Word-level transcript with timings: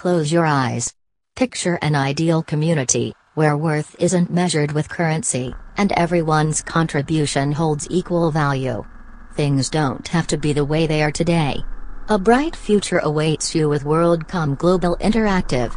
Close 0.00 0.32
your 0.32 0.46
eyes. 0.46 0.94
Picture 1.36 1.78
an 1.82 1.94
ideal 1.94 2.42
community, 2.42 3.12
where 3.34 3.58
worth 3.58 3.94
isn't 3.98 4.32
measured 4.32 4.72
with 4.72 4.88
currency, 4.88 5.54
and 5.76 5.92
everyone's 5.92 6.62
contribution 6.62 7.52
holds 7.52 7.86
equal 7.90 8.30
value. 8.30 8.82
Things 9.34 9.68
don't 9.68 10.08
have 10.08 10.26
to 10.28 10.38
be 10.38 10.54
the 10.54 10.64
way 10.64 10.86
they 10.86 11.02
are 11.02 11.12
today. 11.12 11.62
A 12.08 12.18
bright 12.18 12.56
future 12.56 13.00
awaits 13.00 13.54
you 13.54 13.68
with 13.68 13.84
WorldCom 13.84 14.56
Global 14.56 14.96
Interactive. 15.02 15.70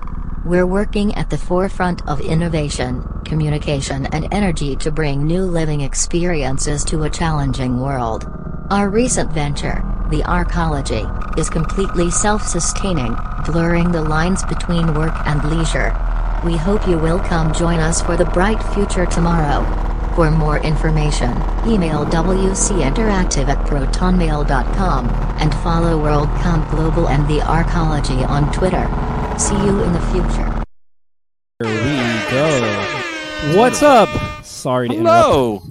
We're 0.46 0.68
working 0.68 1.16
at 1.16 1.30
the 1.30 1.38
forefront 1.38 2.06
of 2.06 2.20
innovation, 2.20 3.02
communication, 3.24 4.08
and 4.08 4.28
energy 4.34 4.76
to 4.76 4.92
bring 4.92 5.26
new 5.26 5.44
living 5.44 5.80
experiences 5.80 6.84
to 6.86 7.04
a 7.04 7.10
challenging 7.10 7.80
world. 7.80 8.26
Our 8.70 8.90
recent 8.90 9.32
venture, 9.32 9.82
the 10.10 10.22
Arcology, 10.24 11.08
is 11.40 11.50
completely 11.50 12.12
self 12.12 12.46
sustaining, 12.46 13.16
blurring 13.46 13.94
the 13.94 14.02
lines 14.02 14.44
between 14.44 14.94
work 14.94 15.14
and 15.26 15.42
leisure. 15.46 15.96
We 16.44 16.58
hope 16.58 16.90
you 16.90 16.98
will 16.98 17.20
come 17.20 17.54
join 17.54 17.80
us 17.80 18.02
for 18.02 18.18
the 18.18 18.26
bright 18.26 18.62
future 18.74 19.06
tomorrow. 19.06 19.64
For 20.14 20.30
more 20.30 20.58
information, 20.58 21.32
email 21.66 22.06
wcinteractive 22.06 23.48
at 23.48 23.66
protonmail.com, 23.66 25.10
and 25.40 25.56
follow 25.56 25.98
WorldCom 26.04 26.70
Global 26.70 27.08
and 27.08 27.26
the 27.30 27.40
Arcology 27.40 28.28
on 28.28 28.52
Twitter. 28.52 29.13
See 29.38 29.56
you 29.56 29.82
in 29.84 29.92
the 29.94 30.00
future. 30.12 30.64
Here 31.60 31.68
we 31.68 32.32
go. 32.32 33.58
What's 33.58 33.82
up? 33.82 34.10
Sorry 34.46 34.90
to 34.90 34.96
interrupt. 34.96 35.26
Hello. 35.26 35.62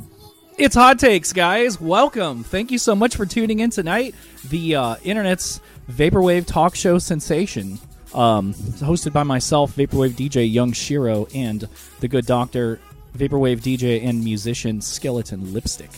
It's 0.58 0.74
Hot 0.74 0.98
Takes, 0.98 1.32
guys. 1.32 1.80
Welcome. 1.80 2.42
Thank 2.44 2.70
you 2.70 2.78
so 2.78 2.94
much 2.96 3.14
for 3.16 3.24
tuning 3.24 3.60
in 3.60 3.70
tonight. 3.70 4.14
The 4.48 4.74
uh, 4.74 4.96
internet's 5.04 5.60
vaporwave 5.90 6.44
talk 6.46 6.74
show 6.74 6.98
sensation, 6.98 7.78
um, 8.14 8.52
hosted 8.54 9.12
by 9.12 9.22
myself, 9.22 9.76
vaporwave 9.76 10.10
DJ 10.12 10.52
Young 10.52 10.72
Shiro, 10.72 11.26
and 11.34 11.66
the 12.00 12.08
good 12.08 12.26
doctor, 12.26 12.80
vaporwave 13.16 13.60
DJ 13.60 14.04
and 14.04 14.24
musician 14.24 14.80
Skeleton 14.80 15.52
Lipstick. 15.52 15.90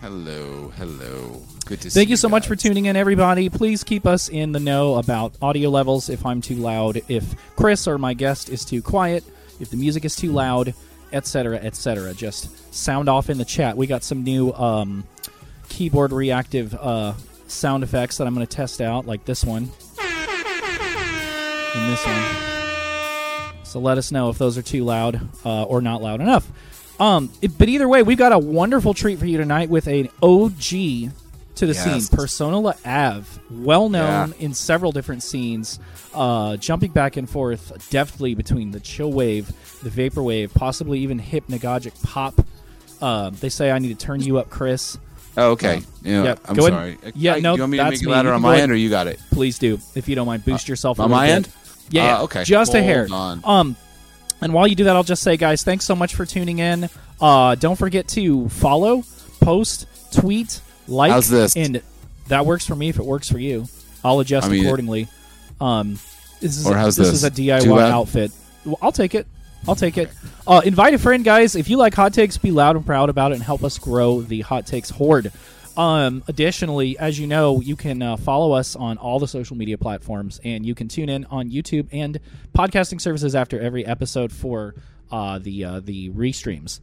Hello. 0.00 0.72
Hello. 0.78 1.42
Good 1.66 1.82
to 1.82 1.90
see 1.90 2.00
you. 2.00 2.00
Thank 2.00 2.08
you 2.08 2.16
so 2.16 2.30
much 2.30 2.46
for 2.46 2.56
tuning 2.56 2.86
in, 2.86 2.96
everybody. 2.96 3.50
Please 3.50 3.84
keep 3.84 4.06
us 4.06 4.30
in 4.30 4.52
the 4.52 4.60
know 4.60 4.94
about 4.94 5.34
audio 5.42 5.68
levels. 5.68 6.08
If 6.08 6.24
I'm 6.24 6.40
too 6.40 6.54
loud, 6.54 7.02
if 7.08 7.34
Chris 7.54 7.86
or 7.86 7.98
my 7.98 8.14
guest 8.14 8.48
is 8.48 8.64
too 8.64 8.80
quiet, 8.80 9.24
if 9.60 9.68
the 9.68 9.76
music 9.76 10.06
is 10.06 10.16
too 10.16 10.32
loud, 10.32 10.72
etc., 11.12 11.56
etc. 11.56 12.14
Just 12.14 12.74
sound 12.74 13.10
off 13.10 13.28
in 13.28 13.36
the 13.36 13.44
chat. 13.44 13.76
We 13.76 13.86
got 13.86 14.02
some 14.02 14.24
new 14.24 14.54
um, 14.54 15.04
keyboard 15.68 16.12
reactive 16.12 16.74
uh, 16.74 17.12
sound 17.46 17.84
effects 17.84 18.16
that 18.16 18.26
I'm 18.26 18.34
going 18.34 18.46
to 18.46 18.56
test 18.56 18.80
out, 18.80 19.06
like 19.06 19.26
this 19.26 19.44
one 19.44 19.70
and 21.74 21.92
this 21.92 22.06
one. 22.06 22.24
So 23.64 23.80
let 23.80 23.98
us 23.98 24.10
know 24.10 24.30
if 24.30 24.38
those 24.38 24.56
are 24.56 24.62
too 24.62 24.82
loud 24.82 25.20
uh, 25.44 25.64
or 25.64 25.82
not 25.82 26.00
loud 26.00 26.22
enough. 26.22 26.50
Um, 27.00 27.30
it- 27.40 27.56
but 27.58 27.68
either 27.68 27.88
way, 27.88 28.02
we've 28.02 28.18
got 28.18 28.32
a 28.32 28.38
wonderful 28.38 28.94
treat 28.94 29.18
for 29.18 29.26
you 29.26 29.38
tonight 29.38 29.70
with 29.70 29.86
an 29.86 30.08
OG 30.22 31.10
to 31.56 31.66
the 31.66 31.72
Yes. 31.72 31.84
scene, 32.08 32.16
Persona 32.16 32.58
La 32.60 32.72
Ave, 32.84 33.24
well 33.50 33.88
known 33.88 34.34
Yeah. 34.38 34.44
in 34.46 34.54
several 34.54 34.92
different 34.92 35.22
scenes, 35.22 35.78
uh, 36.14 36.56
jumping 36.56 36.90
back 36.92 37.16
and 37.16 37.28
forth 37.28 37.72
deftly 37.90 38.34
between 38.34 38.70
the 38.70 38.80
chill 38.80 39.12
wave, 39.12 39.50
the 39.82 39.90
vapor 39.90 40.22
wave, 40.22 40.52
possibly 40.54 40.98
even 41.00 41.18
hypnagogic 41.20 41.92
pop. 42.02 42.44
Uh, 43.00 43.30
they 43.40 43.48
say 43.48 43.70
I 43.70 43.78
need 43.78 43.98
to 43.98 44.06
turn 44.06 44.20
you 44.22 44.38
up, 44.38 44.50
Chris. 44.50 44.98
Oh, 45.36 45.50
okay. 45.52 45.76
Um, 45.76 45.84
yeah, 46.04 46.22
yeah, 46.24 46.34
I'm 46.48 46.54
go 46.56 46.66
ahead. 46.66 46.98
sorry. 47.02 47.12
Yeah, 47.14 47.34
I- 47.34 47.40
no, 47.40 47.54
You 47.54 47.62
want 47.62 47.72
me 47.72 47.78
to 47.78 47.84
make 47.90 48.02
it 48.02 48.08
louder 48.08 48.32
on 48.32 48.42
my 48.42 48.52
ahead. 48.54 48.64
end, 48.64 48.72
or 48.72 48.76
you 48.76 48.90
got 48.90 49.06
it? 49.06 49.18
Please 49.30 49.58
do, 49.58 49.78
if 49.94 50.08
you 50.08 50.14
don't 50.14 50.26
mind, 50.26 50.44
boost 50.44 50.68
yourself 50.68 50.98
a 50.98 51.02
on 51.02 51.10
my 51.10 51.26
bit. 51.26 51.32
end? 51.36 51.48
Yeah, 51.90 52.18
Uh, 52.18 52.22
okay. 52.24 52.44
just 52.44 52.74
a 52.74 52.82
hair. 52.82 53.06
on. 53.10 53.40
Um, 53.44 53.76
and 54.40 54.52
while 54.52 54.66
you 54.66 54.74
do 54.74 54.84
that, 54.84 54.96
I'll 54.96 55.02
just 55.02 55.22
say, 55.22 55.36
guys, 55.36 55.62
thanks 55.62 55.84
so 55.84 55.94
much 55.94 56.14
for 56.14 56.24
tuning 56.26 56.58
in. 56.58 56.88
Uh, 57.20 57.54
don't 57.54 57.76
forget 57.76 58.08
to 58.08 58.48
follow, 58.48 59.04
post, 59.40 59.86
tweet, 60.12 60.60
like. 60.88 61.12
How's 61.12 61.28
this? 61.28 61.56
And 61.56 61.82
that 62.28 62.46
works 62.46 62.66
for 62.66 62.74
me. 62.74 62.88
If 62.88 62.98
it 62.98 63.04
works 63.04 63.30
for 63.30 63.38
you, 63.38 63.66
I'll 64.04 64.20
adjust 64.20 64.48
I 64.48 64.50
mean, 64.50 64.64
accordingly. 64.64 65.08
Um, 65.60 65.98
this 66.40 66.56
is 66.56 66.66
Or 66.66 66.74
a, 66.74 66.78
how's 66.78 66.96
this, 66.96 67.08
this? 67.08 67.16
is 67.16 67.24
a 67.24 67.30
DIY 67.30 67.90
outfit. 67.90 68.32
Well, 68.64 68.78
I'll 68.80 68.92
take 68.92 69.14
it. 69.14 69.26
I'll 69.68 69.76
take 69.76 69.98
it. 69.98 70.08
Uh, 70.46 70.62
invite 70.64 70.94
a 70.94 70.98
friend, 70.98 71.22
guys. 71.22 71.54
If 71.54 71.68
you 71.68 71.76
like 71.76 71.94
hot 71.94 72.14
takes, 72.14 72.38
be 72.38 72.50
loud 72.50 72.76
and 72.76 72.86
proud 72.86 73.10
about 73.10 73.32
it, 73.32 73.34
and 73.34 73.42
help 73.42 73.62
us 73.62 73.78
grow 73.78 74.22
the 74.22 74.40
hot 74.40 74.66
takes 74.66 74.88
horde. 74.88 75.32
Um, 75.76 76.22
additionally, 76.28 76.98
as 76.98 77.18
you 77.18 77.26
know, 77.26 77.60
you 77.60 77.76
can 77.76 78.02
uh, 78.02 78.16
follow 78.16 78.52
us 78.52 78.76
on 78.76 78.98
all 78.98 79.18
the 79.18 79.28
social 79.28 79.56
media 79.56 79.78
platforms, 79.78 80.40
and 80.44 80.66
you 80.66 80.74
can 80.74 80.88
tune 80.88 81.08
in 81.08 81.24
on 81.26 81.50
YouTube 81.50 81.88
and 81.92 82.18
podcasting 82.54 83.00
services 83.00 83.34
after 83.34 83.58
every 83.60 83.86
episode 83.86 84.32
for 84.32 84.74
uh, 85.10 85.38
the 85.38 85.64
uh, 85.64 85.80
the 85.80 86.10
restreams. 86.10 86.80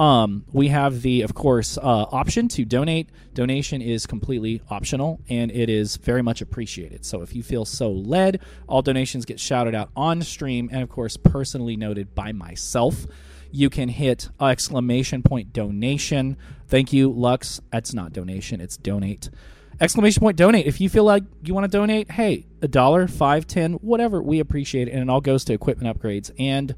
Um, 0.00 0.46
we 0.50 0.68
have 0.68 1.02
the, 1.02 1.20
of 1.20 1.34
course, 1.34 1.76
uh, 1.76 1.82
option 1.82 2.48
to 2.48 2.64
donate. 2.64 3.10
Donation 3.34 3.82
is 3.82 4.06
completely 4.06 4.62
optional 4.70 5.20
and 5.28 5.50
it 5.50 5.68
is 5.68 5.98
very 5.98 6.22
much 6.22 6.40
appreciated. 6.40 7.04
So 7.04 7.20
if 7.20 7.34
you 7.36 7.42
feel 7.42 7.66
so 7.66 7.92
led, 7.92 8.40
all 8.66 8.80
donations 8.80 9.26
get 9.26 9.38
shouted 9.38 9.74
out 9.74 9.90
on 9.94 10.22
stream 10.22 10.70
and, 10.72 10.82
of 10.82 10.88
course, 10.88 11.18
personally 11.18 11.76
noted 11.76 12.14
by 12.14 12.32
myself. 12.32 13.04
You 13.50 13.70
can 13.70 13.88
hit 13.88 14.28
exclamation 14.40 15.22
point 15.22 15.52
donation. 15.52 16.36
Thank 16.68 16.92
you, 16.92 17.10
Lux. 17.10 17.60
That's 17.72 17.92
not 17.92 18.12
donation, 18.12 18.60
it's 18.60 18.76
donate. 18.76 19.30
Exclamation 19.80 20.20
point 20.20 20.36
donate. 20.36 20.66
If 20.66 20.80
you 20.80 20.88
feel 20.88 21.04
like 21.04 21.24
you 21.42 21.54
want 21.54 21.64
to 21.64 21.78
donate, 21.78 22.10
hey, 22.10 22.46
a 22.60 22.68
dollar, 22.68 23.08
five, 23.08 23.46
ten, 23.46 23.74
whatever, 23.74 24.22
we 24.22 24.38
appreciate 24.38 24.88
it. 24.88 24.92
And 24.92 25.02
it 25.02 25.08
all 25.08 25.22
goes 25.22 25.44
to 25.46 25.54
equipment 25.54 25.98
upgrades 25.98 26.30
and 26.38 26.74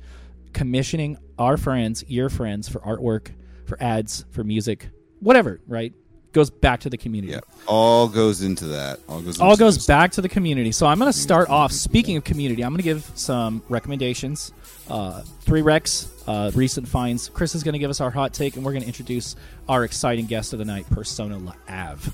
commissioning 0.52 1.18
our 1.38 1.56
friends, 1.56 2.04
your 2.06 2.28
friends, 2.28 2.68
for 2.68 2.78
artwork, 2.80 3.32
for 3.66 3.82
ads, 3.82 4.24
for 4.30 4.44
music, 4.44 4.90
whatever, 5.18 5.60
right? 5.66 5.92
Goes 6.32 6.48
back 6.48 6.80
to 6.80 6.90
the 6.90 6.96
community. 6.96 7.34
Yeah. 7.34 7.40
All 7.66 8.08
goes 8.08 8.40
into 8.40 8.66
that. 8.66 9.00
All 9.08 9.20
goes. 9.20 9.40
All 9.40 9.56
goes 9.56 9.86
back 9.86 10.12
to 10.12 10.22
the 10.22 10.28
community. 10.28 10.72
So 10.72 10.86
I'm 10.86 10.98
going 10.98 11.12
to 11.12 11.18
start 11.18 11.50
off. 11.50 11.72
Speaking 11.72 12.16
of 12.16 12.24
community, 12.24 12.64
I'm 12.64 12.70
going 12.70 12.78
to 12.78 12.84
give 12.84 13.10
some 13.14 13.62
recommendations. 13.68 14.52
Uh, 14.88 15.22
three 15.40 15.60
recs, 15.60 16.06
uh, 16.26 16.50
recent 16.54 16.88
finds. 16.88 17.28
Chris 17.28 17.54
is 17.54 17.62
going 17.62 17.72
to 17.74 17.78
give 17.78 17.90
us 17.90 18.00
our 18.00 18.10
hot 18.10 18.32
take, 18.34 18.56
and 18.56 18.64
we're 18.64 18.72
going 18.72 18.82
to 18.82 18.88
introduce 18.88 19.36
our 19.68 19.84
exciting 19.84 20.26
guest 20.26 20.52
of 20.52 20.58
the 20.58 20.64
night, 20.64 20.86
Persona 20.90 21.38
La 21.38 21.54
Ave. 21.68 22.10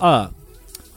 Uh, 0.00 0.28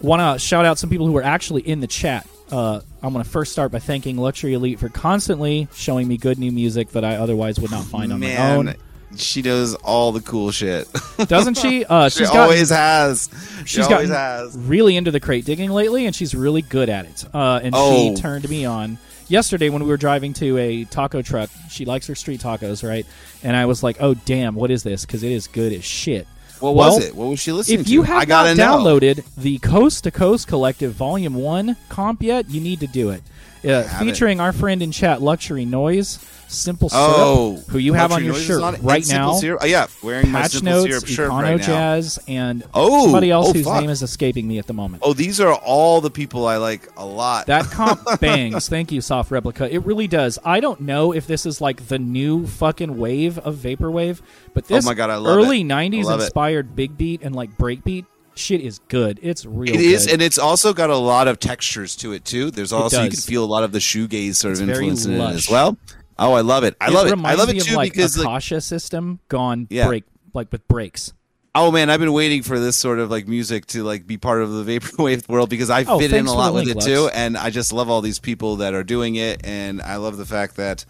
Want 0.01 0.19
to 0.21 0.37
shout 0.45 0.65
out 0.65 0.77
some 0.77 0.89
people 0.89 1.05
who 1.07 1.13
were 1.13 1.23
actually 1.23 1.61
in 1.61 1.79
the 1.79 1.87
chat. 1.87 2.27
Uh, 2.51 2.81
I'm 3.01 3.13
going 3.13 3.23
to 3.23 3.29
first 3.29 3.53
start 3.53 3.71
by 3.71 3.79
thanking 3.79 4.17
Luxury 4.17 4.53
Elite 4.53 4.77
for 4.79 4.89
constantly 4.89 5.69
showing 5.73 6.09
me 6.09 6.17
good 6.17 6.37
new 6.37 6.51
music 6.51 6.89
that 6.89 7.05
I 7.05 7.15
otherwise 7.15 7.57
would 7.57 7.71
not 7.71 7.85
find 7.85 8.11
on 8.11 8.19
my 8.19 8.35
own. 8.35 8.75
she 9.15 9.41
does 9.41 9.75
all 9.75 10.11
the 10.11 10.19
cool 10.19 10.51
shit. 10.51 10.89
Doesn't 11.27 11.57
she? 11.57 11.85
Uh, 11.85 12.09
she 12.09 12.19
she's 12.19 12.27
got 12.31 12.39
always 12.39 12.69
has. 12.69 13.29
She 13.59 13.77
she's 13.77 13.87
always 13.89 14.09
has. 14.09 14.57
really 14.57 14.97
into 14.97 15.09
the 15.11 15.21
crate 15.21 15.45
digging 15.45 15.69
lately, 15.69 16.05
and 16.05 16.13
she's 16.13 16.35
really 16.35 16.63
good 16.63 16.89
at 16.89 17.05
it. 17.05 17.23
Uh, 17.33 17.61
and 17.63 17.73
Oh. 17.73 18.13
she 18.13 18.21
turned 18.21 18.49
me 18.49 18.65
on 18.65 18.97
yesterday 19.33 19.69
when 19.69 19.83
we 19.83 19.89
were 19.89 19.97
driving 19.97 20.31
to 20.33 20.57
a 20.57 20.85
taco 20.85 21.21
truck. 21.21 21.49
She 21.69 21.83
likes 21.85 22.07
her 22.07 22.15
street 22.15 22.39
tacos, 22.39 22.87
right? 22.87 23.05
And 23.43 23.55
I 23.57 23.65
was 23.65 23.83
like, 23.83 23.97
"Oh 23.99 24.13
damn, 24.13 24.55
what 24.55 24.71
is 24.71 24.83
this? 24.83 25.05
Because 25.05 25.23
it 25.23 25.31
is 25.31 25.47
good 25.47 25.73
as 25.73 25.83
shit." 25.83 26.27
What 26.59 26.75
Well, 26.75 26.95
was 26.95 27.05
it? 27.05 27.15
What 27.15 27.25
was 27.27 27.39
she 27.41 27.51
listening 27.51 27.81
If 27.81 27.89
you 27.89 28.03
have 28.03 28.21
I 28.21 28.25
gotta 28.25 28.55
not 28.55 28.83
know. 28.83 28.85
downloaded 28.85 29.25
the 29.35 29.57
Coast 29.57 30.05
to 30.05 30.11
Coast 30.11 30.47
Collective 30.47 30.93
Volume 30.93 31.33
One 31.35 31.75
comp 31.89 32.21
yet, 32.23 32.49
you 32.49 32.61
need 32.61 32.79
to 32.79 32.87
do 32.87 33.09
it. 33.09 33.21
Uh, 33.65 33.83
haven't. 33.83 34.07
featuring 34.09 34.39
our 34.39 34.51
friend 34.53 34.81
in 34.81 34.91
chat, 34.91 35.21
Luxury 35.21 35.65
Noise, 35.65 36.19
Simple 36.47 36.89
Syrup, 36.89 37.03
Oh, 37.07 37.63
who 37.69 37.77
you 37.79 37.93
have 37.93 38.11
on 38.11 38.23
your 38.23 38.35
shirt 38.35 38.61
on 38.61 38.75
right 38.81 39.05
now. 39.07 39.33
Syrup- 39.33 39.61
Oh, 39.63 39.65
yeah, 39.65 39.87
wearing 40.03 40.29
my 40.31 40.41
Patch 40.41 40.51
simple 40.51 40.71
Notes, 40.73 40.89
syrup 40.89 41.07
shirt 41.07 41.29
Econo 41.31 41.41
right 41.41 41.57
now. 41.59 41.65
Jazz, 41.65 42.19
and 42.27 42.63
Oh, 42.73 43.03
somebody 43.05 43.31
else 43.31 43.49
oh, 43.49 43.53
whose 43.53 43.65
fuck. 43.65 43.81
name 43.81 43.89
is 43.89 44.03
escaping 44.03 44.47
me 44.47 44.59
at 44.59 44.67
the 44.67 44.73
moment. 44.73 45.01
Oh, 45.05 45.13
these 45.13 45.39
are 45.41 45.53
all 45.53 46.01
the 46.01 46.11
people 46.11 46.45
I 46.45 46.57
like 46.57 46.89
a 46.97 47.05
lot. 47.05 47.47
That 47.47 47.65
comp 47.71 48.01
bangs. 48.19 48.67
Thank 48.69 48.91
you, 48.91 49.01
Soft 49.01 49.31
Replica. 49.31 49.73
It 49.73 49.85
really 49.85 50.07
does. 50.07 50.37
I 50.45 50.59
don't 50.59 50.81
know 50.81 51.11
if 51.13 51.25
this 51.25 51.45
is 51.45 51.59
like 51.61 51.87
the 51.87 51.97
new 51.99 52.45
fucking 52.45 52.97
wave 52.97 53.39
of 53.39 53.55
vaporwave, 53.55 54.21
but 54.53 54.65
this 54.67 54.85
Oh 54.85 54.89
my 54.89 54.93
God, 54.93 55.09
I 55.09 55.15
love 55.15 55.37
early 55.37 55.61
it. 55.61 55.65
'90s 55.67 56.01
I 56.01 56.03
love 56.09 56.19
it. 56.19 56.23
inspired 56.25 56.75
big 56.75 56.97
beat 56.97 57.21
and 57.23 57.33
like 57.35 57.57
breakbeat 57.57 58.05
shit 58.35 58.61
is 58.61 58.79
good. 58.87 59.19
It's 59.21 59.45
real. 59.45 59.73
It 59.73 59.79
is, 59.81 60.05
good. 60.05 60.13
and 60.13 60.21
it's 60.21 60.37
also 60.39 60.73
got 60.73 60.89
a 60.89 60.97
lot 60.97 61.27
of 61.27 61.39
textures 61.39 61.95
to 61.97 62.13
it 62.13 62.25
too. 62.25 62.51
There's 62.51 62.73
also 62.73 63.03
you 63.03 63.09
can 63.09 63.19
feel 63.19 63.43
a 63.43 63.45
lot 63.45 63.63
of 63.63 63.71
the 63.71 63.79
shoegaze 63.79 64.35
sort 64.35 64.53
It's 64.53 64.61
of 64.61 64.69
influence 64.69 65.05
in 65.05 65.13
it 65.13 65.19
as 65.21 65.49
well. 65.49 65.77
Oh, 66.19 66.33
I 66.33 66.41
love 66.41 66.63
it. 66.63 66.75
I 66.79 66.89
love 66.89 67.07
it. 67.07 67.17
I 67.25 67.33
love 67.35 67.49
it 67.49 67.57
of 67.57 67.63
too 67.63 67.75
like 67.75 67.93
because 67.93 68.17
like, 68.17 68.41
system 68.41 69.19
gone 69.29 69.67
Yeah. 69.69 69.87
break 69.87 70.03
like 70.33 70.51
with 70.51 70.67
breaks. 70.67 71.13
oh 71.55 71.71
man, 71.71 71.89
I've 71.89 71.99
been 71.99 72.13
waiting 72.13 72.41
for 72.43 72.59
this 72.59 72.75
sort 72.75 72.99
of 72.99 73.09
like 73.11 73.27
music 73.27 73.65
to 73.67 73.83
like 73.83 74.05
be 74.07 74.17
part 74.17 74.41
of 74.41 74.51
the 74.51 74.63
vaporwave 74.79 75.27
world 75.27 75.49
because 75.49 75.69
I 75.69 75.83
Oh, 75.87 75.99
fit 75.99 76.13
in 76.13 76.25
a 76.27 76.33
lot 76.33 76.53
with 76.53 76.67
it 76.67 76.79
too, 76.81 77.09
and 77.13 77.37
I 77.37 77.49
just 77.49 77.71
love 77.73 77.89
all 77.89 78.01
these 78.01 78.19
people 78.19 78.57
that 78.57 78.73
are 78.73 78.83
doing 78.83 79.15
it, 79.15 79.41
and 79.45 79.81
I 79.81 79.95
love 79.97 80.17
the 80.17 80.25
fact 80.25 80.55
that 80.57 80.85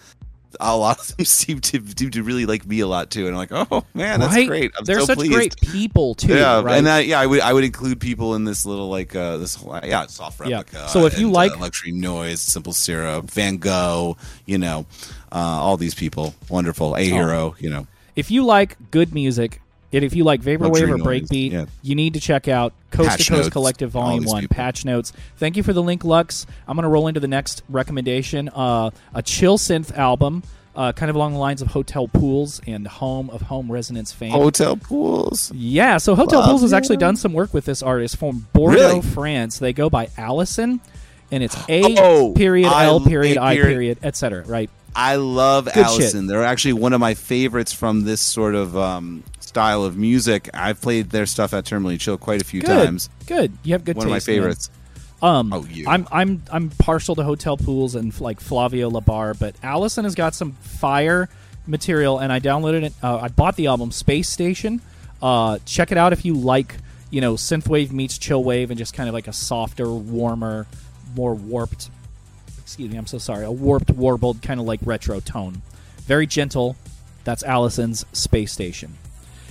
a 0.59 0.75
lot 0.77 0.99
of 0.99 1.15
them 1.17 1.25
seem 1.25 1.59
to 1.61 1.79
do 1.79 2.09
to 2.09 2.23
really 2.23 2.45
like 2.45 2.65
me 2.65 2.79
a 2.81 2.87
lot 2.87 3.09
too, 3.09 3.27
and 3.27 3.35
I'm 3.35 3.47
like, 3.49 3.51
oh 3.71 3.85
man, 3.93 4.19
that's 4.19 4.35
right? 4.35 4.47
great. 4.47 4.71
I'm 4.77 4.85
They're 4.85 4.99
so 4.99 5.05
such 5.07 5.17
pleased. 5.17 5.33
great 5.33 5.55
people 5.57 6.15
too. 6.15 6.35
yeah, 6.35 6.61
right? 6.61 6.77
and 6.77 6.87
that, 6.87 7.07
yeah, 7.07 7.19
I 7.19 7.25
would 7.25 7.39
I 7.41 7.53
would 7.53 7.63
include 7.63 7.99
people 7.99 8.35
in 8.35 8.43
this 8.45 8.65
little 8.65 8.89
like 8.89 9.15
uh 9.15 9.37
this 9.37 9.55
whole, 9.55 9.79
yeah 9.83 10.05
soft 10.07 10.39
Yeah. 10.45 10.57
replica. 10.59 10.87
So 10.89 11.05
if 11.05 11.17
you 11.17 11.25
and, 11.27 11.33
like- 11.33 11.51
uh, 11.57 11.59
luxury 11.59 11.91
noise, 11.91 12.41
simple 12.41 12.73
syrup, 12.73 13.31
Van 13.31 13.57
Gogh, 13.57 14.17
you 14.45 14.57
know, 14.57 14.85
uh, 15.31 15.35
all 15.35 15.77
these 15.77 15.95
people, 15.95 16.35
wonderful, 16.49 16.95
a 16.95 17.01
hero, 17.01 17.55
you 17.59 17.69
know, 17.69 17.87
if 18.15 18.29
you 18.29 18.45
like 18.45 18.77
good 18.91 19.13
music, 19.13 19.59
and 19.93 20.03
if 20.03 20.15
you 20.15 20.23
like 20.23 20.41
vaporwave 20.41 20.89
or 20.89 20.97
breakbeat, 20.97 21.51
yeah. 21.51 21.65
you 21.81 21.95
need 21.95 22.15
to 22.15 22.19
check 22.19 22.47
out 22.47 22.73
Coast 22.91 23.09
Patch 23.09 23.25
to 23.25 23.29
Coast 23.31 23.43
Notes, 23.45 23.49
Collective 23.53 23.91
Volume 23.91 24.23
One. 24.25 24.41
people. 24.41 24.55
Patch 24.55 24.83
notes. 24.85 25.13
Thank 25.37 25.55
you 25.57 25.63
for 25.63 25.73
the 25.73 25.81
link, 25.83 26.03
Lux. 26.03 26.45
I'm 26.67 26.75
going 26.75 26.83
to 26.83 26.89
roll 26.89 27.07
into 27.07 27.19
the 27.19 27.27
next 27.27 27.63
recommendation. 27.69 28.49
Uh, 28.49 28.89
a 29.13 29.21
chill 29.21 29.57
synth 29.57 29.95
album, 29.97 30.43
uh, 30.75 30.91
kind 30.93 31.09
of 31.09 31.15
along 31.15 31.33
the 31.33 31.39
lines 31.39 31.61
of 31.61 31.69
Hotel 31.69 32.07
Pools 32.07 32.59
and 32.67 32.87
Home 32.87 33.29
of 33.29 33.43
Home 33.43 33.71
Resonance 33.71 34.11
fame. 34.11 34.31
hotel 34.31 34.75
pools. 34.75 35.51
Yeah, 35.53 35.97
so 35.97 36.15
Hotel 36.15 36.39
Love 36.39 36.49
Pools 36.49 36.61
has 36.63 36.73
actually 36.73 36.97
done 36.97 37.15
some 37.15 37.33
work 37.33 37.53
with 37.53 37.65
this 37.65 37.81
artist 37.83 38.17
from 38.17 38.47
Bordeaux, 38.53 38.75
Really? 38.77 39.01
France. 39.01 39.59
They 39.59 39.73
go 39.73 39.89
by 39.89 40.09
Allison, 40.17 40.81
and 41.31 41.43
it's 41.43 41.55
A 41.69 41.95
Oh, 41.99 42.33
period 42.35 42.67
I- 42.69 42.85
L 42.85 42.99
period 42.99 43.37
I 43.37 43.55
period. 43.55 43.73
period 43.73 43.97
etc. 44.03 44.43
Right? 44.47 44.69
I 44.95 45.15
love 45.15 45.65
Good 45.65 45.77
Allison. 45.77 46.27
They're 46.27 46.43
actually 46.43 46.73
one 46.73 46.93
of 46.93 46.99
my 46.99 47.15
favorites 47.15 47.73
from 47.73 48.03
this 48.03 48.21
sort 48.21 48.53
of 48.53 48.77
um, 48.77 49.23
style 49.53 49.83
of 49.83 49.95
music. 49.95 50.49
I've 50.51 50.81
played 50.81 51.11
their 51.11 51.27
stuff 51.27 51.53
at 51.53 51.63
Terminally 51.65 51.99
Chill 51.99 52.17
quite 52.17 52.41
a 52.41 52.45
few 52.45 52.61
Good, 52.61 52.85
times. 52.85 53.09
good. 53.27 53.55
You 53.63 53.73
have 53.73 53.85
good 53.85 53.95
One 53.95 54.07
of 54.07 54.09
my 54.09 54.15
taste, 54.17 54.27
man. 54.27 54.35
favorites. 54.37 54.69
Um, 55.21 55.53
Oh, 55.53 55.63
you. 55.65 55.85
I'm 55.87 56.07
I'm 56.11 56.41
I'm 56.51 56.69
partial 56.71 57.13
to 57.15 57.23
Hotel 57.23 57.55
Pools 57.55 57.93
and 57.95 58.19
like 58.19 58.39
Flavio 58.41 58.89
Labar, 58.89 59.37
but 59.37 59.55
Allison 59.61 60.05
has 60.05 60.15
got 60.15 60.33
some 60.33 60.53
fire 60.53 61.29
material, 61.67 62.17
and 62.19 62.33
I 62.33 62.39
downloaded 62.39 62.83
it. 62.83 62.93
Uh, 63.03 63.17
I 63.19 63.27
bought 63.27 63.55
the 63.55 63.67
album 63.67 63.91
Space 63.91 64.27
Station. 64.27 64.81
Uh, 65.21 65.59
check 65.65 65.91
it 65.91 65.97
out 65.99 66.11
if 66.13 66.25
you 66.25 66.33
like, 66.33 66.75
you 67.11 67.21
know, 67.21 67.35
synthwave 67.35 67.91
meets 67.91 68.17
chillwave, 68.17 68.69
and 68.69 68.77
just 68.77 68.93
kind 68.95 69.07
of 69.07 69.13
like 69.13 69.27
a 69.27 69.33
softer, 69.33 69.89
warmer, 69.89 70.65
more 71.15 71.35
warped. 71.35 71.89
Excuse 72.59 72.91
me, 72.91 72.97
I'm 72.97 73.07
so 73.07 73.19
sorry. 73.19 73.45
A 73.45 73.51
warped, 73.51 73.91
warbled 73.91 74.41
kind 74.41 74.59
of 74.59 74.65
like 74.65 74.79
retro 74.83 75.19
tone. 75.19 75.61
Very 76.05 76.25
gentle. 76.27 76.75
That's 77.23 77.43
Allison's 77.43 78.05
Space 78.11 78.51
Station. 78.51 78.95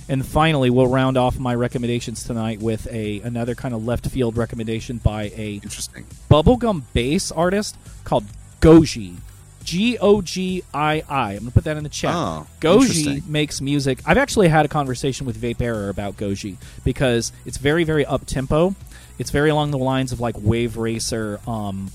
And 0.09 0.27
finally, 0.27 0.69
we'll 0.69 0.89
round 0.89 1.17
off 1.17 1.39
my 1.39 1.55
recommendations 1.55 2.25
tonight 2.25 2.61
with 2.61 2.87
a 2.93 3.21
another 3.21 3.55
kind 3.55 3.75
of 3.75 3.85
left 3.85 4.07
field 4.09 4.37
recommendation 4.37 4.99
by 4.99 5.25
a 5.37 5.61
Interesting. 5.63 6.07
bubblegum 6.31 6.83
bass 6.93 7.31
artist 7.31 7.77
called 8.05 8.25
Goji. 8.61 9.17
G 9.65 9.97
O 9.99 10.23
G 10.23 10.63
I 10.75 11.05
I. 11.09 11.33
I'm 11.33 11.39
going 11.39 11.47
to 11.47 11.53
put 11.53 11.65
that 11.65 11.77
in 11.77 11.85
the 11.85 11.89
chat. 11.89 12.15
Oh, 12.15 12.47
Goji 12.61 13.27
makes 13.29 13.61
music. 13.61 14.01
I've 14.05 14.19
actually 14.19 14.49
had 14.49 14.65
a 14.65 14.69
conversation 14.69 15.25
with 15.25 15.41
Vape 15.41 15.61
Error 15.61 15.89
about 15.89 16.17
Goji 16.17 16.57
because 16.85 17.33
it's 17.47 17.59
very, 17.59 17.85
very 17.85 18.05
up 18.05 18.27
tempo. 18.27 18.75
It's 19.19 19.31
very 19.31 19.51
along 19.51 19.71
the 19.71 19.79
lines 19.79 20.11
of 20.11 20.19
like 20.21 20.35
Wave 20.39 20.77
Racer, 20.77 21.39
um, 21.47 21.93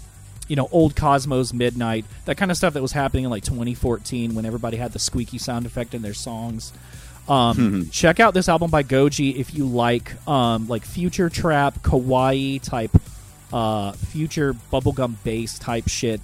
you 0.48 0.56
know, 0.56 0.70
old 0.72 0.96
Cosmos 0.96 1.52
Midnight, 1.52 2.06
that 2.24 2.38
kind 2.38 2.52
of 2.52 2.58
stuff 2.58 2.74
that 2.74 2.82
was 2.82 2.94
happening 2.94 3.26
in 3.26 3.30
like 3.32 3.44
2014 3.44 4.34
when 4.34 4.46
everybody 4.46 4.78
had 4.78 4.94
the 4.94 5.00
squeaky 5.00 5.38
sound 5.38 5.66
effect 5.66 5.94
in 5.94 6.02
their 6.02 6.14
songs. 6.14 6.72
Um, 7.30 7.90
check 7.92 8.20
out 8.20 8.34
this 8.34 8.48
album 8.48 8.72
by 8.72 8.84
Goji 8.84 9.36
if 9.36 9.54
you 9.54 9.66
like 9.66 10.16
um, 10.28 10.68
like 10.68 10.86
future 10.86 11.30
trap, 11.30 11.80
kawaii 11.82 12.62
type, 12.62 12.92
uh, 13.52 13.92
future 13.92 14.54
bubblegum 14.72 15.16
bass 15.24 15.60
type 15.60 15.88
shit. 15.88 16.22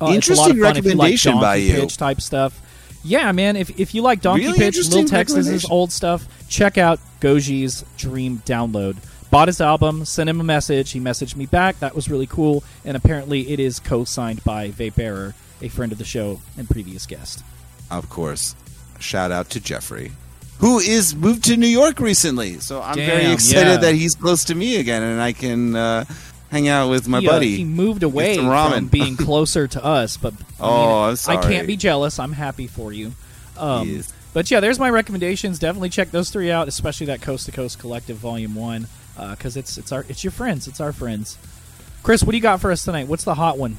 Uh, 0.00 0.12
it's 0.12 0.28
a 0.28 0.34
lot 0.34 0.50
of 0.50 0.56
Interesting 0.56 0.56
if 0.56 0.56
you 0.56 0.62
like 0.62 0.74
recommendation 0.74 1.40
by 1.40 1.56
you. 1.56 1.74
pitch 1.74 1.96
type 1.96 2.20
stuff. 2.20 2.60
Yeah, 3.04 3.32
man. 3.32 3.56
If 3.56 3.78
if 3.78 3.94
you 3.94 4.02
like 4.02 4.20
Donkey 4.20 4.46
Really 4.46 4.58
Pitch, 4.58 4.76
Lil 4.88 5.04
Texas's 5.04 5.46
recommendation. 5.46 5.70
old 5.70 5.92
stuff, 5.92 6.26
check 6.48 6.76
out 6.76 6.98
Goji's 7.20 7.84
Dream 7.96 8.42
Download. 8.44 8.96
Bought 9.30 9.46
his 9.46 9.60
album, 9.60 10.04
sent 10.04 10.28
him 10.28 10.40
a 10.40 10.44
message. 10.44 10.90
He 10.90 10.98
messaged 10.98 11.36
me 11.36 11.46
back. 11.46 11.78
That 11.78 11.94
was 11.94 12.10
really 12.10 12.26
cool. 12.26 12.64
And 12.84 12.96
apparently, 12.96 13.52
it 13.52 13.60
is 13.60 13.78
co-signed 13.78 14.42
by 14.42 14.70
Vape 14.70 14.96
Bearer, 14.96 15.34
a 15.62 15.68
friend 15.68 15.92
of 15.92 15.98
the 15.98 16.04
show 16.04 16.40
and 16.58 16.68
previous 16.68 17.06
guest. 17.06 17.44
Of 17.92 18.08
course. 18.10 18.56
Shout 19.00 19.32
out 19.32 19.50
to 19.50 19.60
Jeffrey, 19.60 20.12
who 20.58 20.78
is 20.78 21.14
moved 21.14 21.44
to 21.44 21.56
New 21.56 21.66
York 21.66 21.98
recently. 22.00 22.58
So 22.60 22.80
I'm 22.82 22.94
very 22.96 23.32
excited 23.32 23.66
yeah. 23.68 23.76
that 23.78 23.94
he's 23.94 24.14
close 24.14 24.44
to 24.44 24.54
me 24.54 24.76
again, 24.76 25.02
and 25.02 25.20
I 25.20 25.32
can 25.32 25.74
uh, 25.74 26.04
hang 26.50 26.68
out 26.68 26.90
with 26.90 27.08
my 27.08 27.20
he, 27.20 27.28
uh, 27.28 27.30
buddy. 27.30 27.56
he 27.56 27.64
moved 27.64 28.02
away 28.02 28.36
from 28.36 28.86
being 28.88 29.16
closer 29.18 29.66
to 29.66 29.84
us, 29.84 30.16
but 30.16 30.34
I 30.34 30.36
Oh, 30.60 31.06
mean, 31.28 31.38
I 31.38 31.42
can't 31.42 31.66
be 31.66 31.76
jealous. 31.76 32.18
I'm 32.18 32.32
happy 32.32 32.66
for 32.66 32.92
you. 32.92 33.12
Um, 33.58 33.88
Yes. 33.88 34.12
But 34.32 34.48
yeah, 34.48 34.60
there's 34.60 34.78
my 34.78 34.90
recommendations. 34.90 35.58
Definitely 35.58 35.88
check 35.90 36.12
those 36.12 36.30
three 36.30 36.52
out, 36.52 36.68
especially 36.68 37.06
that 37.06 37.20
Coast 37.20 37.46
to 37.46 37.52
Coast 37.52 37.80
Collective 37.80 38.16
Volume 38.16 38.54
One, 38.54 38.86
because 39.32 39.56
it's 39.56 39.76
it's 39.76 39.90
our 39.90 40.06
it's 40.08 40.22
your 40.22 40.30
friends, 40.30 40.68
it's 40.68 40.80
our 40.80 40.92
friends. 40.92 41.36
Chris, 42.04 42.22
what 42.22 42.30
do 42.30 42.36
you 42.36 42.42
got 42.42 42.60
for 42.60 42.70
us 42.70 42.84
tonight? 42.84 43.08
What's 43.08 43.24
the 43.24 43.34
hot 43.34 43.58
one? 43.58 43.76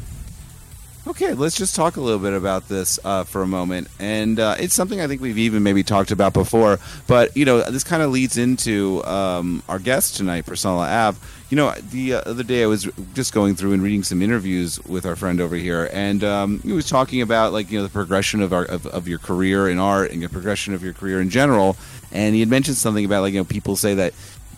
Okay, 1.07 1.33
let's 1.33 1.55
just 1.55 1.75
talk 1.75 1.97
a 1.97 2.01
little 2.01 2.19
bit 2.19 2.33
about 2.33 2.67
this 2.67 2.99
uh, 3.03 3.23
for 3.23 3.41
a 3.41 3.47
moment, 3.47 3.87
and 3.97 4.39
uh, 4.39 4.55
it's 4.59 4.75
something 4.75 5.01
I 5.01 5.07
think 5.07 5.19
we've 5.19 5.39
even 5.39 5.63
maybe 5.63 5.81
talked 5.81 6.11
about 6.11 6.31
before. 6.31 6.77
But 7.07 7.35
you 7.35 7.43
know, 7.43 7.59
this 7.71 7.83
kind 7.83 8.03
of 8.03 8.11
leads 8.11 8.37
into 8.37 9.03
um, 9.05 9.63
our 9.67 9.79
guest 9.79 10.15
tonight, 10.15 10.45
Persona 10.45 10.81
Av. 10.81 11.17
You 11.49 11.57
know, 11.57 11.73
the 11.73 12.13
other 12.13 12.43
day 12.43 12.61
I 12.61 12.67
was 12.67 12.87
just 13.15 13.33
going 13.33 13.55
through 13.55 13.73
and 13.73 13.81
reading 13.81 14.03
some 14.03 14.21
interviews 14.21 14.79
with 14.83 15.07
our 15.07 15.15
friend 15.15 15.41
over 15.41 15.55
here, 15.55 15.89
and 15.91 16.23
um, 16.23 16.59
he 16.59 16.71
was 16.71 16.87
talking 16.87 17.23
about 17.23 17.51
like 17.51 17.71
you 17.71 17.79
know 17.79 17.83
the 17.83 17.89
progression 17.89 18.39
of 18.43 18.53
our 18.53 18.65
of, 18.65 18.85
of 18.85 19.07
your 19.07 19.17
career 19.17 19.67
in 19.67 19.79
art 19.79 20.11
and 20.11 20.19
your 20.19 20.29
progression 20.29 20.75
of 20.75 20.83
your 20.83 20.93
career 20.93 21.19
in 21.19 21.31
general. 21.31 21.77
And 22.11 22.35
he 22.35 22.41
had 22.41 22.49
mentioned 22.49 22.77
something 22.77 23.05
about 23.05 23.21
like 23.21 23.33
you 23.33 23.39
know 23.39 23.45
people 23.45 23.75
say 23.75 23.95
that 23.95 24.13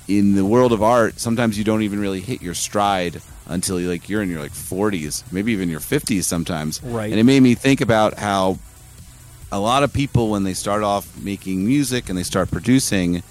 in 0.07 0.35
the 0.35 0.45
world 0.45 0.71
of 0.71 0.83
art, 0.83 1.19
sometimes 1.19 1.57
you 1.57 1.63
don't 1.63 1.81
even 1.83 1.99
really 1.99 2.19
hit 2.19 2.41
your 2.41 2.53
stride 2.53 3.21
until 3.47 3.79
you 3.79 3.89
like 3.89 4.09
you're 4.09 4.21
in 4.21 4.29
your 4.29 4.41
like 4.41 4.51
40s, 4.51 5.23
maybe 5.31 5.51
even 5.51 5.69
your 5.69 5.79
50s 5.79 6.23
sometimes. 6.23 6.81
Right. 6.83 7.11
And 7.11 7.19
it 7.19 7.23
made 7.23 7.41
me 7.41 7.55
think 7.55 7.81
about 7.81 8.15
how 8.15 8.57
a 9.51 9.59
lot 9.59 9.83
of 9.83 9.93
people 9.93 10.29
when 10.29 10.43
they 10.43 10.53
start 10.53 10.83
off 10.83 11.17
making 11.21 11.65
music 11.65 12.09
and 12.09 12.17
they 12.17 12.23
start 12.23 12.49
producing, 12.49 13.23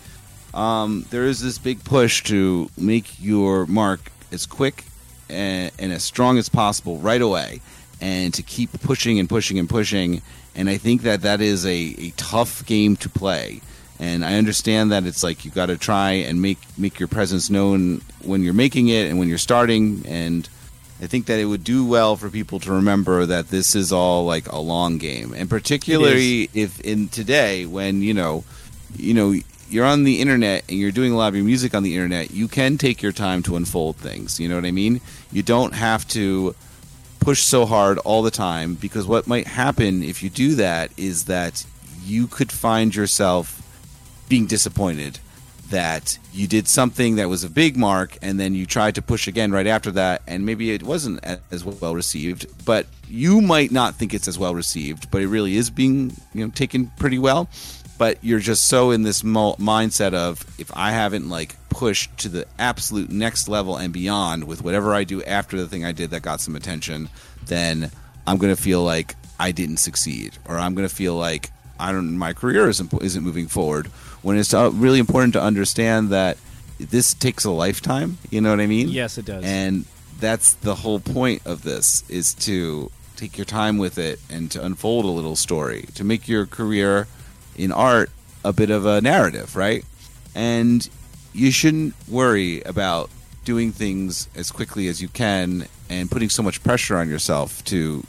um, 0.55 1.07
there 1.11 1.25
is 1.25 1.41
this 1.41 1.59
big 1.59 1.83
push 1.85 2.23
to 2.25 2.71
make 2.77 3.21
your 3.21 3.67
mark 3.67 4.13
as 4.31 4.47
quick 4.47 4.85
and, 5.29 5.73
and 5.79 5.93
as 5.93 6.03
strong 6.03 6.39
as 6.39 6.49
possible 6.49 6.99
right 6.99 7.23
away, 7.23 7.61
and 8.01 8.35
to 8.35 8.43
keep 8.43 8.71
pushing 8.83 9.19
and 9.19 9.29
pushing 9.29 9.59
and 9.59 9.69
pushing. 9.69 10.23
And 10.55 10.69
I 10.69 10.77
think 10.77 11.03
that 11.03 11.23
that 11.23 11.41
is 11.41 11.65
a, 11.65 11.95
a 11.99 12.11
tough 12.17 12.65
game 12.67 12.97
to 12.97 13.09
play. 13.09 13.61
And 14.03 14.25
I 14.25 14.35
understand 14.35 14.91
that 14.91 15.05
it's 15.05 15.23
like 15.23 15.45
you 15.45 15.53
got 15.53 15.67
to 15.67 15.77
try 15.77 16.11
and 16.11 16.43
make 16.43 16.59
make 16.77 16.99
your 16.99 17.07
presence 17.07 17.49
known 17.51 18.03
when 18.25 18.43
you're 18.43 18.53
making 18.53 18.89
it 18.89 19.09
and 19.09 19.17
when 19.17 19.29
you're 19.29 19.39
starting. 19.39 20.03
And 20.09 20.49
I 21.01 21.07
think 21.07 21.27
that 21.27 21.39
it 21.39 21.45
would 21.45 21.63
do 21.63 21.87
well 21.87 22.17
for 22.17 22.29
people 22.29 22.59
to 22.61 22.73
remember 22.73 23.27
that 23.27 23.51
this 23.51 23.77
is 23.77 23.93
all 23.93 24.25
like 24.25 24.51
a 24.51 24.59
long 24.59 24.99
game, 24.99 25.33
and 25.37 25.49
particularly 25.49 26.51
if 26.53 26.81
in 26.81 27.11
today 27.11 27.65
when 27.65 28.03
you 28.03 28.13
know, 28.13 28.43
you 28.97 29.15
know, 29.15 29.35
you're 29.71 29.87
on 29.87 30.03
the 30.03 30.21
internet 30.21 30.65
and 30.69 30.81
you're 30.81 30.91
doing 30.91 31.13
a 31.13 31.17
lot 31.17 31.29
of 31.29 31.37
your 31.37 31.45
music 31.45 31.73
on 31.73 31.85
the 31.85 31.95
internet, 31.95 32.33
you 32.33 32.49
can 32.49 32.79
take 32.79 33.03
your 33.03 33.13
time 33.13 33.41
to 33.45 33.55
unfold 33.55 33.99
things. 33.99 34.41
You 34.41 34.49
know 34.49 34.57
what 34.57 34.65
I 34.65 34.73
mean? 34.73 35.01
You 35.31 35.45
don't 35.45 35.75
have 35.75 36.09
to 36.09 36.57
push 37.21 37.45
so 37.45 37.67
hard 37.67 37.99
all 37.99 38.23
the 38.23 38.33
time 38.33 38.75
because 38.75 39.07
what 39.07 39.29
might 39.29 39.47
happen 39.47 40.03
if 40.03 40.25
you 40.25 40.29
do 40.29 40.57
that 40.57 40.91
is 40.97 41.27
that 41.27 41.65
you 42.03 42.27
could 42.27 42.51
find 42.51 42.97
yourself 42.97 43.62
being 44.33 44.47
disappointed 44.47 45.19
that 45.69 46.19
you 46.33 46.47
did 46.47 46.67
something 46.67 47.17
that 47.17 47.29
was 47.29 47.45
a 47.45 47.51
big 47.51 47.77
mark 47.77 48.17
and 48.23 48.41
then 48.41 48.55
you 48.55 48.65
tried 48.65 48.95
to 48.95 49.03
push 49.03 49.29
again 49.29 49.53
right 49.53 49.67
after 49.67 49.91
that 49.91 50.23
and 50.27 50.47
maybe 50.47 50.71
it 50.71 50.83
wasn't 50.83 51.23
as 51.51 51.63
well 51.67 51.95
received 51.95 52.47
but 52.65 52.87
you 53.11 53.43
might 53.43 53.71
not 53.71 53.95
think 53.95 54.15
it's 54.15 54.27
as 54.27 54.39
well 54.39 54.55
received 54.55 55.11
but 55.11 55.21
it 55.21 55.27
really 55.27 55.55
is 55.55 55.69
being 55.69 56.11
you 56.33 56.43
know 56.43 56.51
taken 56.53 56.87
pretty 56.97 57.19
well 57.19 57.47
but 57.99 58.17
you're 58.23 58.39
just 58.39 58.69
so 58.69 58.91
in 58.91 59.03
this 59.03 59.23
mo- 59.23 59.55
mindset 59.57 60.15
of 60.15 60.43
if 60.59 60.75
i 60.75 60.93
haven't 60.93 61.29
like 61.29 61.55
pushed 61.69 62.17
to 62.17 62.31
the 62.31 62.47
absolute 62.59 63.11
next 63.11 63.51
level 63.51 63.77
and 63.77 63.93
beyond 63.93 64.45
with 64.45 64.65
whatever 64.65 64.95
i 64.95 65.05
do 65.05 65.23
after 65.25 65.59
the 65.59 65.69
thing 65.69 65.85
i 65.85 65.93
did 65.93 66.09
that 66.09 66.23
got 66.23 66.41
some 66.41 66.57
attention 66.57 67.07
then 67.45 67.91
i'm 68.27 68.39
going 68.39 68.55
to 68.57 68.63
feel 68.63 68.83
like 68.83 69.15
i 69.39 69.53
didn't 69.53 69.77
succeed 69.77 70.39
or 70.47 70.57
i'm 70.57 70.75
going 70.75 70.89
to 70.89 70.95
feel 70.95 71.17
like 71.17 71.51
I 71.83 71.91
don't. 71.91 72.17
My 72.17 72.33
career 72.33 72.69
isn't 72.69 72.93
isn't 73.03 73.25
moving 73.25 73.49
forward. 73.49 73.89
When 74.23 74.39
it's 74.39 74.55
uh, 74.55 74.71
really 74.73 74.99
important 74.99 75.33
to 75.35 75.43
understand 75.43 76.11
that 76.11 76.39
this 76.79 77.15
takes 77.15 77.45
a 77.45 77.51
lifetime. 77.51 78.19
You 78.31 78.41
know 78.41 78.51
what 78.51 78.61
I 78.61 78.67
mean? 78.67 78.89
Yes, 78.89 79.19
it 79.19 79.25
does. 79.25 79.45
And 79.45 79.85
that's 80.19 80.55
the 80.55 80.77
whole 80.77 81.01
point 81.01 81.43
of 81.45 81.63
this: 81.63 82.05
is 82.09 82.35
to 82.35 82.91
take 83.17 83.37
your 83.37 83.45
time 83.45 83.79
with 83.79 83.99
it 83.99 84.21
and 84.31 84.51
to 84.51 84.65
unfold 84.65 85.05
a 85.05 85.09
little 85.09 85.37
story, 85.37 85.87
to 85.95 86.05
make 86.05 86.27
your 86.29 86.47
career 86.47 87.07
in 87.57 87.71
art 87.71 88.11
a 88.45 88.53
bit 88.53 88.71
of 88.71 88.87
a 88.87 89.01
narrative, 89.01 89.55
right? 89.55 89.85
And 90.35 90.89
you 91.33 91.51
shouldn't 91.51 91.95
worry 92.09 92.63
about 92.63 93.11
doing 93.45 93.73
things 93.73 94.29
as 94.35 94.51
quickly 94.51 94.89
as 94.89 95.03
you 95.03 95.09
can 95.09 95.67
and 95.89 96.11
putting 96.11 96.29
so 96.29 96.43
much 96.43 96.63
pressure 96.63 96.97
on 96.97 97.09
yourself 97.09 97.65
to 97.65 98.05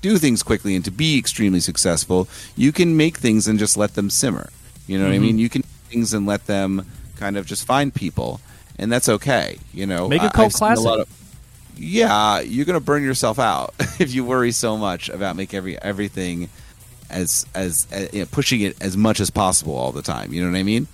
do 0.00 0.18
things 0.18 0.42
quickly 0.42 0.76
and 0.76 0.84
to 0.84 0.90
be 0.90 1.18
extremely 1.18 1.60
successful, 1.60 2.28
you 2.56 2.72
can 2.72 2.96
make 2.96 3.18
things 3.18 3.48
and 3.48 3.58
just 3.58 3.76
let 3.76 3.94
them 3.94 4.08
simmer. 4.08 4.50
You 4.88 4.98
know 4.98 5.04
what 5.04 5.12
I 5.12 5.16
Mm-hmm. 5.16 5.22
mean? 5.22 5.38
You 5.38 5.48
can 5.48 5.62
things 5.90 6.12
and 6.14 6.26
let 6.26 6.46
them 6.46 6.84
kind 7.16 7.36
of 7.36 7.46
just 7.46 7.64
find 7.66 7.94
people, 7.94 8.40
and 8.78 8.90
that's 8.90 9.08
okay. 9.08 9.58
You 9.72 9.86
know, 9.86 10.08
Make 10.08 10.22
a 10.22 10.30
cult 10.30 10.46
I've 10.48 10.54
a 10.54 10.58
classic. 10.58 10.86
of- 11.02 11.08
yeah, 11.76 12.40
you're 12.40 12.64
gonna 12.64 12.80
burn 12.80 13.02
yourself 13.04 13.38
out 13.38 13.72
if 14.00 14.12
you 14.12 14.24
worry 14.24 14.50
so 14.50 14.76
much 14.76 15.08
about 15.08 15.36
make 15.36 15.54
every 15.54 15.80
everything 15.80 16.48
as 17.10 17.46
as 17.54 17.86
uh, 17.94 18.06
you 18.12 18.20
know, 18.20 18.26
pushing 18.26 18.60
it 18.62 18.80
as 18.82 18.96
much 18.96 19.20
as 19.20 19.30
possible 19.30 19.76
all 19.76 19.92
the 19.92 20.02
time. 20.02 20.32
You 20.32 20.42
know 20.44 20.50
what 20.50 20.58
I 20.58 20.62
mean? 20.64 20.88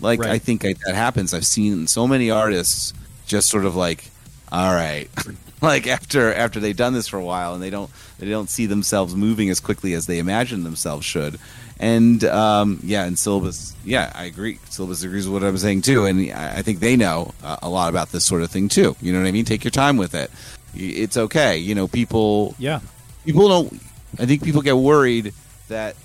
Like 0.00 0.20
Right. 0.20 0.30
I 0.30 0.38
think 0.38 0.64
I, 0.64 0.74
that 0.84 0.94
happens. 0.94 1.32
I've 1.32 1.46
seen 1.46 1.86
so 1.86 2.06
many 2.06 2.30
artists 2.30 2.92
just 3.26 3.48
sort 3.48 3.64
of 3.64 3.76
like, 3.76 4.10
all 4.52 4.74
right, 4.74 5.08
like 5.62 5.86
after 5.86 6.34
after 6.34 6.58
they've 6.60 6.76
done 6.76 6.92
this 6.92 7.06
for 7.08 7.18
a 7.18 7.24
while 7.24 7.54
and 7.54 7.62
they 7.62 7.70
don't 7.70 7.90
they 8.18 8.28
don't 8.28 8.50
see 8.50 8.66
themselves 8.66 9.14
moving 9.14 9.48
as 9.48 9.60
quickly 9.60 9.94
as 9.94 10.06
they 10.06 10.18
imagine 10.18 10.64
themselves 10.64 11.06
should. 11.06 11.38
And 11.78 12.24
um, 12.24 12.80
yeah, 12.82 13.04
and 13.04 13.18
syllabus, 13.18 13.74
yeah, 13.84 14.10
I 14.14 14.24
agree. 14.24 14.58
Syllabus 14.70 15.02
agrees 15.02 15.28
with 15.28 15.42
what 15.42 15.46
I'm 15.48 15.58
saying 15.58 15.82
too, 15.82 16.06
and 16.06 16.32
I 16.32 16.58
I 16.58 16.62
think 16.62 16.80
they 16.80 16.96
know 16.96 17.34
uh, 17.44 17.58
a 17.62 17.68
lot 17.68 17.90
about 17.90 18.12
this 18.12 18.24
sort 18.24 18.40
of 18.42 18.50
thing 18.50 18.68
too. 18.68 18.96
You 19.02 19.12
know 19.12 19.20
what 19.20 19.28
I 19.28 19.30
mean? 19.32 19.44
Take 19.44 19.62
your 19.64 19.70
time 19.72 19.98
with 19.98 20.14
it. 20.14 20.30
It's 20.74 21.16
okay. 21.18 21.58
You 21.58 21.74
know, 21.74 21.86
people 21.88 22.54
Yeah. 22.58 22.80
people 23.26 23.48
don't 23.48 23.80
i 24.18 24.24
think 24.24 24.42
people 24.42 24.62
get 24.62 24.76
worried 24.76 25.34
that 25.68 25.96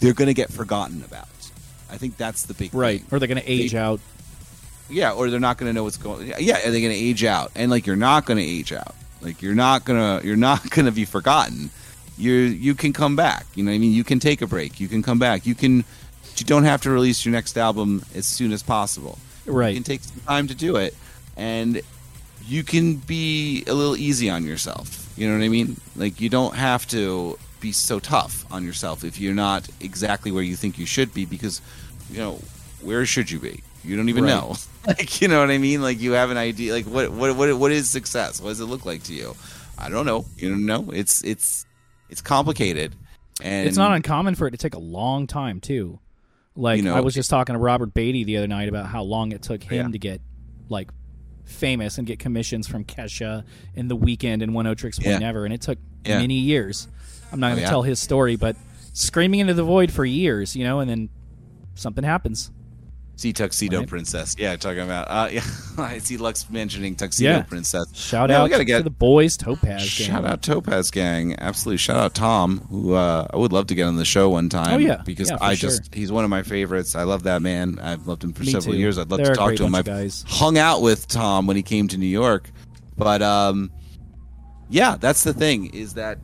they're 0.00 0.12
going 0.12 0.26
to 0.28 0.34
get 0.34 0.52
forgotten 0.52 1.02
about 1.02 1.26
i 1.90 1.96
think 1.96 2.16
that's 2.16 2.44
the 2.44 2.54
big 2.54 2.72
Right. 2.74 3.00
thing. 3.00 3.08
Or 3.10 3.18
they're 3.18 3.26
going 3.26 3.40
to 3.40 3.50
age 3.50 3.72
They- 3.72 3.78
out. 3.78 4.00
yeah 4.90 5.12
or 5.12 5.30
they're 5.30 5.40
not 5.40 5.56
going 5.56 5.70
to 5.70 5.72
know 5.74 5.82
what's 5.82 5.96
going 5.96 6.32
yeah 6.38 6.58
are 6.66 6.70
they 6.70 6.80
going 6.82 6.92
to 6.92 6.98
age 6.98 7.24
out 7.24 7.50
and 7.56 7.70
like 7.70 7.86
you're 7.86 7.96
not 7.96 8.26
going 8.26 8.36
to 8.38 8.44
age 8.44 8.72
out 8.72 8.94
like 9.22 9.40
you're 9.42 9.54
not 9.54 9.86
to 9.86 10.20
you're 10.22 10.36
not 10.36 10.68
going 10.74 10.86
to 10.86 10.92
be 10.92 11.04
forgotten 11.04 11.70
you 12.16 12.32
you 12.32 12.74
can 12.74 12.92
come 12.92 13.16
back. 13.16 13.46
You 13.54 13.64
know 13.64 13.70
what 13.70 13.76
i 13.76 13.78
mean? 13.78 13.92
You 13.92 14.04
can 14.04 14.20
take 14.20 14.40
a 14.42 14.46
break. 14.46 14.80
You 14.80 14.88
can 14.88 15.02
come 15.02 15.18
back. 15.18 15.46
You 15.46 15.54
can 15.54 15.84
you 16.36 16.44
don't 16.46 16.64
have 16.64 16.82
to 16.82 16.90
release 16.90 17.24
your 17.24 17.32
next 17.32 17.56
album 17.56 18.04
as 18.14 18.26
soon 18.26 18.52
as 18.52 18.62
possible. 18.62 19.18
Right. 19.46 19.70
you 19.70 19.76
can 19.76 19.84
take 19.84 20.02
some 20.02 20.20
time 20.26 20.48
to 20.48 20.54
do 20.54 20.76
it 20.76 20.94
and 21.36 21.80
you 22.46 22.62
can 22.64 22.96
be 22.96 23.62
a 23.66 23.74
little 23.74 23.96
easy 23.96 24.28
on 24.30 24.44
yourself. 24.44 25.12
You 25.16 25.28
know 25.28 25.38
what 25.38 25.44
i 25.44 25.48
mean? 25.48 25.80
Like 25.96 26.20
you 26.20 26.28
don't 26.28 26.54
have 26.56 26.86
to 26.88 27.38
be 27.60 27.72
so 27.72 27.98
tough 27.98 28.44
on 28.52 28.64
yourself 28.64 29.04
if 29.04 29.18
you're 29.18 29.34
not 29.34 29.68
exactly 29.80 30.30
where 30.32 30.42
you 30.42 30.54
think 30.56 30.78
you 30.78 30.86
should 30.86 31.14
be 31.14 31.24
because 31.24 31.60
you 32.10 32.18
know 32.18 32.38
where 32.82 33.06
should 33.06 33.30
you 33.30 33.38
be? 33.38 33.62
You 33.84 33.96
don't 33.96 34.08
even 34.08 34.24
Right. 34.24 34.30
know. 34.30 34.56
Like 34.86 35.22
you 35.22 35.28
know 35.28 35.40
what 35.40 35.50
i 35.50 35.56
mean? 35.56 35.80
Like 35.80 35.98
you 36.00 36.12
have 36.12 36.30
an 36.30 36.36
idea. 36.36 36.74
Like 36.74 36.84
what 36.84 37.10
what 37.10 37.34
what 37.36 37.56
what 37.58 37.72
is 37.72 37.88
success? 37.88 38.38
What 38.40 38.50
does 38.50 38.60
it 38.60 38.66
look 38.66 38.84
like 38.84 39.02
to 39.04 39.14
you? 39.14 39.34
I 39.78 39.88
don't 39.88 40.04
know. 40.04 40.26
You 40.36 40.50
don't 40.50 40.66
know. 40.66 40.90
It's 40.92 41.22
it's 41.24 41.64
it's 42.08 42.20
complicated 42.20 42.94
and 43.42 43.66
it's 43.66 43.76
not 43.76 43.92
uncommon 43.92 44.34
for 44.34 44.46
it 44.46 44.52
to 44.52 44.56
take 44.56 44.74
a 44.74 44.78
long 44.80 45.26
time 45.26 45.60
too. 45.60 45.98
Like 46.56 46.76
You 46.78 46.84
know- 46.84 46.94
I 46.94 47.00
was 47.00 47.14
just 47.14 47.30
talking 47.30 47.54
to 47.54 47.58
Robert 47.58 47.94
Beatty 47.94 48.24
the 48.24 48.36
other 48.36 48.46
night 48.46 48.68
about 48.68 48.86
how 48.86 49.02
long 49.02 49.32
it 49.32 49.42
took 49.42 49.62
him 49.62 49.86
Yeah. 49.86 49.92
to 49.92 49.98
get 49.98 50.20
like 50.68 50.90
famous 51.44 51.98
and 51.98 52.06
get 52.06 52.18
commissions 52.18 52.66
from 52.66 52.84
Kesha 52.84 53.44
and 53.76 53.90
The 53.90 53.96
Weeknd 53.96 54.42
and 54.42 54.52
Oneohtrix 54.52 55.04
Yeah. 55.04 55.18
Never, 55.18 55.44
and 55.44 55.52
it 55.52 55.60
took 55.60 55.78
Yeah. 56.06 56.18
many 56.20 56.38
years. 56.38 56.88
I'm 57.32 57.40
not 57.40 57.48
oh, 57.48 57.50
going 57.50 57.56
to 57.56 57.62
yeah. 57.62 57.70
tell 57.70 57.82
his 57.82 57.98
story, 57.98 58.36
but 58.36 58.56
screaming 58.92 59.40
into 59.40 59.54
the 59.54 59.64
void 59.64 59.90
for 59.92 60.04
years, 60.04 60.54
you 60.54 60.62
know, 60.64 60.80
and 60.80 60.88
then 60.88 61.08
something 61.74 62.04
happens. 62.04 62.50
See 63.16 63.32
Tuxedo 63.32 63.78
Right. 63.78 63.88
Princess. 63.88 64.34
Yeah, 64.38 64.56
talking 64.56 64.80
about. 64.80 65.06
Uh, 65.08 65.28
yeah, 65.30 65.44
I 65.78 65.98
see 65.98 66.16
Lux 66.16 66.50
mentioning 66.50 66.96
Tuxedo 66.96 67.30
Yeah. 67.30 67.42
Princess. 67.42 67.86
Shout 67.94 68.28
we 68.28 68.34
out 68.34 68.50
gotta 68.50 68.64
get, 68.64 68.78
to 68.78 68.82
the 68.82 68.90
boys, 68.90 69.36
Topaz 69.36 69.82
gang. 69.82 70.08
Shout 70.08 70.24
out 70.24 70.42
Topaz 70.42 70.90
Gang. 70.90 71.36
Absolutely. 71.38 71.76
Shout 71.78 71.96
out 71.96 72.14
Tom, 72.14 72.58
who 72.70 72.94
uh, 72.94 73.28
I 73.32 73.36
would 73.36 73.52
love 73.52 73.68
to 73.68 73.74
get 73.76 73.84
on 73.84 73.96
the 73.96 74.04
show 74.04 74.30
one 74.30 74.48
time. 74.48 74.74
Oh, 74.74 74.78
yeah. 74.78 75.00
Because 75.04 75.30
Yeah, 75.30 75.38
I 75.40 75.54
sure. 75.54 75.70
just, 75.70 75.94
he's 75.94 76.10
one 76.10 76.24
of 76.24 76.30
my 76.30 76.42
favorites. 76.42 76.96
I 76.96 77.04
love 77.04 77.22
that 77.22 77.40
man. 77.40 77.78
I've 77.80 78.06
loved 78.08 78.24
him 78.24 78.32
for 78.32 78.42
Me 78.42 78.50
several 78.50 78.74
too. 78.74 78.80
years. 78.80 78.98
I'd 78.98 79.08
love 79.10 79.18
They're 79.18 79.26
to 79.32 79.34
talk 79.34 79.54
to 79.56 79.64
him. 79.64 79.74
I've 79.76 79.84
guys. 79.84 80.24
hung 80.26 80.58
out 80.58 80.82
with 80.82 81.06
Tom 81.06 81.46
when 81.46 81.56
he 81.56 81.62
came 81.62 81.86
to 81.88 81.96
New 81.96 82.06
York. 82.06 82.50
But 82.96 83.22
um, 83.22 83.70
yeah, 84.68 84.96
that's 84.98 85.22
the 85.22 85.32
thing 85.34 85.66
is 85.72 85.94
that 85.94 86.18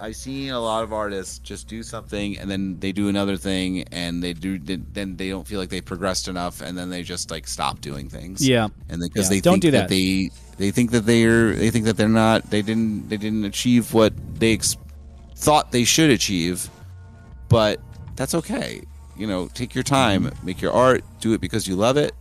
I've 0.00 0.16
seen 0.16 0.50
a 0.50 0.60
lot 0.60 0.82
of 0.82 0.92
artists 0.92 1.38
just 1.38 1.68
do 1.68 1.82
something 1.82 2.38
and 2.38 2.50
then 2.50 2.78
they 2.80 2.92
do 2.92 3.08
another 3.08 3.36
thing 3.36 3.84
and 3.92 4.22
they 4.22 4.32
do 4.32 4.58
then 4.58 5.16
they 5.16 5.28
don't 5.28 5.46
feel 5.46 5.60
like 5.60 5.68
they 5.68 5.80
progressed 5.80 6.26
enough 6.28 6.60
and 6.60 6.76
then 6.76 6.90
they 6.90 7.02
just 7.02 7.30
like 7.30 7.46
stop 7.46 7.80
doing 7.80 8.08
things 8.08 8.46
Yeah. 8.46 8.68
and 8.88 9.00
because 9.00 9.26
Yeah, 9.26 9.36
they 9.36 9.40
don't 9.40 9.52
think 9.54 9.62
do 9.62 9.70
that. 9.72 9.88
that. 9.88 9.94
they 9.94 10.30
they 10.58 10.70
think 10.70 10.90
that 10.90 11.06
they're 11.06 11.54
they 11.54 11.70
think 11.70 11.84
that 11.84 11.96
they're 11.96 12.08
not 12.08 12.50
they 12.50 12.62
didn't 12.62 13.08
they 13.08 13.16
didn't 13.16 13.44
achieve 13.44 13.94
what 13.94 14.12
they 14.38 14.54
ex- 14.54 14.76
thought 15.36 15.70
they 15.72 15.84
should 15.84 16.10
achieve 16.10 16.68
but 17.48 17.80
that's 18.16 18.34
okay 18.34 18.82
you 19.16 19.26
know 19.26 19.48
take 19.54 19.74
your 19.74 19.84
time 19.84 20.30
make 20.42 20.60
your 20.60 20.72
art 20.72 21.04
do 21.20 21.32
it 21.32 21.40
because 21.40 21.66
you 21.68 21.76
love 21.76 21.96
it 21.96 22.12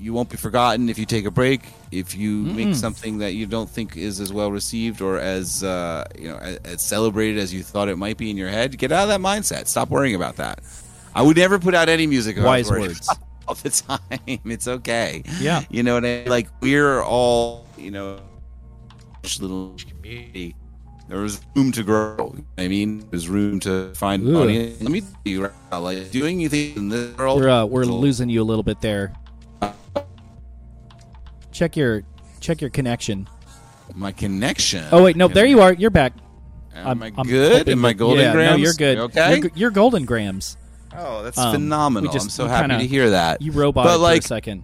you 0.00 0.12
won't 0.12 0.28
be 0.28 0.36
forgotten 0.36 0.88
if 0.88 0.98
you 0.98 1.04
take 1.06 1.24
a 1.24 1.30
break 1.30 1.62
if 1.90 2.14
you 2.14 2.42
make 2.42 2.74
something 2.74 3.18
that 3.18 3.32
you 3.32 3.46
don't 3.46 3.68
think 3.68 3.96
is 3.96 4.20
as 4.20 4.32
well 4.32 4.50
received 4.52 5.00
or 5.00 5.18
as 5.18 5.64
uh, 5.64 6.04
you 6.18 6.28
know 6.28 6.36
as, 6.36 6.56
as 6.58 6.82
celebrated 6.82 7.38
as 7.38 7.52
you 7.52 7.62
thought 7.62 7.88
it 7.88 7.96
might 7.96 8.16
be 8.16 8.30
in 8.30 8.36
your 8.36 8.48
head 8.48 8.76
get 8.78 8.92
out 8.92 9.02
of 9.04 9.08
that 9.08 9.20
mindset 9.20 9.66
stop 9.66 9.90
worrying 9.90 10.14
about 10.14 10.36
that 10.36 10.60
i 11.14 11.22
would 11.22 11.36
never 11.36 11.58
put 11.58 11.74
out 11.74 11.88
any 11.88 12.06
music 12.06 12.36
if 12.36 12.44
I 12.44 12.58
was 12.58 12.70
Wise 12.70 12.80
words. 12.80 13.08
all 13.48 13.54
the 13.54 13.70
time 13.70 14.38
it's 14.44 14.68
okay 14.68 15.22
Yeah. 15.40 15.62
you 15.70 15.82
know 15.82 15.94
what 15.94 16.04
I 16.04 16.08
mean? 16.20 16.28
Like 16.28 16.48
we're 16.60 17.00
all, 17.02 17.66
you 17.78 17.90
know, 17.90 18.20
little 19.40 19.74
community. 19.88 20.54
There 21.08 21.20
was 21.20 21.40
room 21.56 21.72
to 21.72 21.82
grow. 21.82 22.36
I 22.58 22.68
mean, 22.68 23.08
there's 23.10 23.28
room 23.28 23.60
to 23.60 23.94
find 23.94 24.28
Ugh. 24.28 24.34
audience. 24.36 24.82
Let 24.82 24.90
me 24.90 25.00
tell 25.00 25.10
you, 25.24 25.42
right 25.44 25.78
like 25.80 26.10
doing 26.10 26.40
anything 26.40 26.76
in 26.76 26.88
this 26.90 27.16
world. 27.16 27.40
We're 27.40 27.48
uh, 27.48 27.64
we're 27.64 27.84
losing 27.84 28.28
you 28.28 28.42
a 28.42 28.44
little 28.44 28.62
bit 28.62 28.80
there. 28.82 29.14
Check 31.58 31.76
your 31.76 32.04
check 32.38 32.60
your 32.60 32.70
connection. 32.70 33.28
my 33.96 34.12
connection. 34.12 34.84
Oh 34.92 35.02
wait, 35.02 35.16
nope, 35.16 35.32
there 35.32 35.44
you 35.44 35.60
are. 35.60 35.72
You're 35.72 35.90
back. 35.90 36.12
Am 36.72 37.02
I 37.02 37.10
I'm 37.18 37.26
good? 37.26 37.58
hoping 37.58 37.72
Am 37.72 37.84
I 37.84 37.94
golden 37.94 38.24
yeah, 38.24 38.32
grams? 38.32 38.58
No, 38.58 38.62
you're 38.62 38.74
good. 38.74 38.98
Okay. 38.98 39.38
You're, 39.40 39.50
you're 39.56 39.70
golden 39.72 40.04
grams. 40.04 40.56
oh, 40.96 41.24
that's 41.24 41.36
Um, 41.36 41.52
phenomenal. 41.54 42.12
just- 42.12 42.26
I'm 42.26 42.30
so 42.30 42.46
happy 42.46 42.68
kinda- 42.68 42.78
to 42.78 42.86
hear 42.86 43.10
that. 43.10 43.42
You 43.42 43.50
robot 43.50 43.86
But, 43.86 43.94
for 43.94 43.98
like- 43.98 44.22
a 44.22 44.26
second. 44.26 44.62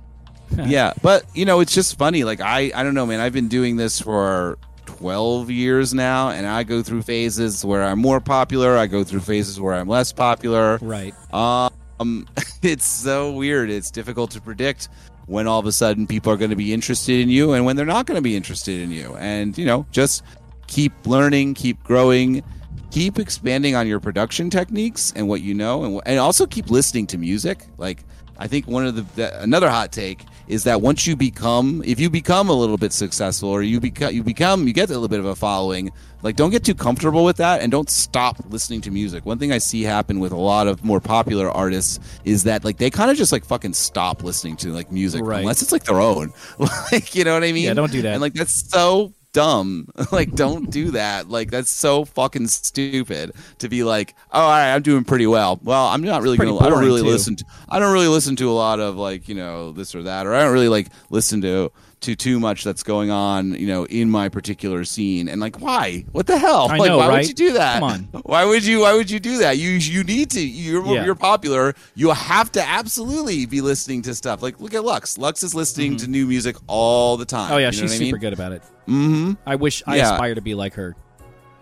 yeah, 0.66 0.92
but 1.02 1.24
you 1.34 1.44
know, 1.46 1.58
it's 1.58 1.74
just 1.74 1.98
funny. 1.98 2.22
Like 2.22 2.40
I, 2.40 2.70
I 2.72 2.84
don't 2.84 2.94
know, 2.94 3.06
man. 3.06 3.18
I've 3.18 3.32
been 3.32 3.48
doing 3.48 3.74
this 3.76 4.00
for 4.00 4.56
twelve 4.86 5.50
years 5.50 5.92
now, 5.94 6.28
and 6.30 6.46
I 6.46 6.62
go 6.62 6.80
through 6.80 7.02
phases 7.02 7.64
where 7.64 7.82
I'm 7.82 7.98
more 7.98 8.20
popular. 8.20 8.78
I 8.78 8.86
go 8.86 9.02
through 9.02 9.20
phases 9.20 9.60
where 9.60 9.74
I'm 9.74 9.88
less 9.88 10.12
popular. 10.12 10.78
Right. 10.80 11.12
Um, 11.32 12.28
it's 12.62 12.86
so 12.86 13.32
weird. 13.32 13.68
It's 13.68 13.90
difficult 13.90 14.30
to 14.32 14.40
predict 14.40 14.90
when 15.26 15.47
all 15.47 15.59
of 15.59 15.66
a 15.66 15.73
sudden 15.73 16.07
people 16.07 16.33
are 16.33 16.37
going 16.37 16.50
to 16.50 16.57
be 16.57 16.73
interested 16.73 17.21
in 17.21 17.28
you 17.28 17.52
and 17.52 17.64
when 17.64 17.76
they're 17.76 17.87
not 17.87 18.07
going 18.07 18.16
to 18.16 18.23
be 18.23 18.37
interested 18.37 18.81
in 18.81 18.90
you. 18.90 19.16
And 19.16 19.57
you 19.57 19.64
know, 19.64 19.87
just 19.90 20.23
keep 20.66 20.93
learning, 21.07 21.54
keep 21.54 21.83
growing, 21.83 22.43
keep 22.90 23.19
expanding 23.19 23.75
on 23.75 23.87
your 23.87 24.00
production 24.00 24.50
techniques 24.50 25.12
and 25.16 25.28
what 25.28 25.40
you 25.40 25.54
know, 25.54 25.85
and, 25.85 26.00
and 26.07 26.19
also 26.19 26.47
keep 26.47 26.71
listening 26.71 27.07
to 27.09 27.19
music. 27.19 27.66
Like 27.78 28.04
I 28.38 28.47
think 28.47 28.66
one 28.66 28.87
of 28.87 28.97
the, 28.97 29.02
the 29.16 29.43
another 29.43 29.71
hot 29.71 29.93
take 29.93 30.25
is 30.48 30.64
that 30.64 30.80
once 30.82 31.06
you 31.06 31.16
become, 31.16 31.82
if 31.84 31.98
you 31.98 32.10
become 32.10 32.48
a 32.48 32.52
little 32.52 32.76
bit 32.76 32.92
successful, 32.92 33.48
or 33.48 33.62
you 33.62 33.80
become, 33.80 34.12
you 34.12 34.22
become, 34.22 34.66
you 34.66 34.72
get 34.74 34.88
a 34.90 34.92
little 34.92 35.08
bit 35.08 35.20
of 35.20 35.26
a 35.26 35.34
following. 35.34 35.90
Like, 36.22 36.36
don't 36.36 36.50
get 36.50 36.64
too 36.64 36.74
comfortable 36.74 37.24
with 37.24 37.36
that, 37.36 37.60
and 37.60 37.70
don't 37.70 37.90
stop 37.90 38.36
listening 38.48 38.80
to 38.82 38.90
music. 38.90 39.26
One 39.26 39.38
thing 39.38 39.52
I 39.52 39.58
see 39.58 39.82
happen 39.82 40.20
with 40.20 40.32
a 40.32 40.36
lot 40.36 40.66
of 40.68 40.82
more 40.84 41.00
popular 41.00 41.50
artists 41.50 42.00
is 42.24 42.44
that 42.44 42.64
like 42.64 42.78
they 42.78 42.88
kind 42.90 43.10
of 43.10 43.16
just 43.16 43.32
like 43.32 43.44
fucking 43.44 43.74
stop 43.74 44.22
listening 44.22 44.56
to 44.58 44.72
like 44.72 44.90
music 44.90 45.22
Right. 45.22 45.40
unless 45.40 45.60
it's 45.62 45.72
like 45.72 45.84
their 45.84 46.00
own. 46.00 46.32
like, 46.92 47.14
you 47.14 47.24
know 47.24 47.34
what 47.34 47.44
I 47.44 47.52
mean? 47.52 47.64
Yeah, 47.64 47.74
don't 47.74 47.92
do 47.92 48.02
that. 48.02 48.12
And 48.12 48.20
like 48.22 48.34
that's 48.34 48.70
so 48.70 49.12
dumb. 49.35 49.88
like, 50.12 50.33
don't 50.33 50.71
do 50.71 50.93
that. 50.93 51.29
Like, 51.29 51.50
that's 51.50 51.69
so 51.69 52.07
fucking 52.07 52.47
stupid 52.47 53.33
to 53.59 53.69
be 53.69 53.85
like, 53.85 54.14
oh, 54.33 54.41
all 54.41 54.49
right, 54.49 54.75
I'm 54.75 54.81
doing 54.81 55.05
pretty 55.05 55.26
well. 55.26 55.61
Well, 55.62 55.88
I'm 55.88 56.00
not 56.00 56.23
really 56.23 56.38
gonna. 56.38 56.57
I 56.57 56.71
don't 56.71 56.81
really 56.81 57.03
too. 57.03 57.09
listen. 57.09 57.37
To, 57.37 57.45
I 57.69 57.79
don't 57.79 57.93
really 57.93 58.09
listen 58.09 58.37
to 58.37 58.50
a 58.50 58.53
lot 58.53 58.81
of 58.81 58.97
like 58.97 59.29
you 59.29 59.35
know 59.35 59.73
this 59.73 59.95
or 59.95 60.05
that, 60.05 60.26
or 60.26 60.35
I 60.35 60.43
don't 60.43 60.53
really 60.55 60.71
like 60.71 60.88
listen 61.11 61.43
to 61.43 61.71
to 62.04 62.14
too 62.16 62.40
much 62.40 62.64
that's 62.64 62.82
going 62.82 63.11
on 63.11 63.52
you 63.54 63.66
know 63.66 63.84
in 63.87 64.11
my 64.11 64.28
particular 64.28 64.84
scene. 64.84 65.28
And 65.28 65.40
like, 65.40 65.61
why? 65.61 66.04
What 66.12 66.26
the 66.26 66.38
hell? 66.38 66.68
I 66.70 66.76
like, 66.78 66.88
know, 66.88 66.99
why 66.99 67.08
right? 67.08 67.16
would 67.18 67.28
you 67.28 67.34
do 67.34 67.52
that? 67.54 67.80
Come 67.80 67.82
on. 67.84 68.00
Why 68.25 68.44
would 68.44 68.64
you? 68.64 68.80
Why 68.80 68.94
would 68.94 69.11
you 69.11 69.20
do 69.20 69.38
that? 69.38 69.58
You 69.58 69.70
you 69.70 70.04
need 70.04 70.30
to. 70.30 70.40
You're 70.46 70.84
Yeah. 70.87 71.04
you're 71.04 71.14
popular. 71.14 71.75
You 71.94 72.11
have 72.11 72.50
to 72.52 72.62
absolutely 72.62 73.46
be 73.46 73.61
listening 73.61 74.02
to 74.02 74.14
stuff. 74.14 74.42
Like 74.42 74.61
look 74.61 74.75
at 74.75 74.84
Lux. 74.84 75.18
Lux 75.18 75.42
is 75.42 75.54
listening 75.54 75.96
to 75.99 76.06
new 76.08 76.26
music 76.26 76.56
all 76.66 77.16
the 77.16 77.25
time. 77.25 77.44
Mm-hmm. 77.46 77.52
Oh 77.54 77.58
yeah, 77.58 77.70
You 77.70 77.80
know 77.82 77.87
she's 77.88 77.92
super 77.99 78.04
mean? 78.16 78.20
good 78.20 78.32
about 78.32 78.52
it. 78.52 78.62
Mm-hmm. 78.88 79.32
I 79.46 79.56
wish 79.56 79.82
I 79.87 79.96
Yeah. 79.96 80.12
aspire 80.12 80.34
to 80.34 80.40
be 80.42 80.54
like 80.54 80.75
her. 80.75 80.94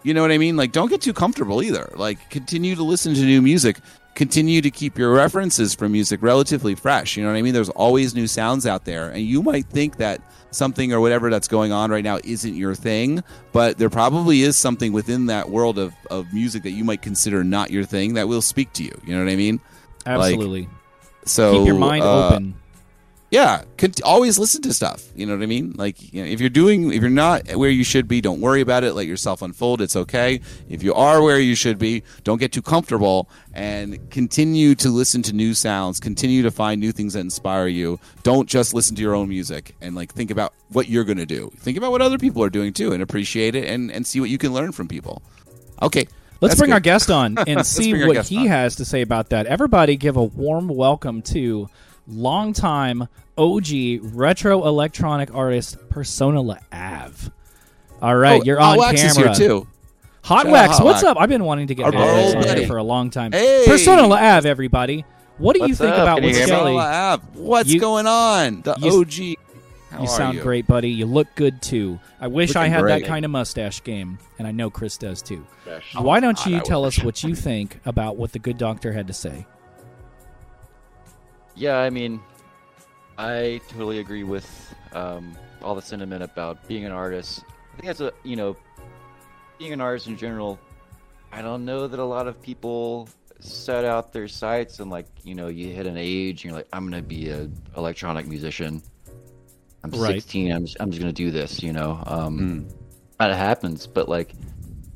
You 0.04 0.14
know 0.14 0.22
what 0.22 0.32
I 0.32 0.38
mean? 0.38 0.56
Like, 0.56 0.72
don't 0.72 0.88
get 0.90 1.00
too 1.00 1.12
comfortable 1.12 1.62
either. 1.62 1.88
Like, 1.94 2.28
continue 2.28 2.74
to 2.74 2.82
listen 2.82 3.14
to 3.14 3.20
new 3.20 3.40
music. 3.40 3.76
Continue 4.14 4.60
to 4.60 4.70
keep 4.70 4.98
your 4.98 5.12
references 5.12 5.74
for 5.74 5.88
music 5.88 6.22
relatively 6.22 6.74
fresh. 6.74 7.16
You 7.16 7.24
know 7.24 7.30
what 7.30 7.38
I 7.38 7.42
mean? 7.42 7.54
There's 7.54 7.70
always 7.70 8.14
new 8.14 8.26
sounds 8.26 8.66
out 8.66 8.84
there, 8.84 9.08
and 9.08 9.22
you 9.22 9.42
might 9.42 9.66
think 9.66 9.96
that 9.96 10.20
something 10.50 10.92
or 10.92 11.00
whatever 11.00 11.30
that's 11.30 11.48
going 11.48 11.72
on 11.72 11.90
right 11.90 12.04
now 12.04 12.18
isn't 12.24 12.54
your 12.54 12.74
thing, 12.74 13.22
but 13.52 13.78
there 13.78 13.90
probably 13.90 14.42
is 14.42 14.56
something 14.56 14.92
within 14.92 15.26
that 15.26 15.50
world 15.50 15.78
of, 15.78 15.94
of 16.10 16.32
music 16.32 16.62
that 16.64 16.72
you 16.72 16.84
might 16.84 17.02
consider 17.02 17.42
not 17.42 17.70
your 17.70 17.84
thing 17.84 18.14
that 18.14 18.28
will 18.28 18.42
speak 18.42 18.72
to 18.74 18.84
you. 18.84 18.92
You 19.04 19.14
know 19.16 19.24
what 19.24 19.32
I 19.32 19.36
mean? 19.36 19.60
Absolutely. 20.04 20.62
Like, 20.62 20.70
so 21.24 21.58
Keep 21.58 21.66
your 21.66 21.78
mind 21.78 22.04
uh, 22.04 22.26
open. 22.28 22.54
Yeah 23.32 23.64
cont- 23.78 24.02
always 24.02 24.38
listen 24.38 24.60
to 24.60 24.72
stuff 24.74 25.08
you 25.16 25.24
know 25.24 25.34
what 25.34 25.42
i 25.42 25.46
mean 25.46 25.72
like 25.76 26.12
you 26.12 26.22
know, 26.22 26.28
if 26.30 26.38
you're 26.38 26.50
doing 26.50 26.92
if 26.92 27.00
you're 27.00 27.10
not 27.10 27.48
where 27.56 27.70
you 27.70 27.82
should 27.82 28.06
be 28.06 28.20
don't 28.20 28.40
worry 28.42 28.60
about 28.60 28.84
it 28.84 28.92
let 28.92 29.06
yourself 29.06 29.40
unfold 29.40 29.80
it's 29.80 29.96
okay 29.96 30.38
if 30.68 30.82
you 30.82 30.92
are 30.92 31.22
where 31.22 31.40
you 31.40 31.54
should 31.54 31.78
be 31.78 32.02
don't 32.24 32.38
get 32.38 32.52
too 32.52 32.60
comfortable 32.60 33.28
and 33.54 33.98
continue 34.10 34.74
to 34.74 34.90
listen 34.90 35.22
to 35.22 35.32
new 35.32 35.54
sounds 35.54 35.98
continue 35.98 36.42
to 36.42 36.50
find 36.50 36.78
new 36.78 36.92
things 36.92 37.14
that 37.14 37.20
inspire 37.20 37.66
you 37.66 37.98
don't 38.22 38.48
just 38.48 38.74
listen 38.74 38.94
to 38.94 39.00
your 39.02 39.14
own 39.14 39.28
music 39.28 39.74
and 39.80 39.96
like 39.96 40.12
think 40.12 40.30
about 40.30 40.52
what 40.68 40.88
you're 40.88 41.04
going 41.04 41.18
to 41.18 41.26
do 41.26 41.50
think 41.56 41.78
about 41.78 41.90
what 41.90 42.02
other 42.02 42.18
people 42.18 42.44
are 42.44 42.50
doing 42.50 42.70
too 42.70 42.92
and 42.92 43.02
appreciate 43.02 43.54
it 43.54 43.66
and 43.66 43.90
and 43.90 44.06
see 44.06 44.20
what 44.20 44.28
you 44.28 44.36
can 44.36 44.52
learn 44.52 44.70
from 44.72 44.86
people 44.86 45.22
okay 45.80 46.06
Let's 46.42 46.54
that's 46.54 46.60
bring 46.60 46.70
good. 46.70 46.74
our 46.74 46.80
guest 46.80 47.08
on 47.08 47.38
and 47.46 47.64
see 47.64 47.94
what 48.04 48.26
he 48.26 48.38
on. 48.38 48.46
has 48.48 48.74
to 48.76 48.84
say 48.84 49.00
about 49.00 49.28
that. 49.28 49.46
Everybody, 49.46 49.94
give 49.94 50.16
a 50.16 50.24
warm 50.24 50.66
welcome 50.66 51.22
to 51.22 51.68
longtime 52.06 53.08
OG 53.38 54.00
retro 54.02 54.66
electronic 54.66 55.34
artist 55.34 55.76
Persona 55.88 56.40
La 56.40 56.56
Ave. 56.72 57.30
All 58.00 58.16
right, 58.16 58.40
Oh, 58.40 58.44
you're 58.44 58.60
on 58.60 58.78
Wax 58.78 59.02
is 59.02 59.12
camera. 59.14 59.34
here 59.36 59.48
too 59.48 59.66
Hot 60.24 60.42
Shout 60.44 60.52
Wax, 60.52 60.72
Hot 60.78 60.84
what's 60.84 61.02
Wax. 61.02 61.04
up? 61.04 61.16
I've 61.20 61.28
been 61.28 61.44
wanting 61.44 61.66
to 61.68 61.74
get 61.74 61.86
Our 61.86 61.92
Hot 61.92 62.06
Wax 62.34 62.34
on 62.50 62.56
here 62.56 62.66
for 62.66 62.76
a 62.76 62.82
long 62.82 63.10
time. 63.10 63.32
Hey. 63.32 63.64
Persona 63.66 64.06
La 64.06 64.16
Ave, 64.16 64.48
everybody. 64.48 65.04
What 65.38 65.56
do 65.56 65.66
you 65.66 65.74
think 65.74 65.92
up? 65.94 66.02
about 66.02 66.18
Can 66.20 66.24
you 66.24 66.30
what 66.30 66.36
hear? 66.36 66.46
Skelly? 66.46 66.76
Persona 66.76 67.20
What's 67.34 67.68
You- 67.72 67.80
going 67.80 68.06
on 68.06 68.62
the 68.62 68.74
you- 68.78 69.00
og 69.00 69.38
How 69.90 70.00
You 70.02 70.06
sound 70.08 70.36
you? 70.36 70.42
great, 70.42 70.66
buddy. 70.66 70.90
You 70.90 71.06
look 71.06 71.26
good 71.34 71.60
too. 71.60 71.98
I 72.20 72.26
wish 72.28 72.54
I 72.56 72.68
had 72.68 72.80
great. 72.82 73.00
that 73.02 73.08
kind 73.08 73.24
of 73.24 73.30
mustache 73.30 73.82
game, 73.82 74.18
and 74.38 74.46
I 74.48 74.50
know 74.52 74.70
Chris 74.70 74.96
does 74.96 75.20
too. 75.22 75.44
Why 75.98 76.20
don't 76.20 76.44
you 76.46 76.56
I 76.58 76.60
tell 76.60 76.82
wish. 76.84 76.98
us 77.00 77.04
what 77.04 77.22
you 77.24 77.34
think 77.34 77.78
about 77.84 78.16
what 78.16 78.32
the 78.32 78.38
good 78.38 78.56
doctor 78.58 78.92
had 78.92 79.06
to 79.08 79.12
say? 79.12 79.44
Yeah, 81.54 81.78
I 81.78 81.90
mean, 81.90 82.20
I 83.18 83.60
totally 83.68 83.98
agree 83.98 84.24
with 84.24 84.74
um, 84.92 85.36
all 85.62 85.74
the 85.74 85.82
sentiment 85.82 86.22
about 86.22 86.66
being 86.66 86.84
an 86.84 86.92
artist. 86.92 87.44
I 87.72 87.76
think 87.76 87.86
that's 87.86 88.00
a 88.00 88.12
you 88.24 88.36
know, 88.36 88.56
being 89.58 89.72
an 89.72 89.80
artist 89.80 90.06
in 90.06 90.16
general. 90.16 90.58
I 91.30 91.40
don't 91.42 91.64
know 91.64 91.86
that 91.88 91.98
a 91.98 92.04
lot 92.04 92.26
of 92.26 92.40
people 92.42 93.08
set 93.40 93.84
out 93.84 94.12
their 94.12 94.28
sights 94.28 94.78
and 94.78 94.90
like 94.90 95.06
you 95.24 95.34
know 95.34 95.48
you 95.48 95.68
hit 95.72 95.86
an 95.86 95.96
age 95.96 96.44
and 96.44 96.50
you're 96.50 96.54
like 96.58 96.68
I'm 96.72 96.84
gonna 96.84 97.02
be 97.02 97.28
a 97.30 97.48
electronic 97.76 98.26
musician. 98.26 98.82
I'm 99.84 99.90
Right. 99.90 100.14
16. 100.22 100.52
I'm 100.52 100.64
just, 100.64 100.76
I'm 100.78 100.90
just 100.90 101.00
gonna 101.00 101.12
do 101.12 101.30
this. 101.30 101.62
You 101.62 101.72
know, 101.72 102.02
um, 102.06 102.38
Mm. 102.38 102.72
that 103.18 103.34
happens. 103.36 103.86
But 103.86 104.08
like 104.08 104.34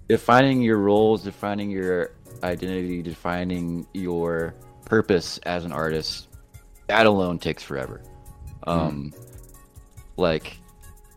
defining 0.08 0.62
your 0.62 0.78
roles, 0.78 1.24
defining 1.24 1.70
your 1.70 2.12
identity, 2.42 3.02
defining 3.02 3.86
your 3.94 4.54
purpose 4.84 5.38
as 5.38 5.64
an 5.64 5.72
artist, 5.72 6.28
that 6.88 7.06
alone 7.06 7.38
takes 7.38 7.62
forever. 7.62 8.02
Um, 8.66 9.12
like, 10.16 10.58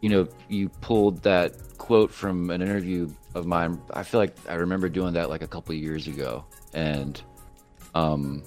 you 0.01 0.09
know, 0.09 0.27
you 0.47 0.69
pulled 0.69 1.21
that 1.23 1.53
quote 1.77 2.11
from 2.11 2.49
an 2.49 2.61
interview 2.61 3.09
of 3.35 3.45
mine. 3.45 3.81
I 3.91 4.03
feel 4.03 4.19
like 4.19 4.35
I 4.47 4.55
remember 4.55 4.89
doing 4.89 5.13
that 5.13 5.29
like 5.29 5.41
a 5.41 5.47
couple 5.47 5.73
of 5.73 5.81
years 5.81 6.07
ago, 6.07 6.45
and 6.73 7.21
um, 7.95 8.43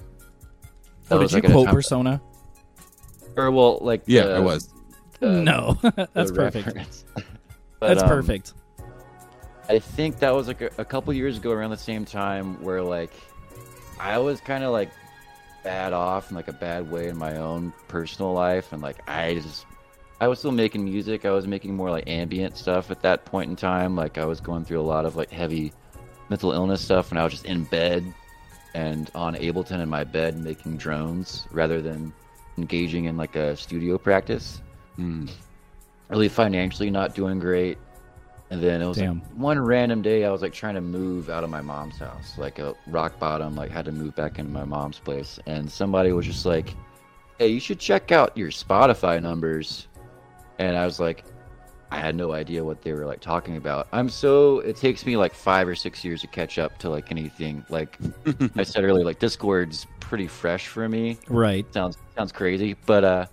that 1.09 1.15
Oh, 1.15 1.19
did 1.19 1.31
you 1.31 1.41
like, 1.41 1.51
quote 1.51 1.67
Persona? 1.69 2.21
Or 3.35 3.49
well, 3.51 3.79
like 3.81 4.03
yeah 4.05 4.23
the- 4.27 4.35
i 4.35 4.39
was 4.39 4.69
the- 5.19 5.29
no, 5.29 5.77
that's 6.13 6.31
perfect. 6.31 7.03
But, 7.79 7.87
That's 7.95 8.03
um, 8.03 8.07
perfect. 8.07 8.53
I 9.67 9.77
think 9.77 10.19
that 10.19 10.33
was 10.33 10.47
like 10.47 10.61
a, 10.61 10.69
a 10.77 10.85
couple 10.85 11.11
years 11.13 11.35
ago, 11.35 11.51
around 11.51 11.71
the 11.71 11.75
same 11.77 12.05
time, 12.05 12.63
where 12.63 12.81
like 12.81 13.11
I 13.99 14.19
was 14.19 14.39
kind 14.39 14.63
of 14.63 14.71
like 14.71 14.89
bad 15.63 15.93
off 15.93 16.29
in 16.29 16.35
like 16.35 16.47
a 16.47 16.53
bad 16.53 16.89
way 16.91 17.07
in 17.07 17.17
my 17.17 17.37
own 17.37 17.73
personal 17.87 18.33
life, 18.33 18.71
and 18.73 18.81
like 18.81 18.97
I 19.09 19.35
just 19.35 19.65
I 20.21 20.27
was 20.27 20.39
still 20.39 20.51
making 20.51 20.83
music. 20.83 21.25
I 21.25 21.31
was 21.31 21.47
making 21.47 21.75
more 21.75 21.89
like 21.89 22.07
ambient 22.07 22.57
stuff 22.57 22.91
at 22.91 23.01
that 23.01 23.25
point 23.25 23.49
in 23.49 23.55
time. 23.55 23.95
Like 23.95 24.17
I 24.17 24.25
was 24.25 24.39
going 24.39 24.65
through 24.65 24.79
a 24.79 24.83
lot 24.83 25.05
of 25.05 25.15
like 25.15 25.31
heavy 25.31 25.73
mental 26.29 26.51
illness 26.51 26.81
stuff, 26.81 27.11
and 27.11 27.19
I 27.19 27.23
was 27.23 27.33
just 27.33 27.45
in 27.45 27.63
bed 27.65 28.03
and 28.73 29.11
on 29.13 29.35
Ableton 29.35 29.81
in 29.81 29.89
my 29.89 30.03
bed 30.03 30.37
making 30.37 30.77
drones 30.77 31.47
rather 31.51 31.81
than 31.81 32.11
engaging 32.57 33.05
in 33.05 33.17
like 33.17 33.35
a 33.35 33.55
studio 33.55 33.97
practice 33.97 34.61
Mm. 34.99 35.27
really 36.09 36.29
financially 36.29 36.91
not 36.91 37.15
doing 37.15 37.39
great. 37.39 37.79
And 38.53 38.61
then 38.61 38.83
it 38.83 38.87
was 38.87 38.97
Damn. 38.97 39.19
like 39.19 39.27
one 39.35 39.59
random 39.59 40.03
day 40.03 40.25
I 40.25 40.29
was 40.29 40.43
like 40.43 40.53
trying 40.53 40.75
to 40.75 40.81
move 40.81 41.31
out 41.31 41.43
of 41.43 41.49
my 41.49 41.61
mom's 41.61 41.97
house, 41.97 42.37
like 42.37 42.59
a 42.59 42.75
rock 42.85 43.17
bottom, 43.17 43.55
like 43.55 43.71
had 43.71 43.83
to 43.85 43.91
move 43.91 44.13
back 44.13 44.37
into 44.37 44.51
my 44.51 44.63
mom's 44.63 44.99
place. 44.99 45.39
And 45.47 45.69
somebody 45.71 46.11
was 46.11 46.27
just 46.27 46.45
like, 46.45 46.75
Hey, 47.39 47.47
you 47.47 47.59
should 47.59 47.79
check 47.79 48.11
out 48.11 48.37
your 48.37 48.51
Spotify 48.51 49.19
numbers. 49.19 49.87
And 50.59 50.77
I 50.77 50.85
was 50.85 50.99
like, 50.99 51.25
I 51.89 51.97
had 51.97 52.15
no 52.15 52.31
idea 52.31 52.63
what 52.63 52.83
they 52.83 52.93
were 52.93 53.07
like 53.07 53.21
talking 53.21 53.57
about. 53.57 53.87
I'm 53.91 54.07
so 54.07 54.59
it 54.59 54.75
takes 54.75 55.03
me 55.03 55.17
like 55.17 55.33
five 55.33 55.67
or 55.67 55.73
six 55.73 56.05
years 56.05 56.21
to 56.21 56.27
catch 56.27 56.59
up 56.59 56.77
to 56.77 56.91
like 56.91 57.09
anything. 57.11 57.65
Like 57.69 57.97
I 58.55 58.61
said 58.61 58.83
earlier, 58.83 59.03
like 59.03 59.17
Discord's 59.17 59.87
pretty 59.99 60.27
fresh 60.27 60.67
for 60.67 60.87
me 60.87 61.17
Right. 61.27 61.65
sounds 61.73 61.97
sounds 62.15 62.31
crazy 62.31 62.75
but 62.85 63.03
uh 63.03 63.25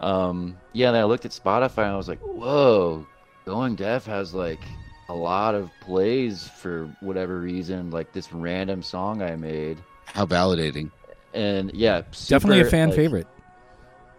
um 0.00 0.58
yeah 0.74 0.90
then 0.90 1.00
i 1.00 1.04
looked 1.04 1.24
at 1.24 1.30
spotify 1.30 1.84
and 1.84 1.92
i 1.92 1.96
was 1.96 2.06
like 2.08 2.18
whoa 2.20 3.06
going 3.44 3.74
deaf 3.74 4.06
has 4.06 4.34
like 4.34 4.60
a 5.08 5.14
lot 5.14 5.54
of 5.54 5.70
plays 5.80 6.46
for 6.48 6.86
whatever 7.00 7.38
reason 7.38 7.90
like 7.90 8.12
this 8.12 8.32
random 8.32 8.82
song 8.82 9.22
i 9.22 9.34
made 9.36 9.78
how 10.06 10.24
validating 10.26 10.90
and 11.34 11.72
yeah 11.74 12.02
Definitely 12.28 12.60
a 12.60 12.64
fan 12.66 12.88
like- 12.88 12.96
favorite. 12.96 13.26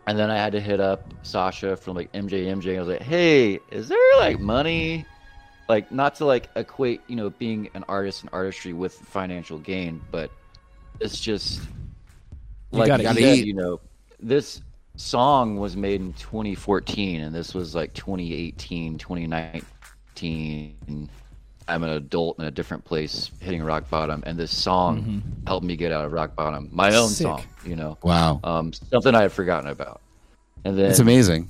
and 0.07 0.17
then 0.17 0.29
i 0.29 0.36
had 0.38 0.51
to 0.53 0.60
hit 0.60 0.79
up 0.79 1.13
sasha 1.23 1.75
from 1.77 1.95
like 1.95 2.12
mjmj 2.13 2.75
i 2.75 2.79
was 2.79 2.88
like 2.89 3.01
hey 3.01 3.60
is 3.71 3.88
there 3.88 3.97
like 4.17 4.39
money 4.39 5.05
like 5.69 5.91
not 5.91 6.15
to 6.15 6.25
like 6.25 6.49
equate 6.55 7.01
you 7.07 7.15
know 7.15 7.29
being 7.29 7.69
an 7.73 7.86
artist 7.88 8.21
and 8.21 8.29
artistry 8.34 8.73
with 8.73 8.93
financial 8.95 9.57
gain 9.60 10.01
but 10.12 10.29
it's 10.99 11.19
just 11.19 11.62
You 12.71 12.79
like 12.79 12.88
gotta 12.88 13.03
you 13.03 13.10
eat. 13.12 13.38
said, 13.38 13.45
you 13.47 13.53
know 13.53 13.79
this 14.19 14.62
song 14.95 15.58
was 15.58 15.75
made 15.75 16.01
in 16.01 16.13
2014 16.13 17.21
and 17.21 17.34
this 17.34 17.54
was 17.54 17.73
like 17.73 17.93
2018 17.93 18.97
2019 18.97 21.10
i'm 21.67 21.84
an 21.84 21.89
adult 21.89 22.38
in 22.39 22.45
a 22.45 22.51
different 22.51 22.84
place 22.84 23.32
hitting 23.39 23.63
rock 23.63 23.89
bottom 23.89 24.21
and 24.25 24.38
this 24.38 24.56
song 24.56 25.23
helped 25.47 25.65
me 25.65 25.75
get 25.75 25.91
out 25.91 26.06
of 26.06 26.12
rock 26.12 26.36
bottom 26.36 26.69
my 26.71 26.88
own 26.93 27.10
Mm-hmm. 27.10 27.13
Sick. 27.13 27.25
song 27.25 27.43
you 27.65 27.75
know 27.75 27.97
wow 28.04 28.39
um, 28.43 28.73
something 28.73 29.15
i 29.15 29.23
had 29.23 29.32
forgotten 29.32 29.69
about 29.69 30.01
and 30.65 30.77
then 30.77 30.91
it's 30.91 30.99
amazing 30.99 31.49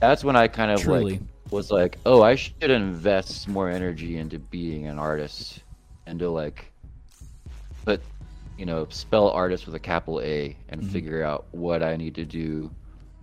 that's 0.00 0.24
when 0.24 0.34
I 0.34 0.48
kind 0.48 0.70
of 0.70 0.80
Truly. 0.80 1.12
like 1.12 1.20
was 1.50 1.70
like, 1.70 1.98
oh, 2.06 2.22
I 2.22 2.34
should 2.34 2.70
invest 2.70 3.48
more 3.48 3.68
energy 3.68 4.16
into 4.16 4.38
being 4.38 4.86
an 4.86 4.98
artist 4.98 5.62
and 6.06 6.18
to 6.20 6.30
like 6.30 6.72
put, 7.84 8.00
you 8.60 8.66
know, 8.66 8.86
spell 8.90 9.30
artist 9.30 9.64
with 9.64 9.74
a 9.74 9.78
capital 9.80 10.20
A 10.20 10.54
and 10.68 10.82
Mm-hmm. 10.82 10.90
figure 10.92 11.24
out 11.24 11.46
what 11.52 11.82
I 11.82 11.96
need 11.96 12.14
to 12.16 12.26
do 12.26 12.70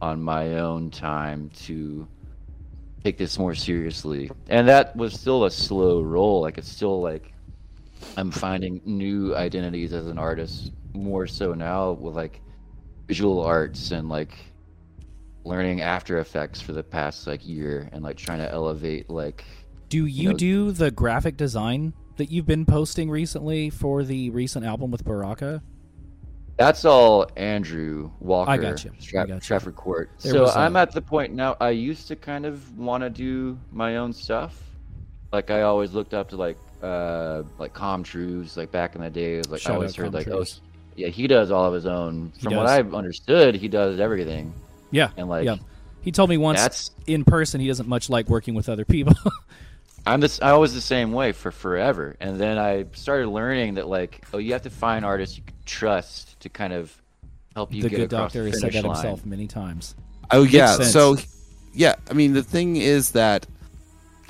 on 0.01 0.19
my 0.21 0.55
own 0.55 0.89
time 0.89 1.51
to 1.65 2.07
take 3.03 3.19
this 3.19 3.37
more 3.37 3.53
seriously. 3.53 4.31
And 4.49 4.67
that 4.67 4.95
was 4.95 5.13
still 5.13 5.45
a 5.45 5.51
slow 5.51 6.01
roll. 6.01 6.41
Like 6.41 6.57
it's 6.57 6.67
still 6.67 7.01
like 7.01 7.31
I'm 8.17 8.31
finding 8.31 8.81
new 8.83 9.35
identities 9.35 9.93
as 9.93 10.07
an 10.07 10.17
artist 10.17 10.71
more 10.93 11.27
so 11.27 11.53
now 11.53 11.91
with 11.91 12.15
like 12.15 12.41
visual 13.07 13.43
arts 13.43 13.91
and 13.91 14.09
like 14.09 14.33
learning 15.45 15.81
After 15.81 16.17
Effects 16.17 16.59
for 16.59 16.73
the 16.73 16.83
past 16.83 17.27
like 17.27 17.47
year 17.47 17.89
and 17.91 18.03
like 18.03 18.17
trying 18.17 18.39
to 18.39 18.51
elevate 18.51 19.07
like 19.09 19.45
Do 19.89 20.05
you 20.07 20.29
know- 20.31 20.35
do 20.37 20.71
the 20.71 20.89
graphic 20.89 21.37
design 21.37 21.93
that 22.17 22.31
you've 22.31 22.45
been 22.45 22.65
posting 22.65 23.09
recently 23.09 23.69
for 23.69 24.03
the 24.03 24.29
recent 24.29 24.65
album 24.65 24.91
with 24.91 25.03
Baraka? 25.03 25.61
that's 26.57 26.85
all 26.85 27.29
Andrew 27.37 28.11
Walker. 28.19 28.51
I 28.51 28.57
gotcha. 28.57 28.89
I 28.89 28.99
Stra- 28.99 29.27
gotcha. 29.27 29.45
Trafford 29.45 29.75
Court. 29.75 30.09
There 30.19 30.33
so 30.33 30.45
uh, 30.45 30.53
I'm 30.55 30.75
at 30.75 30.91
the 30.91 31.01
point 31.01 31.33
now. 31.33 31.55
I 31.61 31.69
used 31.69 32.07
to 32.07 32.15
kind 32.15 32.45
of 32.45 32.77
want 32.77 33.03
to 33.03 33.09
do 33.09 33.57
my 33.71 33.97
own 33.97 34.11
stuff. 34.11 34.59
Like 35.31 35.51
I 35.51 35.61
always 35.61 35.93
looked 35.93 36.13
up 36.13 36.29
to 36.29 36.35
like 36.35 36.57
uh 36.81 37.43
like 37.59 37.73
Com 37.73 38.03
Truise 38.03 38.57
like 38.57 38.71
back 38.71 38.95
in 38.95 39.01
the 39.01 39.09
day. 39.09 39.41
Like 39.43 39.61
Shout 39.61 39.73
I 39.73 39.75
always 39.75 39.95
heard 39.95 40.05
Com 40.05 40.13
like 40.13 40.27
oh 40.27 40.43
yeah 40.95 41.09
he 41.09 41.27
does 41.27 41.51
all 41.51 41.65
of 41.65 41.73
his 41.73 41.85
own. 41.85 42.33
He 42.37 42.45
From 42.45 42.55
what. 42.55 42.65
I've 42.65 42.93
understood, 42.93 43.55
he 43.55 43.67
does 43.67 43.99
everything. 43.99 44.53
Yeah. 44.89 45.09
And, 45.17 45.29
like, 45.29 45.45
yeah. 45.45 45.57
He 46.01 46.11
told 46.11 46.29
me 46.29 46.37
once 46.37 46.59
That's 46.59 46.91
in 47.05 47.25
person 47.25 47.59
he 47.59 47.67
doesn't 47.67 47.89
much 47.89 48.09
like 48.09 48.29
working 48.29 48.55
with 48.55 48.69
other 48.69 48.85
people. 48.85 49.13
I'm 50.07 50.19
this. 50.19 50.41
I 50.41 50.53
was 50.53 50.73
the 50.73 50.81
same 50.81 51.11
way 51.11 51.31
for 51.31 51.51
forever, 51.51 52.15
and 52.19 52.39
then 52.39 52.57
I 52.57 52.85
started 52.93 53.27
learning 53.29 53.75
that 53.75 53.87
like, 53.87 54.23
oh, 54.33 54.37
you 54.37 54.53
have 54.53 54.63
to 54.63 54.69
find 54.69 55.05
artists 55.05 55.37
you 55.37 55.43
can 55.43 55.55
trust 55.65 56.39
to 56.41 56.49
kind 56.49 56.73
of 56.73 56.95
help 57.55 57.73
you 57.73 57.83
the 57.83 57.89
get 57.89 57.95
good 57.97 58.13
across 58.13 58.33
doctor 58.33 58.43
the 58.43 58.51
has 58.51 58.61
said 58.61 58.73
that 58.73 58.83
line. 58.83 58.95
himself 58.95 59.25
many 59.25 59.47
times. 59.47 59.95
Oh 60.31 60.43
yeah. 60.43 60.75
So 60.77 61.17
yeah, 61.73 61.95
I 62.09 62.13
mean 62.13 62.33
the 62.33 62.43
thing 62.43 62.77
is 62.77 63.11
that 63.11 63.47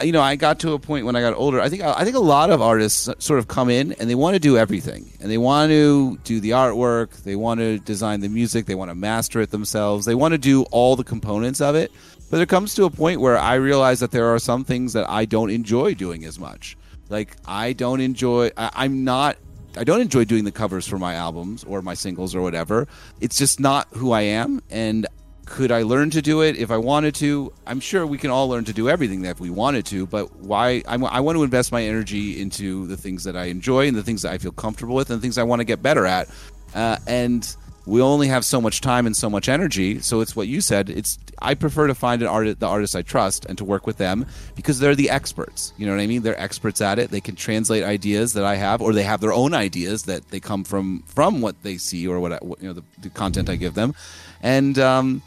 you 0.02 0.12
know 0.12 0.22
I 0.22 0.36
got 0.36 0.60
to 0.60 0.74
a 0.74 0.80
point 0.80 1.06
when 1.06 1.16
I 1.16 1.22
got 1.22 1.34
older. 1.34 1.60
I 1.60 1.70
think 1.70 1.82
I 1.84 2.04
think 2.04 2.16
a 2.16 2.22
lot 2.22 2.50
of 2.50 2.62
artists 2.62 3.10
sort 3.20 3.40
of 3.40 3.48
come 3.48 3.70
in 3.70 3.94
and 3.94 4.10
they 4.10 4.16
want 4.16 4.36
to 4.36 4.40
do 4.40 4.58
everything, 4.58 5.12
and 5.20 5.32
they 5.32 5.38
want 5.38 5.72
to 5.72 6.18
do 6.24 6.40
the 6.40 6.52
artwork, 6.52 7.24
they 7.24 7.36
want 7.36 7.60
to 7.60 7.80
design 7.80 8.22
the 8.22 8.30
music, 8.30 8.66
they 8.66 8.76
want 8.76 8.92
to 8.92 8.96
master 8.96 9.42
it 9.42 9.52
themselves, 9.52 10.06
they 10.06 10.16
want 10.16 10.34
to 10.34 10.38
do 10.38 10.64
all 10.72 10.96
the 10.96 11.04
components 11.04 11.62
of 11.62 11.76
it. 11.76 11.92
But 12.30 12.38
there 12.38 12.46
comes 12.46 12.76
to 12.76 12.86
a 12.86 12.90
point 12.90 13.22
where 13.22 13.38
I 13.38 13.56
realize 13.56 14.02
that 14.02 14.12
there 14.12 14.34
are 14.34 14.40
some 14.40 14.64
things 14.64 14.94
that 14.94 15.10
I 15.10 15.26
don't 15.26 15.50
enjoy 15.50 15.94
doing 15.94 16.26
as 16.26 16.38
much. 16.38 16.78
Like 17.10 17.38
I 17.46 17.74
don't 17.74 18.02
enjoy. 18.02 18.52
I, 18.58 18.70
I'm 18.74 19.04
not 19.04 19.38
I 19.78 19.84
don't 19.84 20.02
enjoy 20.02 20.26
doing 20.26 20.44
the 20.44 20.52
covers 20.52 20.88
for 20.88 20.98
my 20.98 21.14
albums 21.14 21.64
or 21.64 21.82
my 21.82 21.94
singles 21.94 22.36
or 22.36 22.42
whatever. 22.42 22.88
It's 23.22 23.38
just 23.38 23.60
not 23.60 23.88
who 23.92 24.12
I 24.12 24.22
am. 24.22 24.62
And 24.70 25.06
could 25.48 25.72
I 25.72 25.84
learn 25.84 26.10
to 26.12 26.22
do 26.22 26.42
it 26.42 26.58
if 26.58 26.70
I 26.72 26.78
wanted 26.78 27.16
to? 27.16 27.54
I'm 27.66 27.80
sure 27.80 28.06
we 28.06 28.18
can 28.18 28.30
all 28.30 28.50
learn 28.50 28.66
to 28.66 28.74
do 28.74 28.90
everything 28.90 29.22
that 29.24 29.40
we 29.40 29.50
wanted 29.50 29.86
to. 29.88 30.06
But 30.06 30.36
why? 30.36 30.84
I'm, 30.88 31.04
I 31.06 31.22
want 31.22 31.38
to 31.38 31.44
invest 31.44 31.72
my 31.72 31.84
energy 31.84 32.40
into 32.40 32.86
the 32.86 32.98
things 32.98 33.24
that 33.24 33.36
I 33.36 33.46
enjoy 33.46 33.88
and 33.88 33.96
the 33.96 34.04
things 34.04 34.22
that 34.22 34.34
I 34.34 34.38
feel 34.38 34.52
comfortable 34.52 34.94
with 34.94 35.10
and 35.10 35.20
the 35.20 35.22
things 35.22 35.38
I 35.38 35.44
want 35.44 35.62
to 35.62 35.66
get 35.66 35.82
better 35.82 36.06
at. 36.06 36.30
Uh, 36.76 36.98
and 37.08 37.56
we 37.86 38.02
only 38.02 38.28
have 38.28 38.44
so 38.44 38.60
much 38.60 38.82
time 38.82 39.06
and 39.06 39.16
so 39.16 39.30
much 39.30 39.48
energy. 39.48 40.02
So 40.02 40.20
it's 40.20 40.36
what 40.36 40.50
you 40.50 40.60
said. 40.60 40.90
It's 40.90 41.18
I 41.42 41.54
prefer 41.54 41.88
to 41.88 41.96
find 41.96 42.22
an 42.22 42.56
the 42.60 42.68
artists 42.68 42.96
I 42.96 43.02
trust, 43.02 43.46
and 43.46 43.58
to 43.58 43.64
work 43.64 43.88
with 43.88 43.98
them 43.98 44.26
because 44.56 44.80
they're 44.80 44.96
the 44.96 45.10
experts. 45.10 45.72
You 45.78 45.86
know 45.86 45.94
what 45.94 46.02
I 46.02 46.08
mean? 46.08 46.24
They're 46.24 46.40
experts 46.40 46.82
at 46.82 47.00
it. 47.00 47.10
They 47.10 47.22
can 47.22 47.36
translate 47.36 47.84
ideas 47.84 48.34
that 48.34 48.44
I 48.44 48.56
have, 48.56 48.82
or 48.82 48.92
they 48.92 49.04
have 49.04 49.22
their 49.22 49.34
own 49.34 49.54
ideas 49.54 50.04
that 50.04 50.28
they 50.30 50.42
come 50.42 50.66
from 50.66 51.04
from 51.08 51.40
what 51.40 51.64
they 51.64 51.78
see 51.78 52.06
or 52.06 52.20
what 52.20 52.34
I, 52.34 52.40
you 52.42 52.68
know 52.68 52.74
the, 52.74 52.84
the 53.00 53.10
content 53.10 53.50
I 53.50 53.56
give 53.56 53.74
them, 53.74 53.96
and 54.42 54.78
um, 54.78 55.22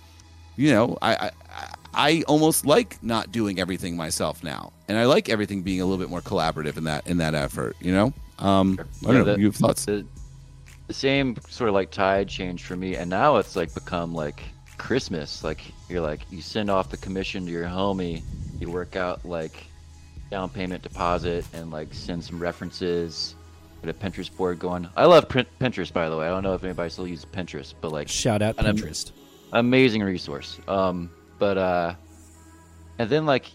you 0.61 0.71
know 0.73 0.99
I, 1.01 1.13
I 1.15 1.31
I 1.93 2.23
almost 2.29 2.67
like 2.67 3.03
not 3.03 3.33
doing 3.33 3.59
everything 3.59 3.97
myself 3.97 4.45
now, 4.45 4.73
and 4.89 4.97
I 4.99 5.07
like 5.07 5.29
everything 5.29 5.63
being 5.63 5.81
a 5.81 5.85
little 5.85 5.99
bit 5.99 6.11
more 6.11 6.21
collaborative 6.21 6.77
in 6.77 6.85
that 6.85 7.07
in 7.07 7.17
that 7.19 7.35
effort. 7.35 7.77
You 7.81 7.93
know, 7.93 8.13
um, 8.39 8.79
I 8.81 9.07
don't 9.07 9.13
Yeah, 9.15 9.19
know. 9.19 9.25
the- 9.25 9.41
you 9.41 9.47
have 9.47 9.57
thoughts? 9.57 9.85
The, 9.87 10.05
the 10.87 10.95
same 10.95 11.37
sort 11.49 11.69
of 11.69 11.75
like 11.75 11.91
tide 11.91 12.29
change 12.29 12.65
for 12.65 12.77
me, 12.77 12.95
and 12.97 13.09
now 13.11 13.37
it's 13.37 13.57
like 13.57 13.73
become 13.75 14.15
like 14.15 14.43
Christmas. 14.77 15.43
Like 15.43 15.61
you're 15.89 16.01
like 16.01 16.21
you 16.31 16.41
send 16.43 16.71
off 16.71 16.91
the 16.91 16.97
commission 16.99 17.47
to 17.47 17.51
your 17.51 17.65
homie, 17.67 18.23
you 18.61 18.71
work 18.71 18.95
out 18.97 19.25
like 19.25 19.65
down 20.31 20.49
payment 20.51 20.83
deposit, 20.83 21.45
and 21.55 21.71
like 21.73 21.93
send 21.93 22.23
some 22.23 22.39
references. 22.39 23.35
Get 23.83 23.91
a 23.97 23.99
Pinterest 23.99 24.31
board 24.37 24.59
going. 24.59 24.87
I 24.95 25.07
love 25.07 25.27
Pin- 25.29 25.47
Pinterest, 25.59 25.91
by 25.93 26.11
the 26.11 26.17
way. 26.19 26.27
I 26.27 26.29
don't 26.29 26.43
know 26.43 26.53
if 26.55 26.63
anybody 26.63 26.91
still 26.91 27.07
uses 27.07 27.25
Pinterest, 27.25 27.73
but 27.81 27.91
like 27.93 28.09
Shout 28.09 28.43
out 28.43 28.57
And 28.59 28.67
I'm- 28.67 28.77
Pinterest. 28.77 29.11
Amazing 29.53 30.03
resource. 30.03 30.59
Um, 30.69 31.11
but 31.39 31.59
uh, 31.59 31.95
and 32.99 33.09
then 33.11 33.27
like 33.27 33.47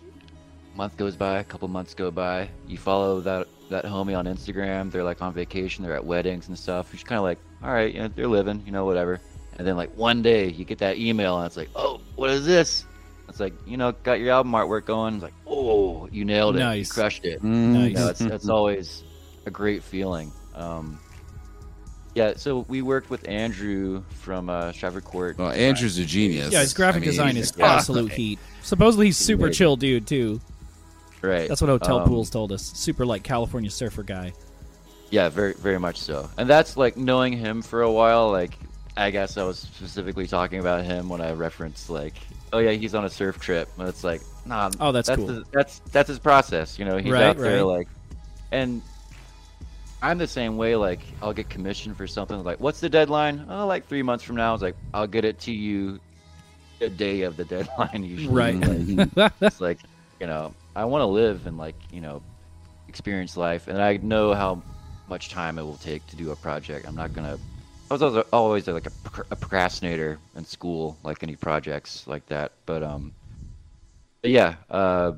month 0.76 0.98
goes 0.98 1.16
by, 1.16 1.40
a 1.40 1.44
couple 1.44 1.68
months 1.68 1.94
go 1.94 2.12
by. 2.12 2.50
You 2.68 2.78
follow 2.78 3.22
that 3.22 3.48
that 3.70 3.86
homie 3.86 4.18
on 4.18 4.26
Instagram. 4.26 4.92
They're 4.92 5.04
like 5.04 5.22
on 5.22 5.34
vacation. 5.34 5.84
They're 5.84 5.96
at 5.96 6.06
weddings 6.06 6.48
and 6.48 6.58
stuff. 6.58 6.88
You're 6.90 6.98
just 6.98 7.06
kind 7.06 7.18
of 7.18 7.24
like, 7.24 7.40
all 7.64 7.72
right, 7.74 7.94
you 7.94 8.00
know, 8.02 8.08
they're 8.10 8.28
living, 8.28 8.62
you 8.66 8.72
know, 8.72 8.86
whatever. 8.86 9.20
And 9.58 9.66
then 9.66 9.78
like 9.78 9.96
one 9.98 10.22
day 10.22 10.50
you 10.50 10.66
get 10.66 10.80
that 10.80 10.98
email 10.98 11.38
and 11.38 11.46
it's 11.46 11.58
like, 11.58 11.70
oh, 11.76 12.02
what 12.16 12.30
is 12.30 12.46
this? 12.46 12.86
It's 13.30 13.40
like, 13.40 13.54
you 13.66 13.78
know, 13.78 13.92
got 13.92 14.20
your 14.20 14.32
album 14.34 14.52
artwork 14.52 14.86
going. 14.86 15.16
It's 15.16 15.24
like, 15.24 15.34
oh, 15.48 16.08
you 16.12 16.26
nailed 16.26 16.58
it. 16.58 16.60
You 16.60 16.66
Nice. 16.66 16.92
crushed 16.92 17.26
it. 17.26 17.42
Nice. 17.44 17.90
You 17.90 17.96
know, 17.96 18.10
it's, 18.10 18.20
that's 18.20 18.50
always 18.50 19.04
a 19.46 19.52
great 19.52 19.82
feeling. 19.82 20.32
Um, 20.54 21.00
yeah, 22.16 22.34
so 22.38 22.66
we 22.68 22.82
worked 22.82 23.10
with 23.12 23.28
Andrew 23.30 24.04
from 24.10 24.50
uh, 24.50 24.72
Stratford 24.72 25.04
Court. 25.06 25.38
Well, 25.38 25.52
Andrew's 25.52 25.98
a 26.00 26.06
genius. 26.06 26.52
Yeah, 26.52 26.62
his 26.62 26.74
graphic 26.74 26.98
I 26.98 27.00
mean, 27.02 27.10
design 27.10 27.38
is 27.38 27.54
yeah. 27.58 27.74
absolute 27.76 28.12
heat. 28.12 28.40
Supposedly 28.64 29.08
he's 29.08 29.18
super 29.18 29.44
Amazing. 29.46 29.58
chill 29.58 29.76
dude 29.76 30.08
too. 30.08 30.42
right. 31.22 31.48
That's 31.48 31.62
what 31.62 31.70
Hotel 31.70 32.00
Um, 32.00 32.08
Pools 32.10 32.30
told 32.30 32.52
us. 32.52 32.64
Super 32.64 33.06
like 33.06 33.22
California 33.24 33.70
surfer 33.70 34.02
guy. 34.04 34.34
Yeah, 35.12 35.30
very 35.30 35.54
very 35.54 35.78
much 35.78 35.98
so. 36.00 36.30
And 36.38 36.50
that's 36.50 36.76
like 36.78 36.98
knowing 36.98 37.34
him 37.34 37.62
for 37.62 37.84
a 37.84 37.92
while. 37.92 38.32
Like, 38.32 38.58
I 38.98 39.12
guess 39.12 39.38
I 39.38 39.44
was 39.44 39.60
specifically 39.60 40.26
talking 40.26 40.60
about 40.60 40.84
him 40.84 41.10
when 41.10 41.22
I 41.22 41.34
referenced 41.34 41.90
like, 41.90 42.16
oh 42.54 42.58
yeah, 42.60 42.72
he's 42.72 42.96
on 42.96 43.06
a 43.06 43.10
surf 43.10 43.40
trip. 43.40 43.70
But 43.78 43.88
it's 43.90 44.04
like, 44.04 44.22
nah. 44.46 44.72
Oh, 44.80 44.92
that's 44.92 45.10
cool. 45.10 45.28
the- 45.28 45.44
that's 45.52 45.80
that's 45.92 46.08
his 46.08 46.18
process. 46.20 46.80
You 46.80 46.86
know, 46.86 46.98
he's 46.98 47.12
Right, 47.12 47.24
out 47.24 47.38
there 47.38 47.58
right. 47.58 47.62
like, 47.62 47.88
and 48.52 48.82
I'm 50.02 50.18
the 50.18 50.28
same 50.28 50.58
way. 50.58 50.76
Like, 50.76 51.16
I'll 51.22 51.34
get 51.34 51.50
commissioned 51.50 51.98
for 51.98 52.08
something. 52.08 52.44
Like, 52.44 52.60
what's 52.60 52.80
the 52.80 52.90
deadline? 52.90 53.46
Oh, 53.50 53.66
like 53.66 53.88
three 53.88 54.04
months 54.04 54.24
from 54.24 54.36
now. 54.36 54.50
I 54.50 54.52
was 54.52 54.62
like, 54.62 54.78
I'll 54.94 55.08
get 55.08 55.26
it 55.26 55.40
to 55.42 55.52
you 55.52 56.00
the 56.80 56.90
day 56.90 57.22
of 57.22 57.38
the 57.38 57.46
deadline. 57.46 58.04
Usually, 58.04 58.34
Right. 58.34 58.60
Like, 59.18 59.32
it's 59.42 59.62
like 59.62 59.80
you 60.20 60.28
know 60.28 60.56
i 60.76 60.86
want 60.86 61.02
to 61.02 61.06
live 61.06 61.46
and 61.46 61.58
like 61.58 61.76
you 61.92 62.02
know 62.02 62.22
experience 62.88 63.36
life 63.36 63.68
and 63.68 63.82
i 63.82 63.98
know 63.98 64.34
how 64.34 64.64
much 65.08 65.30
time 65.30 65.60
it 65.60 65.64
will 65.64 65.78
take 65.78 66.06
to 66.08 66.16
do 66.16 66.32
a 66.32 66.36
project 66.36 66.88
i'm 66.88 66.96
not 66.96 67.14
gonna 67.14 67.40
i 67.90 67.94
was 67.94 68.02
always, 68.02 68.24
always 68.32 68.68
like 68.68 68.88
a, 68.88 68.94
a 69.32 69.36
procrastinator 69.36 70.20
in 70.36 70.46
school 70.46 70.98
like 71.04 71.22
any 71.24 71.36
projects 71.36 72.08
like 72.08 72.26
that 72.28 72.54
but 72.66 72.84
um 72.84 73.14
but 74.22 74.32
yeah 74.32 74.56
uh 74.70 75.12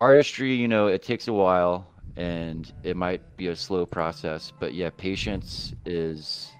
artistry 0.00 0.54
you 0.54 0.68
know 0.68 0.86
it 0.88 1.02
takes 1.02 1.28
a 1.28 1.32
while 1.32 1.91
and 2.16 2.72
it 2.82 2.96
might 2.96 3.20
be 3.36 3.48
a 3.48 3.56
slow 3.56 3.86
process 3.86 4.52
but 4.60 4.74
yeah 4.74 4.90
patience 4.96 5.74
is 5.86 6.52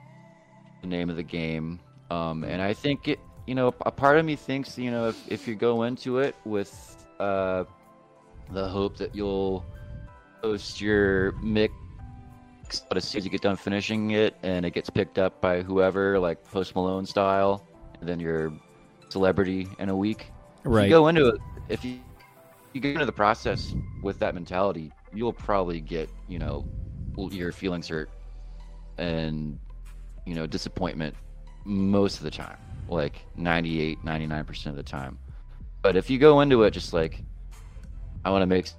the 0.81 0.87
name 0.87 1.11
of 1.11 1.17
the 1.17 1.23
game 1.23 1.79
um 2.11 2.45
and 2.45 2.63
i 2.63 2.73
think 2.73 3.09
it 3.09 3.21
you 3.47 3.55
know 3.55 3.75
a 3.85 3.91
part 3.91 4.19
of 4.19 4.25
me 4.25 4.37
thinks 4.37 4.79
you 4.79 4.91
know 4.91 5.09
if, 5.09 5.31
if 5.31 5.47
you 5.47 5.55
go 5.55 5.83
into 5.83 6.19
it 6.19 6.35
with 6.45 7.07
uh 7.21 7.65
the 8.51 8.67
hope 8.69 8.97
that 8.97 9.15
you'll 9.15 9.65
post 10.43 10.81
your 10.81 11.33
mix 11.43 11.73
but 12.89 12.97
as 12.97 13.05
soon 13.05 13.19
as 13.19 13.25
you 13.25 13.31
get 13.31 13.43
done 13.43 13.57
finishing 13.57 14.13
it 14.13 14.35
and 14.43 14.65
it 14.65 14.71
gets 14.73 14.89
picked 14.89 15.19
up 15.19 15.41
by 15.41 15.63
whoever 15.63 16.19
like 16.19 16.43
post 16.51 16.75
malone 16.75 17.05
style 17.05 17.67
and 18.01 18.09
then 18.09 18.19
you're 18.19 18.53
celebrity 19.11 19.69
in 19.79 19.91
a 19.91 19.97
week 19.97 20.31
if 20.65 20.71
Right. 20.71 20.85
you 20.85 20.91
go 20.91 21.09
into 21.09 21.27
it 21.29 21.41
if 21.69 21.85
you 21.85 21.99
you 22.73 22.81
go 22.81 22.89
into 22.89 23.05
the 23.05 23.13
process 23.13 23.75
with 24.01 24.19
that 24.21 24.35
mentality 24.35 24.91
you'll 25.15 25.33
probably 25.33 25.81
get 25.81 26.09
you 26.29 26.39
know 26.39 26.65
your 27.31 27.53
feelings 27.53 27.89
hurt 27.89 28.11
and 28.99 29.59
you 30.25 30.35
know 30.35 30.47
disappointment 30.47 31.15
most 31.65 32.19
of 32.19 32.25
the 32.25 32.31
time 32.31 32.57
like 32.89 33.25
98 33.37 34.05
99% 34.05 34.67
of 34.67 34.77
the 34.77 34.83
time 34.83 35.19
but 35.83 35.97
if 35.97 36.11
you 36.11 36.19
go 36.19 36.41
into 36.41 36.63
it 36.65 36.71
just 36.73 36.93
like 36.93 37.23
i 38.25 38.31
want 38.31 38.43
to 38.43 38.47
make 38.47 38.71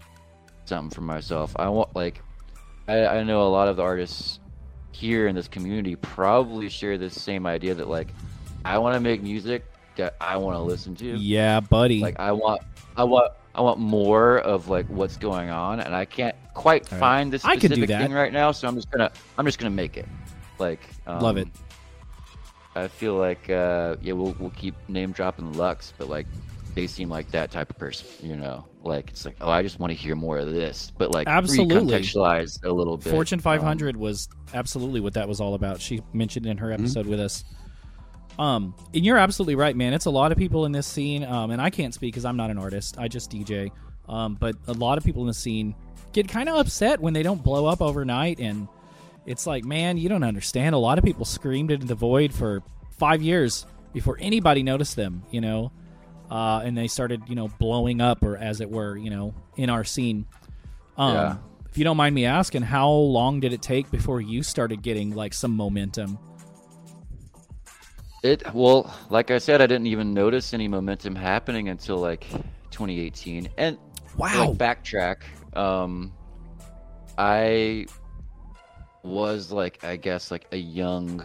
something 0.65 0.89
for 0.89 1.01
myself 1.01 1.55
i 1.57 1.67
want 1.69 1.95
like 1.95 2.21
I, 2.87 3.05
I 3.05 3.23
know 3.23 3.47
a 3.47 3.49
lot 3.49 3.67
of 3.67 3.77
the 3.77 3.83
artists 3.83 4.39
here 4.91 5.27
in 5.27 5.35
this 5.35 5.47
community 5.47 5.95
probably 5.95 6.69
share 6.69 6.97
this 6.97 7.19
same 7.19 7.45
idea 7.45 7.73
that 7.75 7.87
like 7.87 8.13
i 8.65 8.77
want 8.77 8.95
to 8.95 8.99
make 8.99 9.21
music 9.21 9.65
that 9.95 10.15
i 10.21 10.37
want 10.37 10.57
to 10.57 10.61
listen 10.61 10.95
to 10.95 11.05
Yeah, 11.17 11.59
buddy. 11.59 12.01
like 12.01 12.19
I 12.19 12.31
want, 12.31 12.61
I 12.95 13.03
want, 13.03 13.31
I 13.55 13.61
want 13.61 13.79
more 13.79 14.39
of 14.39 14.67
like 14.67 14.87
what's 14.87 15.17
going 15.17 15.49
on, 15.49 15.79
and 15.79 15.95
I 15.95 16.05
can't 16.05 16.35
quite 16.53 16.91
right. 16.91 16.99
find 16.99 17.31
this 17.31 17.45
I 17.45 17.55
could 17.55 17.69
do 17.69 17.75
specific 17.75 17.97
thing 17.97 18.13
right 18.13 18.33
now. 18.33 18.51
So 18.51 18.67
I'm 18.67 18.75
just 18.75 18.89
gonna, 18.89 19.11
I'm 19.37 19.45
just 19.45 19.59
gonna 19.59 19.69
make 19.69 19.97
it. 19.97 20.07
Like, 20.59 20.81
um, 21.05 21.19
Love 21.19 21.37
it. 21.37 21.47
I 22.75 22.87
feel 22.87 23.15
like, 23.15 23.49
uh, 23.49 23.97
yeah, 24.01 24.13
we'll 24.13 24.35
we'll 24.39 24.51
keep 24.51 24.75
name 24.89 25.11
dropping 25.11 25.53
Lux, 25.53 25.93
but 25.97 26.09
like, 26.09 26.25
they 26.73 26.87
seem 26.87 27.09
like 27.09 27.29
that 27.31 27.51
type 27.51 27.69
of 27.69 27.77
person, 27.77 28.07
you 28.27 28.35
know. 28.35 28.65
Like 28.81 29.11
it's 29.11 29.23
like, 29.25 29.37
oh, 29.39 29.49
I 29.49 29.61
just 29.61 29.79
want 29.79 29.91
to 29.91 29.95
hear 29.95 30.15
more 30.15 30.39
of 30.39 30.51
this, 30.51 30.91
but 30.97 31.11
like 31.11 31.27
Absolutely. 31.27 31.93
contextualize 31.93 32.63
a 32.63 32.71
little 32.71 32.97
bit. 32.97 33.11
Fortune 33.11 33.37
Um, 33.37 33.43
500 33.43 33.95
was 33.95 34.27
absolutely 34.53 34.99
what 34.99 35.13
that 35.13 35.27
was 35.27 35.39
all 35.39 35.53
about. 35.53 35.79
She 35.79 36.01
mentioned 36.11 36.45
in 36.45 36.57
her 36.57 36.71
episode 36.71 37.05
with 37.05 37.19
us. 37.19 37.45
Um, 38.39 38.73
and 38.93 39.05
you're 39.05 39.17
absolutely 39.17 39.55
right, 39.55 39.75
man. 39.75 39.93
It's 39.93 40.05
a 40.05 40.11
lot 40.11 40.31
of 40.31 40.37
people 40.37 40.65
in 40.65 40.71
this 40.71 40.87
scene, 40.87 41.23
um, 41.23 41.51
and 41.51 41.61
I 41.61 41.69
can't 41.69 41.93
speak 41.93 42.13
because 42.13 42.25
I'm 42.25 42.37
not 42.37 42.49
an 42.49 42.57
artist. 42.57 42.97
I 42.97 43.07
just 43.07 43.31
DJ. 43.31 43.71
Um, 44.09 44.35
but 44.35 44.55
a 44.67 44.73
lot 44.73 44.97
of 44.97 45.03
people 45.03 45.21
in 45.21 45.27
the 45.27 45.33
scene 45.33 45.75
get 46.11 46.27
kind 46.27 46.49
of 46.49 46.55
upset 46.57 46.99
when 46.99 47.13
they 47.13 47.23
don't 47.23 47.43
blow 47.43 47.65
up 47.67 47.81
overnight, 47.81 48.39
and 48.39 48.67
it's 49.25 49.45
like, 49.47 49.63
man, 49.63 49.97
you 49.97 50.09
don't 50.09 50.23
understand. 50.23 50.75
A 50.75 50.77
lot 50.79 50.97
of 50.97 51.03
people 51.03 51.25
screamed 51.25 51.71
into 51.71 51.85
the 51.85 51.95
void 51.95 52.33
for 52.33 52.61
five 52.97 53.21
years 53.21 53.65
before 53.93 54.17
anybody 54.19 54.63
noticed 54.63 54.95
them, 54.95 55.23
you 55.31 55.39
know, 55.39 55.71
uh, 56.31 56.61
and 56.63 56.77
they 56.77 56.87
started, 56.87 57.21
you 57.27 57.35
know, 57.35 57.47
blowing 57.59 58.01
up, 58.01 58.23
or 58.23 58.37
as 58.37 58.59
it 58.61 58.69
were, 58.69 58.97
you 58.97 59.09
know, 59.09 59.33
in 59.55 59.69
our 59.69 59.83
scene. 59.83 60.25
Um, 60.97 61.13
Yeah. 61.13 61.35
If 61.69 61.77
you 61.79 61.83
don't 61.83 61.97
mind 61.97 62.13
me 62.13 62.25
asking, 62.25 62.61
how 62.61 62.89
long 62.91 63.39
did 63.39 63.51
it 63.51 63.63
take 63.63 63.89
before 63.89 64.21
you 64.21 64.43
started 64.43 64.83
getting 64.83 65.15
like 65.15 65.33
some 65.33 65.55
momentum? 65.55 66.19
It 68.23 68.53
well, 68.53 68.93
like 69.09 69.31
I 69.31 69.37
said, 69.37 69.61
I 69.61 69.67
didn't 69.67 69.87
even 69.87 70.13
notice 70.13 70.53
any 70.53 70.67
momentum 70.69 71.13
happening 71.15 71.67
until 71.69 71.97
like 71.97 72.25
2018. 72.71 73.49
And 73.57 73.77
Wow. 74.17 74.49
like 74.57 74.57
backtrack, 74.57 75.17
um, 75.57 76.13
I 77.17 77.85
was 79.03 79.51
like 79.51 79.83
I 79.83 79.97
guess 79.97 80.31
like 80.31 80.47
a 80.53 80.57
young 80.57 81.21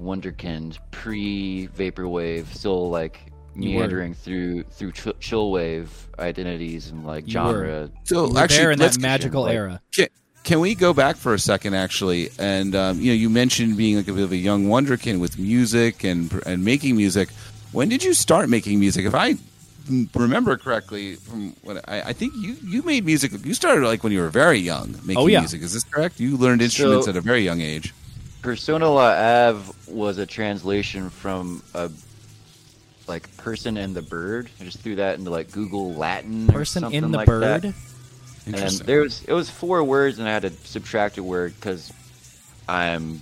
wonderkind 0.00 0.78
pre 0.90 1.68
vaporwave, 1.76 2.46
still 2.46 2.90
like 2.90 3.30
meandering 3.54 4.12
through 4.14 4.64
through 4.64 4.90
ch- 4.90 5.04
chillwave 5.20 5.86
identities 6.18 6.90
and 6.90 7.06
like 7.06 7.28
You 7.32 7.38
were. 7.40 7.44
genre. 7.66 7.90
So 8.02 8.26
You 8.26 8.32
were 8.34 8.40
actually, 8.40 8.56
there 8.58 8.70
in 8.72 8.78
let's 8.80 8.96
that 8.96 9.02
magical 9.02 9.42
like- 9.42 9.54
era. 9.54 9.80
Can, 9.94 10.08
can 10.44 10.60
we 10.60 10.74
go 10.74 10.92
back 10.94 11.16
for 11.16 11.34
a 11.34 11.38
second, 11.38 11.74
actually? 11.74 12.30
And 12.38 12.74
um, 12.76 13.00
you 13.00 13.08
know, 13.10 13.14
you 13.16 13.28
mentioned 13.30 13.76
being 13.76 13.96
like 13.96 14.08
a 14.08 14.12
bit 14.12 14.22
of 14.24 14.30
a 14.32 14.36
young 14.36 14.66
wonderkin 14.66 15.18
with 15.20 15.38
music 15.38 16.04
and 16.04 16.32
and 16.46 16.64
making 16.64 16.96
music. 16.96 17.30
When 17.72 17.88
did 17.88 18.04
you 18.04 18.14
start 18.14 18.48
making 18.48 18.78
music? 18.78 19.04
If 19.04 19.14
I 19.14 19.34
remember 20.14 20.56
correctly, 20.56 21.16
from 21.16 21.54
what 21.62 21.86
I, 21.88 22.00
I 22.02 22.12
think 22.12 22.34
you 22.36 22.56
you 22.64 22.82
made 22.82 23.04
music. 23.04 23.32
You 23.44 23.54
started 23.54 23.84
like 23.86 24.02
when 24.04 24.12
you 24.12 24.20
were 24.20 24.28
very 24.30 24.58
young 24.58 24.92
making 25.04 25.18
Oh, 25.18 25.26
yeah. 25.26 25.40
music. 25.40 25.62
Is 25.62 25.72
this 25.72 25.84
correct? 25.84 26.20
You 26.20 26.36
learned 26.36 26.62
instruments 26.62 27.06
So- 27.06 27.10
at 27.10 27.16
a 27.16 27.20
very 27.20 27.42
young 27.42 27.60
age. 27.60 27.92
Persona 28.42 28.90
La 28.90 29.08
Ave 29.48 29.72
was 29.88 30.18
a 30.18 30.26
translation 30.26 31.08
from 31.08 31.62
a 31.72 31.90
like 33.06 33.34
person 33.38 33.76
and 33.78 33.94
the 33.94 34.02
bird. 34.02 34.48
I 34.60 34.64
just 34.64 34.80
threw 34.80 34.96
that 34.96 35.18
into 35.18 35.30
like 35.30 35.50
Google 35.50 35.94
Latin. 35.94 36.48
or 36.50 36.52
Person 36.52 36.82
something 36.82 37.04
in 37.04 37.10
the 37.10 37.18
like 37.18 37.26
bird. 37.26 37.62
That. 37.62 37.74
And 38.46 38.54
Interesting. 38.54 38.86
there 38.86 39.00
was 39.00 39.22
it 39.24 39.32
was 39.32 39.48
four 39.48 39.82
words, 39.82 40.18
and 40.18 40.28
I 40.28 40.32
had 40.32 40.42
to 40.42 40.50
subtract 40.50 41.18
a 41.18 41.22
word 41.22 41.54
because 41.54 41.92
I'm 42.68 43.20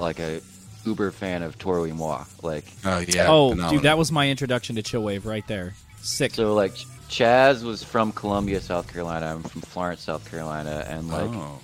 like 0.00 0.20
a 0.20 0.40
uber 0.84 1.10
fan 1.10 1.42
of 1.42 1.58
Toro 1.58 1.84
y 1.84 1.92
Moi. 1.92 2.24
Like 2.42 2.64
oh 2.84 2.98
yeah. 2.98 3.26
oh, 3.28 3.50
phenomenal. 3.50 3.70
dude, 3.70 3.82
that 3.82 3.98
was 3.98 4.10
my 4.10 4.28
introduction 4.30 4.76
to 4.76 4.82
chillwave 4.82 5.26
right 5.26 5.46
there. 5.46 5.74
Sick. 6.00 6.34
so, 6.34 6.54
like 6.54 6.72
Chaz 7.08 7.62
was 7.62 7.82
from 7.82 8.12
Columbia, 8.12 8.60
South 8.60 8.90
Carolina. 8.90 9.34
I'm 9.34 9.42
from 9.42 9.62
Florence, 9.62 10.02
South 10.02 10.30
Carolina, 10.30 10.84
and 10.88 11.08
like 11.08 11.30
oh. 11.30 11.58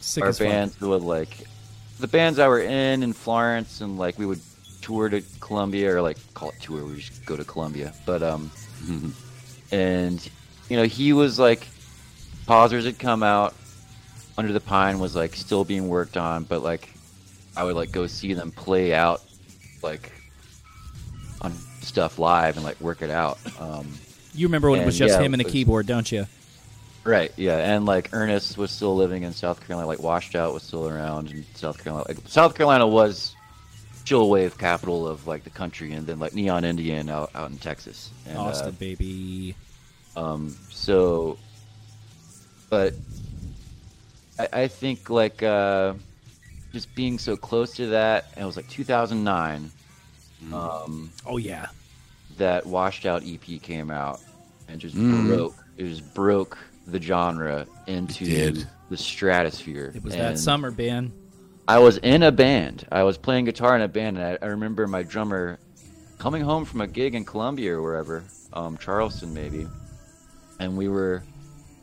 Sick 0.00 0.22
our 0.22 0.30
as 0.30 0.38
fuck. 0.38 0.48
bands 0.48 0.80
would 0.80 1.02
like 1.02 1.46
the 1.98 2.08
bands 2.08 2.38
I 2.38 2.48
were 2.48 2.62
in 2.62 3.02
in 3.02 3.12
Florence, 3.12 3.82
and 3.82 3.98
like 3.98 4.18
we 4.18 4.24
would 4.24 4.40
tour 4.80 5.08
to 5.10 5.22
Columbia 5.40 5.94
or 5.94 6.00
like 6.02 6.16
call 6.34 6.50
it 6.50 6.60
tour. 6.60 6.84
We 6.84 6.96
just 6.96 7.26
go 7.26 7.36
to 7.36 7.44
Columbia, 7.44 7.92
but 8.06 8.22
um, 8.22 8.50
and 9.70 10.30
you 10.68 10.76
know 10.76 10.84
he 10.84 11.12
was 11.12 11.38
like 11.38 11.66
Causers 12.50 12.84
had 12.84 12.98
come 12.98 13.22
out. 13.22 13.54
Under 14.36 14.52
the 14.52 14.58
Pine 14.60 14.98
was 14.98 15.14
like 15.14 15.36
still 15.36 15.64
being 15.64 15.88
worked 15.88 16.16
on, 16.16 16.42
but 16.42 16.64
like 16.64 16.88
I 17.56 17.62
would 17.62 17.76
like 17.76 17.92
go 17.92 18.08
see 18.08 18.34
them 18.34 18.50
play 18.50 18.92
out 18.92 19.22
like 19.84 20.10
on 21.42 21.52
stuff 21.80 22.18
live 22.18 22.56
and 22.56 22.64
like 22.64 22.80
work 22.80 23.02
it 23.02 23.10
out. 23.10 23.38
Um, 23.60 23.86
You 24.34 24.48
remember 24.48 24.68
when 24.68 24.80
it 24.80 24.84
was 24.86 24.98
just 24.98 25.14
yeah, 25.14 25.22
him 25.24 25.32
and 25.32 25.40
a 25.42 25.44
was- 25.44 25.52
keyboard, 25.52 25.86
don't 25.86 26.10
you? 26.10 26.26
Right, 27.04 27.32
yeah, 27.36 27.56
and 27.56 27.86
like 27.86 28.10
Ernest 28.12 28.58
was 28.58 28.72
still 28.72 28.96
living 28.96 29.22
in 29.22 29.32
South 29.32 29.64
Carolina, 29.64 29.86
like 29.86 30.00
Washed 30.02 30.34
Out 30.34 30.52
was 30.52 30.64
still 30.64 30.88
around 30.88 31.30
in 31.30 31.46
South 31.54 31.82
Carolina. 31.82 32.04
Like, 32.08 32.18
South 32.26 32.56
Carolina 32.56 32.86
was 32.86 33.34
chill 34.04 34.28
wave 34.28 34.58
capital 34.58 35.06
of 35.06 35.26
like 35.28 35.44
the 35.44 35.50
country, 35.50 35.92
and 35.92 36.04
then 36.04 36.18
like 36.18 36.34
Neon 36.34 36.64
Indian 36.64 37.08
out, 37.08 37.30
out 37.36 37.50
in 37.52 37.58
Texas. 37.58 38.10
And, 38.26 38.36
uh, 38.36 38.42
Austin, 38.42 38.72
baby. 38.72 39.54
um, 40.16 40.56
so, 40.68 41.38
but 42.70 42.94
I, 44.38 44.48
I 44.62 44.68
think 44.68 45.10
like 45.10 45.42
uh, 45.42 45.94
just 46.72 46.94
being 46.94 47.18
so 47.18 47.36
close 47.36 47.74
to 47.74 47.88
that, 47.88 48.26
it 48.36 48.44
was 48.44 48.56
like 48.56 48.68
2009 48.68 49.70
um, 50.52 51.10
Oh 51.26 51.36
yeah. 51.36 51.66
that 52.38 52.64
Washed 52.66 53.04
Out 53.04 53.22
EP 53.26 53.60
came 53.60 53.90
out 53.90 54.20
and 54.68 54.80
just 54.80 54.96
Mm. 54.96 55.26
broke. 55.26 55.56
It 55.76 55.88
just 55.88 56.14
broke 56.14 56.58
the 56.86 57.00
genre 57.00 57.66
into 57.86 58.64
the 58.88 58.96
stratosphere. 58.96 59.92
It 59.94 60.02
was 60.04 60.14
And 60.14 60.22
that 60.22 60.38
summer, 60.38 60.70
Ben. 60.70 61.12
I 61.68 61.78
was 61.78 61.98
in 61.98 62.22
a 62.22 62.32
band. 62.32 62.86
I 62.90 63.02
was 63.04 63.16
playing 63.16 63.44
guitar 63.44 63.76
in 63.76 63.82
a 63.82 63.88
band, 63.88 64.18
and 64.18 64.26
I, 64.26 64.44
I 64.44 64.48
remember 64.48 64.86
my 64.86 65.02
drummer 65.02 65.58
coming 66.18 66.42
home 66.42 66.64
from 66.64 66.80
a 66.80 66.86
gig 66.86 67.14
in 67.14 67.24
Columbia 67.24 67.74
or 67.76 67.82
wherever, 67.82 68.24
um, 68.52 68.76
Charleston 68.76 69.32
maybe, 69.32 69.66
and 70.58 70.76
we 70.76 70.88
were 70.88 71.22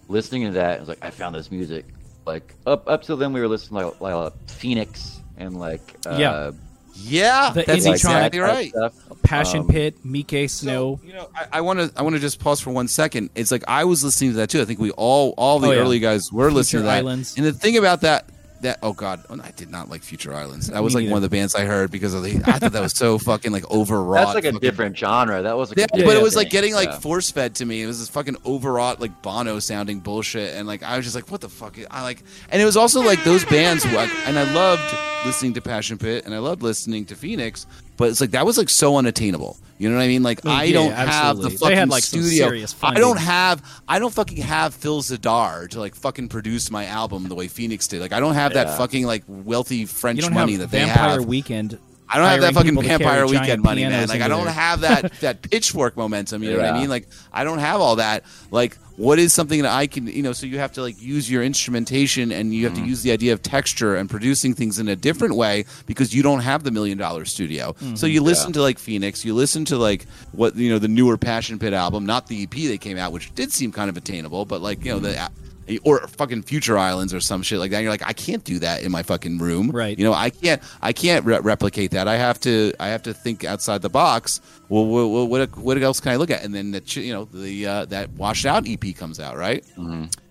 listening 0.08 0.46
to 0.46 0.52
that. 0.52 0.78
I 0.78 0.80
was 0.80 0.90
like, 0.90 1.00
I 1.04 1.10
found 1.10 1.36
this 1.36 1.52
music. 1.52 1.86
Like 2.26 2.54
up 2.66 2.90
up 2.90 3.04
till 3.04 3.18
then, 3.18 3.32
we 3.34 3.40
were 3.40 3.48
listening 3.48 3.80
to 3.82 3.88
like, 4.02 4.14
like 4.14 4.34
Phoenix 4.50 5.20
and 5.38 5.58
like 5.60 5.96
uh, 6.06 6.16
Yeah. 6.20 6.52
Yeah, 7.00 7.52
The 7.54 7.62
that's 7.62 7.86
like 7.86 7.98
tronic 7.98 8.02
that 8.02 8.34
exactly 8.34 8.40
right. 8.40 8.70
stuff. 8.70 8.94
Passion 9.22 9.60
Um, 9.60 9.68
Pit, 9.68 10.04
Miike 10.04 10.50
Snow. 10.50 11.00
So, 11.00 11.08
you 11.08 11.14
know, 11.14 11.30
I 11.52 11.62
want 11.62 11.78
to 11.80 11.92
I 11.96 12.02
want 12.02 12.16
to 12.16 12.20
just 12.20 12.40
pause 12.40 12.60
for 12.60 12.72
one 12.72 12.88
second. 12.88 13.30
It's 13.36 13.52
like 13.52 13.64
I 13.68 13.84
was 13.84 14.04
listening 14.04 14.32
to 14.32 14.38
that 14.38 14.50
too. 14.50 14.62
I 14.62 14.66
think 14.66 14.80
we 14.80 14.90
all 14.92 15.36
all 15.38 15.60
the 15.60 15.68
Oh, 15.68 15.72
yeah. 15.74 15.80
early 15.80 16.00
guys 16.00 16.32
were 16.34 16.50
listening 16.52 16.82
to 16.82 16.88
that. 16.88 16.98
Islands. 16.98 17.38
And 17.38 17.46
the 17.46 17.54
thing 17.54 17.78
about 17.78 18.02
that 18.02 18.28
that 18.62 18.80
oh 18.82 18.94
god, 18.94 19.24
oh, 19.30 19.38
I 19.44 19.52
did 19.52 19.70
not 19.70 19.90
like 19.90 20.02
Future 20.04 20.34
Islands. 20.34 20.68
That 20.68 20.84
was 20.84 20.94
Me 20.94 21.00
like 21.00 21.04
neither. 21.04 21.12
one 21.14 21.18
of 21.24 21.30
the 21.30 21.36
bands 21.36 21.56
I 21.56 21.66
heard 21.66 21.92
because 21.92 22.14
of 22.14 22.24
the 22.24 22.42
I 22.46 22.60
thought 22.60 22.72
that 22.72 22.82
was 22.82 22.94
so 22.94 23.18
fucking 23.20 23.52
like 23.52 23.70
overwrought. 23.72 24.26
That's 24.28 24.36
like 24.36 24.44
a 24.46 24.48
fucking- 24.54 24.60
different 24.68 24.98
genre. 24.98 25.42
That 25.42 25.58
was 25.58 25.70
like 25.70 25.78
Yeah, 25.78 25.86
a 25.94 26.06
but 26.06 26.16
it 26.18 26.22
was 26.24 26.36
like 26.36 26.48
thing. 26.48 26.52
getting 26.52 26.74
like 26.74 26.90
Yeah. 26.90 27.00
force 27.00 27.30
fed 27.32 27.56
to 27.56 27.66
me. 27.66 27.82
It 27.84 27.88
was 27.88 28.00
this 28.00 28.10
fucking 28.10 28.38
overwrought 28.46 29.00
like 29.00 29.22
Bono 29.22 29.60
sounding 29.60 30.00
bullshit, 30.00 30.56
and 30.56 30.68
like 30.68 30.84
I 30.84 30.98
was 30.98 31.06
just 31.06 31.16
like, 31.16 31.30
what 31.32 31.42
the 31.42 31.50
fuck? 31.50 31.78
I 31.92 32.04
like, 32.04 32.24
and 32.50 32.62
it 32.62 32.66
was 32.66 32.78
also 32.78 33.02
like 33.02 33.24
those 33.24 33.46
bands, 33.46 33.86
like, 33.94 34.10
and 34.28 34.38
I 34.40 34.52
loved 34.54 34.84
listening 35.26 35.54
to 35.56 35.62
Passion 35.62 35.98
Pit, 35.98 36.26
and 36.26 36.34
I 36.34 36.40
loved 36.40 36.62
listening 36.64 37.06
to 37.06 37.16
Phoenix, 37.16 37.66
but 37.98 38.10
it's 38.10 38.22
like 38.22 38.32
that 38.32 38.46
was 38.46 38.58
like 38.58 38.70
so 38.70 38.98
unattainable. 38.98 39.58
You 39.78 39.90
know 39.90 39.96
what 39.96 40.04
I 40.04 40.08
mean? 40.08 40.24
Like 40.24 40.42
Oh, 40.44 40.50
I 40.50 40.64
yeah, 40.64 40.74
don't 40.74 40.92
have 40.92 41.38
the 41.38 41.50
fucking 41.52 41.78
had, 41.78 41.90
like, 41.90 42.04
studio. 42.04 42.52
I 42.82 42.96
don't 42.96 43.20
have. 43.20 43.62
I 43.88 44.00
don't 44.00 44.14
fucking 44.14 44.38
have 44.38 44.74
Phil 44.74 45.02
Zdar 45.02 45.70
to 45.70 45.80
like 45.80 45.96
fucking 45.96 46.30
produce 46.30 46.72
my 46.72 46.86
album 46.86 47.28
the 47.28 47.36
way 47.36 47.48
Phoenix 47.48 47.88
did. 47.88 48.02
Like 48.02 48.14
I 48.14 48.20
don't 48.20 48.34
have 48.34 48.54
that 48.54 48.78
fucking 48.78 49.06
like 49.06 49.24
wealthy 49.28 49.86
French 49.86 50.28
money 50.30 50.54
have 50.54 50.62
that 50.62 50.72
they 50.72 50.80
Vampire 50.86 51.20
have. 51.20 51.26
Weekend. 51.26 51.78
I 52.10 52.18
don't 52.18 52.28
have 52.28 52.42
that 52.42 52.54
fucking 52.54 52.82
Vampire 52.82 53.28
Weekend 53.28 53.64
money, 53.64 53.84
man. 53.84 54.08
Like 54.08 54.22
I 54.22 54.28
don't 54.28 54.46
there. 54.46 54.54
have 54.54 54.82
that 54.82 55.12
that 55.22 55.42
pitchfork 55.42 55.98
momentum. 55.98 56.44
You 56.44 56.52
know 56.52 56.58
what 56.58 56.66
I 56.66 56.80
mean? 56.80 56.90
Like 56.90 57.08
I 57.34 57.44
don't 57.44 57.60
have 57.60 57.82
all 57.82 57.98
that. 57.98 58.24
Like 58.52 58.78
what 58.96 59.20
is 59.20 59.32
something 59.32 59.62
that 59.62 59.72
I 59.72 59.86
can, 59.86 60.08
you 60.08 60.24
know? 60.24 60.34
So 60.34 60.48
you 60.48 60.58
have 60.58 60.72
to 60.74 60.82
like 60.82 61.00
use 61.00 61.30
your 61.30 61.44
instrumentation 61.44 62.32
and 62.32 62.54
you 62.54 62.64
have 62.64 62.74
Mm-hmm. 62.74 62.84
to 62.84 62.90
use 62.90 63.04
the 63.04 63.12
idea 63.12 63.34
of 63.34 63.42
texture 63.44 63.96
and 63.96 64.10
producing 64.10 64.54
things 64.56 64.80
in 64.80 64.88
a 64.88 64.96
different 64.96 65.36
way 65.36 65.66
because 65.86 66.16
you 66.16 66.24
don't 66.24 66.40
have 66.40 66.64
the 66.64 66.72
million 66.72 66.98
dollar 66.98 67.26
studio. 67.26 67.74
Mm-hmm. 67.74 67.96
So 67.96 68.08
you 68.08 68.22
listen 68.24 68.54
to 68.54 68.62
like 68.62 68.80
Phoenix, 68.80 69.24
you 69.24 69.34
listen 69.36 69.66
to 69.66 69.78
like 69.78 70.06
what 70.32 70.56
you 70.56 70.70
know 70.72 70.80
the 70.80 70.88
newer 70.88 71.18
Passion 71.18 71.60
Pit 71.60 71.74
album, 71.74 72.06
not 72.06 72.28
the 72.28 72.44
EP 72.44 72.52
they 72.52 72.78
came 72.78 72.98
out, 72.98 73.12
which 73.12 73.34
did 73.36 73.52
seem 73.52 73.72
kind 73.72 73.90
of 73.90 73.98
attainable, 73.98 74.46
but 74.46 74.62
like 74.62 74.84
you 74.86 74.92
know 74.94 75.00
the. 75.00 75.30
Mm-hmm. 75.68 75.88
Or 75.88 76.08
fucking 76.08 76.44
Future 76.44 76.78
Islands 76.78 77.14
or 77.14 77.20
some 77.20 77.42
shit 77.44 77.60
like 77.60 77.72
that. 77.72 77.82
You're 77.82 77.92
like, 77.92 78.08
I 78.08 78.14
can't 78.14 78.44
do 78.44 78.60
that 78.60 78.84
in 78.84 78.92
my 78.92 79.04
fucking 79.04 79.38
room. 79.38 79.70
Right. 79.70 79.98
You 79.98 80.06
know, 80.06 80.14
I 80.14 80.30
can't 80.30 80.62
I 80.82 80.94
can't 80.94 81.26
re- 81.26 81.40
replicate 81.40 81.92
that. 81.92 82.08
I 82.08 82.16
have 82.18 82.40
to 82.42 82.74
I 82.80 82.88
have 82.88 83.04
to 83.04 83.14
think 83.14 83.44
outside 83.44 83.82
the 83.82 83.90
box. 83.90 84.42
Well, 84.70 84.86
what 84.86 85.28
what, 85.30 85.58
what 85.58 85.82
else 85.82 86.00
can 86.00 86.12
I 86.12 86.16
look 86.16 86.32
at? 86.32 86.44
And 86.44 86.54
then 86.54 86.72
the 86.72 86.82
you 87.02 87.14
know 87.14 87.26
the 87.26 87.66
uh, 87.68 87.86
that 87.86 88.10
washed 88.12 88.46
out 88.46 88.68
EP 88.68 88.96
comes 88.96 89.20
out, 89.20 89.38
right? 89.38 89.66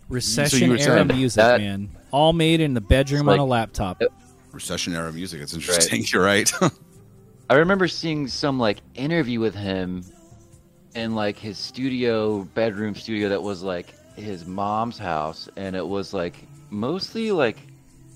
Recession 0.09 0.71
were 0.71 0.77
era 0.77 0.97
saying 1.05 1.07
music, 1.09 1.37
that- 1.37 1.61
man. 1.61 1.91
All 2.13 2.33
made 2.33 2.61
in 2.61 2.73
the 2.73 2.81
bedroom 2.81 3.29
It's 3.29 3.35
on 3.35 3.39
a 3.41 3.45
laptop. 3.45 4.03
Recession 4.53 4.95
era 4.95 5.13
music. 5.13 5.43
It's 5.43 5.53
interesting. 5.53 6.05
You're 6.13 6.23
right. 6.23 6.51
I 7.51 7.55
remember 7.55 7.89
seeing 7.89 8.27
some 8.27 8.59
like 8.59 8.79
interview 8.95 9.39
with 9.41 9.55
him 9.55 10.03
in 10.95 11.15
like 11.15 11.37
his 11.37 11.59
studio, 11.59 12.45
bedroom 12.55 12.95
studio 12.95 13.29
that 13.29 13.43
was 13.43 13.63
like 13.63 13.95
his 14.17 14.47
mom's 14.47 14.99
house, 14.99 15.49
and 15.57 15.77
it 15.77 15.87
was 15.87 16.13
like 16.13 16.37
mostly 16.71 17.33
like 17.33 17.59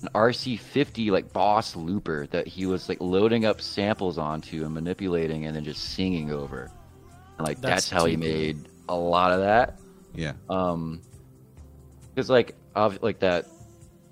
an 0.01 0.09
RC50 0.13 1.11
like 1.11 1.31
Boss 1.31 1.75
looper 1.75 2.27
that 2.27 2.47
he 2.47 2.65
was 2.65 2.89
like 2.89 2.99
loading 2.99 3.45
up 3.45 3.61
samples 3.61 4.17
onto 4.17 4.63
and 4.63 4.73
manipulating, 4.73 5.45
and 5.45 5.55
then 5.55 5.63
just 5.63 5.93
singing 5.93 6.31
over. 6.31 6.71
And 7.37 7.47
like 7.47 7.61
That's 7.61 7.89
that's, 7.89 7.89
how 7.89 8.05
he 8.05 8.17
made 8.17 8.67
a 8.89 8.95
lot 8.95 9.31
of 9.31 9.39
that. 9.41 9.79
yeah. 10.15 10.33
Um, 10.49 11.01
because 12.13 12.29
like 12.29 12.55
ob- 12.75 13.01
like 13.01 13.19
that 13.19 13.47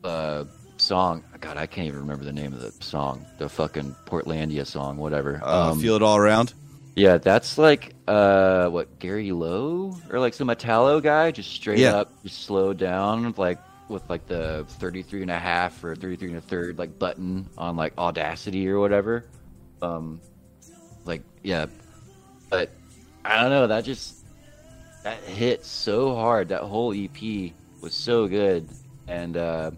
uh 0.04 0.46
song. 0.78 1.24
God, 1.42 1.58
I 1.58 1.66
can't 1.68 1.88
even 1.88 2.00
remember 2.00 2.24
the 2.24 2.34
name 2.34 2.54
of 2.54 2.62
the 2.62 2.72
song. 2.84 3.26
The 3.38 3.50
fucking 3.50 3.96
Portlandia 4.06 4.66
song, 4.66 4.98
whatever. 4.98 5.42
Uh, 5.44 5.72
um, 5.72 5.80
feel 5.80 5.96
it 5.96 6.02
all 6.04 6.18
around. 6.18 6.54
Yeah, 6.96 7.18
that's 7.18 7.58
like 7.58 7.94
uh 8.08 8.68
what 8.70 9.00
Gary 9.00 9.32
Lowe 9.32 9.96
or 10.10 10.20
like 10.20 10.34
some 10.34 10.48
Metallo 10.48 11.02
guy, 11.02 11.32
just 11.32 11.52
straight 11.52 11.80
Yeah. 11.80 11.96
up, 11.96 12.12
just 12.24 12.44
slowed 12.44 12.78
down, 12.78 13.34
like 13.38 13.60
with 13.88 14.08
like 14.10 14.28
the 14.28 14.66
33 14.80 15.24
and 15.24 15.32
a 15.32 15.40
half 15.40 15.84
or 15.84 15.96
33 15.96 16.30
and 16.30 16.38
a 16.38 16.42
third 16.42 16.78
like 16.78 17.00
button 17.00 17.48
on 17.58 17.76
like 17.76 17.98
Audacity 17.98 18.68
or 18.70 18.80
whatever. 18.80 19.26
Um, 19.82 20.22
like 21.06 21.24
yeah, 21.44 21.68
but 22.50 22.72
I 23.26 23.42
don't 23.42 23.50
know. 23.52 23.68
That 23.68 23.84
just 23.86 24.16
that 25.04 25.18
hit 25.24 25.66
so 25.66 26.14
hard. 26.16 26.50
That 26.50 26.62
whole 26.64 26.94
EP 26.94 27.54
was 27.82 27.94
so 27.94 28.28
good, 28.28 28.68
and 29.08 29.38
uh, 29.38 29.72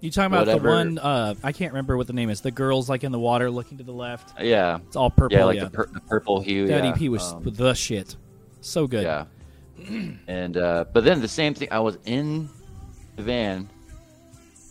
You 0.00 0.10
talking 0.10 0.26
about 0.32 0.46
whatever. 0.46 0.68
the 0.68 0.74
one? 0.74 0.98
Uh, 0.98 1.34
I 1.44 1.52
can't 1.52 1.72
remember 1.72 1.96
what 1.96 2.06
the 2.06 2.12
name 2.12 2.30
is. 2.30 2.40
The 2.40 2.50
girls 2.50 2.88
like 2.88 3.04
in 3.04 3.12
the 3.12 3.18
water, 3.18 3.50
looking 3.50 3.78
to 3.78 3.84
the 3.84 3.92
left. 3.92 4.40
yeah, 4.40 4.78
It's 4.86 4.96
all 4.96 5.10
purple. 5.10 5.36
yeah, 5.36 5.44
like 5.44 5.56
yeah. 5.56 5.64
The, 5.64 5.70
pur- 5.70 5.90
the 5.92 6.00
purple 6.00 6.40
hue. 6.40 6.66
that 6.68 6.84
yeah. 6.84 6.90
EP 7.04 7.10
was 7.10 7.32
um, 7.32 7.42
the 7.44 7.74
shit. 7.74 8.16
So 8.62 8.86
good. 8.86 9.02
Yeah. 9.04 9.24
and 10.26 10.56
uh, 10.56 10.84
but 10.92 11.04
then 11.04 11.20
the 11.20 11.28
same 11.28 11.54
thing. 11.54 11.68
I 11.70 11.80
was 11.80 11.98
in 12.04 12.48
the 13.16 13.22
van, 13.22 13.68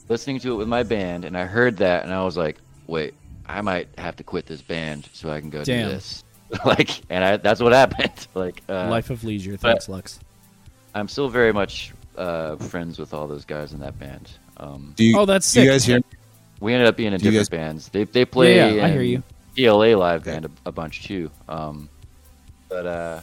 listening 0.07 0.39
to 0.39 0.53
it 0.53 0.55
with 0.55 0.67
my 0.67 0.83
band, 0.83 1.25
and 1.25 1.37
I 1.37 1.45
heard 1.45 1.77
that, 1.77 2.03
and 2.03 2.13
I 2.13 2.23
was 2.23 2.37
like, 2.37 2.57
wait, 2.87 3.13
I 3.45 3.61
might 3.61 3.87
have 3.97 4.15
to 4.17 4.23
quit 4.23 4.45
this 4.45 4.61
band 4.61 5.09
so 5.13 5.29
I 5.29 5.39
can 5.39 5.49
go 5.49 5.63
Damn. 5.63 5.87
do 5.89 5.93
this. 5.95 6.23
like, 6.65 7.01
and 7.09 7.23
I, 7.23 7.37
that's 7.37 7.61
what 7.61 7.73
happened. 7.73 8.27
like, 8.33 8.63
uh, 8.69 8.89
Life 8.89 9.09
of 9.09 9.23
Leisure. 9.23 9.57
Thanks, 9.57 9.87
Lux. 9.89 10.19
I'm 10.95 11.07
still 11.07 11.29
very 11.29 11.53
much 11.53 11.93
uh, 12.17 12.55
friends 12.57 12.97
with 12.97 13.13
all 13.13 13.27
those 13.27 13.45
guys 13.45 13.73
in 13.73 13.79
that 13.79 13.97
band. 13.99 14.31
Um, 14.59 14.93
Do 14.95 15.03
you, 15.03 15.17
Oh, 15.17 15.25
that's 15.25 15.51
do 15.53 15.61
you 15.61 15.65
sick. 15.67 15.71
guys 15.73 15.85
hear? 15.85 16.01
we 16.59 16.73
ended 16.73 16.87
up 16.87 16.97
being 16.97 17.13
in 17.13 17.19
Do 17.19 17.25
different 17.31 17.49
guys- 17.49 17.49
bands. 17.49 17.89
They 17.89 18.03
they 18.03 18.25
play 18.25 18.55
Yeah, 18.57 18.69
yeah, 18.69 18.85
I 18.85 18.89
hear 18.91 19.01
you. 19.01 19.23
PLA 19.55 19.95
live 19.95 20.21
Okay. 20.21 20.31
band 20.31 20.45
a, 20.45 20.51
a 20.67 20.71
bunch 20.71 21.03
too. 21.03 21.31
Um, 21.47 21.89
but 22.69 22.85
uh, 22.85 23.19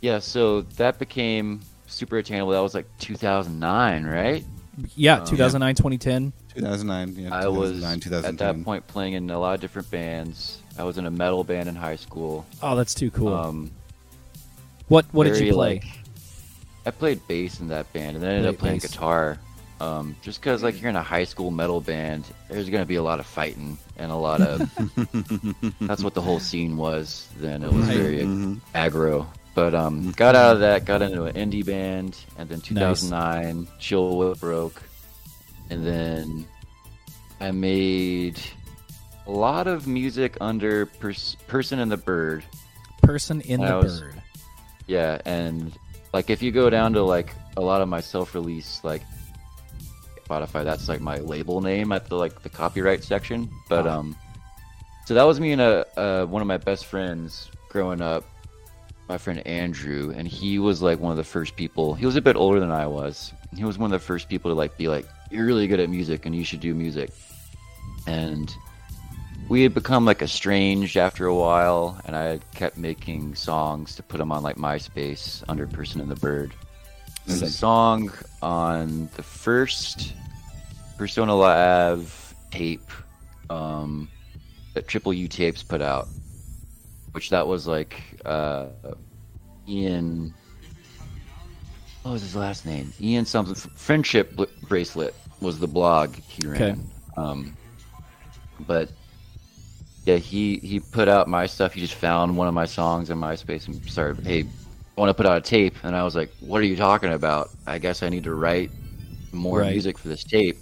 yeah, 0.00 0.18
so 0.18 0.62
that 0.76 0.98
became 0.98 1.60
super 1.86 2.18
attainable. 2.18 2.52
That 2.52 2.60
was 2.60 2.74
like 2.74 2.86
2009, 2.98 4.04
right? 4.04 4.44
Yeah, 4.96 5.18
Um, 5.20 5.26
2009, 5.26 5.74
2010. 5.76 6.32
2009. 6.54 7.14
Yeah, 7.16 7.34
I 7.34 7.48
was 7.48 7.72
2009, 7.80 8.24
at 8.24 8.38
that 8.38 8.64
point 8.64 8.86
playing 8.86 9.14
in 9.14 9.30
a 9.30 9.38
lot 9.38 9.54
of 9.54 9.60
different 9.60 9.90
bands. 9.90 10.60
I 10.78 10.84
was 10.84 10.98
in 10.98 11.06
a 11.06 11.10
metal 11.10 11.44
band 11.44 11.68
in 11.68 11.74
high 11.76 11.96
school. 11.96 12.44
Oh, 12.62 12.76
that's 12.76 12.94
too 12.94 13.10
cool. 13.10 13.32
Um, 13.32 13.70
what 14.88 15.06
what 15.12 15.24
did 15.24 15.38
you 15.40 15.52
play? 15.52 15.74
Like, 15.74 15.84
I 16.86 16.90
played 16.90 17.26
bass 17.26 17.60
in 17.60 17.68
that 17.68 17.90
band, 17.92 18.16
and 18.16 18.22
then 18.22 18.30
I 18.30 18.34
ended 18.36 18.44
Played 18.44 18.54
up 18.54 18.60
playing 18.60 18.78
bass. 18.80 18.90
guitar. 18.92 19.38
Um, 19.80 20.14
just 20.22 20.40
because, 20.40 20.62
like, 20.62 20.80
you're 20.80 20.88
in 20.90 20.96
a 20.96 21.02
high 21.02 21.24
school 21.24 21.50
metal 21.50 21.80
band, 21.80 22.24
there's 22.48 22.70
gonna 22.70 22.86
be 22.86 22.94
a 22.94 23.02
lot 23.02 23.18
of 23.20 23.26
fighting 23.26 23.76
and 23.96 24.10
a 24.12 24.14
lot 24.16 24.40
of. 24.40 24.60
that's 25.80 26.02
what 26.02 26.14
the 26.14 26.20
whole 26.22 26.38
scene 26.40 26.76
was. 26.76 27.28
Then 27.38 27.62
it 27.64 27.72
was 27.72 27.86
Right. 27.88 27.96
very 27.96 28.18
Mhm. 28.20 28.60
aggro. 28.74 29.26
But 29.54 29.74
um, 29.74 30.10
got 30.12 30.34
out 30.36 30.54
of 30.54 30.60
that, 30.60 30.84
got 30.84 31.02
into 31.02 31.24
an 31.24 31.34
indie 31.34 31.64
band, 31.64 32.16
and 32.38 32.48
then 32.48 32.60
2009, 32.60 33.66
Chillwave 33.80 34.40
broke, 34.40 34.82
and 35.70 35.84
then 35.86 36.46
I 37.40 37.50
made 37.52 38.40
a 39.26 39.30
lot 39.30 39.66
of 39.66 39.86
music 39.86 40.36
under 40.40 40.86
pers- 40.86 41.36
Person 41.46 41.78
in 41.78 41.88
the 41.88 41.96
Bird. 41.96 42.42
Person 43.02 43.40
in 43.42 43.62
I 43.62 43.68
the 43.68 43.76
was- 43.78 44.00
Bird. 44.00 44.22
Yeah, 44.86 45.20
and 45.24 45.72
like 46.12 46.30
if 46.30 46.42
you 46.42 46.50
go 46.52 46.68
down 46.70 46.92
to 46.94 47.02
like 47.02 47.34
a 47.56 47.60
lot 47.60 47.80
of 47.80 47.88
my 47.88 48.00
self-release 48.00 48.80
like 48.84 49.02
Spotify, 50.24 50.64
that's 50.64 50.88
like 50.88 51.00
my 51.00 51.18
label 51.18 51.60
name 51.60 51.92
at 51.92 52.08
the 52.08 52.16
like 52.16 52.42
the 52.42 52.48
copyright 52.48 53.04
section. 53.04 53.50
But 53.68 53.86
Ah. 53.86 53.98
um, 53.98 54.16
so 55.06 55.14
that 55.14 55.24
was 55.24 55.38
me 55.40 55.52
and 55.52 55.60
a 55.60 55.86
uh, 55.98 56.26
one 56.26 56.42
of 56.42 56.48
my 56.48 56.56
best 56.56 56.86
friends 56.86 57.50
growing 57.68 58.00
up, 58.00 58.24
my 59.08 59.18
friend 59.18 59.46
Andrew, 59.46 60.12
and 60.16 60.26
he 60.26 60.58
was 60.58 60.80
like 60.80 60.98
one 61.00 61.10
of 61.10 61.16
the 61.18 61.24
first 61.24 61.56
people. 61.56 61.94
He 61.94 62.06
was 62.06 62.16
a 62.16 62.22
bit 62.22 62.36
older 62.36 62.60
than 62.60 62.70
I 62.70 62.86
was. 62.86 63.32
He 63.54 63.64
was 63.64 63.78
one 63.78 63.92
of 63.92 64.00
the 64.00 64.04
first 64.06 64.28
people 64.28 64.50
to 64.50 64.54
like 64.54 64.76
be 64.78 64.88
like, 64.88 65.06
"You're 65.30 65.44
really 65.46 65.66
good 65.66 65.80
at 65.80 65.88
music, 65.90 66.24
and 66.26 66.34
you 66.34 66.44
should 66.44 66.60
do 66.60 66.74
music." 66.74 67.10
And 68.06 68.54
we 69.48 69.62
had 69.62 69.74
become 69.74 70.04
like 70.06 70.22
estranged 70.22 70.96
after 70.96 71.26
a 71.26 71.34
while, 71.34 72.00
and 72.06 72.16
I 72.16 72.24
had 72.24 72.50
kept 72.54 72.78
making 72.78 73.34
songs 73.34 73.94
to 73.96 74.02
put 74.02 74.18
them 74.18 74.32
on 74.32 74.42
like 74.42 74.56
MySpace 74.56 75.42
under 75.48 75.66
Person 75.66 76.00
in 76.00 76.08
the 76.08 76.16
Bird. 76.16 76.54
There's 77.26 77.42
a 77.42 77.50
song 77.50 78.12
on 78.42 79.08
the 79.16 79.22
first 79.22 80.12
Persona 80.98 81.34
La 81.34 81.92
Ave 81.92 82.10
tape 82.50 82.90
um, 83.48 84.08
that 84.74 84.86
Triple 84.86 85.14
U 85.14 85.26
Tapes 85.26 85.62
put 85.62 85.80
out, 85.80 86.08
which 87.12 87.30
that 87.30 87.46
was 87.46 87.66
like 87.66 88.00
uh, 88.24 88.66
Ian. 89.66 90.34
What 92.02 92.12
was 92.12 92.22
his 92.22 92.36
last 92.36 92.66
name? 92.66 92.92
Ian 93.00 93.24
something. 93.24 93.54
Friendship 93.54 94.36
Bracelet 94.68 95.14
was 95.40 95.58
the 95.58 95.68
blog 95.68 96.14
he 96.16 96.46
ran. 96.46 96.62
Okay. 96.62 96.80
Um, 97.16 97.56
but 98.66 98.90
yeah, 100.04 100.16
he 100.16 100.58
he 100.58 100.80
put 100.80 101.08
out 101.08 101.26
my 101.28 101.46
stuff. 101.46 101.72
He 101.72 101.80
just 101.80 101.94
found 101.94 102.36
one 102.36 102.48
of 102.48 102.54
my 102.54 102.66
songs 102.66 103.08
in 103.08 103.18
MySpace 103.18 103.66
and 103.66 103.82
started, 103.88 104.26
hey, 104.26 104.44
want 104.96 105.08
to 105.10 105.14
put 105.14 105.26
out 105.26 105.36
a 105.36 105.40
tape. 105.40 105.74
And 105.82 105.94
I 105.96 106.04
was 106.04 106.14
like, 106.14 106.30
what 106.40 106.60
are 106.60 106.64
you 106.66 106.76
talking 106.76 107.12
about? 107.12 107.50
I 107.66 107.78
guess 107.78 108.02
I 108.02 108.08
need 108.08 108.24
to 108.24 108.34
write 108.34 108.70
more 109.32 109.60
Right. 109.60 109.72
music 109.72 109.98
for 109.98 110.08
this 110.08 110.22
tape. 110.24 110.56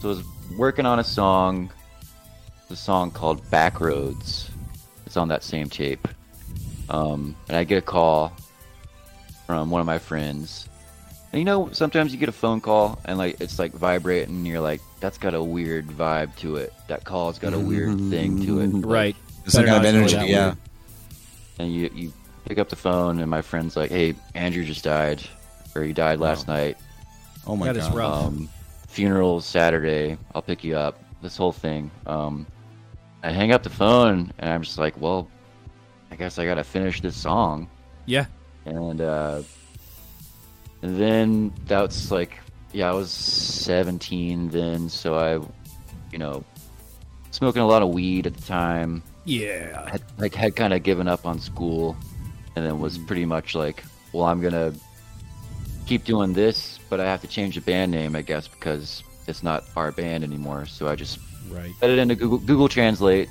So 0.00 0.08
I 0.08 0.14
was 0.14 0.24
working 0.56 0.86
on 0.86 0.98
a 0.98 1.04
song, 1.04 1.70
the 2.68 2.76
song 2.76 3.10
called 3.10 3.44
Backroads. 3.50 4.48
It's 5.06 5.16
on 5.16 5.28
that 5.28 5.42
same 5.42 5.68
tape. 5.68 6.08
Um, 6.88 7.36
and 7.48 7.56
I 7.56 7.64
get 7.64 7.78
a 7.78 7.82
call 7.82 8.32
from 9.46 9.70
one 9.70 9.80
of 9.80 9.86
my 9.86 9.98
friends. 9.98 10.68
And 11.32 11.38
you 11.40 11.44
know, 11.44 11.70
sometimes 11.72 12.12
you 12.12 12.18
get 12.18 12.28
a 12.28 12.32
phone 12.32 12.60
call 12.60 12.98
and 13.06 13.16
like 13.18 13.40
it's 13.40 13.58
like 13.58 13.72
vibrating 13.72 14.34
and 14.36 14.46
you're 14.46 14.60
like, 14.60 14.80
that's 15.00 15.16
got 15.18 15.34
a 15.34 15.42
weird 15.42 15.86
vibe 15.88 16.34
to 16.36 16.56
it. 16.56 16.72
That 16.88 17.04
call's 17.04 17.38
got 17.38 17.54
a 17.54 17.58
weird 17.58 17.98
thing 18.10 18.44
to 18.46 18.60
it. 18.60 18.66
Like, 18.72 18.84
Right. 18.86 19.16
There's 19.42 19.54
some 19.54 19.64
Better 19.64 19.82
kind 19.82 19.86
of 19.86 19.94
energy. 20.12 20.30
Yeah. 20.32 20.50
way. 20.50 20.56
and 21.58 21.74
you 21.74 21.90
you 21.94 22.12
pick 22.46 22.58
up 22.58 22.68
the 22.68 22.76
phone 22.76 23.20
and 23.20 23.30
my 23.30 23.42
friend's 23.42 23.76
like, 23.76 23.90
"Hey, 23.90 24.14
Andrew 24.34 24.64
just 24.64 24.84
died, 24.84 25.22
or 25.74 25.82
he 25.82 25.92
died 25.92 26.18
last 26.20 26.48
night. 26.48 26.76
Oh 27.46 27.56
my 27.56 27.66
That 27.66 27.76
is 27.76 27.86
god. 27.88 27.94
rough. 27.96 28.24
Um, 28.26 28.48
funeral 28.88 29.40
Saturday. 29.40 30.16
I'll 30.34 30.42
pick 30.42 30.62
you 30.64 30.76
up. 30.76 31.02
This 31.22 31.36
whole 31.36 31.52
thing." 31.52 31.90
Um, 32.06 32.46
I 33.22 33.30
hang 33.30 33.52
up 33.52 33.62
the 33.62 33.70
phone 33.70 34.32
and 34.38 34.50
I'm 34.50 34.62
just 34.62 34.78
like, 34.78 35.00
"Well, 35.00 35.28
I 36.10 36.16
guess 36.16 36.38
I 36.38 36.44
gotta 36.44 36.64
finish 36.64 37.00
this 37.00 37.16
song." 37.16 37.68
Yeah. 38.06 38.26
And 38.64 39.00
uh, 39.00 39.42
and 40.82 40.96
then 41.00 41.52
that's 41.66 42.10
like, 42.10 42.38
yeah, 42.72 42.90
I 42.90 42.92
was 42.94 43.10
17 43.10 44.48
then, 44.50 44.88
so 44.88 45.14
I, 45.16 45.34
you 46.10 46.18
know, 46.18 46.42
smoking 47.30 47.62
a 47.62 47.66
lot 47.66 47.82
of 47.82 47.90
weed 47.90 48.26
at 48.26 48.34
the 48.34 48.42
time 48.42 49.02
Yeah. 49.24 49.88
had, 49.90 50.02
like 50.18 50.34
had 50.34 50.56
kind 50.56 50.72
of 50.72 50.82
given 50.82 51.06
up 51.06 51.24
on 51.26 51.38
school 51.38 51.96
and 52.56 52.64
then 52.66 52.78
was 52.78 52.98
pretty 52.98 53.24
much 53.24 53.54
like 53.54 53.82
well 54.12 54.24
i'm 54.24 54.40
gonna 54.40 54.72
keep 55.86 56.04
doing 56.04 56.32
this 56.32 56.78
but 56.90 57.00
i 57.00 57.04
have 57.04 57.20
to 57.20 57.26
change 57.26 57.54
the 57.54 57.60
band 57.62 57.90
name 57.90 58.14
i 58.16 58.22
guess 58.22 58.46
because 58.48 59.02
it's 59.28 59.42
not 59.44 59.64
our 59.76 59.92
band 59.92 60.24
anymore. 60.24 60.66
So 60.66 60.88
i 60.88 60.96
just 60.96 61.18
Right. 61.50 61.72
put 61.80 61.90
it 61.90 61.98
into 61.98 62.14
google, 62.14 62.38
google 62.38 62.68
translate. 62.68 63.28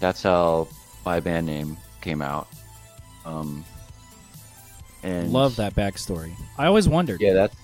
That's 0.00 0.22
how 0.22 0.68
my 1.04 1.18
band 1.20 1.46
name 1.46 1.76
came 2.00 2.20
out. 2.22 2.46
Um 3.24 3.64
and 5.02 5.32
Love 5.32 5.56
that 5.56 5.74
backstory. 5.74 6.32
I 6.58 6.66
always 6.66 6.88
wondered. 6.88 7.20
yeah 7.20 7.32
that's 7.32 7.56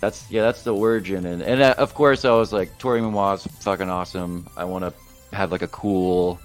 that's 0.00 0.30
yeah 0.30 0.42
that's 0.42 0.62
the 0.62 0.74
origin. 0.74 1.26
And 1.26 1.42
and 1.42 1.62
uh, 1.62 1.74
of 1.78 1.94
course 1.94 2.24
i 2.24 2.30
was 2.30 2.52
like 2.52 2.76
Toro 2.78 3.00
y 3.00 3.08
Moi's 3.08 3.46
fucking 3.60 3.88
awesome. 3.88 4.46
I 4.56 4.64
want 4.64 4.84
to 4.84 4.92
have 5.36 5.52
like 5.52 5.62
a 5.62 5.68
cool 5.68 6.38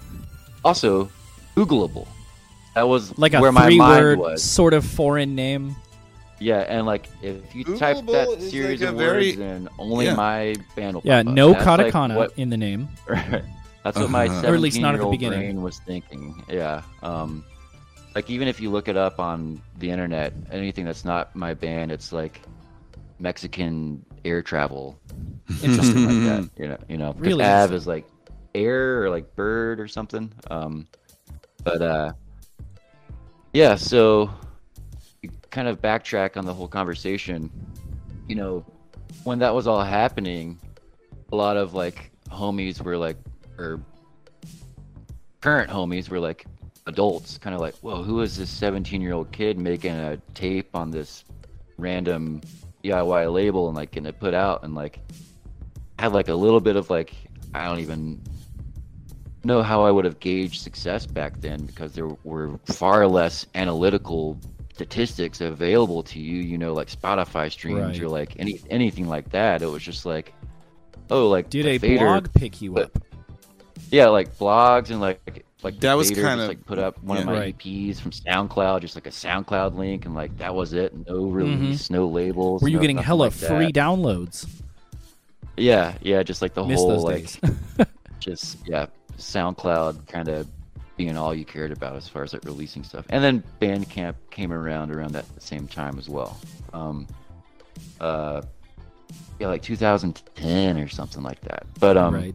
also 0.64 1.08
googleable 1.56 2.06
that 2.74 2.88
was 2.88 3.16
Like 3.18 3.34
a 3.34 3.40
where 3.40 3.52
my 3.52 3.66
three 3.66 3.78
mind 3.78 4.04
word 4.04 4.18
was 4.18 4.42
sort 4.42 4.74
of 4.74 4.84
foreign 4.84 5.34
name. 5.34 5.76
yeah 6.40 6.60
and 6.60 6.86
like 6.86 7.06
if 7.22 7.54
you 7.54 7.64
type 7.76 7.96
Googleable 7.98 8.12
that 8.12 8.28
is 8.38 8.50
series 8.50 8.80
like 8.80 8.88
a 8.90 8.92
of 8.92 8.98
very- 8.98 9.28
words 9.36 9.38
in 9.40 9.68
only 9.78 10.06
Yeah. 10.06 10.14
my 10.14 10.54
band 10.76 10.94
will 10.96 11.02
Yeah, 11.04 11.22
pop 11.22 11.28
up. 11.30 11.34
no 11.34 11.52
That's, 11.52 11.66
like, 11.66 11.92
katakana 11.92 12.16
what- 12.16 12.32
in 12.36 12.50
the 12.50 12.56
name. 12.56 12.88
that's 13.84 13.98
what 13.98 14.10
my 14.10 14.26
Uh-huh. 14.26 14.48
Or 14.50 14.54
at 14.54 14.60
least 14.60 14.80
not 14.80 14.94
at 14.94 14.98
the 15.00 15.04
17-year-old 15.04 15.10
beginning. 15.12 15.38
brain 15.40 15.62
was 15.62 15.78
thinking 15.80 16.44
yeah 16.48 16.82
um 17.02 17.44
like 18.14 18.28
even 18.30 18.46
if 18.48 18.60
you 18.60 18.70
look 18.70 18.88
it 18.88 18.96
up 18.96 19.18
on 19.20 19.60
the 19.78 19.90
internet 19.90 20.32
anything 20.50 20.84
that's 20.84 21.04
not 21.04 21.34
my 21.36 21.54
band 21.54 21.90
it's 21.92 22.12
like 22.12 22.42
mexican 23.18 24.04
air 24.24 24.42
travel 24.42 24.98
Interesting. 25.62 26.06
like 26.06 26.24
that. 26.28 26.50
You 26.62 26.68
know, 26.68 26.78
you 26.88 26.96
know, 26.96 27.14
Really 27.18 27.44
Ave 27.44 27.74
is 27.74 27.86
like 27.86 28.06
air 28.54 29.02
or 29.04 29.10
like 29.10 29.34
bird 29.36 29.80
or 29.80 29.86
something. 29.88 30.32
Um, 30.50 30.86
but 31.64 31.82
uh, 31.82 32.12
yeah. 33.52 33.74
So 33.76 34.30
kind 35.50 35.68
of 35.68 35.80
backtrack 35.80 36.36
on 36.36 36.44
the 36.44 36.54
whole 36.54 36.68
conversation. 36.68 37.50
You 38.28 38.36
know, 38.36 38.64
when 39.24 39.38
that 39.40 39.54
was 39.54 39.66
all 39.66 39.82
happening, 39.82 40.58
a 41.30 41.36
lot 41.36 41.56
of 41.56 41.74
like 41.74 42.10
homies 42.28 42.80
were 42.80 42.96
like, 42.96 43.16
or 43.58 43.80
current 45.40 45.70
homies 45.70 46.08
were 46.08 46.20
like 46.20 46.46
adults, 46.86 47.38
kind 47.38 47.54
of 47.54 47.60
like, 47.60 47.74
whoa, 47.76 48.02
who 48.02 48.20
is 48.20 48.36
this 48.36 48.50
17 48.50 49.00
year 49.00 49.12
old 49.12 49.30
kid 49.32 49.58
making 49.58 49.92
a 49.92 50.16
tape 50.34 50.74
on 50.74 50.90
this 50.90 51.24
random 51.78 52.40
DIY 52.82 53.32
label 53.32 53.68
and 53.68 53.76
like 53.76 53.90
getting 53.90 54.08
it 54.08 54.18
put 54.18 54.34
out 54.34 54.64
and 54.64 54.74
like 54.74 54.98
had 55.98 56.12
like 56.12 56.28
a 56.28 56.34
little 56.34 56.60
bit 56.60 56.76
of 56.76 56.90
like 56.90 57.14
I 57.54 57.66
don't 57.66 57.80
even 57.80 58.20
know 59.44 59.62
how 59.62 59.82
I 59.84 59.90
would 59.90 60.04
have 60.04 60.20
gauged 60.20 60.60
success 60.60 61.06
back 61.06 61.40
then 61.40 61.64
because 61.66 61.92
there 61.92 62.08
were 62.24 62.58
far 62.64 63.06
less 63.06 63.46
analytical 63.54 64.38
statistics 64.74 65.40
available 65.40 66.02
to 66.04 66.18
you, 66.18 66.40
you 66.42 66.56
know, 66.58 66.72
like 66.72 66.88
Spotify 66.88 67.50
streams 67.50 67.80
Right. 67.80 68.00
or 68.00 68.08
like 68.08 68.34
any 68.38 68.60
anything 68.70 69.08
like 69.08 69.30
that. 69.30 69.62
It 69.62 69.66
was 69.66 69.82
just 69.82 70.06
like 70.06 70.32
oh 71.10 71.28
like 71.28 71.50
Did 71.50 71.66
the 71.66 71.70
a 71.70 71.78
Vader- 71.78 72.04
blog 72.06 72.32
pick 72.34 72.62
you 72.62 72.72
but- 72.72 72.84
up? 72.84 72.98
yeah, 73.90 74.06
like 74.08 74.36
blogs 74.38 74.90
and 74.90 75.00
like 75.00 75.44
like 75.62 75.78
That 75.80 75.94
was 75.94 76.08
Vader 76.10 76.22
kinda- 76.22 76.46
like 76.48 76.64
put 76.66 76.78
up 76.78 77.00
one 77.02 77.18
of 77.18 77.26
my 77.26 77.32
Right. 77.38 77.58
EPs 77.58 78.00
from 78.00 78.10
SoundCloud, 78.12 78.80
just 78.80 78.94
like 78.96 79.06
a 79.06 79.10
SoundCloud 79.10 79.76
link, 79.76 80.06
and 80.06 80.14
like 80.14 80.36
that 80.38 80.54
was 80.54 80.72
it. 80.72 80.92
No 81.06 81.26
release, 81.26 81.90
no 81.90 82.06
labels. 82.06 82.58
Mm-hmm. 82.58 82.64
Were 82.64 82.68
you 82.70 82.76
no- 82.76 82.80
getting 82.82 82.98
hella 82.98 83.24
like 83.24 83.34
that. 83.34 83.46
free 83.48 83.72
downloads? 83.72 84.46
yeah, 85.56 85.94
yeah, 86.00 86.22
just 86.22 86.40
like 86.42 86.54
the 86.54 86.64
Miss 86.64 86.78
whole 86.80 86.88
those 86.88 87.04
like 87.04 87.88
just 88.20 88.56
yeah, 88.66 88.86
SoundCloud 89.22 90.06
kind 90.08 90.28
of 90.28 90.46
being 90.96 91.16
all 91.16 91.34
you 91.34 91.44
cared 91.44 91.72
about 91.72 91.96
as 91.96 92.08
far 92.08 92.22
as 92.22 92.32
like 92.32 92.44
releasing 92.44 92.84
stuff. 92.84 93.06
And 93.10 93.22
then 93.22 93.42
Bandcamp 93.60 94.14
came 94.30 94.52
around 94.52 94.90
around 94.90 95.12
that 95.12 95.24
same 95.42 95.66
time 95.66 95.98
as 95.98 96.08
well. 96.08 96.38
Um, 96.72 97.06
uh, 98.00 98.42
yeah, 99.38 99.48
like 99.48 99.62
2010 99.62 100.78
or 100.78 100.88
something 100.88 101.22
like 101.22 101.40
that. 101.42 101.66
But 101.80 101.96
um, 101.96 102.14
right. 102.14 102.34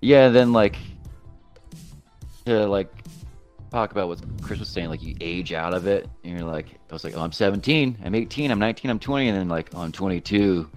yeah, 0.00 0.28
then 0.28 0.52
like 0.52 0.76
to 2.46 2.66
like 2.66 2.92
talk 3.70 3.92
about 3.92 4.08
what 4.08 4.20
Chris 4.42 4.58
was 4.58 4.68
saying, 4.68 4.88
like 4.88 5.02
you 5.02 5.14
age 5.20 5.52
out 5.52 5.74
of 5.74 5.86
it, 5.86 6.08
and 6.24 6.38
you're 6.38 6.48
like, 6.48 6.66
I 6.90 6.92
was 6.92 7.04
like, 7.04 7.16
oh, 7.16 7.20
I'm 7.20 7.32
17, 7.32 7.98
I'm 8.04 8.14
18, 8.14 8.50
I'm 8.50 8.58
19, 8.58 8.90
I'm 8.90 8.98
20, 8.98 9.28
and 9.28 9.38
then 9.38 9.48
like, 9.48 9.70
oh, 9.74 9.82
I'm 9.82 9.92
22, 9.92 10.68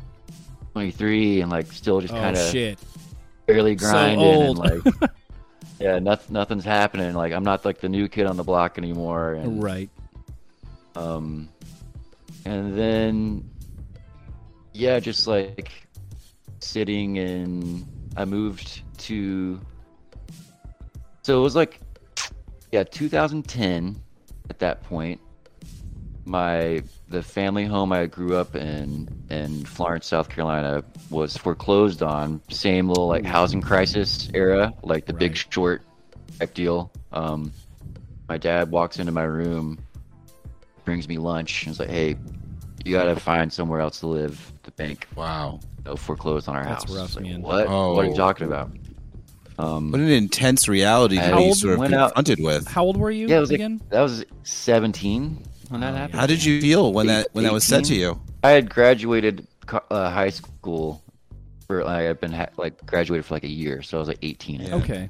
23, 0.73 1.41
and 1.41 1.51
like 1.51 1.71
still 1.71 2.01
just 2.01 2.13
Oh 2.13 2.17
kind 2.17 2.37
of 2.37 2.51
shit. 2.51 2.79
Barely 3.45 3.77
So 3.77 3.87
grinding 3.89 4.19
old. 4.19 4.57
and 4.59 4.83
like 4.85 5.11
yeah 5.79 5.99
nothing, 5.99 6.33
nothing's 6.33 6.63
happening 6.65 7.13
like 7.13 7.33
i'm 7.33 7.43
not 7.43 7.65
like 7.65 7.79
the 7.79 7.89
new 7.89 8.07
kid 8.07 8.25
on 8.25 8.37
the 8.37 8.43
block 8.43 8.77
anymore 8.77 9.33
and 9.33 9.61
Right. 9.61 9.89
um 10.95 11.49
and 12.45 12.77
then 12.77 13.49
yeah 14.73 14.99
just 14.99 15.27
like 15.27 15.71
sitting 16.59 17.17
and 17.17 17.85
i 18.15 18.25
moved 18.25 18.83
to 18.99 19.59
so 21.23 21.39
it 21.39 21.41
was 21.43 21.55
like 21.55 21.79
yeah 22.71 22.83
2010 22.83 24.01
at 24.49 24.59
that 24.59 24.83
point 24.83 25.19
my 26.25 26.81
the 27.09 27.23
family 27.23 27.65
home 27.65 27.91
i 27.91 28.05
grew 28.05 28.35
up 28.37 28.55
in 28.55 29.07
in 29.29 29.65
florence 29.65 30.05
south 30.05 30.29
carolina 30.29 30.83
was 31.09 31.35
foreclosed 31.35 32.03
on 32.03 32.39
same 32.49 32.87
little 32.87 33.07
like 33.07 33.25
housing 33.25 33.61
crisis 33.61 34.29
era 34.33 34.71
like 34.83 35.05
the 35.05 35.13
big 35.13 35.35
short 35.35 35.81
type 36.39 36.53
deal 36.53 36.91
um 37.11 37.51
my 38.29 38.37
dad 38.37 38.69
walks 38.71 38.99
into 38.99 39.11
my 39.11 39.23
room 39.23 39.79
brings 40.85 41.07
me 41.07 41.17
lunch 41.17 41.63
and 41.63 41.71
is 41.73 41.79
like 41.79 41.89
hey 41.89 42.15
you 42.85 42.91
gotta 42.95 43.15
find 43.15 43.51
somewhere 43.51 43.79
else 43.79 43.99
to 43.99 44.07
live 44.07 44.53
the 44.63 44.71
bank 44.71 45.07
Wow. 45.15 45.59
you 45.79 45.83
know, 45.85 45.95
foreclosed 45.95 46.47
on 46.47 46.55
our 46.55 46.63
That's 46.65 46.83
house 46.85 46.95
rough, 46.95 47.05
It's 47.07 47.15
like, 47.15 47.25
man. 47.25 47.41
what 47.41 47.67
what 47.67 47.99
are 47.99 48.05
you 48.05 48.11
Oh. 48.11 48.15
talking 48.15 48.47
about 48.47 48.71
um 49.59 49.91
What 49.91 50.01
an 50.01 50.07
intense 50.09 50.67
reality 50.67 51.17
that 51.17 51.31
to 51.31 51.35
be 51.35 51.43
old 51.43 51.57
sort 51.57 51.73
of 51.73 51.79
went 51.79 51.93
out- 51.93 52.13
confronted 52.15 52.43
with. 52.43 52.67
How 52.67 52.83
old 52.83 52.97
were 52.97 53.11
you 53.11 53.27
yeah 53.27 53.37
it 53.37 53.39
was 53.39 53.49
like, 53.51 53.59
again? 53.59 53.81
that 53.89 54.01
was 54.01 54.23
17 54.43 55.43
when 55.71 55.81
that 55.81 55.93
Oh, 55.93 55.97
happened 55.97 56.19
How 56.19 56.25
did 56.27 56.43
you 56.43 56.61
feel 56.61 56.93
when 56.93 57.07
that 57.07 57.27
when 57.33 57.43
that 57.45 57.53
was 57.53 57.63
said 57.63 57.85
to 57.85 57.95
you? 57.95 58.19
I 58.43 58.51
had 58.51 58.69
graduated 58.69 59.47
uh, 59.89 60.09
high 60.09 60.29
school 60.29 61.01
for 61.67 61.87
I 61.87 62.01
had 62.01 62.19
been 62.19 62.31
ha- 62.31 62.49
like 62.57 62.85
graduated 62.85 63.25
for 63.25 63.35
like 63.35 63.43
a 63.45 63.49
year, 63.49 63.81
so 63.81 63.97
I 63.97 63.99
was 63.99 64.07
like 64.07 64.19
18. 64.21 64.61
Yeah. 64.61 64.75
Okay. 64.75 65.09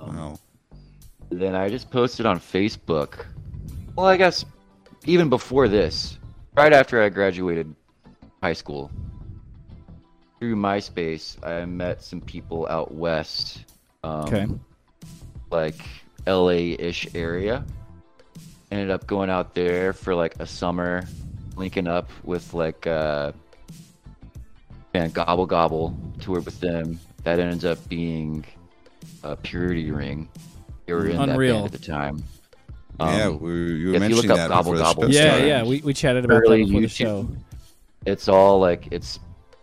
Wow. 0.00 0.38
Then 1.30 1.54
I 1.54 1.68
just 1.68 1.90
posted 1.90 2.26
on 2.26 2.38
Facebook. 2.40 3.26
Well, 3.96 4.06
I 4.06 4.16
guess 4.16 4.44
even 5.04 5.28
before 5.28 5.68
this, 5.68 6.18
right 6.56 6.72
after 6.72 7.02
I 7.02 7.08
graduated 7.08 7.74
high 8.42 8.52
school, 8.54 8.90
through 10.38 10.56
MySpace, 10.56 11.36
I 11.46 11.64
met 11.64 12.02
some 12.02 12.20
people 12.20 12.66
out 12.68 12.92
west. 12.94 13.64
Um, 14.04 14.20
Okay. 14.26 14.46
Like 15.50 15.80
LA-ish 16.26 17.08
area. 17.14 17.64
Ended 18.70 18.90
up 18.90 19.06
going 19.06 19.30
out 19.30 19.54
there 19.54 19.92
for 19.94 20.14
like 20.14 20.34
a 20.40 20.46
summer, 20.46 21.04
linking 21.56 21.86
up 21.86 22.10
with 22.24 22.52
like 22.52 22.86
uh, 22.86 23.32
band 24.92 25.14
Gobble 25.14 25.46
Gobble, 25.46 25.98
toured 26.20 26.44
with 26.44 26.60
them. 26.60 27.00
That 27.24 27.38
ends 27.40 27.64
up 27.64 27.78
being 27.88 28.44
a 29.22 29.36
Purity 29.36 29.90
Ring. 29.90 30.28
They 30.86 30.92
were 30.92 31.06
in 31.08 31.16
Unreal. 31.18 31.62
that 31.62 31.72
band 31.72 31.74
at 31.74 31.80
the 31.80 31.86
time. 31.86 32.22
yeah, 33.00 33.24
Um, 33.26 33.40
we, 33.40 33.50
you 33.50 33.54
if 33.54 33.66
were 33.66 33.74
you 33.74 34.00
mentioning 34.00 34.16
look 34.16 34.30
up 34.30 34.36
that 34.36 34.48
Gobble 34.48 34.74
Gobble- 34.76 35.10
Yeah, 35.10 35.36
yeah. 35.44 35.62
We, 35.64 35.80
we 35.80 35.94
chatted 35.94 36.24
about 36.26 36.42
Early 36.42 36.60
that 36.62 36.66
before 36.66 36.80
the 36.82 36.88
show. 36.88 37.28
it's 38.06 38.28
all 38.28 38.60
like 38.60 38.88
it's 38.90 39.18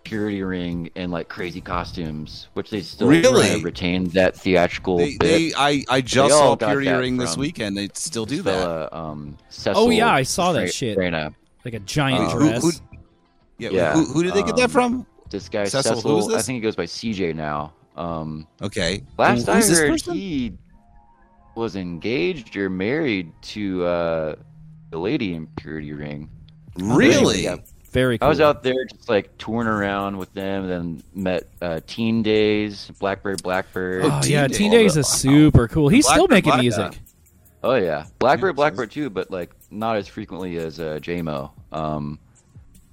Purity 0.05 0.41
Ring 0.43 0.89
and 0.95 1.11
like 1.11 1.27
crazy 1.27 1.59
costumes, 1.59 2.47
which 2.53 2.69
they 2.69 2.81
still 2.81 3.09
Really? 3.09 3.61
retained 3.61 4.11
that 4.11 4.35
theatrical 4.37 4.97
They, 4.99 5.17
bit. 5.17 5.19
they, 5.19 5.53
I, 5.57 5.83
I 5.89 5.99
just 6.01 6.31
all 6.31 6.39
saw 6.51 6.55
got 6.55 6.69
Purity 6.69 6.91
Ring 6.91 7.17
this 7.17 7.35
weekend. 7.35 7.75
They 7.75 7.89
still 7.93 8.25
do 8.25 8.37
This 8.41 8.45
that. 8.55 8.95
um, 8.95 9.37
Cecil 9.49 9.73
Oh, 9.85 9.89
yeah, 9.89 10.09
I 10.13 10.23
saw 10.23 10.53
that 10.53 10.61
Fra- 10.61 10.71
shit. 10.71 10.97
Frena. 10.97 11.35
Like 11.65 11.73
a 11.73 11.79
giant 11.79 12.25
Uh, 12.25 12.29
who- 12.29 12.47
dress. 12.49 12.61
who- 12.63 12.71
yeah, 13.57 13.69
Yeah, 13.71 13.93
Who, 13.93 14.05
who 14.05 14.23
did 14.23 14.33
they 14.35 14.43
get 14.43 14.55
that 14.57 14.65
um, 14.65 14.69
from? 14.69 15.05
This 15.29 15.49
guy 15.49 15.65
Cecil, 15.65 15.95
Cecil, 15.95 16.09
who 16.11 16.15
was 16.17 16.33
I 16.33 16.41
think 16.43 16.55
he 16.57 16.61
goes 16.61 16.75
by 16.75 16.85
CJ 16.85 17.33
now. 17.35 17.73
Um, 17.97 18.47
Okay. 18.61 19.03
last 19.17 19.45
Who- 19.47 19.51
I 19.51 19.55
who's 19.55 19.67
this 19.69 19.79
heard, 19.79 19.89
person? 19.91 20.13
he 20.13 20.53
was 21.55 21.75
engaged 21.75 22.55
or 22.57 22.69
married 22.69 23.31
to 23.41 23.83
uh, 23.85 24.35
the 24.91 24.99
lady 24.99 25.33
in 25.33 25.47
Purity 25.57 25.93
Ring. 25.93 26.29
Really? 26.77 27.43
Yeah, 27.45 27.55
Very 27.95 28.17
cool. 28.17 28.25
I 28.25 28.29
was 28.29 28.41
out 28.41 28.61
there 28.61 28.83
just 28.83 29.07
like 29.07 29.37
touring 29.37 29.69
around 29.69 30.17
with 30.17 30.33
them, 30.33 30.67
then 30.67 31.01
met 31.13 31.47
uh, 31.61 31.79
Teen 31.87 32.23
Daze, 32.23 32.91
Blackbird, 32.99 33.41
Blackbird. 33.41 34.03
Oh, 34.03 34.19
Teen 34.21 34.33
yeah, 34.33 34.47
Daze. 34.47 34.57
Teen 34.57 34.71
Daze 34.71 34.97
is 34.97 35.07
super 35.07 35.69
cool. 35.69 35.87
He's 35.87 36.05
still 36.05 36.27
making 36.27 36.49
Black- 36.51 36.61
music. 36.61 36.99
Oh 37.63 37.75
yeah, 37.75 38.05
Blackbird, 38.19 38.49
Yeah, 38.49 38.55
Blackbird 38.57 38.91
too, 38.91 39.09
but 39.09 39.31
like 39.31 39.55
not 39.71 39.95
as 39.95 40.09
frequently 40.09 40.57
as 40.57 40.77
uh, 40.77 40.99
JMO. 41.01 41.51
Um, 41.71 42.19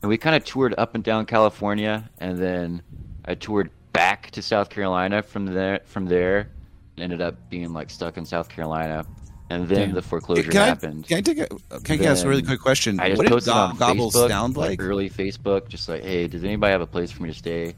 and 0.02 0.08
we 0.08 0.16
kind 0.16 0.36
of 0.36 0.44
toured 0.44 0.72
up 0.78 0.94
and 0.94 1.02
down 1.02 1.26
California, 1.26 2.08
and 2.18 2.38
then 2.38 2.80
I 3.24 3.34
toured 3.34 3.70
back 3.92 4.30
to 4.30 4.40
South 4.40 4.70
Carolina 4.70 5.20
from 5.20 5.46
there. 5.46 5.80
From 5.84 6.06
there, 6.06 6.48
ended 6.96 7.20
up 7.20 7.34
being 7.50 7.72
like 7.72 7.90
stuck 7.90 8.18
in 8.18 8.24
South 8.24 8.48
Carolina, 8.48 9.04
and 9.52 9.68
then 9.68 9.78
Damn. 9.88 9.94
the 9.94 10.02
foreclosure 10.02 10.50
Can 10.50 10.60
I, 10.62 10.66
happened. 10.66 11.06
can 11.06 11.18
I 11.18 11.20
take 11.20 11.38
a 11.38 11.46
can 11.80 12.00
I 12.02 12.04
ask 12.06 12.24
a 12.24 12.28
really 12.28 12.42
quick 12.42 12.60
question? 12.60 12.98
I 13.00 13.08
just 13.10 13.18
what 13.18 13.24
did 13.24 13.32
posted 13.32 13.52
Gob- 13.52 13.70
on 13.72 13.76
Gobble 13.78 14.10
Facebook, 14.10 14.28
sound 14.28 14.56
like? 14.56 14.80
early 14.82 15.10
Facebook, 15.10 15.68
just 15.68 15.88
like, 15.88 16.02
hey, 16.02 16.26
does 16.28 16.42
anybody 16.44 16.72
have 16.72 16.80
a 16.80 16.86
place 16.86 17.10
for 17.10 17.22
me 17.22 17.28
to 17.30 17.34
stay? 17.36 17.74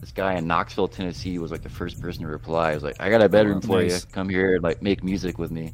This 0.00 0.12
guy 0.12 0.34
in 0.34 0.46
Knoxville, 0.46 0.88
Tennessee, 0.88 1.38
was 1.38 1.50
like 1.50 1.62
the 1.62 1.68
first 1.70 2.00
person 2.00 2.22
to 2.22 2.28
reply. 2.28 2.70
I 2.70 2.74
was 2.74 2.82
like, 2.82 2.96
I 3.00 3.08
got 3.10 3.22
a 3.22 3.28
bedroom 3.28 3.60
for 3.60 3.80
Nice. 3.82 4.04
you. 4.04 4.10
Come 4.12 4.28
here 4.28 4.54
and 4.56 4.62
like 4.62 4.82
make 4.82 5.02
music 5.02 5.38
with 5.38 5.50
me. 5.50 5.72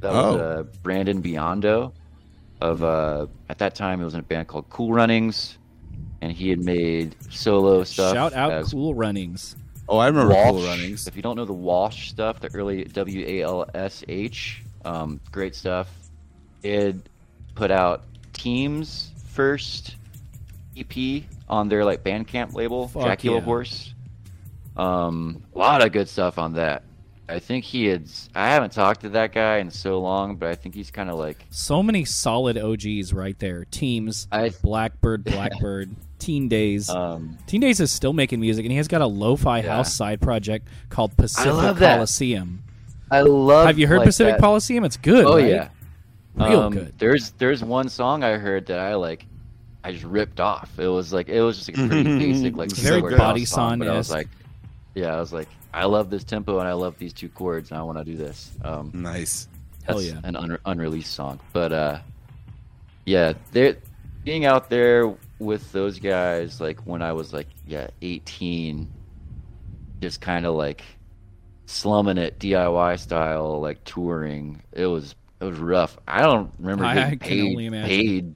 That 0.00 0.12
was 0.12 0.36
Oh. 0.36 0.38
uh, 0.40 0.62
Brandon 0.82 1.22
Biondo. 1.22 1.92
Of 2.60 2.82
uh, 2.82 3.26
at 3.50 3.58
that 3.58 3.74
time, 3.74 3.98
he 3.98 4.04
was 4.06 4.14
in 4.14 4.20
a 4.20 4.22
band 4.22 4.48
called 4.48 4.70
Cool 4.70 4.92
Runnings, 4.94 5.58
and 6.22 6.32
he 6.32 6.48
had 6.48 6.58
made 6.64 7.14
solo 7.28 7.84
stuff. 7.84 8.14
Shout 8.14 8.32
out 8.32 8.50
as 8.50 8.70
Cool 8.72 8.94
Runnings. 8.94 9.56
Oh, 9.88 9.98
I 9.98 10.06
remember 10.06 10.32
Walsh. 10.32 10.50
Cool 10.52 10.62
Runnings. 10.62 11.06
If 11.06 11.16
you 11.16 11.22
don't 11.22 11.36
know 11.36 11.44
the 11.44 11.52
Walsh 11.52 12.08
stuff, 12.08 12.40
the 12.40 12.48
early 12.54 12.84
W 12.84 13.24
A 13.28 13.42
L 13.42 13.68
S 13.74 14.02
H, 14.08 14.62
um, 14.86 15.20
great 15.32 15.54
stuff. 15.54 15.88
It 16.62 16.96
put 17.54 17.70
out 17.70 18.04
Team's 18.32 19.10
first 19.26 19.96
EP 20.76 21.22
on 21.48 21.68
their 21.68 21.84
like 21.84 22.02
Bandcamp 22.02 22.54
label, 22.54 22.88
Fuck 22.88 23.04
Dracula 23.04 23.38
yeah. 23.38 23.44
Horse. 23.44 23.94
Um, 24.76 25.42
a 25.54 25.58
lot 25.58 25.84
of 25.84 25.92
good 25.92 26.08
stuff 26.08 26.38
on 26.38 26.54
that. 26.54 26.82
I 27.28 27.40
think 27.40 27.64
he 27.64 27.86
had. 27.86 28.08
I 28.36 28.48
haven't 28.50 28.70
talked 28.72 29.00
to 29.00 29.08
that 29.10 29.32
guy 29.32 29.58
in 29.58 29.70
so 29.70 30.00
long, 30.00 30.36
but 30.36 30.48
I 30.48 30.54
think 30.54 30.74
he's 30.76 30.92
kind 30.92 31.10
of 31.10 31.16
like 31.16 31.44
So 31.50 31.82
many 31.82 32.04
solid 32.04 32.56
OGs 32.56 33.12
right 33.12 33.36
there. 33.40 33.64
Teams, 33.64 34.28
I. 34.30 34.50
Blackbird, 34.62 35.24
Blackbird, 35.24 35.90
Teen 36.20 36.48
Daze. 36.48 36.88
Um, 36.88 37.36
Teen 37.48 37.62
Daze 37.62 37.80
is 37.80 37.90
still 37.90 38.12
making 38.12 38.40
music, 38.40 38.64
and 38.64 38.70
he 38.70 38.76
has 38.76 38.86
got 38.86 39.00
a 39.00 39.06
lo-fi 39.06 39.58
Yeah. 39.58 39.76
house 39.76 39.92
side 39.92 40.20
project 40.20 40.68
called 40.88 41.16
Pacific 41.16 41.52
love 41.52 41.78
that. 41.80 41.98
Coliseum. 43.10 43.10
I 43.10 43.20
love. 43.54 43.66
Have 43.66 43.78
you 43.78 43.86
heard 43.86 43.98
like, 43.98 44.06
Pacific 44.08 44.34
that- 44.34 44.40
Coliseum? 44.40 44.84
It's 44.84 44.96
good. 44.96 45.24
Oh 45.24 45.36
right? 45.36 45.48
yeah, 45.48 45.68
Real 46.34 46.60
Um, 46.62 46.72
good. 46.72 46.94
There's 46.98 47.30
there's 47.32 47.62
one 47.64 47.88
song 47.88 48.22
I 48.22 48.32
heard 48.36 48.66
that 48.66 48.78
I 48.78 48.94
like. 48.94 49.26
I 49.84 49.92
just 49.92 50.04
ripped 50.04 50.40
off. 50.40 50.70
It 50.78 50.88
was 50.88 51.12
like 51.12 51.28
it 51.28 51.40
was 51.40 51.56
just 51.64 51.68
like 51.68 51.78
a 51.78 51.88
pretty 51.88 52.18
basic 52.18 52.56
like 52.56 52.70
Very 52.72 53.00
Body 53.16 53.44
song, 53.44 53.78
but 53.78 53.88
I 53.88 53.96
was 53.96 54.10
like, 54.10 54.28
yeah, 54.94 55.14
I 55.16 55.20
was 55.20 55.32
like, 55.32 55.48
I 55.72 55.84
love 55.84 56.10
this 56.10 56.24
tempo 56.24 56.58
and 56.58 56.66
I 56.66 56.72
love 56.72 56.98
these 56.98 57.12
two 57.12 57.28
chords 57.28 57.70
and 57.70 57.78
I 57.78 57.82
want 57.82 57.98
to 57.98 58.04
do 58.04 58.16
this. 58.16 58.50
Um, 58.64 58.90
Nice. 58.92 59.46
Hell 59.84 60.02
yeah. 60.02 60.18
an 60.24 60.34
un- 60.34 60.58
unreleased 60.66 61.12
song, 61.14 61.38
but 61.52 61.72
uh, 61.72 61.98
yeah, 63.04 63.34
they 63.52 63.76
being 64.24 64.44
out 64.44 64.68
there 64.68 65.14
with 65.38 65.70
those 65.70 66.00
guys 66.00 66.60
like 66.60 66.80
when 66.80 67.00
I 67.02 67.12
was 67.12 67.32
like 67.32 67.46
yeah 67.68 67.86
18, 68.02 68.90
just 70.02 70.20
kind 70.20 70.44
of 70.46 70.54
like 70.56 70.82
slumming 71.66 72.18
it 72.18 72.38
DIY 72.38 72.98
style 72.98 73.60
like 73.60 73.82
touring. 73.84 74.62
It 74.72 74.86
was 74.86 75.14
it 75.40 75.44
was 75.44 75.58
rough. 75.58 75.98
I 76.08 76.22
don't 76.22 76.50
remember 76.58 76.84
I- 76.84 76.94
getting 76.94 77.06
I 77.12 77.16
can 77.16 77.18
paid. 77.28 77.50
only 77.50 77.66
imagine. 77.66 77.88
paid. 77.88 78.34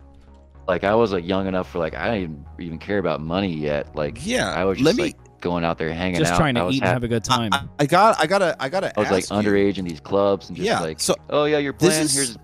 Like 0.69 0.85
I 0.85 0.95
was 0.95 1.13
like 1.13 1.27
young 1.27 1.47
enough 1.47 1.71
for 1.71 1.79
like 1.79 1.95
I 1.95 2.07
didn't 2.21 2.23
even, 2.23 2.47
even 2.67 2.79
care 2.79 2.99
about 2.99 3.21
money 3.21 3.53
yet. 3.53 3.97
Like 3.97 4.19
Yeah, 4.25 4.51
I 4.53 4.65
was 4.65 4.79
just 4.79 4.87
let 4.87 4.97
me- 4.97 5.03
like 5.05 5.17
going 5.41 5.65
out 5.65 5.79
there 5.79 5.93
hanging 5.93 6.17
Just 6.19 6.29
out. 6.29 6.35
Just 6.35 6.41
trying 6.41 6.55
to 6.57 6.65
was 6.67 6.77
eat 6.77 6.83
and 6.83 6.93
have 6.93 7.03
a 7.03 7.09
good 7.09 7.25
time. 7.25 7.51
I, 7.55 7.65
I 7.79 7.87
got 7.87 8.21
I 8.21 8.27
gotta 8.27 8.55
I 8.61 8.69
gotta 8.69 8.93
I 8.97 9.01
was 9.01 9.11
like 9.11 9.29
you. 9.31 9.37
underage 9.37 9.79
in 9.79 9.85
these 9.87 10.01
clubs 10.01 10.49
and 10.49 10.57
just 10.57 10.67
Yeah, 10.67 10.81
like 10.81 11.01
so 11.01 11.15
oh 11.31 11.45
yeah 11.47 11.59
you're 11.59 11.73
playing 11.73 12.03
is- 12.03 12.15
here's 12.15 12.37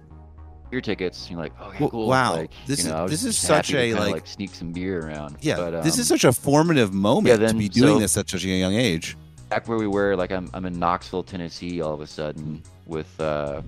beer 0.71 0.81
tickets. 0.81 1.31
You're 1.31 1.39
like, 1.39 1.53
okay, 1.61 1.77
Well, 1.79 1.91
cool. 1.91 2.09
wow. 2.09 2.33
Like, 2.35 2.51
This 2.67 2.81
you 2.81 2.87
is- 2.87 2.91
know, 2.91 2.97
I 2.99 3.03
was 3.03 3.11
this 3.13 3.23
is 3.25 3.39
such 3.39 3.71
a, 3.71 3.75
kinda, 3.93 4.01
like- 4.01 4.27
sneak 4.27 4.53
some 4.53 4.73
beer 4.73 4.99
around. 5.07 5.37
Yeah, 5.41 5.57
but, 5.59 5.83
this 5.85 5.95
um, 5.95 6.01
is 6.01 6.09
such 6.09 6.25
a 6.25 6.33
formative 6.33 6.93
moment 6.93 7.41
yeah, 7.41 7.47
to 7.47 7.55
be 7.55 7.69
doing 7.69 7.95
so- 7.95 7.99
this 8.01 8.17
at 8.17 8.29
such 8.29 8.45
a 8.45 8.49
young 8.49 8.75
age. 8.75 9.17
Back 9.49 9.69
where 9.69 9.79
we 9.79 9.87
were. 9.87 10.17
Like 10.17 10.33
I'm 10.33 10.51
I'm 10.55 10.67
in 10.67 10.79
Knoxville, 10.79 11.23
Tennessee, 11.23 11.81
all 11.81 11.95
of 11.95 12.01
a 12.01 12.07
sudden 12.07 12.63
with 12.87 13.21
uh, 13.21 13.63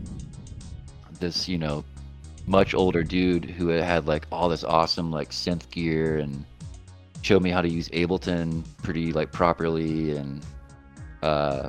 this 1.21 1.49
you 1.49 1.59
know 1.59 1.85
much 2.47 2.75
older 2.75 3.03
dude 3.03 3.45
who 3.45 3.69
had 3.69 4.07
like 4.07 4.27
all 4.33 4.49
this 4.49 4.65
awesome 4.65 5.11
like 5.11 5.31
synth 5.31 5.71
gear 5.71 6.19
and 6.19 6.45
showed 7.21 7.43
me 7.43 7.51
how 7.51 7.61
to 7.61 7.69
use 7.69 7.89
Ableton 7.91 8.65
pretty 8.83 9.13
like 9.13 9.33
properly 9.33 10.17
and 10.17 10.47
uh 11.23 11.69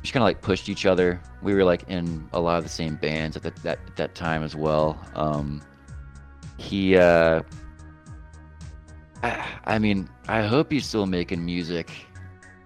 just 0.00 0.14
kind 0.14 0.22
of 0.22 0.26
like 0.26 0.40
pushed 0.40 0.68
each 0.68 0.86
other. 0.86 1.20
We 1.42 1.52
were 1.52 1.64
like 1.64 1.82
in 1.88 2.28
a 2.32 2.40
lot 2.40 2.58
of 2.58 2.64
the 2.64 2.70
same 2.70 2.94
bands 2.94 3.36
at 3.36 3.42
that 3.42 3.56
that, 3.56 3.80
at 3.86 3.96
that 3.96 4.14
time 4.14 4.44
as 4.44 4.54
well. 4.54 4.98
Um, 5.16 5.60
he 6.58 6.96
uh, 6.96 7.42
I, 9.22 9.46
I 9.64 9.78
mean, 9.80 10.08
I 10.28 10.42
hope 10.42 10.70
he's 10.70 10.86
still 10.86 11.06
making 11.06 11.44
music 11.44 11.90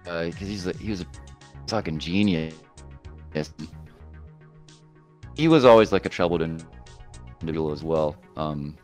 because 0.03 0.47
he's 0.47 0.67
a, 0.67 0.73
he 0.77 0.89
was 0.89 1.01
a 1.01 1.05
fucking 1.67 1.99
genius. 1.99 2.53
He 5.35 5.47
was 5.47 5.65
always 5.65 5.91
like 5.91 6.05
a 6.05 6.09
troubled 6.09 6.41
individual 6.41 7.71
as 7.71 7.83
well. 7.83 8.15
Um, 8.35 8.77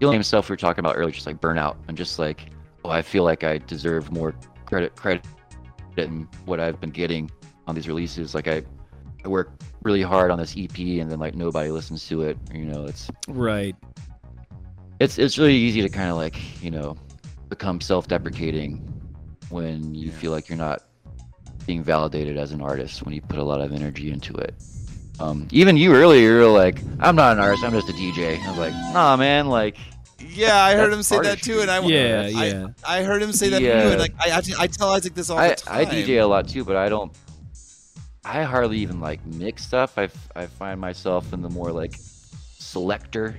feeling 0.00 0.14
himself 0.14 0.48
we 0.48 0.54
were 0.54 0.58
talking 0.58 0.80
about 0.80 0.96
earlier, 0.96 1.12
just 1.12 1.26
like 1.26 1.40
burnout 1.40 1.76
and 1.88 1.96
just 1.96 2.18
like, 2.18 2.50
oh, 2.84 2.90
I 2.90 3.02
feel 3.02 3.24
like 3.24 3.44
I 3.44 3.58
deserve 3.58 4.10
more 4.12 4.34
credit 4.64 4.96
credit 4.96 5.24
than 5.94 6.28
what 6.44 6.60
I've 6.60 6.80
been 6.80 6.90
getting 6.90 7.30
on 7.66 7.74
these 7.74 7.88
releases. 7.88 8.34
Like 8.34 8.48
I, 8.48 8.62
I 9.24 9.28
work 9.28 9.50
really 9.82 10.02
hard 10.02 10.30
on 10.30 10.38
this 10.38 10.54
EP 10.56 10.76
and 10.78 11.10
then 11.10 11.18
like 11.18 11.34
nobody 11.34 11.70
listens 11.70 12.06
to 12.08 12.22
it. 12.22 12.38
You 12.52 12.64
know, 12.64 12.84
it's 12.84 13.10
Right. 13.28 13.76
it's 15.00 15.18
it's 15.18 15.38
really 15.38 15.54
easy 15.56 15.82
to 15.82 15.88
kind 15.88 16.10
of 16.10 16.16
like 16.16 16.36
you 16.62 16.70
know 16.70 16.96
become 17.48 17.80
self-deprecating 17.80 18.95
when 19.48 19.94
you 19.94 20.08
Yeah. 20.10 20.16
feel 20.18 20.30
like 20.32 20.48
you're 20.48 20.58
not 20.58 20.82
being 21.66 21.82
validated 21.82 22.36
as 22.36 22.52
an 22.52 22.60
artist 22.60 23.02
when 23.04 23.14
you 23.14 23.20
put 23.20 23.38
a 23.38 23.42
lot 23.42 23.60
of 23.60 23.72
energy 23.72 24.10
into 24.10 24.34
it. 24.34 24.54
Um, 25.18 25.48
even 25.50 25.76
you 25.76 25.94
earlier, 25.94 26.30
you 26.30 26.36
were 26.38 26.46
like, 26.46 26.80
"I'm 27.00 27.16
not 27.16 27.32
an 27.32 27.38
artist. 27.42 27.64
I'm 27.64 27.72
just 27.72 27.88
a 27.88 27.92
DJ." 27.94 28.38
I 28.44 28.48
was 28.50 28.58
like, 28.58 28.74
"Nah, 28.92 29.16
man. 29.16 29.48
Like, 29.48 29.76
Yeah, 30.18 30.56
I 30.62 30.74
heard 30.74 30.92
him 30.92 31.02
say 31.02 31.18
that 31.20 31.42
too, 31.42 31.60
and 31.60 31.70
I 31.70 31.80
Yeah, 31.80 32.22
I, 32.34 32.46
yeah. 32.46 32.66
I 32.86 33.02
heard 33.02 33.22
him 33.22 33.32
say 33.32 33.48
that 33.50 33.60
Yeah. 33.62 33.82
too, 33.84 33.90
and 33.92 34.00
like 34.00 34.14
I 34.18 34.30
actually 34.30 34.54
I 34.58 34.66
tell 34.66 34.90
Isaac 34.90 35.14
this 35.14 35.28
all 35.30 35.38
I 35.38 35.50
the 35.50 35.54
time. 35.56 35.78
I 35.78 35.84
DJ 35.84 36.18
a 36.22 36.26
lot 36.26 36.48
too, 36.48 36.64
but 36.64 36.76
I 36.76 36.88
don't. 36.88 37.12
I 38.24 38.42
hardly 38.42 38.78
even 38.78 39.00
like 39.00 39.24
mix 39.26 39.64
stuff. 39.64 39.96
I, 39.98 40.08
I 40.34 40.46
find 40.46 40.80
myself 40.80 41.32
in 41.32 41.42
the 41.42 41.50
more 41.50 41.70
like 41.70 41.96
selector 42.58 43.36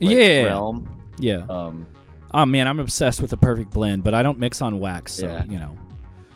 like, 0.00 0.10
Yeah. 0.16 0.42
realm. 0.44 0.88
Yeah. 1.18 1.44
Um, 1.48 1.86
Oh 2.34 2.44
man, 2.44 2.66
I'm 2.66 2.80
obsessed 2.80 3.20
with 3.20 3.30
the 3.30 3.36
perfect 3.36 3.70
blend, 3.70 4.02
but 4.02 4.12
I 4.12 4.22
don't 4.24 4.38
mix 4.40 4.60
on 4.60 4.80
wax, 4.80 5.12
so 5.12 5.26
Yeah. 5.26 5.44
you 5.44 5.58
know. 5.58 5.76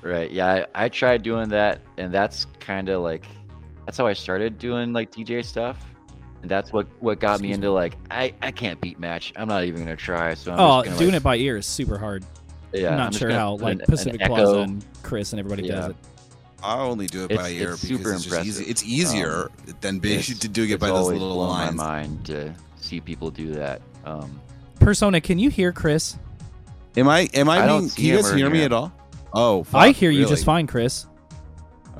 Right. 0.01 0.31
Yeah, 0.31 0.65
I, 0.75 0.85
I 0.85 0.89
tried 0.89 1.23
doing 1.25 1.49
that, 1.49 1.81
and 1.99 2.15
that's 2.15 2.47
kind 2.61 2.89
of 2.89 3.03
like 3.03 3.27
that's 3.85 3.99
how 3.99 4.07
I 4.07 4.13
started 4.13 4.59
doing 4.59 4.93
like 4.93 5.11
DJ 5.11 5.45
stuff, 5.45 5.85
and 6.41 6.51
that's 6.51 6.73
what 6.73 6.87
what 7.01 7.19
got 7.19 7.41
me 7.41 7.51
into 7.51 7.73
like 7.73 7.97
I 8.13 8.33
I 8.41 8.53
can't 8.53 8.81
beat 8.81 9.01
match. 9.01 9.33
I'm 9.37 9.49
not 9.49 9.65
even 9.65 9.83
gonna 9.83 9.97
try. 9.97 10.35
So 10.35 10.53
I'm 10.53 10.61
oh, 10.61 10.85
just 10.85 10.99
doing 10.99 11.11
like, 11.11 11.21
it 11.21 11.25
by 11.25 11.37
ear 11.37 11.57
is 11.57 11.67
super 11.67 11.99
hard. 11.99 12.25
Yeah, 12.73 12.89
I'm 12.89 12.93
I'm 12.93 12.99
not 12.99 13.15
sure 13.15 13.31
how 13.31 13.57
like 13.57 13.75
an- 13.75 13.81
an 13.81 13.87
Pacific 13.87 14.21
echo. 14.21 14.35
Plaza 14.35 14.59
and 14.59 14.85
Chris 15.03 15.33
and 15.33 15.41
everybody 15.41 15.67
does 15.67 15.91
it. 15.91 15.97
I 16.63 16.79
only 16.79 17.07
do 17.09 17.23
it 17.25 17.33
It's- 17.33 17.39
by 17.41 17.51
ear 17.51 17.73
it's 17.73 17.83
because 17.83 17.99
super 17.99 18.13
it's 18.15 18.25
just 18.25 18.35
easy. 18.37 18.49
impressive. 18.49 18.71
It's 18.71 18.85
easier 18.85 19.51
than 19.81 19.99
being 19.99 20.21
It's- 20.21 20.39
to 20.41 20.49
doing 20.49 20.71
it 20.71 20.79
by 20.79 20.89
those 20.89 20.99
always 20.99 21.21
little 21.21 21.39
lines. 21.39 21.75
my 21.75 21.85
mind 22.01 22.25
to 22.27 22.55
see 22.77 23.01
people 23.01 23.31
do 23.33 23.53
that. 23.55 23.81
Um, 24.05 24.41
Persona, 24.81 25.21
can 25.21 25.39
you 25.39 25.51
hear 25.51 25.73
Chris? 25.73 26.17
Am 26.97 27.09
I? 27.09 27.29
Am 27.35 27.49
I? 27.49 27.63
I 27.63 27.67
don't 27.67 27.81
being, 27.81 27.89
see 27.91 27.97
can 27.97 28.05
you 28.07 28.17
him 28.17 28.23
guys 28.23 28.33
or 28.33 28.37
hear 28.37 28.51
me 28.51 28.57
hear 28.59 28.65
at 28.67 28.73
all? 28.73 28.93
Oh, 29.33 29.63
fuck, 29.65 29.81
I 29.81 29.91
hear 29.91 30.11
you 30.11 30.21
really? 30.21 30.31
just 30.31 30.45
fine, 30.45 30.67
Chris. 30.67 31.07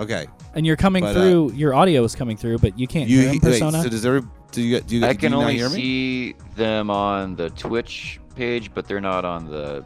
Okay. 0.01 0.27
And 0.55 0.67
you're 0.67 0.77
coming 0.77 1.03
But, 1.05 1.17
uh, 1.17 1.21
through. 1.21 1.53
your 1.53 1.75
audio 1.75 2.03
is 2.05 2.15
coming 2.15 2.37
through, 2.37 2.59
but 2.59 2.79
you 2.79 2.87
can't 2.87 3.09
You 3.09 3.19
hear 3.21 3.27
him. 3.29 3.33
wait, 3.35 3.43
Persona. 3.43 3.83
so 3.83 3.89
does 3.89 4.05
every 4.07 4.23
do 4.51 4.63
you 4.63 4.81
do 4.81 4.97
you, 4.97 5.05
I 5.07 5.13
do 5.13 5.19
can 5.19 5.33
you 5.33 5.37
not 5.39 5.43
only 5.43 5.57
hear 5.57 5.69
me? 5.69 5.75
see 5.75 6.35
them 6.57 6.91
on 6.91 7.37
the 7.37 7.51
Twitch 7.51 8.19
page, 8.35 8.73
but 8.73 8.87
they're 8.89 9.01
not 9.01 9.25
on 9.25 9.45
the 9.51 9.85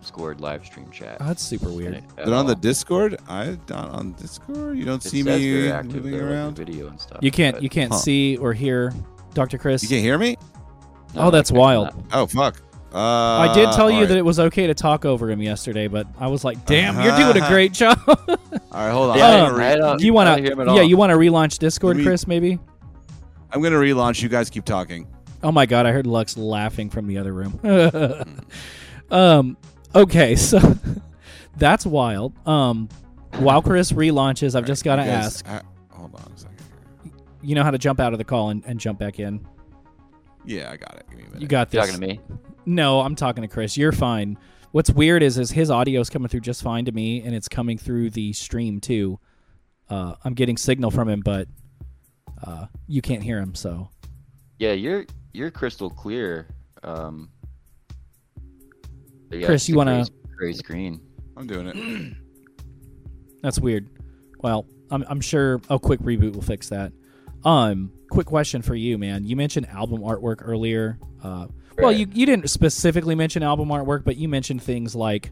Discord 0.00 0.40
live 0.40 0.64
stream 0.64 0.90
chat. 0.90 1.18
Oh, 1.20 1.26
that's 1.26 1.42
super 1.42 1.68
weird. 1.68 1.94
at 1.96 2.16
They're 2.26 2.34
on 2.34 2.46
the. 2.46 2.54
Discord. 2.54 3.18
I 3.28 3.58
not 3.68 3.90
on 3.90 4.12
Discord. 4.12 4.78
You 4.78 4.84
don't 4.84 5.04
It 5.04 5.08
see 5.08 5.22
me 5.22 5.62
they're 5.62 5.74
active 5.74 5.96
moving 5.96 6.12
there 6.12 6.22
with 6.22 6.32
around. 6.32 6.56
video 6.56 6.86
and 6.88 6.98
stuff. 7.00 7.18
You 7.22 7.30
can't 7.30 7.56
but- 7.56 7.62
you 7.62 7.68
can't 7.68 7.92
Huh. 7.92 7.98
see 7.98 8.36
or 8.38 8.52
hear 8.54 8.92
Dr. 9.34 9.58
Chris. 9.58 9.82
You 9.82 9.88
can't 9.88 10.02
hear 10.02 10.16
me? 10.16 10.36
No, 11.16 11.22
oh, 11.22 11.30
that's 11.30 11.50
wild. 11.50 11.90
Oh 12.12 12.26
fuck. 12.26 12.60
Uh, 12.94 12.98
I 12.98 13.52
did 13.52 13.72
tell 13.72 13.90
you 13.90 13.96
alright. 13.96 14.08
that 14.10 14.16
it 14.16 14.24
was 14.24 14.38
okay 14.40 14.66
to 14.68 14.74
talk 14.74 15.04
over 15.04 15.28
him 15.30 15.42
yesterday, 15.42 15.86
but 15.88 16.06
I 16.18 16.28
was 16.28 16.44
like, 16.44 16.64
"Damn, 16.64 16.94
you're 17.02 17.12
Uh-huh. 17.12 17.32
doing 17.32 17.44
a 17.44 17.48
great 17.48 17.72
job." 17.74 17.98
All 18.06 18.16
right, 18.72 18.90
hold 18.90 19.10
on. 19.10 19.18
Yeah, 19.18 19.26
I'm, 19.46 19.52
Um, 19.52 19.58
re- 19.58 19.66
I 19.66 19.76
don't- 19.76 20.00
you 20.00 20.12
want 20.14 20.28
don't 20.28 20.38
hear 20.42 20.52
him 20.52 20.58
to? 20.60 20.64
Yeah, 20.66 20.70
all. 20.80 20.82
you 20.82 20.96
want 20.96 21.10
to 21.10 21.16
relaunch 21.16 21.58
Discord, 21.58 21.96
Let 21.96 22.00
me- 22.02 22.06
Chris? 22.08 22.26
Maybe. 22.26 22.58
I'm 23.52 23.60
gonna 23.62 23.76
relaunch. 23.76 24.22
You 24.22 24.28
guys 24.30 24.48
keep 24.50 24.64
talking. 24.64 25.06
Oh 25.42 25.52
my 25.52 25.66
god, 25.66 25.84
I 25.86 25.92
heard 25.92 26.06
Lux 26.06 26.36
laughing 26.38 26.88
from 26.88 27.06
the 27.06 27.18
other 27.18 27.32
room. 27.34 27.60
um, 29.10 29.56
okay, 29.94 30.34
so 30.36 30.58
that's 31.56 31.84
wild. 31.86 32.32
Um, 32.46 32.88
while 33.38 33.60
Chris 33.62 33.92
relaunches, 33.92 34.54
I've 34.54 34.64
just 34.66 34.84
got 34.84 34.96
to 34.96 35.02
ask. 35.02 35.46
uh, 35.48 35.60
hold 35.90 36.14
on 36.14 36.32
a 36.34 36.38
second. 36.38 36.56
You 37.42 37.54
know 37.54 37.62
how 37.62 37.70
to 37.70 37.78
jump 37.78 38.00
out 38.00 38.12
of 38.12 38.18
the 38.18 38.24
call 38.24 38.50
and, 38.50 38.64
and 38.66 38.80
jump 38.80 38.98
back 38.98 39.20
in. 39.20 39.46
Yeah, 40.46 40.70
I 40.70 40.76
got 40.76 40.96
it. 40.96 41.06
Give 41.10 41.18
me 41.18 41.24
a 41.24 41.26
minute. 41.26 41.42
You 41.42 41.48
got 41.48 41.72
You 41.72 41.80
this. 41.80 41.90
talking 41.90 42.00
to 42.00 42.06
me? 42.06 42.20
No, 42.64 43.00
I'm 43.00 43.14
talking 43.16 43.42
to 43.42 43.48
Chris. 43.48 43.76
You're 43.76 43.92
fine. 43.92 44.38
What's 44.72 44.90
weird 44.90 45.22
is 45.22 45.38
is 45.38 45.50
his 45.50 45.70
audio 45.70 46.00
is 46.00 46.10
coming 46.10 46.28
through 46.28 46.40
just 46.40 46.62
fine 46.62 46.84
to 46.86 46.92
me, 46.92 47.22
and 47.22 47.34
it's 47.34 47.48
coming 47.48 47.78
through 47.78 48.10
the 48.10 48.32
stream 48.32 48.80
too. 48.80 49.18
Uh, 49.88 50.14
I'm 50.24 50.34
getting 50.34 50.56
signal 50.56 50.90
from 50.90 51.08
him, 51.08 51.20
but 51.24 51.48
uh, 52.46 52.66
you 52.86 53.00
can't 53.02 53.22
hear 53.22 53.38
him. 53.38 53.54
So 53.54 53.88
Yeah, 54.58 54.72
you're 54.72 55.06
you're 55.32 55.50
crystal 55.50 55.90
clear. 55.90 56.48
Um, 56.82 57.30
yeah, 59.30 59.46
Chris, 59.46 59.68
you 59.68 59.76
wanna- 59.76 60.04
gray, 60.36 60.36
gray 60.36 60.52
screen? 60.52 61.00
I'm 61.36 61.46
doing 61.46 61.66
it. 61.68 62.16
that's 63.42 63.58
weird. 63.58 63.88
Well, 64.40 64.66
I'm 64.90 65.04
I'm 65.08 65.20
sure 65.20 65.60
a 65.70 65.78
quick 65.78 66.00
reboot 66.00 66.34
will 66.34 66.42
fix 66.42 66.68
that. 66.70 66.92
Um, 67.44 67.92
quick 68.10 68.26
question 68.26 68.62
for 68.62 68.74
you, 68.74 68.98
man. 68.98 69.24
You 69.24 69.36
mentioned 69.36 69.66
album 69.68 70.00
artwork 70.02 70.36
earlier. 70.40 70.98
Uh, 71.22 71.46
well, 71.78 71.88
Right. 71.88 71.96
you 71.98 72.06
you 72.12 72.24
didn't 72.26 72.48
specifically 72.48 73.14
mention 73.14 73.42
album 73.42 73.68
artwork, 73.68 74.04
but 74.04 74.16
you 74.16 74.28
mentioned 74.28 74.62
things 74.62 74.94
like 74.94 75.30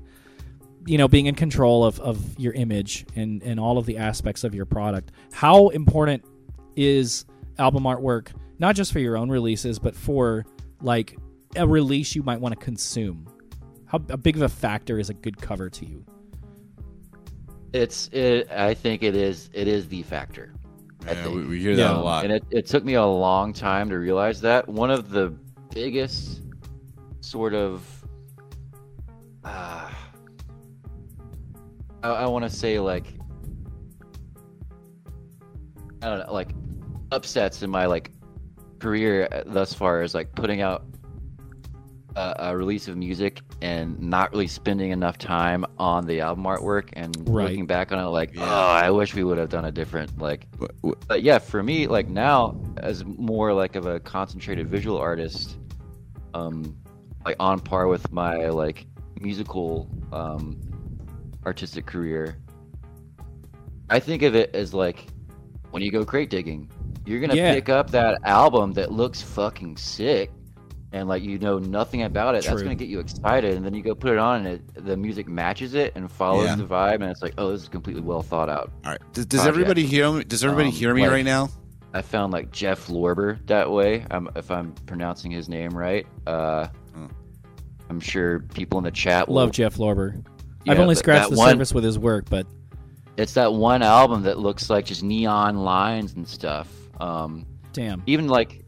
you 0.87 0.99
know 0.99 1.09
being 1.09 1.27
in 1.27 1.35
control 1.35 1.85
of, 1.85 1.99
of 2.01 2.39
your 2.39 2.53
image 2.53 3.07
and, 3.17 3.43
and 3.43 3.59
all 3.59 3.79
of 3.79 3.87
the 3.87 3.97
aspects 3.97 4.45
of 4.45 4.55
your 4.55 4.67
product 4.67 5.13
how 5.33 5.69
important 5.69 6.23
is 6.77 7.25
album 7.59 7.85
artwork 7.85 8.29
not 8.59 8.77
just 8.77 8.93
for 8.93 8.99
your 8.99 9.17
own 9.17 9.31
releases 9.31 9.79
but 9.79 9.97
for 9.97 10.45
like 10.83 11.17
a 11.57 11.67
release 11.67 12.15
you 12.15 12.23
might 12.23 12.39
want 12.39 12.53
to 12.53 12.63
consume 12.63 13.27
how 13.87 13.97
big 13.97 14.37
of 14.37 14.43
a 14.43 14.49
factor 14.51 14.99
is 14.99 15.09
a 15.09 15.15
good 15.15 15.39
cover 15.39 15.71
to 15.71 15.87
you 15.87 16.05
It's 17.73 18.09
it. 18.13 18.51
I 18.53 18.75
think 18.75 19.03
it 19.03 19.17
is. 19.17 19.51
It 19.53 19.67
is 19.67 19.89
the 19.89 20.03
factor. 20.03 20.54
I 21.07 21.13
Yeah, 21.13 21.23
think. 21.25 21.37
we, 21.37 21.45
we 21.47 21.61
hear 21.61 21.73
Yeah. 21.73 21.89
that 21.89 21.95
a 21.95 21.99
lot. 22.01 22.25
And 22.25 22.33
it, 22.33 22.45
it 22.51 22.67
took 22.67 22.85
me 22.85 22.95
a 22.95 23.05
long 23.05 23.53
time 23.53 23.89
to 23.91 23.97
realize 23.99 24.41
that. 24.43 24.69
One 24.69 24.91
of 24.91 25.11
the 25.11 25.35
biggest 25.73 26.43
sort 27.21 27.55
of 27.55 27.83
uh, 29.45 29.91
I, 32.03 32.09
I 32.09 32.27
want 32.27 32.45
to 32.45 32.51
say 32.51 32.79
like 32.79 33.07
I 36.03 36.07
don't 36.09 36.27
know, 36.27 36.33
like 36.33 36.51
upsets 37.13 37.63
in 37.63 37.71
my 37.71 37.87
like 37.87 38.11
career 38.79 39.29
thus 39.47 39.73
far 39.73 40.03
is 40.03 40.15
like 40.15 40.35
putting 40.35 40.61
out 40.61 40.85
a, 42.17 42.35
a 42.39 42.57
release 42.57 42.89
of 42.89 42.97
music 42.97 43.41
and 43.65 43.99
not 43.99 44.31
really 44.31 44.47
spending 44.47 44.91
enough 44.91 45.17
time 45.17 45.65
on 45.79 46.07
the 46.07 46.21
album 46.21 46.45
artwork 46.45 46.91
and 46.93 47.17
Right. 47.27 47.45
looking 47.49 47.65
back 47.67 47.93
on 47.93 47.99
it 47.99 48.09
like 48.09 48.35
Yeah. 48.35 48.43
oh 48.45 48.69
I 48.69 48.91
wish 48.91 49.15
we 49.15 49.25
would 49.25 49.39
have 49.39 49.49
done 49.49 49.65
a 49.65 49.73
different 49.73 50.19
like 50.19 50.47
Wh- 50.61 50.89
wh- 50.91 51.07
but 51.09 51.23
yeah, 51.23 51.39
for 51.39 51.63
me, 51.63 51.87
like 51.87 52.07
now, 52.09 52.61
as 52.77 53.05
more 53.07 53.55
like 53.55 53.75
of 53.75 53.87
a 53.87 53.99
concentrated 54.01 54.69
visual 54.69 54.99
artist, 54.99 55.57
um, 56.35 56.77
like 57.25 57.37
on 57.41 57.59
par 57.59 57.87
with 57.89 58.13
my 58.13 58.49
like 58.51 58.87
musical 59.19 59.89
um, 60.13 60.61
artistic 61.47 61.87
career, 61.87 62.37
I 63.89 63.99
think 63.99 64.23
of 64.23 64.35
it 64.35 64.55
as 64.55 64.75
like 64.75 65.07
when 65.71 65.83
you 65.83 65.91
go 65.91 66.05
crate 66.05 66.29
digging, 66.29 66.71
you're 67.07 67.21
gonna 67.21 67.35
Yeah. 67.35 67.55
pick 67.55 67.71
up 67.71 67.91
that 67.93 68.19
album 68.25 68.73
that 68.73 68.93
looks 68.93 69.23
fucking 69.23 69.79
sick. 69.79 70.31
And 70.95 71.09
like 71.09 71.25
you 71.25 71.41
know 71.41 71.59
nothing 71.59 72.05
about 72.05 72.37
it, 72.37 72.45
that's 72.45 72.63
gonna 72.63 72.77
get 72.77 72.87
you 72.89 73.01
excited, 73.01 73.55
and 73.57 73.65
then 73.67 73.75
you 73.75 73.83
go 73.83 73.97
put 73.97 74.13
it 74.13 74.19
on, 74.19 74.47
and 74.47 74.61
it, 74.77 74.85
the 74.87 74.97
music 74.97 75.27
matches 75.27 75.75
it 75.75 75.91
and 75.97 76.09
follows 76.09 76.47
Yeah. 76.47 76.55
the 76.55 76.65
vibe, 76.65 76.95
and 76.95 77.05
it's 77.05 77.21
like, 77.21 77.35
oh, 77.37 77.51
this 77.51 77.63
is 77.63 77.69
completely 77.69 78.01
well 78.01 78.23
thought 78.23 78.49
out. 78.49 78.71
All 78.85 78.93
right. 78.93 79.01
Does, 79.13 79.27
does 79.27 79.45
everybody 79.45 79.85
hear 79.85 80.13
me? 80.13 80.23
Does 80.23 80.45
everybody 80.45 80.69
Um, 80.69 80.73
hear 80.75 80.95
me 80.95 81.03
like- 81.03 81.11
right 81.11 81.25
now? 81.25 81.49
I 81.95 82.01
found 82.03 82.33
like 82.33 82.53
Jeff 82.53 82.87
Lorber 82.87 83.45
that 83.47 83.69
way. 83.71 84.07
Um, 84.13 84.31
if 84.37 84.53
I'm 84.53 84.71
pronouncing 84.87 85.33
his 85.33 85.49
name 85.49 85.71
right. 85.71 86.07
Uh, 86.29 86.69
Hmm. 86.95 87.07
I'm 87.91 87.99
sure 87.99 88.39
people 88.55 88.79
in 88.79 88.85
the 88.85 88.91
chat 88.93 89.27
will 89.29 89.35
Love 89.35 89.51
Jeff 89.51 89.77
Lorber. 89.79 90.25
I've 90.69 90.79
only 90.79 90.95
scratched 90.95 91.31
the 91.31 91.37
one- 91.37 91.51
surface 91.55 91.75
with 91.75 91.83
his 91.85 91.99
work, 91.99 92.27
but 92.31 92.47
It's 93.17 93.35
that 93.35 93.53
one 93.53 93.83
album 93.83 94.23
that 94.23 94.39
looks 94.39 94.71
like 94.71 94.85
just 94.87 95.03
neon 95.03 95.57
lines 95.59 96.15
and 96.15 96.27
stuff. 96.27 96.69
Um, 97.01 97.47
damn. 97.73 98.03
even 98.07 98.29
like, 98.29 98.64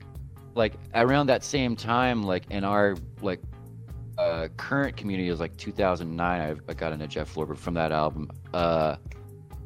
like 0.57 0.75
around 0.95 1.27
that 1.29 1.45
same 1.45 1.77
time, 1.77 2.23
like 2.25 2.45
in 2.51 2.65
our 2.65 2.97
like 3.23 3.41
uh, 4.19 4.49
current 4.57 4.97
community 4.97 5.29
is 5.29 5.39
like 5.39 5.57
2009. 5.57 6.41
I, 6.41 6.57
I 6.71 6.75
got 6.75 6.93
into 6.93 7.07
Jeff 7.07 7.35
Lorber 7.35 7.57
from 7.57 7.75
that 7.75 7.93
album. 7.93 8.31
Uh, 8.55 8.97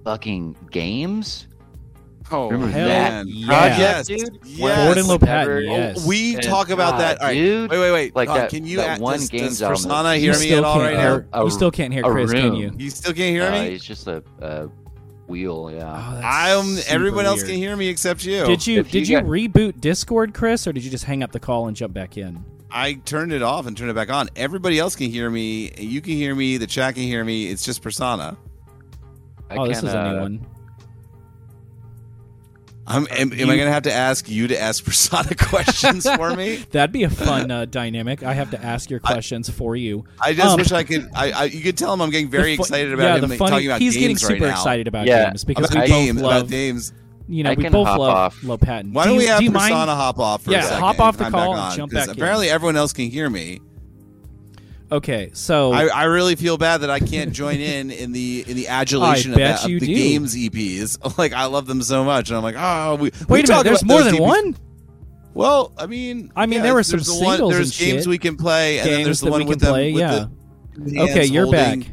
fucking 0.05 0.57
games. 0.70 1.47
Oh, 2.32 2.49
Remember 2.49 2.68
hell 2.72 2.86
man. 2.86 3.26
yeah. 3.28 3.76
Yes. 3.78 4.07
dude. 4.07 4.38
Yes. 4.45 5.05
Ford 5.05 5.20
Lopatin, 5.20 5.64
yes. 5.66 6.07
We 6.07 6.34
And- 6.34 6.43
talk 6.45 6.70
about 6.70 6.93
God, 6.93 7.01
that. 7.01 7.20
All 7.20 7.26
right. 7.28 7.34
dude. 7.34 7.70
Wait, 7.70 7.78
wait, 7.80 7.91
wait. 7.93 8.14
Like 8.14 8.28
Hold 8.28 8.38
on. 8.38 8.45
that- 8.45 8.51
Can 8.51 8.66
you 8.66 8.76
that 8.76 8.88
act- 8.91 9.01
one 9.03 9.18
does, 9.18 9.28
games 9.30 9.43
does 9.59 9.62
album. 9.62 9.76
Persona 9.76 10.14
You 10.14 10.30
hear 10.32 10.38
me 10.41 10.53
at 10.55 10.62
all 10.64 10.78
right 10.78 10.91
can't 10.95 11.01
hear, 11.03 11.26
now? 11.32 11.45
You 11.45 11.51
still 11.51 11.70
can't 11.72 11.93
hear 11.93 12.05
a 12.05 12.11
Chris, 12.11 12.32
can 12.32 12.55
you? 12.55 12.72
You 12.78 12.91
still 12.91 13.12
can't 13.14 13.34
hear 13.34 13.45
Uh, 13.45 13.51
me? 13.62 13.74
it's 13.74 13.84
just 13.84 14.07
a, 14.07 14.22
a 14.41 14.68
wheel, 15.31 15.70
yeah. 15.72 15.87
Oh, 15.87 16.20
I'm. 16.22 16.76
Everyone 16.89 17.24
else 17.24 17.39
weird. 17.39 17.51
can 17.51 17.57
hear 17.57 17.76
me 17.76 17.89
except 17.89 18.24
you. 18.24 18.45
Did 18.45 18.66
you 18.66 18.81
If 18.81 18.91
did 18.91 19.09
you 19.09 19.20
got- 19.20 19.26
reboot 19.26 19.81
Discord, 19.81 20.35
Chris, 20.35 20.66
or 20.66 20.72
did 20.72 20.85
you 20.85 20.91
just 20.91 21.05
hang 21.05 21.22
up 21.22 21.33
the 21.33 21.41
call 21.41 21.68
and 21.68 21.76
jump 21.76 21.95
back 21.95 22.18
in? 22.18 22.45
I 22.70 22.95
turned 22.95 23.33
it 23.33 23.43
off 23.43 23.66
and 23.66 23.76
turned 23.76 23.91
it 23.91 23.95
back 23.95 24.11
on. 24.11 24.28
Everybody 24.37 24.78
else 24.78 24.95
can 24.95 25.11
hear 25.11 25.28
me. 25.31 25.72
You 25.78 26.01
can 26.01 26.12
hear 26.12 26.35
me. 26.35 26.57
The 26.57 26.66
chat 26.66 26.95
can 26.95 27.05
hear 27.05 27.24
me. 27.24 27.49
It's 27.49 27.64
just 27.64 27.83
Persona. 27.83 28.37
I 29.49 29.57
oh, 29.57 29.66
this 29.66 29.81
can, 29.81 29.89
is 29.89 29.95
a 29.95 29.99
uh, 30.01 30.12
new 30.12 30.20
one. 30.20 30.47
I'm, 32.91 33.07
am, 33.11 33.32
am 33.32 33.38
You- 33.38 33.45
I 33.45 33.57
going 33.57 33.66
to 33.68 33.72
have 33.72 33.84
to 33.84 33.93
ask 33.93 34.28
you 34.28 34.49
to 34.49 34.61
ask 34.61 34.84
Persona 34.91 35.34
questions 35.34 36.09
for 36.16 36.34
me? 36.34 36.57
That'd 36.72 36.93
be 36.93 37.05
a 37.05 37.11
fun 37.11 37.51
uh, 37.51 37.64
dynamic. 37.64 38.22
I 38.22 38.34
have 38.34 38.51
to 38.51 38.62
ask 38.62 38.91
your 38.91 39.01
questions 39.01 39.49
for 39.49 39.76
you. 39.76 40.05
I 40.20 40.32
just 40.34 40.47
Um, 40.47 40.57
wish 40.59 40.72
I 40.72 40.82
could. 40.84 41.09
I, 41.14 41.30
I 41.30 41.45
you 41.45 41.61
could 41.61 41.78
tell 41.78 41.93
him 41.95 42.03
I'm 42.03 42.11
getting 42.11 42.28
very 42.28 42.57
fu- 42.57 42.62
excited 42.62 42.88
yeah, 42.88 42.95
about 42.95 43.22
him 43.22 43.30
the 43.30 43.36
funny, 43.36 43.51
talking 43.51 43.66
about 43.68 43.80
he's 43.80 43.95
games 43.95 44.01
getting 44.03 44.16
super 44.18 44.32
right 44.45 44.51
now. 44.51 44.55
excited 44.57 44.88
about 44.88 45.07
Yeah, 45.07 45.26
games 45.30 45.45
because 45.45 45.70
About 45.70 45.82
we 45.84 45.88
games, 45.88 46.20
both 46.20 46.30
love 46.30 46.51
games. 46.51 46.93
you 47.28 47.45
know 47.45 47.51
I 47.51 47.55
we 47.55 47.62
can 47.62 47.72
both 47.72 47.86
love 47.86 48.01
off. 48.01 48.41
Lopatin. 48.41 48.93
Why 48.93 49.05
do 49.05 49.11
don't 49.11 49.14
you, 49.14 49.18
we 49.20 49.26
have 49.26 49.41
do 49.41 49.51
Persona 49.53 49.74
mind? 49.86 49.91
hop 49.91 50.18
off 50.18 50.43
for 50.43 50.51
Yeah, 50.51 50.59
a 50.59 50.62
second? 50.64 50.80
hop 50.80 50.99
off 51.01 51.16
the 51.16 51.24
I'm 51.26 51.32
back 51.32 51.41
call 51.41 51.53
and 51.57 51.80
on, 51.82 51.88
back 51.91 52.05
in. 52.09 52.11
Apparently, 52.11 52.51
everyone 52.51 52.76
else 52.76 52.93
can 52.93 53.09
hear 53.11 53.30
me. 53.30 53.61
Okay, 54.93 55.30
so 55.34 55.72
I, 55.72 55.86
I 55.86 56.05
really 56.05 56.34
feel 56.34 56.59
bad 56.59 56.78
that 56.78 56.91
I 56.91 56.99
can't 56.99 57.32
join 57.32 57.61
in 57.61 57.91
in 57.93 58.11
the 58.12 58.45
in 58.49 58.57
the 58.57 58.66
adulation 58.68 59.30
I 59.30 59.34
of, 59.34 59.38
bet 59.38 59.57
that, 59.59 59.64
of 59.64 59.70
you 59.70 59.78
the 59.80 59.86
do. 59.86 59.95
games 59.95 60.34
EPs. 60.34 60.99
Like 61.18 61.32
I 61.32 61.45
love 61.47 61.66
them 61.66 61.82
so 61.82 62.03
much, 62.05 62.28
and 62.30 62.36
I'm 62.36 62.43
like, 62.43 62.57
oh, 62.59 62.97
we, 62.97 63.03
we 63.03 63.11
wait 63.11 63.20
a 63.20 63.32
minute. 63.34 63.47
talk 63.47 63.64
There's 63.64 63.84
more 63.84 64.03
than 64.03 64.14
EPs. 64.14 64.20
one. 64.20 64.57
Well, 65.32 65.72
I 65.78 65.86
mean, 65.86 66.32
I 66.34 66.47
mean, 66.47 66.57
yeah, 66.59 66.62
there 66.64 66.74
were 66.74 66.82
some 66.82 66.99
there's 66.99 67.07
the 67.18 67.24
one, 67.24 67.38
There's 67.49 67.70
and 67.80 67.88
games 67.88 68.03
shit. 68.03 68.07
we 68.09 68.18
can 68.18 68.36
play, 68.36 68.80
and 68.80 68.88
then 68.91 69.05
there's 69.05 69.20
the 69.20 69.30
one 69.30 69.47
with 69.47 69.61
can 69.61 69.66
them 69.66 69.72
play, 69.74 69.93
with 69.93 70.01
yeah. 70.01 70.26
the 70.76 70.91
two 70.91 71.01
Okay, 71.03 71.24
you're 71.26 71.45
holding- 71.45 71.80
back. 71.82 71.91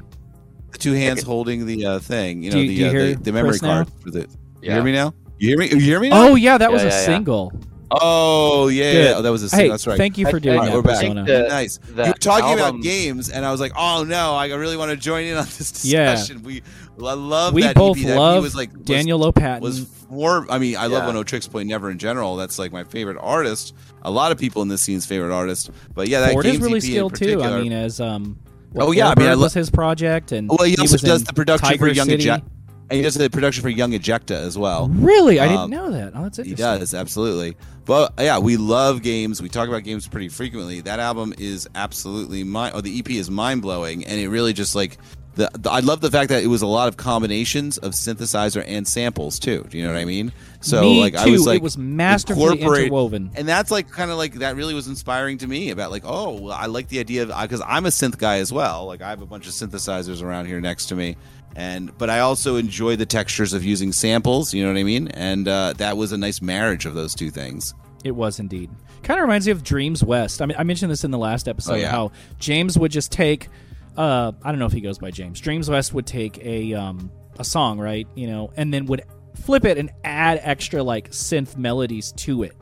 The 0.72 0.78
two 0.80 0.93
hands 0.93 1.22
holding 1.24 1.66
the 1.68 1.86
uh, 1.86 2.00
thing. 2.00 2.41
You 2.43 2.50
know, 2.52 2.58
Do 2.58 2.64
you- 2.64 2.68
the, 2.70 2.76
do 2.76 2.82
you 2.82 2.88
uh, 2.88 2.91
hear 2.91 3.16
the, 3.16 3.24
the 3.24 3.32
memory 3.32 3.50
Chris 3.52 3.62
now? 3.62 3.84
card 3.84 3.89
for 4.02 4.10
the. 4.12 4.28
You 4.62 4.72
hear 4.72 4.84
me 4.84 4.91
now? 4.91 5.14
You 5.38 5.50
hear 5.50 5.58
me? 5.60 5.70
You 5.70 5.80
hear 5.80 6.00
me 6.00 6.10
now? 6.10 6.30
Oh 6.30 6.36
yeah, 6.36 6.58
that 6.58 6.72
was 6.72 6.82
a 6.82 6.88
yeah, 6.88 6.91
yeah. 7.00 7.06
single. 7.06 7.54
Oh 7.90 8.68
yeah, 8.68 8.92
Good. 8.92 9.06
yeah. 9.06 9.14
Oh, 9.18 9.22
that 9.22 9.32
was 9.32 9.44
a 9.44 9.50
single. 9.50 9.66
Hey, 9.66 9.70
That's 9.70 9.88
right. 9.88 9.98
thank 9.98 10.18
you 10.18 10.30
for 10.30 10.40
doing 10.40 10.60
I- 10.60 10.66
that, 10.66 10.74
we're 10.76 10.82
back. 10.82 10.96
Persona. 11.00 11.24
The- 11.24 11.48
nice. 11.48 11.80
You 11.88 11.96
were 11.96 12.14
talking 12.14 12.60
album- 12.60 12.60
about 12.78 12.82
games, 12.84 13.30
and 13.30 13.46
I 13.46 13.52
was 13.52 13.62
like, 13.62 13.72
"Oh 13.78 14.04
no, 14.04 14.36
I 14.36 14.48
really 14.54 14.76
want 14.78 14.92
to 14.92 14.98
join 14.98 15.26
in 15.26 15.38
on 15.38 15.46
this 15.58 15.86
Yeah. 15.86 16.12
discussion." 16.12 16.44
We, 16.44 16.64
I 17.02 17.14
love 17.14 17.54
We 17.54 17.62
that 17.64 17.76
both 17.76 17.98
EP. 17.98 18.06
That 18.08 18.18
love 18.18 18.44
was 18.44 18.56
like 18.56 18.74
was- 18.74 18.82
Daniel 18.86 19.20
Lopatin. 19.20 19.62
was 19.62 19.86
for. 20.10 20.46
I 20.52 20.58
mean, 20.60 20.76
I 20.76 20.88
love 20.88 21.04
Yeah. 21.08 21.22
Oneohtrix 21.22 21.50
Point 21.50 21.70
Never 21.70 21.90
in 21.90 21.98
general. 21.98 22.36
That's 22.36 22.60
like 22.60 22.72
my 22.74 22.84
favorite 22.84 23.18
artist. 23.22 23.74
A 24.04 24.12
lot 24.12 24.32
of 24.32 24.38
people 24.38 24.62
in 24.64 24.68
this 24.68 24.82
scene's 24.82 25.06
favorite 25.06 25.34
artist. 25.34 25.70
But 25.94 26.08
yeah, 26.10 26.20
that 26.22 26.34
Ford 26.34 26.46
is 26.46 26.60
really 26.60 26.78
EP 26.78 26.84
skilled 26.84 27.16
too. 27.16 27.42
I 27.42 27.62
mean, 27.62 27.72
as 27.72 28.02
um, 28.02 28.38
Oh, 28.76 28.92
yeah, 28.92 29.08
I 29.10 29.16
mean, 29.18 29.28
I 29.28 29.32
Airbird 29.32 29.38
lo- 29.38 29.44
was 29.44 29.54
his 29.54 29.70
project, 29.70 30.34
and 30.34 30.50
well, 30.50 30.60
he 30.68 30.76
also 30.78 30.96
was 30.96 31.02
does 31.02 31.22
in 31.22 31.26
the 31.26 31.34
production 31.34 31.68
Tiger 31.70 31.80
for 31.80 31.88
Young 31.88 32.06
City. 32.08 32.26
Ejecta, 32.26 32.44
and 32.90 32.98
he 32.98 33.02
does 33.02 33.16
the 33.16 33.30
production 33.30 33.62
for 33.64 33.70
Young 33.70 33.92
Ejecta 33.92 34.32
as 34.36 34.58
well. 34.58 34.88
Really, 34.90 35.40
I 35.40 35.48
didn't 35.48 35.62
Um, 35.62 35.70
know 35.72 35.92
that. 35.92 36.14
Oh, 36.16 36.24
that's 36.24 36.40
interesting. 36.40 36.50
He 36.74 36.80
does 36.80 36.94
absolutely. 36.94 37.56
But 37.86 38.14
yeah, 38.20 38.40
we 38.40 38.58
love 38.58 39.02
games. 39.02 39.42
We 39.42 39.50
talk 39.50 39.68
about 39.70 39.84
games 39.84 40.08
pretty 40.08 40.30
frequently. 40.30 40.82
That 40.82 41.00
album 41.00 41.34
is 41.38 41.68
absolutely 41.76 42.44
mind. 42.44 42.76
Or 42.76 42.82
the 42.82 43.00
EP 43.00 43.10
is 43.12 43.30
mind 43.32 43.62
blowing, 43.62 44.06
and 44.06 44.20
it 44.20 44.28
really 44.30 44.52
just 44.54 44.76
like 44.76 44.98
the, 45.36 45.50
the. 45.58 45.70
I 45.70 45.80
love 45.80 46.02
the 46.02 46.12
fact 46.12 46.30
that 46.30 46.44
it 46.44 46.48
was 46.48 46.62
a 46.64 46.68
lot 46.68 46.88
of 46.90 46.98
combinations 46.98 47.78
of 47.78 47.94
synthesizer 47.94 48.64
and 48.68 48.86
samples 48.88 49.40
too. 49.40 49.66
Do 49.70 49.78
you 49.78 49.86
know 49.86 49.94
what 49.94 50.00
I 50.00 50.06
mean? 50.06 50.34
So 50.60 50.82
Me 50.82 51.00
like 51.00 51.14
too. 51.14 51.20
I 51.20 51.26
was 51.30 51.46
like 51.46 51.58
it 51.58 51.64
was 51.64 51.78
masterfully 51.78 52.60
interwoven. 52.60 53.32
and 53.36 53.48
that's 53.48 53.70
like 53.72 53.90
kind 53.90 54.12
of 54.12 54.18
like 54.18 54.34
that 54.36 54.56
really 54.58 54.74
was 54.74 54.88
inspiring 54.88 55.38
to 55.38 55.48
me 55.48 55.70
about 55.70 55.92
like 55.92 56.04
oh 56.06 56.42
well, 56.42 56.52
I 56.54 56.66
like 56.66 56.90
the 56.90 57.00
idea 57.00 57.24
of 57.24 57.30
because 57.42 57.62
I'm 57.66 57.86
a 57.86 57.90
synth 57.90 58.18
guy 58.18 58.40
as 58.40 58.52
well. 58.52 58.86
Like 58.86 59.02
I 59.02 59.10
have 59.10 59.22
a 59.22 59.26
bunch 59.28 59.46
of 59.48 59.54
synthesizers 59.54 60.22
around 60.24 60.48
here 60.48 60.60
next 60.60 60.88
to 60.88 60.96
me, 60.96 61.16
and 61.58 61.97
but 61.97 62.10
I 62.10 62.20
also 62.20 62.55
enjoy 62.55 62.95
the 62.95 63.05
textures 63.05 63.51
of 63.51 63.66
using 63.66 63.91
samples. 63.91 64.53
You 64.53 64.64
know 64.64 64.72
what 64.72 64.80
I 64.80 64.84
mean? 64.84 65.10
And 65.10 65.47
uh, 65.47 65.74
that 65.78 65.97
was 65.97 66.12
a 66.14 66.18
nice 66.18 66.41
marriage 66.41 66.86
of 66.86 66.93
those 66.93 67.14
two 67.16 67.30
things. 67.32 67.74
It 68.05 68.12
was 68.12 68.39
indeed. 68.39 68.70
Kind 69.03 69.20
of 69.20 69.24
reminds 69.24 69.47
me 69.47 69.51
of 69.51 69.64
Dreams 69.64 70.03
West. 70.03 70.41
I 70.41 70.45
mean, 70.45 70.55
I 70.58 70.64
mentioned 70.64 70.91
this 70.91 71.03
in 71.03 71.12
the 71.12 71.18
last 71.18 71.47
episode. 71.47 71.74
Oh, 71.74 71.78
yeah. 71.78 71.91
How 71.91 72.12
James 72.39 72.78
would 72.78 72.91
just 72.91 73.12
take. 73.12 73.49
Uh, 73.97 74.32
I 74.43 74.51
don't 74.51 74.60
know 74.60 74.66
if 74.68 74.72
he 74.74 74.82
goes 74.82 74.99
by 74.99 75.12
James. 75.12 75.41
Dreams 75.41 75.70
West 75.70 75.93
would 75.93 76.05
take 76.05 76.38
a 76.45 76.74
um, 76.76 77.12
a 77.39 77.43
song, 77.43 77.80
right? 77.80 78.08
You 78.16 78.28
know, 78.28 78.53
and 78.55 78.72
then 78.74 78.86
would 78.86 79.03
flip 79.36 79.66
it 79.66 79.78
and 79.78 79.89
add 80.03 80.39
extra 80.43 80.84
like 80.84 81.10
synth 81.12 81.58
melodies 81.58 82.12
to 82.14 82.43
it. 82.43 82.55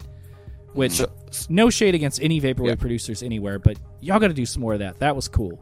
Which 0.74 0.94
So- 0.94 1.12
no 1.50 1.70
shade 1.70 1.96
against 1.96 2.22
any 2.22 2.40
vaporwave 2.42 2.68
Yeah. 2.70 2.76
producers 2.76 3.24
anywhere, 3.24 3.60
but 3.60 3.78
y'all 4.02 4.20
got 4.20 4.28
to 4.30 4.34
do 4.34 4.46
some 4.46 4.62
more 4.62 4.74
of 4.74 4.80
that. 4.80 5.00
That 5.00 5.16
was 5.16 5.28
cool. 5.28 5.60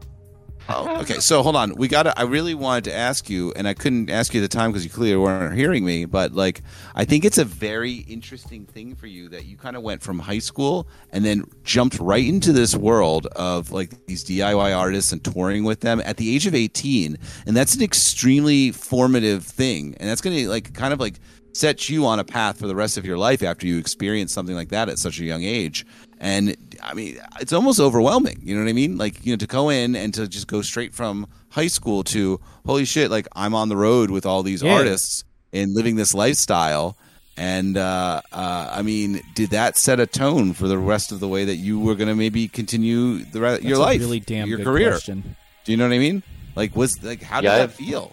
Oh, 0.68 1.00
okay. 1.02 1.14
So 1.14 1.42
hold 1.42 1.56
on. 1.56 1.74
We 1.74 1.88
got. 1.88 2.18
I 2.18 2.22
really 2.22 2.54
wanted 2.54 2.84
to 2.84 2.94
ask 2.94 3.28
you, 3.28 3.52
and 3.54 3.68
I 3.68 3.74
couldn't 3.74 4.08
ask 4.08 4.32
you 4.32 4.40
at 4.40 4.50
the 4.50 4.56
time 4.56 4.70
because 4.70 4.84
you 4.84 4.90
clearly 4.90 5.16
weren't 5.16 5.54
hearing 5.54 5.84
me. 5.84 6.04
But 6.06 6.32
like, 6.32 6.62
I 6.94 7.04
think 7.04 7.24
it's 7.24 7.38
a 7.38 7.44
very 7.44 7.96
interesting 8.08 8.64
thing 8.64 8.94
for 8.94 9.06
you 9.06 9.28
that 9.28 9.44
you 9.44 9.56
kind 9.56 9.76
of 9.76 9.82
went 9.82 10.02
from 10.02 10.18
high 10.18 10.38
school 10.38 10.88
and 11.10 11.24
then 11.24 11.44
jumped 11.64 11.98
right 11.98 12.24
into 12.24 12.52
this 12.52 12.74
world 12.74 13.26
of 13.36 13.72
like 13.72 14.06
these 14.06 14.24
DIY 14.24 14.76
artists 14.76 15.12
and 15.12 15.22
touring 15.22 15.64
with 15.64 15.80
them 15.80 16.00
at 16.04 16.16
the 16.16 16.34
age 16.34 16.46
of 16.46 16.54
eighteen, 16.54 17.18
and 17.46 17.56
that's 17.56 17.74
an 17.74 17.82
extremely 17.82 18.70
formative 18.70 19.44
thing, 19.44 19.94
and 20.00 20.08
that's 20.08 20.20
going 20.20 20.36
to 20.36 20.48
like 20.48 20.72
kind 20.72 20.92
of 20.92 21.00
like 21.00 21.20
set 21.54 21.88
you 21.88 22.04
on 22.04 22.18
a 22.18 22.24
path 22.24 22.58
for 22.58 22.66
the 22.66 22.74
rest 22.74 22.98
of 22.98 23.06
your 23.06 23.16
life 23.16 23.42
after 23.42 23.66
you 23.66 23.78
experience 23.78 24.32
something 24.34 24.54
like 24.56 24.68
that 24.68 24.88
at 24.90 24.98
such 24.98 25.18
a 25.20 25.24
young 25.24 25.42
age. 25.42 25.86
And 26.20 26.56
I 26.82 26.92
mean, 26.94 27.18
it's 27.40 27.52
almost 27.52 27.80
overwhelming. 27.80 28.40
You 28.42 28.54
know 28.54 28.62
what 28.62 28.68
I 28.68 28.74
mean? 28.74 28.98
Like, 28.98 29.24
you 29.24 29.32
know, 29.32 29.36
to 29.38 29.46
go 29.46 29.70
in 29.70 29.94
and 29.96 30.12
to 30.14 30.28
just 30.28 30.46
go 30.48 30.60
straight 30.62 30.92
from 30.94 31.26
high 31.50 31.68
school 31.68 32.02
to 32.04 32.40
holy 32.66 32.84
shit, 32.84 33.10
like 33.10 33.26
I'm 33.34 33.54
on 33.54 33.68
the 33.70 33.76
road 33.76 34.10
with 34.10 34.26
all 34.26 34.42
these 34.42 34.62
Yeah. 34.62 34.74
artists 34.74 35.24
and 35.52 35.72
living 35.74 35.96
this 35.96 36.12
lifestyle. 36.12 36.96
And 37.36 37.76
uh, 37.76 38.20
uh, 38.32 38.68
I 38.72 38.82
mean, 38.82 39.20
did 39.34 39.50
that 39.50 39.76
set 39.76 39.98
a 40.00 40.06
tone 40.06 40.52
for 40.54 40.68
the 40.68 40.78
rest 40.78 41.10
of 41.12 41.18
the 41.20 41.28
way 41.28 41.44
that 41.44 41.56
you 41.56 41.78
were 41.80 41.94
going 41.96 42.08
to 42.08 42.14
maybe 42.14 42.46
continue 42.48 43.24
the 43.24 43.40
re- 43.40 43.50
That's 43.52 43.64
your 43.64 43.78
a 43.78 43.80
life, 43.80 44.00
really 44.00 44.20
damn 44.20 44.48
your 44.48 44.58
good 44.58 44.66
career? 44.66 44.90
question. 44.90 45.36
Do 45.64 45.72
you 45.72 45.78
know 45.78 45.88
what 45.88 45.94
I 45.94 45.98
mean? 45.98 46.22
Like, 46.54 46.76
was 46.76 47.02
like, 47.02 47.22
how 47.22 47.40
did 47.40 47.48
Yeah, 47.48 47.56
that 47.58 47.62
I've- 47.70 47.84
feel? 47.84 48.12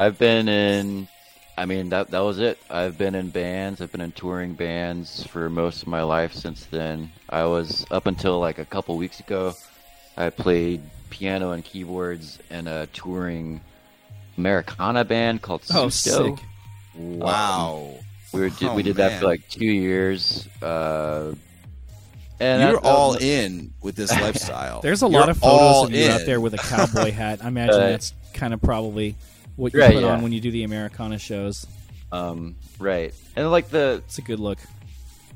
I've 0.00 0.18
been 0.18 0.48
in. 0.48 1.08
I 1.56 1.66
mean 1.66 1.90
that 1.90 2.10
that 2.10 2.20
was 2.20 2.40
it. 2.40 2.58
I've 2.68 2.98
been 2.98 3.14
in 3.14 3.30
bands. 3.30 3.80
I've 3.80 3.92
been 3.92 4.00
in 4.00 4.12
touring 4.12 4.54
bands 4.54 5.24
for 5.26 5.48
most 5.48 5.82
of 5.82 5.88
my 5.88 6.02
life 6.02 6.32
since 6.34 6.64
then. 6.66 7.10
I 7.30 7.44
was 7.44 7.86
up 7.90 8.06
until 8.06 8.40
like 8.40 8.58
a 8.58 8.64
couple 8.64 8.96
weeks 8.96 9.20
ago. 9.20 9.54
I 10.16 10.30
played 10.30 10.82
piano 11.10 11.52
and 11.52 11.64
keyboards 11.64 12.38
in 12.50 12.66
a 12.66 12.86
touring 12.88 13.60
Americana 14.36 15.04
band 15.04 15.42
called 15.42 15.62
Oh, 15.72 15.86
Susto. 15.86 16.36
sick. 16.36 16.44
Wow. 16.96 17.94
We 18.32 18.40
were 18.40 18.50
did, 18.50 18.68
Oh, 18.68 18.74
we 18.74 18.82
did 18.82 18.96
that 18.96 19.12
man. 19.12 19.20
for 19.20 19.26
like 19.26 19.48
two 19.48 19.64
years. 19.64 20.48
Uh, 20.60 21.34
and 22.40 22.62
You're 22.62 22.72
that- 22.74 22.82
that 22.82 22.88
all 22.88 23.12
was- 23.12 23.22
in 23.22 23.72
with 23.80 23.94
this 23.94 24.10
lifestyle. 24.20 24.80
There's 24.80 25.02
a 25.02 25.06
You're 25.08 25.20
lot 25.20 25.28
of 25.28 25.42
all 25.42 25.84
photos 25.84 25.96
of 26.00 26.04
you 26.04 26.10
out 26.10 26.26
there 26.26 26.40
with 26.40 26.54
a 26.54 26.58
cowboy 26.58 27.12
hat. 27.12 27.40
I 27.44 27.48
imagine 27.48 27.74
Uh, 27.80 27.88
that's 27.90 28.12
kind 28.32 28.52
of 28.52 28.60
probably 28.60 29.14
what 29.56 29.72
you 29.74 29.80
Right, 29.80 29.94
put 29.94 30.04
on 30.04 30.22
when 30.22 30.32
you 30.32 30.40
do 30.40 30.50
the 30.50 30.64
Americana 30.64 31.18
shows. 31.18 31.66
Um, 32.12 32.56
right, 32.78 33.12
and 33.36 33.50
like 33.50 33.68
the 33.70 34.02
It's 34.06 34.18
a 34.18 34.22
good 34.22 34.38
look. 34.40 34.58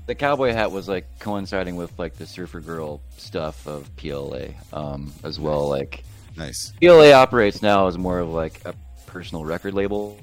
the 0.06 0.14
cowboy 0.14 0.52
hat 0.52 0.70
was 0.70 0.88
like 0.88 1.18
coinciding 1.18 1.76
with 1.76 1.96
like 1.98 2.14
the 2.16 2.26
surfer 2.26 2.60
girl 2.60 3.00
stuff 3.16 3.66
of 3.66 3.94
PLA 3.96 4.48
um, 4.72 5.12
as 5.24 5.38
well. 5.40 5.68
Like 5.68 6.04
Nice. 6.36 6.72
PLA 6.80 7.12
operates 7.12 7.62
now 7.62 7.88
as 7.88 7.98
more 7.98 8.20
of 8.20 8.28
like 8.28 8.64
a 8.64 8.74
personal 9.06 9.44
record 9.44 9.74
label. 9.74 10.16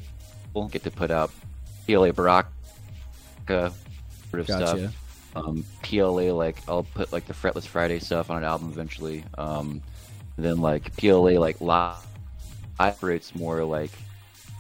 We'll 0.54 0.68
get 0.70 0.84
to 0.84 0.92
put 0.92 1.12
out 1.12 1.32
PLA 1.86 2.12
Baraka 2.14 2.48
sort 3.48 4.40
of 4.40 4.48
Gotcha. 4.48 4.78
stuff. 4.78 5.02
Um, 5.36 5.66
PLA 5.84 6.34
like 6.34 6.58
I'll 6.70 6.84
put 6.84 7.12
like 7.12 7.26
the 7.28 7.34
Fretless 7.34 7.68
Friday 7.68 8.00
stuff 8.00 8.32
on 8.32 8.38
an 8.38 8.44
album 8.46 8.70
eventually. 8.70 9.26
Um, 9.38 9.82
then 10.38 10.62
like 10.62 10.96
PLA 10.96 11.32
like 11.40 11.60
live 11.60 12.05
operates 12.80 13.36
more 13.36 13.64
like 13.64 13.92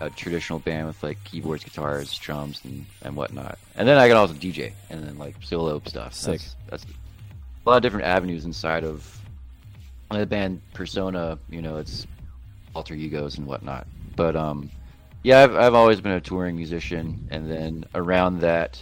a 0.01 0.09
traditional 0.09 0.59
band 0.59 0.87
with 0.87 1.01
like 1.03 1.23
keyboards, 1.23 1.63
guitars, 1.63 2.17
drums, 2.17 2.61
and, 2.63 2.85
and 3.01 3.15
whatnot. 3.15 3.57
And 3.75 3.87
then 3.87 3.97
I 3.97 4.07
can 4.07 4.17
also 4.17 4.33
DJ 4.33 4.73
and 4.89 5.03
then 5.03 5.17
like 5.17 5.35
solo 5.41 5.81
stuff. 5.85 6.13
Sick. 6.13 6.39
That's, 6.41 6.55
that's 6.69 6.85
a 6.85 7.69
lot 7.69 7.77
of 7.77 7.81
different 7.81 8.05
avenues 8.05 8.45
inside 8.45 8.83
of 8.83 9.19
the 10.11 10.25
band 10.25 10.61
persona. 10.73 11.37
You 11.49 11.61
know, 11.61 11.77
it's 11.77 12.05
alter 12.75 12.93
egos 12.93 13.37
and 13.37 13.47
whatnot. 13.47 13.87
But 14.15 14.35
um, 14.35 14.69
yeah, 15.23 15.43
I've 15.43 15.55
I've 15.55 15.73
always 15.73 16.01
been 16.01 16.11
a 16.13 16.21
touring 16.21 16.55
musician, 16.55 17.27
and 17.31 17.49
then 17.49 17.85
around 17.95 18.39
that, 18.41 18.81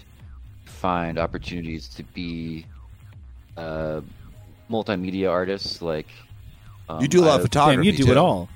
find 0.65 1.17
opportunities 1.17 1.87
to 1.89 2.03
be 2.03 2.65
uh, 3.55 4.01
multimedia 4.69 5.29
artists. 5.29 5.81
Like 5.81 6.07
um, 6.89 7.01
you 7.01 7.07
do 7.07 7.19
a 7.19 7.25
lot 7.25 7.29
of 7.29 7.35
I've- 7.35 7.43
photography. 7.43 7.75
Damn, 7.77 7.83
you 7.85 7.91
do 7.93 8.05
too. 8.05 8.11
it 8.11 8.17
all. 8.17 8.49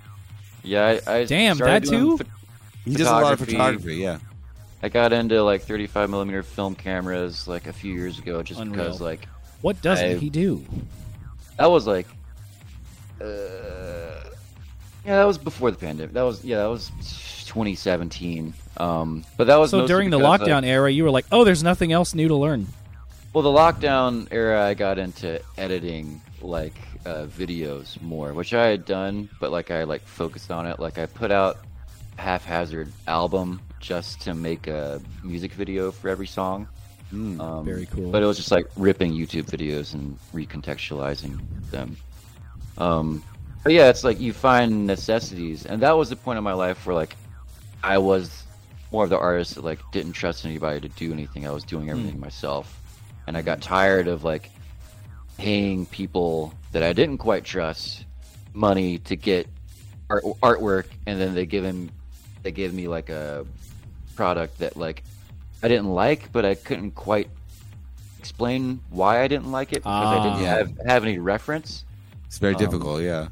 Yeah, 0.68 1.00
I, 1.08 1.12
I 1.20 1.26
Damn, 1.26 1.56
started 1.56 1.84
that 1.84 1.90
doing 1.90 2.18
too? 2.18 2.24
ph- 2.24 2.30
He 2.86 2.94
does 2.96 3.08
a 3.08 3.12
lot 3.12 3.34
of 3.34 3.40
Photography. 3.40 3.52
photography. 3.54 3.96
Yeah. 3.96 4.20
I 4.84 4.90
got 4.90 5.12
into 5.14 5.42
like 5.44 5.64
35 5.64 6.10
millimeter 6.10 6.44
film 6.44 6.76
cameras 6.76 7.48
like 7.48 7.68
a 7.68 7.74
few 7.74 7.94
years 7.94 8.20
ago, 8.20 8.44
just 8.44 8.60
Unreal. 8.60 8.84
because 8.86 9.02
like 9.02 9.28
What 9.62 9.82
doesn't 9.82 10.06
I- 10.12 10.16
he 10.16 10.30
do? 10.30 10.64
that 11.58 11.72
was 11.72 11.88
like, 11.88 12.08
uh, 13.22 13.26
yeah, 15.06 15.18
that 15.18 15.24
was 15.26 15.38
before 15.38 15.72
the 15.72 15.78
pandemic. 15.78 16.14
That 16.14 16.22
was 16.24 16.44
yeah, 16.44 16.58
that 16.58 16.68
was 16.68 16.90
2017. 17.46 18.54
Um, 18.78 19.24
but 19.38 19.48
that 19.48 19.56
was 19.56 19.72
So 19.72 19.88
during 19.88 20.10
the 20.10 20.20
lockdown 20.20 20.62
like- 20.62 20.66
era, 20.66 20.92
you 20.92 21.04
were 21.04 21.10
like, 21.12 21.26
"Oh, 21.32 21.44
there's 21.44 21.64
nothing 21.64 21.92
else 21.92 22.14
new 22.14 22.28
to 22.28 22.36
learn." 22.36 22.68
Well, 23.34 23.42
the 23.44 23.50
lockdown 23.58 24.28
era, 24.32 24.64
I 24.66 24.74
got 24.74 24.98
into 25.00 25.42
editing 25.58 26.22
like 26.42 26.76
uh, 27.06 27.26
videos 27.26 28.02
more, 28.02 28.34
which 28.34 28.54
I 28.54 28.68
had 28.68 28.86
done, 28.86 29.30
but 29.40 29.52
like 29.52 29.72
I 29.72 29.84
like 29.84 30.02
focused 30.04 30.52
on 30.52 30.66
it. 30.66 30.80
Like 30.80 30.98
I 30.98 31.06
put 31.06 31.32
out 31.32 31.60
haphazard 32.18 32.92
album 33.08 33.62
just 33.80 34.22
to 34.22 34.34
make 34.34 34.68
a 34.68 35.02
music 35.24 35.54
video 35.54 35.92
for 35.92 36.10
every 36.10 36.28
song. 36.28 36.68
Mm. 37.14 37.40
Um, 37.40 37.66
Very 37.66 37.86
cool. 37.86 38.12
But 38.12 38.24
it 38.24 38.26
was 38.26 38.38
just 38.38 38.52
like 38.52 38.68
ripping 38.76 39.14
YouTube 39.14 39.46
videos 39.46 39.94
and 39.94 40.18
recontextualizing 40.34 41.40
them. 41.72 41.96
Um, 42.78 43.24
but 43.64 43.74
yeah, 43.74 43.90
it's 43.90 44.04
like 44.04 44.20
you 44.20 44.34
find 44.34 44.86
necessities, 44.86 45.66
and 45.66 45.82
that 45.82 45.98
was 45.98 46.10
the 46.10 46.16
point 46.16 46.38
of 46.38 46.44
my 46.44 46.54
life 46.54 46.86
where 46.86 46.96
like 46.96 47.16
I 47.84 47.98
was 47.98 48.44
more 48.92 49.04
of 49.04 49.10
the 49.10 49.18
artist 49.18 49.56
that 49.56 49.64
like 49.64 49.80
didn't 49.92 50.14
trust 50.14 50.46
anybody 50.46 50.80
to 50.82 50.90
do 50.90 51.12
anything. 51.12 51.48
I 51.48 51.52
was 51.52 51.64
doing 51.64 51.90
everything 51.90 52.20
myself, 52.20 52.82
and 53.26 53.36
I 53.36 53.42
got 53.42 53.62
tired 53.62 54.08
of 54.08 54.24
like 54.24 54.50
paying 55.38 55.86
people 55.86 56.54
that 56.72 56.84
I 56.84 56.94
didn't 56.94 57.20
quite 57.20 57.44
trust 57.44 58.06
money 58.54 58.98
to 59.00 59.16
get 59.16 59.48
art, 60.10 60.24
artwork, 60.42 60.86
and 61.06 61.20
then 61.20 61.34
they 61.36 61.46
give 61.46 61.64
him 61.64 61.90
they 62.44 62.52
give 62.52 62.74
me 62.74 62.88
like 62.88 63.10
a 63.10 63.46
product 64.16 64.60
that 64.60 64.78
like 64.78 65.04
I 65.64 65.68
didn't 65.68 65.90
like, 65.90 66.32
but 66.32 66.46
I 66.46 66.56
couldn't 66.56 66.92
quite 66.92 67.30
explain 68.20 68.80
why 68.90 69.22
I 69.22 69.28
didn't 69.28 69.52
like 69.52 69.72
it 69.74 69.84
because 69.84 70.08
I 70.08 70.24
didn't 70.24 70.44
Ah. 70.48 70.58
have 70.58 70.78
have 70.88 71.04
any 71.04 71.20
reference. 71.20 71.86
It's 72.26 72.38
very 72.40 72.56
Um, 72.56 72.60
difficult. 72.60 73.02
Yeah. 73.02 73.28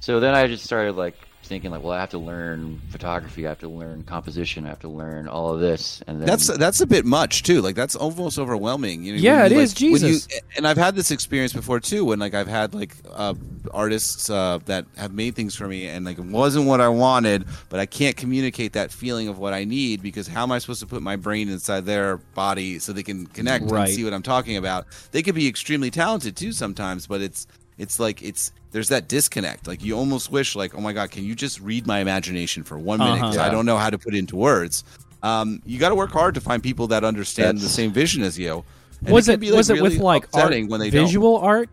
So 0.00 0.20
then 0.20 0.34
I 0.34 0.46
just 0.46 0.64
started 0.64 0.96
like 0.96 1.16
thinking 1.52 1.70
like, 1.70 1.82
well, 1.82 1.92
I 1.92 2.00
have 2.00 2.08
to 2.10 2.18
learn 2.18 2.80
photography, 2.88 3.44
I 3.46 3.50
have 3.50 3.58
to 3.60 3.68
learn 3.68 4.04
composition, 4.04 4.64
I 4.64 4.70
have 4.70 4.80
to 4.80 4.88
learn 4.88 5.28
all 5.28 5.52
of 5.52 5.60
this, 5.60 6.02
and 6.06 6.18
then 6.18 6.26
That's 6.26 6.46
that's 6.56 6.80
a 6.80 6.86
bit 6.86 7.04
much 7.04 7.42
too. 7.42 7.60
Like 7.60 7.74
that's 7.76 7.94
almost 7.94 8.38
overwhelming. 8.38 9.04
You 9.04 9.12
know, 9.12 9.18
Yeah, 9.18 9.42
when 9.42 9.52
it 9.52 9.54
you, 9.56 9.60
is, 9.60 9.74
like, 9.74 9.80
when 9.82 9.90
you- 9.92 9.98
Jesus. 10.14 10.28
and 10.56 10.66
I've 10.66 10.78
had 10.78 10.94
this 10.94 11.10
experience 11.10 11.52
before 11.52 11.78
too. 11.78 12.06
When 12.06 12.18
like 12.20 12.32
I've 12.32 12.48
had 12.48 12.72
like 12.72 12.96
uh, 13.12 13.34
artists 13.70 14.30
uh, 14.30 14.60
that 14.64 14.86
have 14.96 15.12
made 15.12 15.34
things 15.34 15.54
for 15.54 15.68
me, 15.68 15.88
and 15.88 16.06
like 16.06 16.18
it 16.18 16.24
wasn't 16.24 16.66
what 16.66 16.80
I 16.80 16.88
wanted, 16.88 17.44
but 17.68 17.78
I 17.80 17.84
can't 17.84 18.16
communicate 18.16 18.72
that 18.72 18.90
feeling 18.90 19.28
of 19.28 19.38
what 19.38 19.52
I 19.52 19.64
need 19.64 20.02
because 20.02 20.26
how 20.28 20.44
am 20.44 20.52
I 20.52 20.58
supposed 20.58 20.80
to 20.80 20.86
put 20.86 21.02
my 21.02 21.16
brain 21.16 21.50
inside 21.50 21.84
their 21.84 22.16
body 22.34 22.78
so 22.78 22.94
they 22.94 23.02
can 23.02 23.26
connect 23.26 23.66
Right. 23.66 23.88
and 23.88 23.94
see 23.94 24.04
what 24.04 24.14
I'm 24.14 24.22
talking 24.22 24.56
about? 24.56 24.86
They 25.10 25.22
could 25.22 25.34
be 25.34 25.46
extremely 25.48 25.90
talented 25.90 26.34
too 26.34 26.52
sometimes, 26.52 27.06
but 27.06 27.20
it's 27.20 27.46
it's 27.82 27.98
like 27.98 28.22
it's 28.22 28.52
there's 28.70 28.88
that 28.88 29.08
disconnect. 29.08 29.66
Like 29.66 29.82
you 29.84 29.98
almost 29.98 30.30
wish 30.30 30.54
like, 30.54 30.74
oh 30.74 30.80
my 30.80 30.92
god, 30.92 31.10
can 31.10 31.24
you 31.24 31.34
just 31.34 31.60
read 31.60 31.86
my 31.86 31.98
imagination 31.98 32.62
for 32.62 32.78
one 32.78 33.00
minute? 33.00 33.22
Uh-huh. 33.22 33.42
I 33.42 33.50
don't 33.50 33.66
know 33.66 33.76
how 33.76 33.90
to 33.90 33.98
put 33.98 34.14
it 34.14 34.18
into 34.18 34.36
words. 34.36 34.84
Um, 35.22 35.60
you 35.66 35.78
got 35.78 35.90
to 35.90 35.94
work 35.94 36.10
hard 36.10 36.34
to 36.36 36.40
find 36.40 36.62
people 36.62 36.86
that 36.88 37.04
understand 37.04 37.58
the 37.58 37.68
same 37.68 37.92
vision 37.92 38.22
as 38.22 38.38
you. 38.38 38.64
And 39.04 39.12
was 39.12 39.28
it 39.28 39.40
be, 39.40 39.50
like, 39.50 39.58
was 39.58 39.70
it 39.70 39.82
with 39.82 39.98
like 39.98 40.28
art, 40.32 40.52
when 40.52 40.80
they 40.80 40.90
don't. 40.90 41.04
visual 41.04 41.38
art 41.38 41.68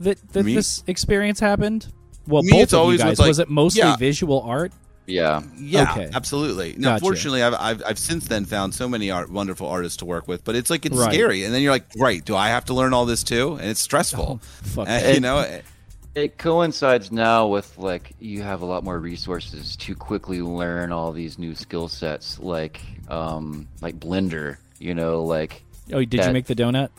that 0.00 0.18
that 0.32 0.44
Me? 0.44 0.54
this 0.54 0.82
experience 0.88 1.38
happened? 1.38 1.86
Well, 2.26 2.42
Me, 2.42 2.50
both 2.50 2.62
it's 2.62 2.74
of 2.74 2.92
you 2.92 2.98
guys. 2.98 3.18
like- 3.18 3.28
was 3.28 3.38
it 3.38 3.48
mostly 3.48 3.82
yeah. 3.82 3.96
visual 3.96 4.42
art? 4.42 4.72
Yeah, 5.12 5.42
Yeah, 5.58 5.92
Okay. 5.92 6.10
absolutely. 6.14 6.74
Now, 6.78 6.90
Gotcha. 6.92 7.00
fortunately, 7.00 7.42
I've, 7.42 7.54
I've 7.54 7.82
I've 7.86 7.98
since 7.98 8.26
then 8.28 8.44
found 8.44 8.74
so 8.74 8.88
many 8.88 9.10
art, 9.10 9.30
wonderful 9.30 9.68
artists 9.68 9.98
to 9.98 10.04
work 10.04 10.26
with, 10.28 10.44
but 10.44 10.54
it's 10.56 10.70
like 10.70 10.86
it's 10.86 10.96
Right. 10.96 11.12
scary, 11.12 11.44
and 11.44 11.54
then 11.54 11.62
you're 11.62 11.72
like, 11.72 11.86
right, 11.96 12.24
do 12.24 12.34
I 12.36 12.48
have 12.48 12.64
to 12.66 12.74
learn 12.74 12.92
all 12.94 13.06
this 13.06 13.22
too? 13.22 13.54
And 13.60 13.70
it's 13.70 13.80
stressful. 13.80 14.38
Fuck. 14.62 14.88
Uh, 14.88 14.90
that. 15.00 15.14
you 15.14 15.20
know, 15.20 15.60
it 16.14 16.36
coincides 16.38 17.10
now 17.10 17.46
with 17.46 17.78
like 17.78 18.12
you 18.20 18.42
have 18.42 18.60
a 18.62 18.66
lot 18.66 18.84
more 18.84 18.98
resources 18.98 19.76
to 19.76 19.94
quickly 19.94 20.42
learn 20.42 20.92
all 20.92 21.12
these 21.12 21.38
new 21.38 21.54
skill 21.54 21.88
sets, 21.88 22.38
like 22.38 22.80
um 23.08 23.66
like 23.80 23.98
Blender. 23.98 24.56
You 24.78 24.94
know, 24.94 25.22
like 25.24 25.62
oh, 25.92 26.04
did 26.04 26.24
you 26.24 26.32
make 26.32 26.46
the 26.46 26.54
donut? 26.56 26.90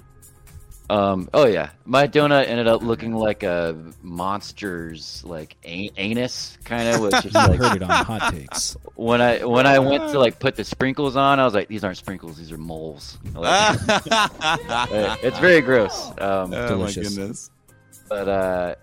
Um. 0.89 1.29
Oh 1.33 1.45
yeah, 1.47 1.69
my 1.85 2.07
donut 2.07 2.47
ended 2.47 2.67
up 2.67 2.83
looking 2.83 3.13
like 3.15 3.43
a 3.43 3.75
monster's 4.01 5.23
like 5.25 5.55
a- 5.65 5.89
anus, 5.97 6.57
kind 6.65 6.89
of. 6.89 7.01
Which 7.01 7.25
is 7.25 7.35
I 7.35 7.47
like 7.47 7.59
heard 7.59 7.77
it 7.77 7.83
on 7.83 7.89
hot 7.89 8.33
takes. 8.33 8.75
when 8.95 9.21
I 9.21 9.45
when 9.45 9.65
I 9.65 9.79
went 9.79 10.11
to 10.11 10.19
like 10.19 10.39
put 10.39 10.55
the 10.55 10.63
sprinkles 10.63 11.15
on, 11.15 11.39
I 11.39 11.45
was 11.45 11.53
like, 11.53 11.67
these 11.69 11.83
aren't 11.83 11.97
sprinkles, 11.97 12.37
these 12.37 12.51
are 12.51 12.57
moles. 12.57 13.17
Like, 13.33 13.77
oh 13.81 15.17
it's 15.23 15.39
very 15.39 15.61
gross. 15.61 16.11
Um, 16.19 16.49
my 16.51 16.67
Delicious. 16.67 17.15
goodness. 17.15 17.51
but 18.09 18.27
uh, 18.27 18.75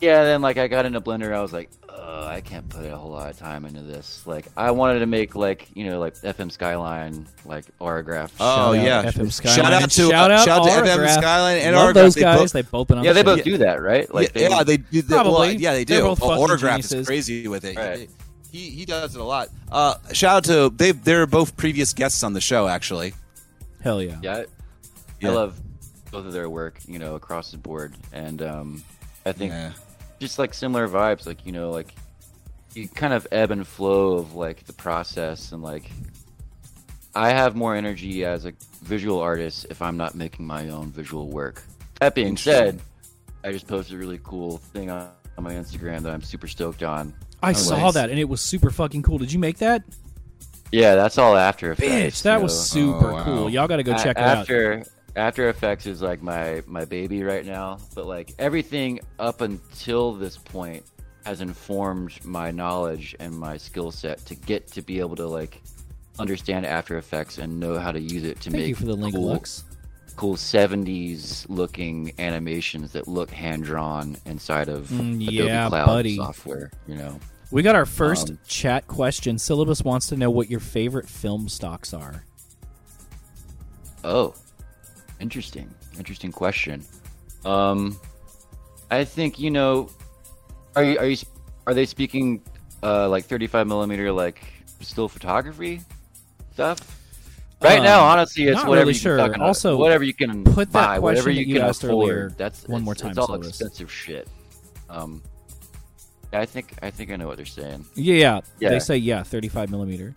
yeah. 0.00 0.22
Then 0.24 0.40
like 0.40 0.56
I 0.56 0.68
got 0.68 0.86
into 0.86 1.00
Blender, 1.00 1.34
I 1.34 1.40
was 1.42 1.52
like, 1.52 1.70
oh, 2.10 2.26
I 2.26 2.40
can't 2.40 2.66
put 2.68 2.86
a 2.86 2.96
whole 2.96 3.10
lot 3.10 3.28
of 3.28 3.36
time 3.38 3.66
into 3.66 3.82
this. 3.82 4.26
Like 4.26 4.46
I 4.56 4.70
wanted 4.70 5.00
to 5.00 5.06
make 5.06 5.34
like 5.36 5.68
you 5.74 5.84
know 5.84 6.00
like 6.00 6.14
FM 6.14 6.50
Skyline 6.50 7.28
like 7.44 7.66
autograph. 7.78 8.32
Oh 8.40 8.72
Shout 8.74 8.76
out 8.76 8.82
yeah, 8.84 9.02
FM 9.10 9.30
Skyline 9.32 9.56
shout 9.56 9.72
out 9.72 9.90
to 9.90 10.08
shout 10.08 10.30
out 10.30 10.44
shout 10.46 10.68
out 10.68 10.84
to 10.84 10.90
FM 10.90 11.14
Skyline 11.14 11.58
and 11.58 11.76
Love 11.76 11.84
Autograph. 11.84 12.04
those 12.04 12.14
They 12.14 12.20
guys. 12.22 12.38
both- 12.38 12.52
They've 12.52 12.70
both 12.70 12.88
been 12.88 12.98
on 12.98 13.04
yeah, 13.04 13.12
the 13.12 13.22
they 13.22 13.30
show. 13.30 13.36
both 13.36 13.44
do 13.44 13.58
that, 13.58 13.82
right? 13.82 14.14
Like 14.14 14.32
yeah, 14.34 14.48
yeah, 14.48 14.62
they 14.64 14.76
do. 14.78 15.02
They, 15.02 15.14
well, 15.14 15.24
Probably. 15.24 15.56
yeah, 15.56 15.72
they 15.74 15.84
do. 15.84 16.00
both 16.02 16.18
fucking 16.20 16.34
Autograph 16.38 16.70
geniuses. 16.76 17.00
is 17.00 17.06
crazy 17.06 17.46
with 17.48 17.64
it. 17.64 17.76
Right. 17.76 18.08
He 18.50 18.70
he 18.70 18.84
does 18.86 19.14
it 19.14 19.20
a 19.20 19.24
lot. 19.24 19.48
Uh, 19.70 19.94
shout 20.14 20.36
out 20.36 20.44
to 20.44 20.70
they. 20.74 20.92
They're 20.92 21.26
both 21.26 21.56
previous 21.58 21.92
guests 21.92 22.22
on 22.22 22.32
the 22.32 22.40
show, 22.40 22.66
actually. 22.66 23.12
Hell 23.82 24.02
yeah. 24.02 24.16
Yeah, 24.22 24.36
I, 24.38 24.44
Yeah. 25.20 25.30
I 25.30 25.32
love 25.34 25.60
both 26.10 26.24
of 26.24 26.32
their 26.32 26.48
work, 26.48 26.78
you 26.86 26.98
know, 26.98 27.14
across 27.14 27.50
the 27.50 27.58
board, 27.58 27.94
and 28.12 28.40
um, 28.40 28.82
I 29.26 29.32
think 29.32 29.52
Yeah. 29.52 29.72
Just 30.20 30.38
like 30.38 30.54
similar 30.54 30.88
vibes, 30.88 31.26
like 31.26 31.44
you 31.46 31.52
know, 31.52 31.70
like 31.70 31.94
you 32.74 32.88
kind 32.88 33.12
of 33.12 33.26
ebb 33.32 33.50
and 33.50 33.66
flow 33.66 34.14
of 34.18 34.34
like 34.34 34.64
the 34.66 34.72
process, 34.72 35.52
and 35.52 35.62
like 35.62 35.90
I 37.14 37.30
have 37.30 37.56
more 37.56 37.74
energy 37.74 38.24
as 38.24 38.44
a 38.46 38.52
visual 38.82 39.20
artist 39.20 39.66
if 39.70 39.82
I'm 39.82 39.96
not 39.96 40.14
making 40.14 40.46
my 40.46 40.68
own 40.68 40.90
visual 40.90 41.28
work. 41.28 41.62
That 42.00 42.14
being 42.14 42.36
said, 42.36 42.80
I 43.42 43.50
just 43.52 43.66
posted 43.66 43.96
a 43.96 43.98
really 43.98 44.20
cool 44.22 44.58
thing 44.58 44.90
on, 44.90 45.08
on 45.36 45.44
my 45.44 45.54
Instagram 45.54 46.02
that 46.02 46.12
I'm 46.12 46.22
super 46.22 46.46
stoked 46.46 46.82
on. 46.82 47.12
I 47.42 47.52
saw 47.52 47.76
nice. 47.78 47.94
that 47.94 48.10
and 48.10 48.18
it 48.18 48.28
was 48.28 48.40
super 48.40 48.70
fucking 48.70 49.02
cool. 49.02 49.18
Did 49.18 49.32
you 49.32 49.38
make 49.38 49.58
that? 49.58 49.82
Yeah, 50.70 50.96
that's 50.96 51.18
all 51.18 51.36
After 51.36 51.72
Effects. 51.72 52.20
Bitch, 52.20 52.22
that 52.24 52.36
you 52.36 52.42
was 52.42 52.68
super 52.68 53.10
Oh, 53.10 53.14
wow. 53.14 53.24
cool. 53.24 53.50
Y'all 53.50 53.66
got 53.68 53.76
to 53.76 53.82
go 53.82 53.92
A- 53.94 53.98
check 53.98 54.18
it 54.18 54.22
out. 54.22 54.38
after 54.38 54.84
After 55.18 55.48
Effects 55.48 55.86
is 55.86 56.00
like 56.00 56.22
my 56.22 56.62
my 56.66 56.84
baby 56.84 57.22
right 57.22 57.44
now, 57.44 57.78
but 57.94 58.06
like 58.06 58.34
everything 58.38 59.00
up 59.18 59.40
until 59.40 60.12
this 60.14 60.36
point 60.36 60.84
has 61.24 61.40
informed 61.40 62.24
my 62.24 62.50
knowledge 62.50 63.14
and 63.20 63.36
my 63.36 63.56
skill 63.56 63.90
set 63.90 64.24
to 64.26 64.34
get 64.34 64.66
to 64.68 64.80
be 64.82 65.00
able 65.00 65.16
to 65.16 65.26
like 65.26 65.60
understand 66.18 66.64
After 66.66 66.96
Effects 66.98 67.38
and 67.38 67.58
know 67.60 67.78
how 67.78 67.92
to 67.92 68.00
use 68.00 68.24
it 68.24 68.40
to 68.42 68.50
Thank 68.50 68.60
make 68.62 68.68
you 68.68 68.74
for 68.74 68.86
the 68.86 68.94
link, 68.94 69.14
cool, 69.14 69.26
Lux. 69.26 69.64
cool 70.16 70.36
70s 70.36 71.46
looking 71.48 72.12
animations 72.18 72.92
that 72.92 73.08
look 73.08 73.30
hand 73.30 73.64
drawn 73.64 74.16
inside 74.24 74.68
of 74.68 74.88
Mm, 74.88 75.16
Adobe 75.22 75.24
yeah, 75.34 75.68
Cloud 75.68 75.86
buddy. 75.86 76.16
software, 76.16 76.70
you 76.86 76.94
know. 76.94 77.18
We 77.50 77.62
got 77.62 77.74
our 77.74 77.86
first 77.86 78.30
Um, 78.30 78.38
chat 78.46 78.86
question. 78.88 79.38
Syllabus 79.38 79.82
wants 79.82 80.06
to 80.08 80.16
know 80.16 80.30
what 80.30 80.50
your 80.50 80.60
favorite 80.60 81.08
film 81.08 81.48
stocks 81.48 81.92
are. 81.94 82.24
Oh, 84.04 84.34
interesting. 85.20 85.72
Interesting 85.96 86.32
question. 86.32 86.84
Um, 87.44 87.98
I 88.90 89.04
think 89.04 89.38
you 89.38 89.50
know. 89.50 89.90
Are 90.76 90.84
you 90.84 90.98
are 90.98 91.06
you 91.06 91.16
are 91.66 91.74
they 91.74 91.86
speaking 91.86 92.40
uh 92.82 93.08
like 93.08 93.24
35 93.24 93.66
millimeter 93.66 94.12
like 94.12 94.40
still 94.80 95.08
photography 95.08 95.80
stuff? 96.52 96.78
Right 97.60 97.78
Um, 97.78 97.84
now, 97.84 98.04
honestly, 98.04 98.44
it's 98.44 98.54
not 98.56 98.68
whatever 98.68 98.86
really 98.86 98.94
you 98.94 99.00
can 99.00 99.02
sure. 99.02 99.18
fucking- 99.18 99.42
Also, 99.42 99.76
whatever 99.76 100.04
you 100.04 100.14
can 100.14 100.44
put 100.44 100.70
that 100.70 100.86
buy, 100.86 100.98
whatever 101.00 101.24
question 101.24 101.40
you 101.48 101.54
you 101.54 101.60
can 101.60 101.68
afford. 101.68 102.08
earlier 102.08 102.30
That's 102.36 102.68
one 102.68 102.82
more 102.82 102.94
time, 102.94 103.10
It's 103.10 103.18
all 103.18 103.26
Syllabus. 103.26 103.48
expensive 103.48 103.90
shit. 103.90 104.28
Um, 104.88 105.20
I 106.32 106.46
think 106.46 106.72
I 106.82 106.90
think 106.90 107.10
I 107.10 107.16
know 107.16 107.26
what 107.26 107.36
they're 107.38 107.46
saying. 107.46 107.84
Yeah, 107.96 108.40
Yeah. 108.60 108.68
they 108.68 108.78
say 108.78 108.96
yeah, 108.98 109.24
35 109.24 109.70
millimeter. 109.70 110.14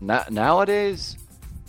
Na- 0.00 0.24
nowadays, 0.30 1.16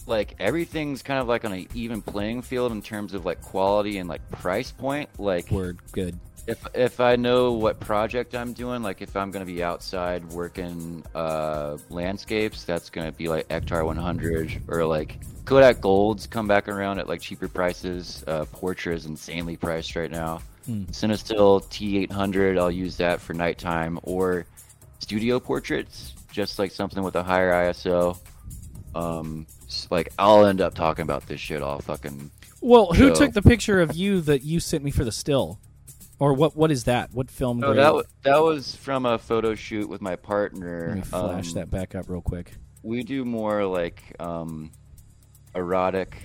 like 0.10 0.36
everything's 0.39 1.01
kind 1.01 1.20
of 1.20 1.28
like 1.28 1.45
on 1.45 1.53
an 1.53 1.68
even 1.74 2.01
playing 2.01 2.41
field 2.41 2.72
in 2.72 2.82
terms 2.82 3.14
of 3.14 3.26
like 3.26 3.41
quality 3.41 3.99
and 3.99 4.10
like 4.10 4.28
price 4.32 4.72
point. 4.72 5.10
Like 5.20 5.49
Word, 5.51 5.80
good. 5.91 6.20
if 6.47 6.66
if 6.74 6.99
I 6.99 7.16
know 7.16 7.53
what 7.53 7.80
project 7.80 8.36
I'm 8.36 8.53
doing, 8.53 8.84
like 8.84 9.01
if 9.01 9.16
I'm 9.16 9.32
gonna 9.32 9.45
be 9.45 9.64
outside 9.64 10.26
working 10.32 11.03
uh, 11.16 11.78
landscapes, 11.89 12.66
that's 12.66 12.89
gonna 12.89 13.12
be 13.12 13.30
like 13.30 13.47
Ektar 13.47 13.86
100 13.86 14.64
or 14.68 14.86
like 14.86 15.20
Kodak 15.45 15.82
Golds 15.82 16.28
come 16.28 16.47
back 16.47 16.68
around 16.68 16.99
at 16.99 17.07
like 17.07 17.22
cheaper 17.22 17.47
prices. 17.47 18.24
Uh, 18.28 18.45
Portra 18.45 18.93
is 18.93 19.05
insanely 19.05 19.55
priced 19.55 19.95
right 19.95 20.12
now. 20.12 20.41
Hmm. 20.66 20.84
Cinestill 20.86 21.64
T800, 21.70 22.60
I'll 22.60 22.70
use 22.70 22.97
that 22.97 23.22
for 23.22 23.34
nighttime 23.34 23.99
or 24.03 24.45
studio 24.99 25.39
portraits, 25.39 26.14
just 26.32 26.60
like 26.60 26.72
something 26.72 27.01
with 27.01 27.16
a 27.16 27.24
higher 27.24 27.51
ISO. 27.51 28.18
Um, 28.93 29.47
like 29.89 30.09
I'll 30.20 30.45
end 30.45 30.61
up 30.61 30.74
talking 30.74 31.03
about 31.03 31.28
this 31.28 31.39
shit 31.39 31.61
all 31.61 31.80
fucking 31.80 32.32
Well, 32.61 32.88
who 32.88 33.13
So- 33.15 33.26
took 33.26 33.34
the 33.34 33.41
picture 33.41 33.82
of 33.82 33.95
you 33.95 34.22
that 34.22 34.43
you 34.43 34.59
sent 34.59 34.84
me 34.84 34.91
for 34.91 35.03
the 35.03 35.11
still? 35.11 35.59
Or 36.20 36.34
what? 36.34 36.53
What 36.55 36.70
is 36.70 36.84
that? 36.84 37.13
What 37.13 37.32
film? 37.32 37.59
No, 37.59 37.74
that 37.74 37.93
wa- 37.93 38.03
that 38.24 38.43
was 38.43 38.76
from 38.76 39.05
a 39.05 39.17
photo 39.17 39.55
shoot 39.55 39.88
with 39.88 40.01
my 40.01 40.17
partner. 40.17 40.88
Let 40.89 40.95
me 40.97 41.01
flash 41.03 41.47
Um, 41.49 41.53
that 41.53 41.70
back 41.72 41.95
up 41.95 42.09
real 42.09 42.22
quick. 42.22 42.51
We 42.84 43.03
do 43.03 43.24
more 43.24 43.65
like 43.65 44.03
um, 44.20 44.72
erotic 45.55 46.17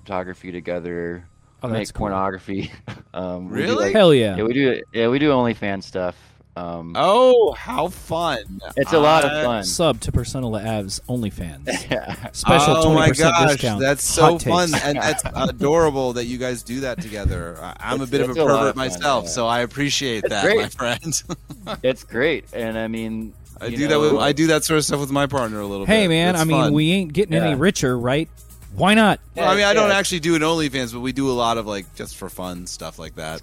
photography 0.00 0.52
together. 0.52 1.26
Oh, 1.62 1.68
make 1.68 1.92
cool. 1.92 2.00
pornography. 2.00 2.70
um, 3.14 3.48
we 3.48 3.62
do, 3.62 3.62
Really? 3.64 3.84
like- 3.86 3.94
Hell 3.94 4.12
yeah! 4.14 4.36
yeah, 4.36 4.42
we 4.44 4.52
do. 4.52 4.80
Yeah, 4.92 5.08
we 5.08 5.18
do 5.18 5.30
OnlyFans 5.30 5.82
stuff. 5.84 6.14
Um, 6.56 6.92
Oh, 6.96 7.52
how 7.52 7.88
fun! 7.88 8.60
it's 8.76 8.92
a 8.92 8.98
lot 8.98 9.24
of 9.24 9.44
fun. 9.44 9.64
Sub 9.64 10.00
to 10.02 10.12
Persona 10.12 10.48
La 10.48 10.58
Ave's 10.60 11.00
OnlyFans. 11.08 11.66
Yeah. 11.90 12.30
Special 12.32 12.76
oh 12.76 12.94
my 12.94 13.10
20% 13.10 13.18
gosh, 13.18 13.50
discount. 13.52 13.80
that's 13.80 14.04
so 14.04 14.22
Hot 14.38 14.42
fun 14.42 14.68
and 14.84 14.96
that's 14.98 15.22
adorable 15.34 16.12
that 16.14 16.26
you 16.26 16.38
guys 16.38 16.62
do 16.62 16.80
that 16.80 17.00
together. 17.02 17.58
I- 17.60 17.76
I'm 17.80 18.00
a 18.00 18.06
bit 18.06 18.20
of 18.20 18.28
a 18.28 18.32
a 18.32 18.34
pervert 18.36 18.50
of 18.68 18.74
fun, 18.74 18.76
myself, 18.76 19.24
yeah. 19.24 19.30
so 19.30 19.46
I 19.48 19.60
appreciate 19.60 20.24
It's 20.24 20.28
that, 20.30 20.44
great. 20.44 20.58
my 20.58 20.68
friend. 20.68 21.22
it's 21.82 22.04
great, 22.04 22.44
and 22.52 22.78
I 22.78 22.86
mean, 22.88 23.34
I 23.60 23.66
you 23.66 23.76
do 23.76 23.82
that. 23.84 23.90
know, 23.90 24.00
With, 24.00 24.22
I 24.22 24.32
do 24.32 24.46
that 24.48 24.62
sort 24.64 24.78
of 24.78 24.84
stuff 24.84 25.00
with 25.00 25.10
my 25.10 25.26
partner 25.26 25.60
a 25.60 25.66
little 25.66 25.86
bit. 25.86 25.92
Hey 25.92 26.06
man, 26.08 26.34
It's 26.36 26.40
I 26.42 26.44
mean, 26.44 26.60
fun. 26.62 26.72
we 26.72 26.92
ain't 26.92 27.12
getting 27.12 27.34
any 27.34 27.54
richer, 27.56 27.98
right? 27.98 28.28
Why 28.76 28.94
not? 28.94 29.20
Well, 29.36 29.48
I 29.50 29.54
mean, 29.56 29.64
I 29.64 29.72
don't 29.74 29.90
actually 29.92 30.20
do 30.20 30.34
an 30.36 30.42
OnlyFans, 30.42 30.92
but 30.92 31.00
we 31.00 31.12
do 31.12 31.30
a 31.30 31.32
lot 31.32 31.58
of 31.58 31.66
like 31.66 31.92
just 31.96 32.16
for 32.16 32.28
fun 32.28 32.66
stuff 32.66 32.98
like 32.98 33.16
that. 33.16 33.40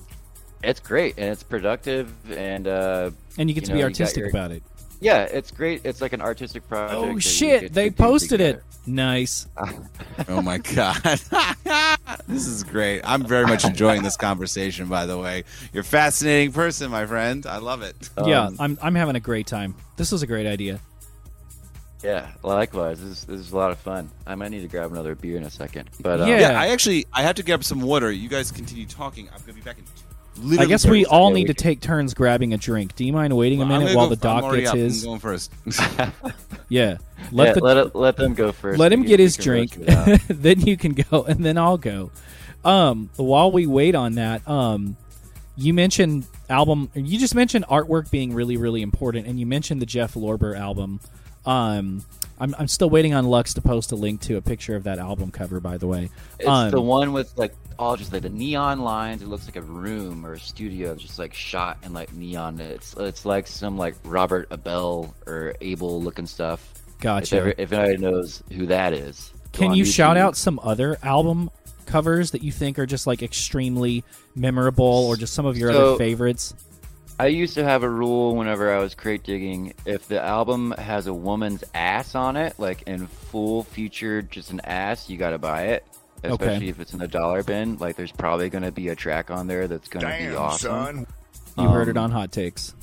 It's 0.63 0.79
great 0.79 1.15
and 1.17 1.29
it's 1.29 1.43
productive, 1.43 2.13
and 2.31 2.67
uh, 2.67 3.11
And 3.37 3.49
you 3.49 3.53
get 3.55 3.63
You 3.63 3.67
to 3.67 3.71
know, 3.73 3.77
be 3.79 3.83
artistic 3.83 4.21
your- 4.21 4.29
about 4.29 4.51
it. 4.51 4.61
yeah, 4.99 5.23
it's 5.23 5.51
great. 5.51 5.81
It's 5.85 6.01
like 6.01 6.13
an 6.13 6.21
artistic 6.21 6.67
project. 6.67 6.93
Oh 7.01 7.17
shit! 7.19 7.73
They 7.73 7.89
posted 7.89 8.39
together. 8.39 8.57
it. 8.59 8.63
Nice. 8.87 9.47
Oh 10.27 10.41
my 10.41 10.57
god, 10.57 11.01
this 12.27 12.47
is 12.47 12.63
great. 12.63 13.01
I'm 13.03 13.23
very 13.25 13.45
much 13.45 13.63
enjoying 13.65 14.01
this 14.03 14.17
conversation. 14.17 14.87
By 14.87 15.05
the 15.05 15.17
way, 15.17 15.43
you're 15.73 15.81
a 15.81 15.83
fascinating 15.83 16.51
person, 16.51 16.89
my 16.91 17.05
friend. 17.05 17.45
I 17.45 17.57
love 17.57 17.81
it. 17.83 17.95
yeah, 18.25 18.45
Um, 18.47 18.55
I'm 18.59 18.77
I'm 18.81 18.95
having 18.95 19.15
a 19.15 19.19
great 19.19 19.45
time. 19.47 19.75
This 19.97 20.11
is 20.13 20.23
a 20.23 20.27
great 20.27 20.47
idea. 20.47 20.79
Yeah, 22.03 22.31
likewise. 22.41 22.99
This 22.99 23.09
is, 23.19 23.25
this 23.25 23.39
is 23.39 23.51
a 23.51 23.55
lot 23.55 23.69
of 23.69 23.77
fun. 23.77 24.09
I 24.25 24.33
might 24.33 24.49
need 24.49 24.61
to 24.61 24.67
grab 24.67 24.91
another 24.91 25.13
beer 25.13 25.37
in 25.37 25.43
a 25.43 25.51
second. 25.51 25.87
But 26.01 26.19
um, 26.21 26.27
Yeah. 26.29 26.39
Yeah, 26.39 26.59
I 26.59 26.69
actually 26.69 27.05
I 27.13 27.21
have 27.21 27.35
to 27.35 27.43
grab 27.43 27.63
some 27.63 27.81
water. 27.81 28.11
You 28.11 28.27
guys 28.29 28.51
continue 28.51 28.87
talking. 28.87 29.29
I'm 29.29 29.39
gonna 29.41 29.53
be 29.53 29.61
back 29.61 29.77
in. 29.77 29.83
Literally 30.37 30.57
I 30.59 30.65
guess 30.65 30.85
we 30.85 31.05
all 31.05 31.31
need 31.31 31.47
we 31.49 31.53
to 31.53 31.53
take 31.53 31.81
turns 31.81 32.13
grabbing 32.13 32.53
a 32.53 32.57
drink. 32.57 32.95
Do 32.95 33.05
you 33.05 33.13
mind 33.13 33.35
waiting 33.35 33.61
a 33.61 33.65
Well, 33.65 33.73
I'm 33.73 33.79
minute 33.83 33.95
while 33.95 34.07
the 34.07 34.29
I'm 34.29 34.41
doc 34.41 34.55
gets 34.55 34.69
up. 34.69 34.75
his? 34.77 35.03
I'm 35.03 35.09
going 35.09 35.19
first. 35.19 35.51
Yeah, 36.69 36.99
let 37.33 37.47
yeah, 37.47 37.53
the 37.55 37.59
let 37.59 37.77
it, 37.77 37.95
let 37.95 38.15
them 38.15 38.33
go 38.33 38.53
first. 38.53 38.79
let 38.79 38.93
him 38.93 39.03
get 39.03 39.19
his 39.19 39.35
drink, 39.35 39.75
roast 39.77 39.89
it 39.89 39.89
out. 39.89 40.19
then 40.29 40.61
you 40.61 40.77
can 40.77 40.93
go, 40.93 41.23
and 41.23 41.43
then 41.43 41.57
I'll 41.57 41.77
go. 41.77 42.11
Um, 42.63 43.09
while 43.17 43.51
we 43.51 43.67
wait 43.67 43.93
on 43.93 44.13
that, 44.15 44.47
um, 44.47 44.95
you 45.57 45.73
mentioned 45.73 46.25
album. 46.49 46.89
You 46.93 47.19
just 47.19 47.35
mentioned 47.35 47.65
artwork 47.65 48.09
being 48.09 48.33
really, 48.33 48.55
really 48.55 48.81
important, 48.81 49.27
and 49.27 49.37
you 49.37 49.45
mentioned 49.45 49.81
the 49.81 49.85
Jeff 49.85 50.13
Lorber 50.13 50.57
album. 50.57 51.01
Um, 51.45 52.05
I'm, 52.41 52.55
I'm 52.57 52.67
still 52.67 52.89
waiting 52.89 53.13
on 53.13 53.25
Lux 53.25 53.53
to 53.53 53.61
post 53.61 53.91
a 53.91 53.95
link 53.95 54.19
to 54.21 54.35
a 54.35 54.41
picture 54.41 54.75
of 54.75 54.83
that 54.85 54.97
album 54.97 55.29
cover. 55.31 55.59
By 55.59 55.77
the 55.77 55.85
way, 55.87 56.09
It's 56.39 56.47
Um, 56.49 56.71
the 56.71 56.81
one 56.81 57.13
with 57.13 57.31
like 57.37 57.53
all 57.77 57.95
just 57.95 58.11
like 58.11 58.23
the 58.23 58.29
neon 58.29 58.81
lines. 58.81 59.21
It 59.21 59.27
looks 59.27 59.45
like 59.45 59.55
a 59.55 59.61
room 59.61 60.25
or 60.25 60.33
a 60.33 60.39
studio, 60.39 60.95
just 60.95 61.19
like 61.19 61.33
shot 61.35 61.77
in 61.83 61.93
like 61.93 62.11
neon. 62.13 62.59
It's 62.59 62.95
it's 62.97 63.25
like 63.25 63.45
some 63.47 63.77
like 63.77 63.95
Robert 64.03 64.47
Abel 64.51 65.13
or 65.27 65.53
Abel 65.61 66.01
looking 66.01 66.25
stuff. 66.25 66.67
If, 66.95 66.99
gotcha. 66.99 67.37
ever, 67.37 67.53
if 67.57 67.71
anybody 67.71 67.97
knows 67.97 68.41
who 68.51 68.65
that 68.67 68.93
is, 68.93 69.31
Can 69.53 69.73
you 69.73 69.85
shout 69.85 70.17
out 70.17 70.35
some 70.35 70.59
other 70.63 70.97
album 71.03 71.49
covers 71.85 72.31
that 72.31 72.41
you 72.43 72.51
think 72.51 72.79
are 72.79 72.85
just 72.85 73.05
like 73.05 73.21
extremely 73.21 74.03
memorable, 74.35 74.85
or 74.85 75.15
just 75.15 75.33
some 75.33 75.45
of 75.45 75.57
your 75.57 75.71
So- 75.73 75.89
other 75.93 75.97
favorites? 75.97 76.53
I 77.21 77.27
used 77.27 77.53
to 77.53 77.63
have 77.63 77.83
a 77.83 77.89
rule 77.89 78.35
whenever 78.35 78.73
I 78.75 78.79
was 78.79 78.95
crate 78.95 79.21
digging. 79.23 79.73
If 79.85 80.07
the 80.07 80.19
album 80.19 80.71
has 80.71 81.05
a 81.05 81.13
woman's 81.13 81.63
ass 81.75 82.15
on 82.15 82.35
it, 82.35 82.55
like 82.57 82.81
in 82.87 83.05
full 83.05 83.61
featured, 83.63 84.31
just 84.31 84.49
an 84.49 84.59
ass, 84.63 85.07
you 85.07 85.17
gotta 85.17 85.37
buy 85.37 85.65
it. 85.67 85.85
Okay. 86.25 86.33
Especially 86.33 86.69
if 86.69 86.79
it's 86.79 86.93
in 86.93 86.99
the 86.99 87.07
dollar 87.07 87.43
bin. 87.43 87.77
Like, 87.77 87.95
there's 87.95 88.11
probably 88.11 88.49
gonna 88.49 88.71
be 88.71 88.87
a 88.89 88.95
track 88.95 89.29
on 89.29 89.45
there 89.45 89.67
that's 89.67 89.87
gonna 89.87 90.17
be 90.17 90.35
awesome. 90.35 90.71
son. 90.71 91.07
You 91.59 91.67
heard 91.69 91.89
it 91.89 91.97
Um, 91.97 92.05
on 92.05 92.11
Hot 92.11 92.31
Takes. 92.31 92.73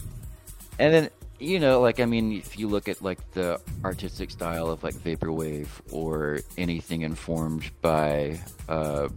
And 0.79 0.95
then, 0.95 1.11
you 1.41 1.59
know, 1.59 1.81
like 1.81 1.99
I 1.99 2.05
mean, 2.05 2.33
if 2.33 2.59
you 2.61 2.69
look 2.69 2.89
at 2.89 3.03
like 3.03 3.19
the 3.33 3.61
artistic 3.85 4.31
style 4.31 4.69
of 4.71 4.85
like 4.85 4.95
vaporwave 4.95 5.67
or 5.91 6.41
anything 6.57 7.03
informed 7.03 7.69
by 7.83 8.39
uh, 8.69 9.09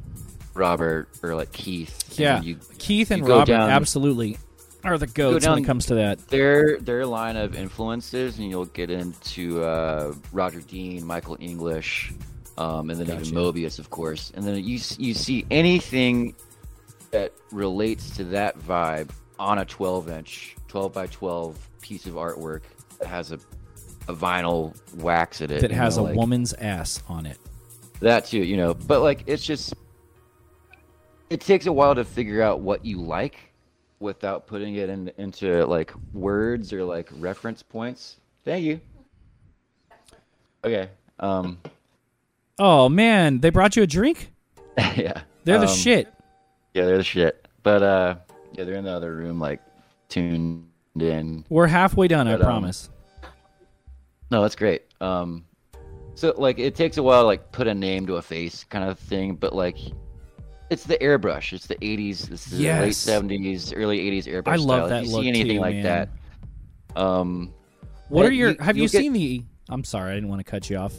Robert 0.56 1.10
or 1.22 1.36
like 1.36 1.52
Keith, 1.52 2.18
Yeah, 2.20 2.42
you 2.42 2.58
Keith 2.80 3.12
and 3.12 3.22
you 3.24 3.32
Robert 3.32 3.46
down- 3.54 3.70
absolutely 3.70 4.40
are 4.84 4.98
the 4.98 5.08
goats 5.08 5.48
when 5.48 5.60
it 5.60 5.64
comes 5.66 5.86
to 5.88 5.96
that. 5.96 6.28
their 6.30 6.78
their 6.80 7.06
line 7.06 7.38
of 7.38 7.56
influences, 7.56 8.38
and 8.40 8.50
you'll 8.50 8.66
get 8.66 8.90
into 8.90 9.64
uh, 9.64 10.14
Roger 10.32 10.62
Dean, 10.62 11.06
Michael 11.06 11.38
English, 11.40 12.14
um, 12.58 12.90
and 12.90 13.00
then 13.00 13.08
Gotcha. 13.08 13.22
even 13.22 13.34
Mobius, 13.36 13.80
of 13.80 13.90
course. 13.90 14.32
And 14.36 14.46
then 14.46 14.56
you 14.64 14.80
you 14.98 15.14
see 15.14 15.46
anything 15.52 16.36
that 17.12 17.34
relates 17.52 18.16
to 18.18 18.24
that 18.26 18.58
vibe 18.60 19.10
on 19.40 19.60
a 19.60 19.66
12 19.66 20.10
inch, 20.10 20.56
12 20.68 20.94
by 20.94 21.08
12 21.08 21.70
piece 21.82 22.06
of 22.06 22.14
artwork 22.14 22.62
that 23.00 23.08
has 23.08 23.32
a 23.32 23.40
a 24.08 24.14
vinyl 24.16 24.76
wax 24.98 25.42
at 25.42 25.52
it 25.52 25.62
That 25.62 25.72
has 25.72 25.98
know, 25.98 26.04
a 26.04 26.06
like- 26.08 26.16
woman's 26.16 26.54
ass 26.54 27.04
on 27.08 27.26
it. 27.28 27.38
that 28.00 28.26
too, 28.26 28.40
you 28.44 28.58
know. 28.58 28.74
But 28.74 29.02
like, 29.02 29.24
it's 29.28 29.46
just 29.46 29.74
it 31.30 31.40
takes 31.42 31.66
a 31.68 31.72
while 31.72 31.96
to 31.96 32.04
figure 32.04 32.42
out 32.42 32.62
what 32.62 32.84
you 32.84 33.00
like 33.02 33.51
without 34.02 34.48
putting 34.48 34.76
it 34.76 34.90
in, 34.90 35.12
into 35.18 35.66
like 35.66 35.94
words 36.14 36.74
or 36.74 36.84
like 36.84 37.10
reference 37.20 37.62
points. 37.64 38.18
Thank 38.44 38.64
you. 38.64 38.82
Okay. 40.64 40.90
Um. 41.20 41.60
Oh 42.60 42.90
man, 42.90 43.40
they 43.40 43.50
brought 43.50 43.76
you 43.76 43.84
a 43.84 43.88
drink. 43.88 44.32
yeah. 44.78 45.22
They're 45.44 45.60
the 45.60 45.68
Um, 45.68 45.76
shit. 45.76 46.14
Yeah, 46.74 46.86
they're 46.86 46.98
the 46.98 47.04
shit. 47.04 47.48
But 47.64 47.84
uh, 47.84 48.16
yeah, 48.54 48.64
they're 48.64 48.76
in 48.76 48.86
the 48.86 48.92
other 48.92 49.16
room, 49.16 49.40
like 49.40 49.62
tuned 50.10 50.68
in. 51.00 51.46
We're 51.50 51.68
halfway 51.68 52.08
done. 52.08 52.28
I 52.28 52.34
but, 52.34 52.42
um, 52.42 52.48
promise. 52.48 52.90
No, 54.30 54.42
that's 54.42 54.56
great. 54.56 54.84
Um, 55.02 55.46
so 56.16 56.34
like 56.38 56.60
it 56.60 56.76
takes 56.76 56.98
a 56.98 57.04
while 57.04 57.24
to 57.24 57.28
like 57.28 57.52
put 57.52 57.68
a 57.68 57.74
name 57.74 58.06
to 58.08 58.16
a 58.16 58.22
face 58.22 58.64
kind 58.64 58.88
of 58.90 59.00
thing, 59.00 59.36
but 59.36 59.54
like 59.56 59.78
it's 60.72 60.86
the 60.86 60.98
airbrush. 60.98 61.54
It's 61.54 61.68
the 61.68 61.76
'80s, 61.76 62.28
this 62.28 62.48
is 62.48 62.58
the 62.58 62.64
late 62.70 62.94
'70s, 62.94 63.74
early 63.76 64.00
'80s 64.00 64.26
airbrush. 64.26 64.52
I 64.54 64.56
love 64.56 64.88
style. 64.88 64.90
that 64.90 65.02
If 65.04 65.08
you 65.10 65.14
look 65.14 65.22
see 65.24 65.30
anything 65.30 65.56
too, 65.58 65.62
like 65.62 65.76
man. 65.76 65.84
that, 66.96 67.00
um, 67.00 67.54
What 68.10 68.26
are 68.26 68.32
your? 68.32 68.52
you- 68.52 68.58
have 68.60 68.78
you 68.78 68.88
get- 68.90 69.00
seen 69.02 69.14
the? 69.14 69.44
I'm 69.70 69.84
sorry, 69.84 70.12
I 70.12 70.16
didn't 70.16 70.30
want 70.30 70.40
to 70.40 70.50
cut 70.50 70.70
you 70.70 70.78
off. 70.78 70.94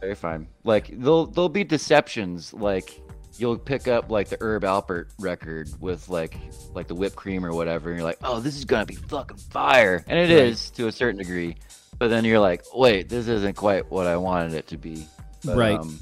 very 0.00 0.14
fine. 0.14 0.46
Like 0.64 0.88
there'll 0.98 1.26
there'll 1.26 1.48
be 1.50 1.64
deceptions. 1.64 2.54
Like 2.54 3.00
you'll 3.38 3.58
pick 3.58 3.86
up 3.88 4.10
like 4.10 4.28
the 4.28 4.38
Herb 4.40 4.62
Alpert 4.62 5.08
record 5.18 5.68
with 5.80 6.08
like 6.08 6.36
like 6.74 6.86
the 6.88 6.94
whipped 6.94 7.16
cream 7.16 7.44
or 7.44 7.52
whatever, 7.52 7.90
and 7.90 7.98
you're 7.98 8.06
like, 8.06 8.18
oh, 8.24 8.40
this 8.40 8.56
is 8.56 8.64
gonna 8.64 8.86
be 8.86 8.94
fucking 8.94 9.36
fire, 9.36 10.02
and 10.06 10.18
it 10.18 10.30
is 10.30 10.68
Right. 10.70 10.76
to 10.76 10.86
a 10.88 10.92
certain 10.92 11.18
degree. 11.18 11.56
But 11.98 12.08
then 12.08 12.24
you're 12.24 12.40
like, 12.40 12.64
wait, 12.74 13.10
this 13.10 13.28
isn't 13.28 13.56
quite 13.56 13.90
what 13.90 14.06
I 14.06 14.16
wanted 14.16 14.54
it 14.54 14.68
to 14.68 14.78
be. 14.78 15.06
But, 15.44 15.56
Right. 15.56 15.78
Um, 15.78 15.98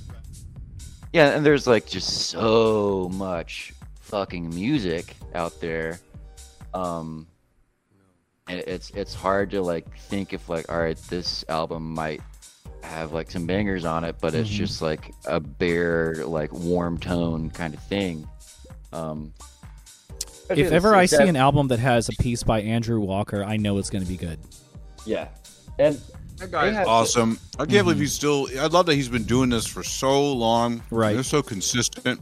yeah, 1.18 1.30
and 1.30 1.44
there's 1.44 1.66
like 1.66 1.84
just 1.84 2.28
so 2.28 3.10
much 3.12 3.72
fucking 4.02 4.48
music 4.50 5.16
out 5.34 5.60
there. 5.60 5.98
Um, 6.72 7.26
and 8.48 8.60
it's 8.60 8.90
it's 8.90 9.14
hard 9.14 9.50
to 9.50 9.60
like 9.62 9.98
think 9.98 10.32
if 10.32 10.48
like, 10.48 10.70
all 10.70 10.78
right, 10.78 10.96
this 11.10 11.44
album 11.48 11.92
might 11.92 12.20
have 12.84 13.12
like 13.12 13.32
some 13.32 13.46
bangers 13.46 13.84
on 13.84 14.04
it, 14.04 14.14
but 14.20 14.32
it's 14.32 14.48
Mhm. 14.48 14.52
just 14.54 14.80
like 14.80 15.12
a 15.26 15.40
bare 15.40 16.24
like 16.24 16.52
warm 16.52 16.98
tone 16.98 17.50
kind 17.50 17.74
of 17.74 17.82
thing. 17.82 18.28
Um, 18.92 19.34
if 20.50 20.70
ever 20.70 20.94
I 20.94 21.06
see 21.06 21.26
an 21.26 21.34
album 21.36 21.66
that 21.68 21.80
has 21.80 22.08
a 22.08 22.12
piece 22.12 22.44
by 22.44 22.62
Andrew 22.62 23.00
Walker, 23.00 23.42
I 23.44 23.56
know 23.56 23.76
it's 23.78 23.90
going 23.90 24.04
to 24.04 24.08
be 24.08 24.16
good. 24.16 24.38
yeah, 25.04 25.28
and 25.80 26.00
That 26.38 26.50
guy's 26.50 26.74
guy's 26.74 26.86
awesome. 26.86 27.38
I 27.58 27.66
can't 27.66 27.84
believe 27.84 27.96
Mhm. 27.96 28.00
he's 28.00 28.12
still. 28.12 28.46
I 28.58 28.66
love 28.66 28.86
that 28.86 28.94
he's 28.94 29.08
been 29.08 29.24
doing 29.24 29.50
this 29.50 29.66
for 29.66 29.82
so 29.82 30.32
long. 30.32 30.82
Right. 30.90 31.14
They're 31.14 31.22
so 31.22 31.42
consistent. 31.42 32.20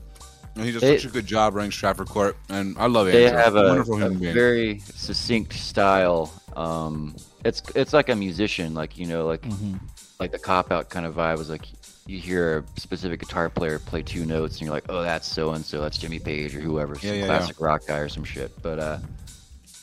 And 0.55 0.65
he 0.65 0.73
does 0.73 0.81
They- 0.81 0.97
such 0.97 1.05
a 1.11 1.13
good 1.13 1.27
job 1.27 1.55
running 1.55 1.71
Stratford 1.71 2.09
Court. 2.09 2.37
And 2.49 2.77
I 2.79 2.87
love 2.87 3.09
it. 3.09 3.13
they 3.13 3.27
Andrew. 3.27 3.39
have 3.43 3.57
a, 3.57 3.63
wonderful 3.69 3.95
a 3.97 3.99
human 3.99 4.19
being. 4.19 4.35
very 4.35 4.83
succinct 4.95 5.53
style. 5.53 6.33
Um, 6.57 7.15
it's 7.45 7.63
it's 7.75 7.93
like 7.93 8.09
a 8.09 8.17
musician, 8.17 8.73
like 8.75 8.97
you 8.97 9.07
know, 9.07 9.27
like 9.27 9.45
hmm 9.45 9.75
like 10.19 10.33
the 10.33 10.39
cop 10.39 10.73
out 10.73 10.89
kind 10.89 11.05
of 11.05 11.15
vibe 11.15 11.37
was 11.37 11.51
like 11.51 11.67
you 12.07 12.19
hear 12.19 12.65
a 12.77 12.81
specific 12.81 13.21
guitar 13.21 13.51
player 13.51 13.79
play 13.79 14.01
two 14.01 14.25
notes 14.25 14.55
and 14.55 14.63
you're 14.63 14.73
like, 14.75 14.87
oh, 14.89 15.03
that's 15.03 15.29
so 15.31 15.51
and 15.51 15.63
so, 15.63 15.81
that's 15.83 15.99
Jimmy 15.99 16.19
Page 16.21 16.55
or 16.57 16.61
whoever, 16.61 16.95
some 16.95 17.11
Yeah, 17.11 17.17
yeah, 17.17 17.27
classic 17.27 17.61
rock 17.61 17.83
guy 17.87 17.99
or 17.99 18.09
some 18.09 18.25
shit. 18.25 18.51
But 18.63 18.79
uh, 18.79 18.99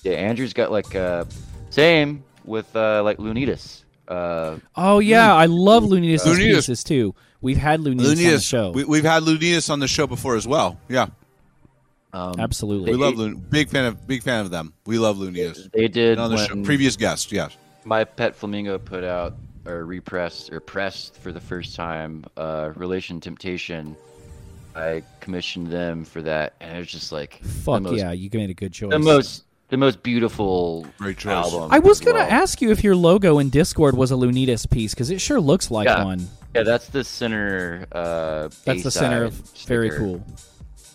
yeah, 0.04 0.14
Andrew's 0.14 0.54
got 0.54 0.72
like 0.72 0.96
uh, 0.96 1.26
same 1.70 2.24
with 2.46 2.76
uh, 2.76 3.04
like 3.04 3.18
Lunitas. 3.20 3.83
Uh, 4.08 4.58
Oh 4.76 5.00
yeah, 5.00 5.34
I 5.34 5.46
love 5.46 5.84
Lunitas' 5.84 6.20
Lunitas. 6.26 6.56
pieces 6.56 6.84
too. 6.84 7.16
We've 7.42 7.58
had 7.58 7.82
Lunitas, 7.82 8.10
on 8.10 8.16
the 8.16 8.40
show. 8.40 8.72
We, 8.72 8.84
we've 8.86 9.04
had 9.04 9.24
Lunitas 9.24 9.70
on 9.70 9.80
the 9.80 9.88
show 9.88 10.08
before 10.08 10.36
as 10.36 10.48
well. 10.48 10.80
Yeah, 10.88 11.08
um, 12.14 12.36
Absolutely. 12.40 12.92
we 12.92 12.98
love 12.98 13.18
Lun- 13.18 13.36
big 13.36 13.70
fan 13.70 13.86
of 13.86 14.08
big 14.08 14.24
fan 14.24 14.42
of 14.42 14.52
them. 14.52 14.74
We 14.86 14.98
love 15.00 15.18
Lunitas. 15.18 15.72
They 15.72 15.88
did 15.88 16.20
on 16.20 16.30
the 16.32 16.38
show. 16.38 16.62
Previous 16.64 16.96
guest, 16.96 17.32
yes. 17.32 17.56
my 17.86 18.04
pet 18.04 18.36
flamingo 18.36 18.78
put 18.78 19.04
out 19.04 19.36
or 19.66 19.86
repressed 19.86 20.52
or 20.52 20.60
pressed 20.60 21.16
for 21.16 21.32
the 21.32 21.40
first 21.40 21.76
time 21.76 22.26
uh, 22.38 22.72
relation 22.76 23.20
temptation. 23.20 23.96
I 24.76 25.04
commissioned 25.20 25.68
them 25.68 26.04
for 26.06 26.22
that, 26.24 26.54
and 26.60 26.76
it 26.78 26.80
was 26.80 26.88
just 26.88 27.12
like 27.12 27.40
Fuck 27.44 27.84
most, 27.84 27.98
yeah, 27.98 28.12
you 28.12 28.30
made 28.34 28.50
a 28.50 28.54
good 28.56 28.74
choice. 28.74 28.92
the 28.92 29.00
most 29.00 29.44
the 29.74 29.78
most 29.78 30.04
beautiful 30.04 30.86
Great 31.00 31.18
choice. 31.18 31.32
album. 31.34 31.70
I 31.72 31.80
was 31.80 32.00
gonna 32.00 32.20
well. 32.20 32.30
ask 32.30 32.62
you 32.62 32.70
if 32.72 32.84
your 32.84 32.96
logo 32.96 33.40
in 33.40 33.50
Discord 33.50 33.98
was 33.98 34.12
a 34.12 34.14
Lunitas 34.16 34.70
piece 34.70 34.94
because 34.94 35.10
it 35.10 35.20
sure 35.20 35.42
looks 35.42 35.72
like 35.72 35.88
Yeah. 35.88 36.04
one. 36.04 36.30
Yeah, 36.54 36.62
that's 36.62 36.88
the 36.90 37.04
center. 37.04 37.88
Uh, 37.92 38.50
That's 38.66 38.84
the 38.84 38.92
center 38.92 39.24
of 39.24 39.34
A-side 39.40 39.68
very 39.68 39.90
cool. 39.90 40.24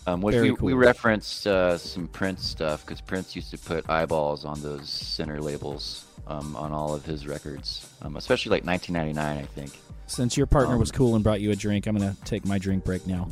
Um, 0.07 0.21
which 0.21 0.33
very 0.33 0.51
we, 0.51 0.73
we 0.73 0.73
referenced 0.73 1.45
uh, 1.45 1.77
some 1.77 2.07
Prince 2.07 2.45
stuff 2.47 2.85
because 2.85 3.01
Prince 3.01 3.35
used 3.35 3.51
to 3.51 3.57
put 3.57 3.87
eyeballs 3.89 4.45
on 4.45 4.61
those 4.61 4.89
center 4.89 5.41
labels 5.41 6.05
um, 6.25 6.55
on 6.55 6.71
all 6.71 6.93
of 6.95 7.03
his 7.05 7.27
records, 7.27 7.85
um, 8.01 8.15
especially 8.15 8.51
like 8.51 8.63
1999, 8.65 9.43
I 9.43 9.45
think. 9.59 9.77
Since 10.07 10.37
your 10.37 10.47
partner 10.47 10.75
Um, 10.75 10.79
was 10.79 10.91
cool 10.91 11.15
and 11.15 11.23
brought 11.23 11.41
you 11.41 11.51
a 11.51 11.55
drink, 11.55 11.85
I'm 11.85 11.97
gonna 11.97 12.15
take 12.23 12.45
my 12.45 12.57
drink 12.57 12.85
break 12.85 13.05
now. 13.05 13.27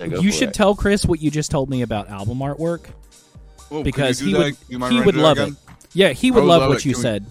Yeah, 0.00 0.06
you 0.18 0.32
should 0.32 0.48
it. 0.48 0.54
tell 0.54 0.74
Chris 0.74 1.04
what 1.04 1.20
you 1.20 1.30
just 1.30 1.50
told 1.50 1.68
me 1.68 1.82
about 1.82 2.08
album 2.08 2.38
artwork 2.38 2.86
Oh, 3.70 3.82
because 3.82 4.18
he 4.18 4.34
would 4.34 4.54
that? 4.54 4.64
You 4.68 4.78
mind 4.78 4.94
he 4.94 5.00
would 5.00 5.14
love 5.16 5.38
again? 5.38 5.52
it. 5.52 5.76
Yeah, 5.92 6.08
he 6.12 6.30
would 6.30 6.40
would 6.42 6.48
love 6.48 6.60
love 6.62 6.68
what 6.70 6.78
it. 6.78 6.84
you 6.86 6.92
Can 6.94 6.98
we- 6.98 7.02
said. 7.02 7.26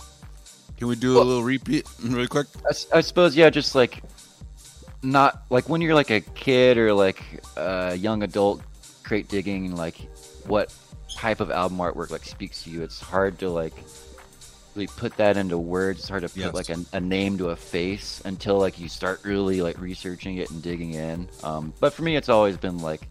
Can 0.77 0.87
we 0.87 0.95
do 0.95 1.17
a 1.17 1.23
little 1.23 1.43
repeat 1.43 1.85
really 2.01 2.27
quick? 2.27 2.47
I 2.93 3.01
suppose, 3.01 3.35
yeah, 3.35 3.49
just 3.49 3.75
like 3.75 4.01
not 5.03 5.43
like 5.49 5.67
when 5.67 5.81
you're 5.81 5.93
like 5.95 6.09
a 6.09 6.21
kid 6.21 6.77
or 6.77 6.93
like 6.93 7.21
a 7.57 7.95
young 7.95 8.23
adult 8.23 8.61
crate 9.03 9.27
digging, 9.27 9.75
like 9.75 9.97
what 10.47 10.73
type 11.13 11.41
of 11.41 11.51
album 11.51 11.77
artwork 11.79 12.11
like 12.11 12.23
speaks 12.23 12.63
to 12.63 12.69
you. 12.69 12.81
It's 12.81 13.01
hard 13.01 13.37
to 13.39 13.49
like 13.49 13.73
really 14.73 14.87
put 14.87 15.17
that 15.17 15.35
into 15.35 15.57
words. 15.57 15.99
It's 15.99 16.07
hard 16.09 16.21
to 16.21 16.29
put 16.29 16.37
Yes. 16.37 16.53
like 16.53 16.69
a, 16.69 16.77
a 16.93 16.99
name 17.01 17.37
to 17.39 17.49
a 17.49 17.55
face 17.57 18.21
until 18.23 18.57
like 18.57 18.79
you 18.79 18.87
start 18.87 19.19
really 19.25 19.61
like 19.61 19.81
researching 19.81 20.37
it 20.37 20.49
and 20.49 20.61
digging 20.63 20.93
in. 20.93 21.27
Um, 21.43 21.73
but 21.81 21.91
for 21.93 22.03
me, 22.03 22.15
it's 22.15 22.29
always 22.29 22.55
been 22.55 22.77
like 22.77 23.05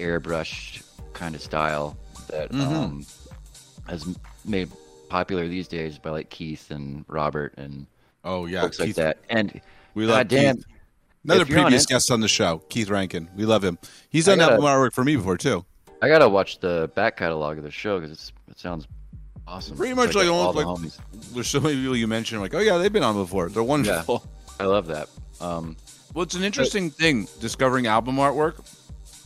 airbrushed 0.00 0.82
kind 1.12 1.34
of 1.36 1.40
style 1.40 1.96
that 2.30 2.50
Mhm. 2.52 2.72
um, 2.72 3.06
has 3.88 4.06
made 4.44 4.70
popular 5.08 5.48
these 5.48 5.68
days 5.68 5.98
by 5.98 6.10
like 6.10 6.30
Keith 6.30 6.70
and 6.70 7.04
Robert 7.08 7.54
and 7.56 7.86
Oh 8.24 8.46
yeah, 8.46 8.62
folks 8.62 8.78
like 8.78 8.88
Keith. 8.88 8.96
that. 8.96 9.18
And 9.28 9.60
We 9.94 10.06
love 10.06 10.28
damn, 10.28 10.56
Keith. 10.56 10.64
Another 11.24 11.44
you're 11.44 11.58
on 11.58 11.64
previous 11.64 11.86
guest 11.86 12.10
on 12.10 12.20
the 12.20 12.28
show, 12.28 12.58
Keith 12.68 12.88
Rankin. 12.88 13.28
We 13.36 13.44
love 13.44 13.64
him. 13.64 13.78
He's 14.08 14.26
done 14.26 14.40
album 14.40 14.60
artwork 14.62 14.92
for 14.92 15.04
me 15.04 15.16
before 15.16 15.36
too. 15.36 15.64
I 16.02 16.08
gotta 16.08 16.28
watch 16.28 16.60
the 16.60 16.90
back 16.94 17.16
catalog 17.16 17.58
of 17.58 17.64
the 17.64 17.70
show 17.70 18.00
because 18.00 18.32
it 18.50 18.58
sounds 18.58 18.86
awesome. 19.46 19.76
Pretty 19.76 19.94
much 19.94 20.14
like 20.14 20.28
all 20.28 20.46
almost 20.56 20.58
the 20.58 20.64
like- 20.90 21.00
homies. 21.20 21.32
There's 21.34 21.48
so 21.48 21.60
many 21.60 21.76
people 21.76 21.96
you 21.96 22.06
mentioned, 22.06 22.40
like, 22.40 22.54
oh 22.54 22.60
yeah, 22.60 22.78
they've 22.78 22.92
been 22.92 23.02
on 23.02 23.14
before. 23.16 23.48
They're 23.48 23.62
wonderful. 23.62 24.24
I 24.58 24.64
love 24.64 24.86
that. 24.88 25.08
Um, 25.40 25.76
Well, 26.14 26.22
it's 26.24 26.34
an 26.34 26.42
interesting 26.42 26.90
thing 26.90 27.28
discovering 27.40 27.86
album 27.86 28.16
artwork 28.16 28.54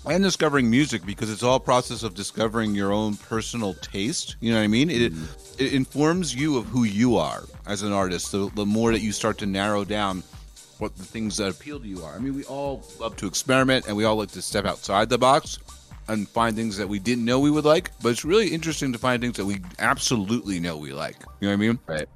and 0.06 0.22
discovering 0.22 0.70
music 0.70 1.04
because 1.06 1.30
it's 1.30 1.42
all 1.42 1.58
process 1.60 2.02
of 2.02 2.14
discovering 2.14 2.74
your 2.74 2.92
own 2.92 3.16
personal 3.16 3.74
taste. 3.74 4.36
You 4.40 4.52
know 4.52 4.58
what 4.58 4.64
I 4.64 4.68
mean? 4.68 4.90
It, 4.90 5.12
it 5.58 5.72
informs 5.72 6.34
you 6.34 6.58
of 6.58 6.66
who 6.66 6.84
you 6.84 7.16
are 7.16 7.44
as 7.66 7.82
an 7.82 7.92
artist. 7.92 8.32
The, 8.32 8.50
the 8.54 8.66
more 8.66 8.92
that 8.92 9.00
you 9.00 9.12
start 9.12 9.38
to 9.38 9.46
narrow 9.46 9.84
down 9.84 10.22
what 10.78 10.96
the 10.96 11.04
things 11.04 11.36
that 11.36 11.50
appeal 11.50 11.78
to 11.80 11.86
you 11.86 12.02
are. 12.02 12.14
I 12.14 12.18
mean, 12.18 12.34
we 12.34 12.44
all 12.44 12.82
love 12.98 13.16
to 13.16 13.26
experiment 13.26 13.86
and 13.86 13.96
we 13.96 14.04
all 14.04 14.16
like 14.16 14.30
to 14.32 14.42
step 14.42 14.64
outside 14.64 15.08
the 15.08 15.18
box 15.18 15.58
and 16.08 16.28
find 16.28 16.54
things 16.54 16.76
that 16.76 16.88
we 16.88 16.98
didn't 16.98 17.24
know 17.24 17.40
we 17.40 17.50
would 17.50 17.64
like. 17.64 17.90
But 18.02 18.10
it's 18.10 18.24
really 18.24 18.48
interesting 18.48 18.92
to 18.92 18.98
find 18.98 19.22
things 19.22 19.36
that 19.36 19.46
we 19.46 19.60
absolutely 19.78 20.60
know 20.60 20.76
we 20.76 20.92
like. 20.92 21.16
You 21.40 21.48
know 21.48 21.48
what 21.48 21.52
I 21.54 21.56
mean? 21.56 21.78
right. 21.86 22.08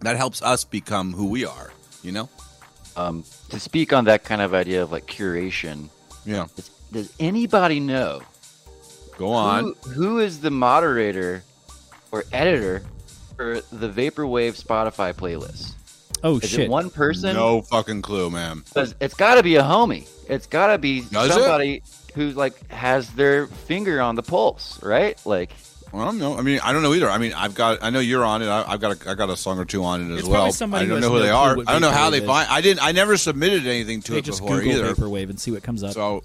That 0.00 0.16
helps 0.16 0.42
us 0.42 0.64
become 0.64 1.12
who 1.12 1.26
we 1.26 1.44
are. 1.44 1.72
You 2.02 2.12
know? 2.12 2.28
Um, 2.96 3.24
to 3.50 3.58
speak 3.58 3.92
on 3.92 4.04
that 4.04 4.24
kind 4.24 4.40
of 4.40 4.54
idea 4.54 4.82
of 4.82 4.92
like 4.92 5.06
curation, 5.06 5.88
Yeah. 6.24 6.46
does, 6.54 6.70
does 6.94 7.12
anybody 7.20 7.80
know 7.80 8.22
Go 9.18 9.30
on. 9.32 9.64
who, 9.64 9.90
who 9.90 10.18
is 10.20 10.40
the 10.40 10.50
moderator 10.50 11.42
or 12.10 12.24
editor 12.32 12.82
for 13.36 13.60
the 13.72 13.88
Vaporwave 13.88 14.60
Spotify 14.62 15.12
playlist? 15.12 15.74
Oh 16.22 16.38
Is 16.38 16.48
shit! 16.50 16.60
it 16.60 16.70
one 16.70 16.88
person? 16.90 17.34
No 17.34 17.60
fucking 17.62 18.00
clue, 18.02 18.30
man. 18.30 18.60
Because 18.60 18.94
it's 19.00 19.14
got 19.14 19.34
to 19.34 19.42
be 19.42 19.56
a 19.56 19.62
homie. 19.62 20.08
It's 20.28 20.46
got 20.46 20.68
to 20.68 20.78
be 20.78 21.02
Does 21.02 21.30
it? 21.30 21.34
somebody 21.34 21.82
who 22.14 22.30
like 22.30 22.70
has 22.70 23.10
their 23.10 23.46
finger 23.46 24.00
on 24.00 24.14
the 24.14 24.22
pulse, 24.22 24.82
right? 24.82 25.20
Like, 25.26 25.50
Well, 25.92 26.02
I 26.02 26.04
don't 26.06 26.18
know. 26.18 26.38
I 26.38 26.40
mean, 26.42 26.60
I 26.64 26.72
don't 26.72 26.82
know 26.82 26.94
either. 26.94 27.10
I 27.10 27.18
mean, 27.18 27.34
I've 27.34 27.54
got. 27.54 27.82
I 27.82 27.90
know 27.90 28.00
you're 28.00 28.24
on 28.24 28.40
it. 28.40 28.46
I, 28.46 28.64
I've 28.72 28.80
got. 28.80 29.04
A, 29.04 29.10
I 29.10 29.14
got 29.14 29.28
a 29.28 29.36
song 29.36 29.58
or 29.58 29.66
two 29.66 29.84
on 29.84 30.00
it 30.10 30.14
as 30.14 30.20
It's 30.20 30.28
well. 30.28 30.50
somebody 30.50 30.86
I 30.86 30.88
don't 30.88 31.00
know 31.02 31.10
who 31.10 31.16
no 31.18 31.22
they 31.22 31.30
are. 31.30 31.58
I 31.66 31.72
don't 31.72 31.82
know 31.82 31.90
how 31.90 32.08
they 32.08 32.18
is. 32.20 32.24
find. 32.26 32.48
I 32.50 32.62
didn't. 32.62 32.82
I 32.82 32.92
never 32.92 33.16
submitted 33.18 33.66
anything 33.66 34.00
to 34.02 34.12
They 34.12 34.18
it 34.18 34.24
just 34.24 34.40
before 34.40 34.60
Google 34.60 34.72
either. 34.86 34.94
vaporwave 34.94 35.28
and 35.28 35.38
see 35.38 35.50
what 35.50 35.62
comes 35.62 35.82
up. 35.82 35.92
So 35.92 36.22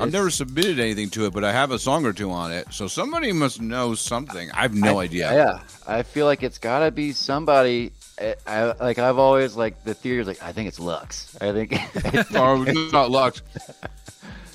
I've 0.00 0.12
never 0.12 0.30
submitted 0.30 0.78
anything 0.78 1.10
to 1.10 1.26
it, 1.26 1.32
but 1.32 1.44
I 1.44 1.52
have 1.52 1.70
a 1.70 1.78
song 1.78 2.04
or 2.06 2.12
two 2.12 2.30
on 2.30 2.52
it. 2.52 2.66
So 2.70 2.86
somebody 2.86 3.32
must 3.32 3.60
know 3.60 3.94
something. 3.94 4.50
I 4.52 4.62
have 4.62 4.74
no 4.74 5.00
I- 5.00 5.04
idea. 5.04 5.32
Yeah, 5.32 5.60
I 5.86 6.02
feel 6.02 6.26
like 6.26 6.42
it's 6.42 6.58
got 6.58 6.80
to 6.84 6.90
be 6.90 7.12
somebody. 7.12 7.92
I, 8.20 8.34
I 8.46 8.64
like. 8.84 8.98
I've 8.98 9.18
always 9.18 9.56
like 9.56 9.84
the 9.84 9.94
theory 9.94 10.20
is 10.20 10.26
like. 10.26 10.42
I 10.42 10.52
think 10.52 10.68
it's 10.68 10.80
Lux. 10.80 11.36
I 11.40 11.52
think. 11.52 11.72
Oh, 12.36 12.62
it's 12.66 12.92
not 12.92 13.10
Lux. 13.10 13.42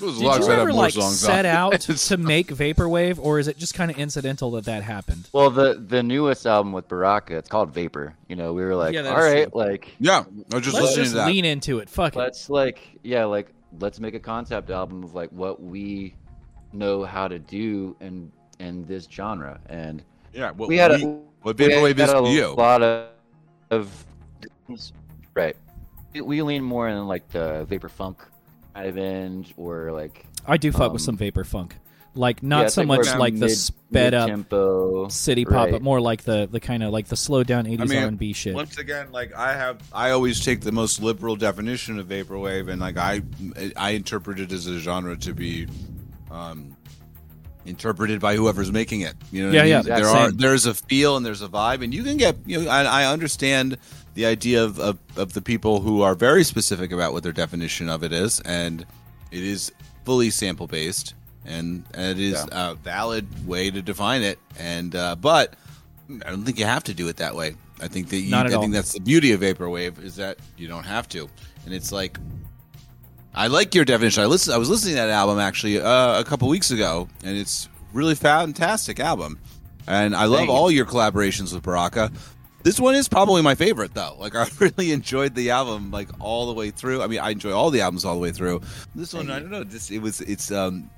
was 0.06 0.18
Did 0.18 0.24
Lux, 0.24 0.46
you 0.46 0.52
I'd 0.52 0.58
ever 0.58 0.70
more 0.72 0.82
like 0.82 0.92
songs 0.92 1.20
set 1.20 1.46
out 1.46 1.80
to 1.80 2.16
make 2.16 2.48
vaporwave, 2.48 3.18
or 3.18 3.38
is 3.38 3.46
it 3.48 3.56
just 3.56 3.74
kind 3.74 3.90
of 3.90 3.98
incidental 3.98 4.50
that 4.52 4.64
that 4.64 4.82
happened? 4.82 5.28
well, 5.32 5.50
the 5.50 5.74
the 5.74 6.02
newest 6.02 6.46
album 6.46 6.72
with 6.72 6.88
Baraka, 6.88 7.36
it's 7.36 7.48
called 7.48 7.72
Vapor. 7.72 8.14
You 8.28 8.36
know, 8.36 8.52
we 8.52 8.64
were 8.64 8.74
like, 8.74 8.92
Yeah, 8.92 9.02
that 9.02 9.12
all 9.16 9.22
is 9.24 9.32
right, 9.32 9.50
true. 9.52 9.60
like 9.60 9.94
Yeah, 10.00 10.24
I 10.52 10.54
was 10.56 10.64
just 10.64 10.74
Let's 10.74 10.86
listening 10.88 11.04
just 11.04 11.12
to 11.12 11.18
that. 11.18 11.26
lean 11.28 11.44
into 11.44 11.78
it. 11.78 11.88
Fuck 11.88 12.16
it. 12.16 12.18
let's 12.18 12.50
like 12.50 12.80
yeah, 13.02 13.24
like 13.26 13.48
let's 13.80 14.00
make 14.00 14.14
a 14.14 14.20
concept 14.20 14.70
album 14.70 15.02
of 15.04 15.14
like 15.14 15.30
what 15.30 15.62
we 15.62 16.14
know 16.72 17.04
how 17.04 17.28
to 17.28 17.38
do 17.38 17.96
in 18.00 18.30
in 18.58 18.84
this 18.86 19.06
genre. 19.10 19.60
And 19.68 20.02
yeah, 20.32 20.50
what 20.50 20.68
we 20.68 20.76
had 20.76 20.92
a 20.92 20.98
what 21.42 21.58
we 21.58 21.66
Vaporwave 21.66 21.98
is 21.98 22.10
had 22.10 22.16
a 22.16 22.22
to 22.22 22.52
lot 22.54 22.82
of, 22.82 23.08
of 23.70 24.06
right. 25.34 25.56
We, 26.12 26.20
we 26.20 26.42
lean 26.42 26.62
more 26.62 26.88
in 26.88 27.06
like 27.06 27.28
the 27.28 27.64
vapor 27.68 27.88
funk 27.88 28.22
kind 28.74 28.88
of 28.88 28.98
end, 28.98 29.52
or 29.56 29.92
like 29.92 30.26
I 30.46 30.56
do 30.56 30.72
fuck 30.72 30.92
with 30.92 31.02
um, 31.02 31.06
some 31.06 31.16
vapor 31.16 31.44
funk, 31.44 31.76
like 32.14 32.42
not 32.42 32.62
yeah, 32.62 32.68
so 32.68 32.82
much 32.84 33.06
like 33.16 33.34
the 33.34 33.46
mid- 33.46 33.50
sped 33.56 34.14
up 34.14 34.28
mid-tempo. 34.28 35.08
city 35.08 35.44
pop, 35.44 35.54
right. 35.54 35.72
but 35.72 35.82
more 35.82 36.00
like 36.00 36.22
the 36.22 36.46
the 36.50 36.60
kind 36.60 36.82
of 36.82 36.92
like 36.92 37.06
the 37.08 37.16
slowed 37.16 37.46
down 37.46 37.64
'80s 37.66 37.88
mean, 37.88 38.02
R&B 38.04 38.32
shit. 38.32 38.54
Once 38.54 38.78
again, 38.78 39.10
like 39.12 39.34
I 39.34 39.54
have, 39.54 39.80
I 39.92 40.10
always 40.10 40.44
take 40.44 40.60
the 40.60 40.72
most 40.72 41.02
liberal 41.02 41.36
definition 41.36 41.98
of 41.98 42.06
vaporwave, 42.06 42.68
and 42.70 42.80
like 42.80 42.96
I, 42.96 43.22
I 43.76 43.90
interpret 43.90 44.38
it 44.40 44.52
as 44.52 44.66
a 44.66 44.78
genre 44.78 45.16
to 45.18 45.34
be, 45.34 45.66
um, 46.30 46.76
interpreted 47.66 48.20
by 48.20 48.36
whoever's 48.36 48.70
making 48.70 49.00
it. 49.00 49.14
You 49.32 49.42
know, 49.42 49.48
what 49.48 49.54
Yeah, 49.54 49.60
I 49.60 49.64
mean? 49.64 49.86
yeah, 49.88 49.96
There 49.96 50.04
same. 50.04 50.16
are 50.16 50.30
there's 50.32 50.66
a 50.66 50.74
feel 50.74 51.16
and 51.16 51.24
there's 51.24 51.42
a 51.42 51.48
vibe, 51.48 51.82
and 51.82 51.94
you 51.94 52.02
can 52.04 52.16
get, 52.16 52.36
you 52.46 52.62
know, 52.62 52.70
I, 52.70 52.82
I 52.84 53.12
understand 53.12 53.78
the 54.14 54.26
idea 54.26 54.62
of, 54.62 54.78
of 54.78 54.98
of 55.16 55.32
the 55.32 55.42
people 55.42 55.80
who 55.80 56.02
are 56.02 56.14
very 56.14 56.44
specific 56.44 56.92
about 56.92 57.12
what 57.12 57.22
their 57.22 57.32
definition 57.32 57.88
of 57.88 58.02
it 58.04 58.12
is, 58.12 58.40
and 58.40 58.86
it 59.32 59.42
is 59.42 59.72
fully 60.04 60.30
sample 60.30 60.66
based, 60.66 61.14
and, 61.44 61.84
and 61.94 62.18
it 62.18 62.20
is 62.20 62.46
a 62.52 62.76
valid 62.82 63.46
way 63.46 63.70
to 63.70 63.82
define 63.82 64.22
it, 64.22 64.38
and 64.58 64.94
uh, 64.94 65.16
but. 65.16 65.54
I 66.06 66.28
don't 66.28 66.44
think 66.44 66.58
you 66.58 66.66
have 66.66 66.84
to 66.84 66.92
do 66.92 67.08
it 67.08 67.16
that 67.16 67.34
way. 67.34 67.56
I 67.80 67.88
think 67.88 68.10
that 68.10 68.18
you, 68.18 68.36
I 68.36 68.52
all. 68.52 68.60
think 68.60 68.74
that's 68.74 68.92
the 68.92 69.00
beauty 69.00 69.32
of 69.32 69.40
vaporwave 69.40 70.02
is 70.04 70.16
that 70.16 70.38
you 70.58 70.68
don't 70.68 70.84
have 70.84 71.08
to, 71.08 71.30
and 71.64 71.72
it's 71.72 71.90
like 71.92 72.18
I 73.34 73.48
like 73.48 73.74
your 73.74 73.84
definition. 73.84 74.22
I 74.22 74.26
listen. 74.26 74.54
I 74.54 74.58
was 74.58 74.70
listening 74.70 74.94
to 74.94 75.00
that 75.00 75.10
album 75.10 75.38
actually 75.38 75.80
uh, 75.80 76.20
a 76.20 76.24
couple 76.24 76.48
weeks 76.48 76.70
ago, 76.70 77.08
and 77.24 77.36
it's 77.36 77.68
really 77.92 78.14
fantastic 78.14 79.00
album, 79.00 79.40
and 79.86 80.14
I 80.14 80.26
love 80.26 80.40
Thank 80.40 80.50
you. 80.50 80.54
all 80.54 80.70
your 80.70 80.86
collaborations 80.86 81.52
with 81.52 81.62
Baraka. 81.62 82.12
This 82.62 82.80
one 82.80 82.94
is 82.94 83.08
probably 83.08 83.42
my 83.42 83.56
favorite 83.56 83.92
though. 83.92 84.16
Like 84.18 84.34
I 84.36 84.46
really 84.60 84.92
enjoyed 84.92 85.34
the 85.34 85.50
album 85.50 85.90
like 85.90 86.08
all 86.20 86.46
the 86.46 86.54
way 86.54 86.70
through. 86.70 87.02
I 87.02 87.08
mean, 87.08 87.18
I 87.18 87.30
enjoy 87.30 87.52
all 87.52 87.70
the 87.70 87.80
albums 87.80 88.04
all 88.04 88.14
the 88.14 88.20
way 88.20 88.30
through. 88.30 88.60
This 88.94 89.12
one, 89.12 89.30
I 89.30 89.40
don't 89.40 89.50
know. 89.50 89.64
Just 89.64 89.90
it 89.90 89.98
was 89.98 90.20
it's 90.20 90.52
um 90.52 90.88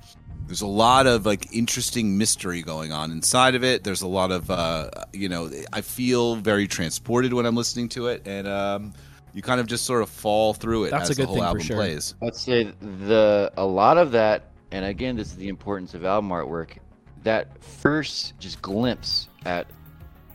there's 0.47 0.61
a 0.61 0.67
lot 0.67 1.05
of 1.07 1.25
like 1.25 1.53
interesting 1.53 2.17
mystery 2.17 2.61
going 2.61 2.91
on 2.91 3.11
inside 3.11 3.53
of 3.55 3.63
it. 3.63 3.83
There's 3.83 4.01
a 4.01 4.07
lot 4.07 4.31
of 4.31 4.49
uh 4.49 4.89
you 5.13 5.29
know, 5.29 5.51
I 5.73 5.81
feel 5.81 6.35
very 6.37 6.67
transported 6.67 7.33
when 7.33 7.45
I'm 7.45 7.55
listening 7.55 7.89
to 7.89 8.07
it 8.07 8.23
and 8.25 8.47
um 8.47 8.93
you 9.33 9.41
kind 9.43 9.59
of 9.59 9.67
just 9.67 9.85
sort 9.85 10.01
of 10.01 10.09
fall 10.09 10.53
through 10.53 10.85
it 10.85 10.91
That's 10.91 11.09
as 11.11 11.19
a 11.19 11.21
good 11.21 11.23
the 11.23 11.27
whole 11.27 11.35
thing 11.35 11.43
for 11.43 11.47
album 11.47 11.61
sure. 11.63 11.75
plays. 11.77 12.15
I'd 12.23 12.35
say 12.35 12.73
the 12.81 13.51
a 13.55 13.65
lot 13.65 13.97
of 13.97 14.11
that, 14.13 14.51
and 14.71 14.83
again, 14.85 15.15
this 15.15 15.27
is 15.27 15.35
the 15.35 15.49
importance 15.49 15.93
of 15.93 16.03
album 16.05 16.31
artwork. 16.31 16.77
That 17.23 17.61
first 17.63 18.39
just 18.39 18.61
glimpse 18.63 19.27
at 19.45 19.67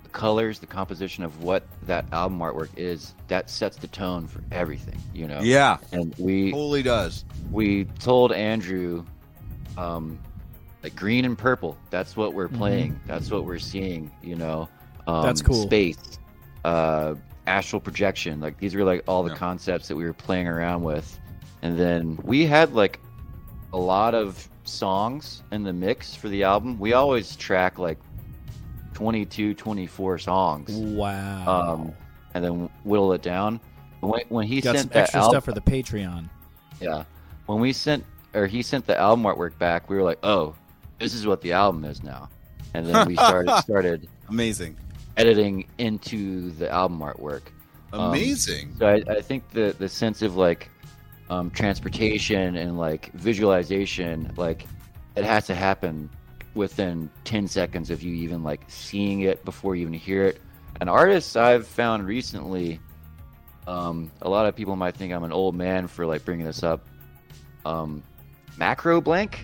the 0.05 0.09
colors, 0.11 0.59
the 0.61 0.67
composition 0.67 1.25
of 1.25 1.43
what 1.43 1.67
that 1.87 2.05
album 2.13 2.39
artwork 2.39 2.69
is, 2.77 3.15
that 3.29 3.49
sets 3.51 3.77
the 3.77 3.89
tone 3.89 4.29
for 4.29 4.41
everything. 4.53 5.01
You 5.15 5.27
know. 5.27 5.41
Yeah, 5.43 5.79
And 5.91 6.15
we 6.19 6.53
totally 6.53 6.83
does. 6.83 7.25
we 7.51 7.87
told 7.99 8.31
Andrew, 8.33 9.05
um, 9.79 10.19
like 10.83 10.95
green 10.97 11.25
and 11.25 11.37
purple. 11.39 11.77
That's 11.91 12.17
what 12.17 12.35
we're 12.35 12.49
playing. 12.49 12.99
That's 13.07 13.31
what 13.31 13.45
we're 13.45 13.59
seeing. 13.59 14.11
You 14.23 14.37
know. 14.37 14.69
Um, 15.07 15.15
Mm-hmm. 15.15 15.27
That's 15.27 15.43
cool. 15.43 15.63
Space, 15.65 16.19
uh, 16.65 17.15
astral 17.49 17.81
projection. 17.81 18.41
Like 18.41 18.57
these 18.59 18.75
were 18.75 18.85
like 18.85 19.03
all 19.09 19.23
the 19.25 19.31
Yeah. 19.31 19.37
concepts 19.37 19.89
that 19.89 19.97
we 19.97 20.05
were 20.05 20.13
playing 20.13 20.47
around 20.47 20.83
with, 20.85 21.19
and 21.63 21.77
then 21.79 22.19
we 22.23 22.47
had 22.47 22.73
like 22.73 23.01
a 23.73 23.79
lot 23.79 24.15
of 24.15 24.49
songs 24.65 25.43
in 25.51 25.65
the 25.65 25.73
mix 25.73 26.15
for 26.15 26.29
the 26.29 26.45
album. 26.45 26.79
We 26.79 26.93
always 26.93 27.35
track 27.35 27.79
like 27.81 27.99
22, 28.95 29.55
24 29.55 30.19
songs, 30.19 30.71
Wow. 30.71 31.47
um, 31.75 31.93
and 32.35 32.45
then 32.45 32.71
whittle 32.85 33.13
it 33.13 33.23
down. 33.23 33.59
When, 34.01 34.21
when 34.29 34.47
he 34.47 34.61
Got 34.61 34.71
some 34.71 34.77
sent 34.83 34.93
that 34.93 35.01
extra 35.05 35.21
album, 35.21 35.33
stuff 35.33 35.45
for 35.45 35.53
the 35.53 35.61
Patreon. 35.61 36.29
yeah. 36.81 37.05
When 37.47 37.59
we 37.61 37.73
sent 37.73 38.05
or 38.35 38.47
he 38.47 38.63
sent 38.63 38.87
the 38.87 38.99
album 38.99 39.25
artwork 39.25 39.59
back, 39.59 39.89
we 39.89 39.97
were 39.97 40.03
like, 40.03 40.19
"Oh, 40.23 40.55
this 40.99 41.15
is 41.15 41.27
what 41.27 41.41
the 41.41 41.53
album 41.53 41.85
is 41.85 42.03
now." 42.03 42.29
And 42.75 42.87
then 42.87 43.07
we 43.07 43.15
started 43.15 43.57
started 43.63 44.09
Amazing. 44.29 44.77
editing 45.17 45.67
into 45.79 46.51
the 46.53 46.71
album 46.71 47.01
artwork. 47.01 47.43
Um, 47.93 48.11
Amazing. 48.11 48.75
So 48.79 48.87
I, 48.87 49.03
I 49.09 49.21
think 49.21 49.51
the 49.51 49.75
the 49.79 49.89
sense 49.89 50.23
of 50.23 50.37
like 50.37 50.71
um, 51.31 51.51
transportation 51.51 52.57
and 52.57 52.79
like 52.79 53.13
visualization, 53.13 54.33
like 54.37 54.67
it 55.17 55.25
has 55.25 55.47
to 55.47 55.55
happen 55.55 56.11
within 56.55 57.09
10 57.25 57.49
seconds 57.49 57.91
of 57.91 58.03
you 58.03 58.15
even 58.15 58.43
like 58.43 58.61
seeing 58.69 59.21
it 59.21 59.45
before 59.45 59.75
you 59.75 59.83
even 59.83 59.95
hear 59.95 60.25
it. 60.25 60.41
And 60.81 60.91
artists 60.91 61.37
I've 61.37 61.67
found 61.67 62.07
recently, 62.07 62.81
um, 63.67 64.11
a 64.23 64.29
lot 64.29 64.47
of 64.47 64.57
people 64.57 64.77
might 64.77 64.95
think 64.95 65.13
I'm 65.13 65.25
an 65.25 65.33
old 65.33 65.55
man 65.55 65.87
for 65.87 66.07
like 66.07 66.25
bringing 66.25 66.47
this 66.47 66.63
up. 66.63 66.87
Um, 67.65 68.03
Macroblank, 68.63 69.35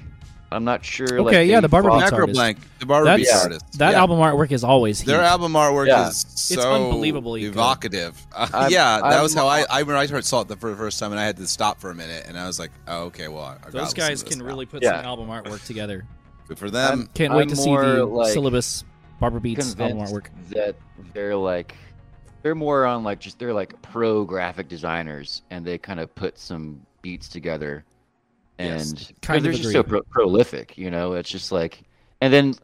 I'm 0.51 0.65
not 0.65 0.85
sure. 0.85 1.07
like, 1.23 1.35
Okay, 1.35 1.45
yeah, 1.47 1.61
the 1.61 1.69
Barber 1.69 1.89
Macro 1.91 2.21
artist. 2.21 2.35
Blank, 2.37 2.59
the 2.79 2.87
Barber 2.87 3.05
That's 3.07 3.21
Beats 3.23 3.43
artist. 3.43 3.79
that 3.79 3.91
Yeah. 3.93 3.99
album 3.99 4.19
artwork 4.19 4.53
is 4.53 4.65
always 4.65 5.01
here. 5.01 5.15
Their 5.15 5.23
heat. 5.23 5.29
album 5.29 5.53
artwork 5.53 5.89
Yeah. 5.89 6.09
is 6.09 6.25
so 6.29 6.73
unbelievably 6.73 7.45
evocative. 7.45 8.15
Uh, 8.35 8.47
I'm- 8.55 8.71
yeah, 8.71 8.97
that 8.99 9.05
I'm- 9.05 9.23
was 9.23 9.35
how 9.35 9.47
I 9.49 9.67
I 9.69 9.83
when 9.83 9.97
I 9.97 10.07
heard 10.07 10.25
saw 10.25 10.41
it 10.43 10.49
the 10.49 10.57
first 10.57 10.99
time, 11.01 11.11
and 11.11 11.21
I 11.21 11.25
had 11.25 11.37
to 11.39 11.47
stop 11.47 11.81
for 11.81 11.91
a 11.91 11.95
minute, 11.95 12.25
and 12.29 12.39
I 12.39 12.47
was 12.47 12.59
like, 12.59 12.71
oh, 12.87 13.05
okay, 13.07 13.29
well, 13.29 13.43
I 13.45 13.57
Those 13.71 13.75
listen 13.75 13.89
to 13.97 14.01
guys 14.01 14.23
this 14.23 14.31
can 14.33 14.39
now. 14.39 14.45
really 14.47 14.65
put 14.67 14.83
Yeah. 14.83 14.97
some 14.99 15.05
album 15.07 15.29
artwork 15.29 15.65
together. 15.67 16.05
good 16.47 16.59
for 16.59 16.71
them. 16.71 16.91
I'm- 17.01 17.11
Can't 17.13 17.35
wait 17.35 17.43
I'm 17.43 17.49
to 17.49 17.57
see 17.57 17.77
the 17.77 18.07
like, 18.07 18.33
syllabus 18.33 18.85
Barber 19.21 19.39
Beats 19.41 19.77
album 19.79 19.99
artwork. 19.99 20.29
that 20.51 20.77
they're 21.13 21.37
like 21.37 21.75
they're 22.43 22.55
more 22.55 22.87
on 22.87 23.05
like 23.05 23.19
just 23.19 23.39
they're 23.39 23.53
like 23.53 23.83
pro 23.83 24.25
graphic 24.25 24.67
designers 24.69 25.43
and 25.51 25.63
they 25.67 25.77
kind 25.77 26.01
of 26.01 26.15
put 26.15 26.39
some 26.39 26.81
beats 27.03 27.29
together 27.29 27.85
Yes. 28.59 28.91
and 28.91 29.13
Kind 29.23 29.45
they're 29.45 29.53
of 29.53 29.59
just 29.59 29.73
so 29.73 29.83
pro- 29.83 30.03
prolific 30.03 30.77
you 30.77 30.91
know 30.91 31.13
it's 31.13 31.31
just 31.31 31.53
like 31.53 31.83
and 32.21 32.33
then 32.33 32.55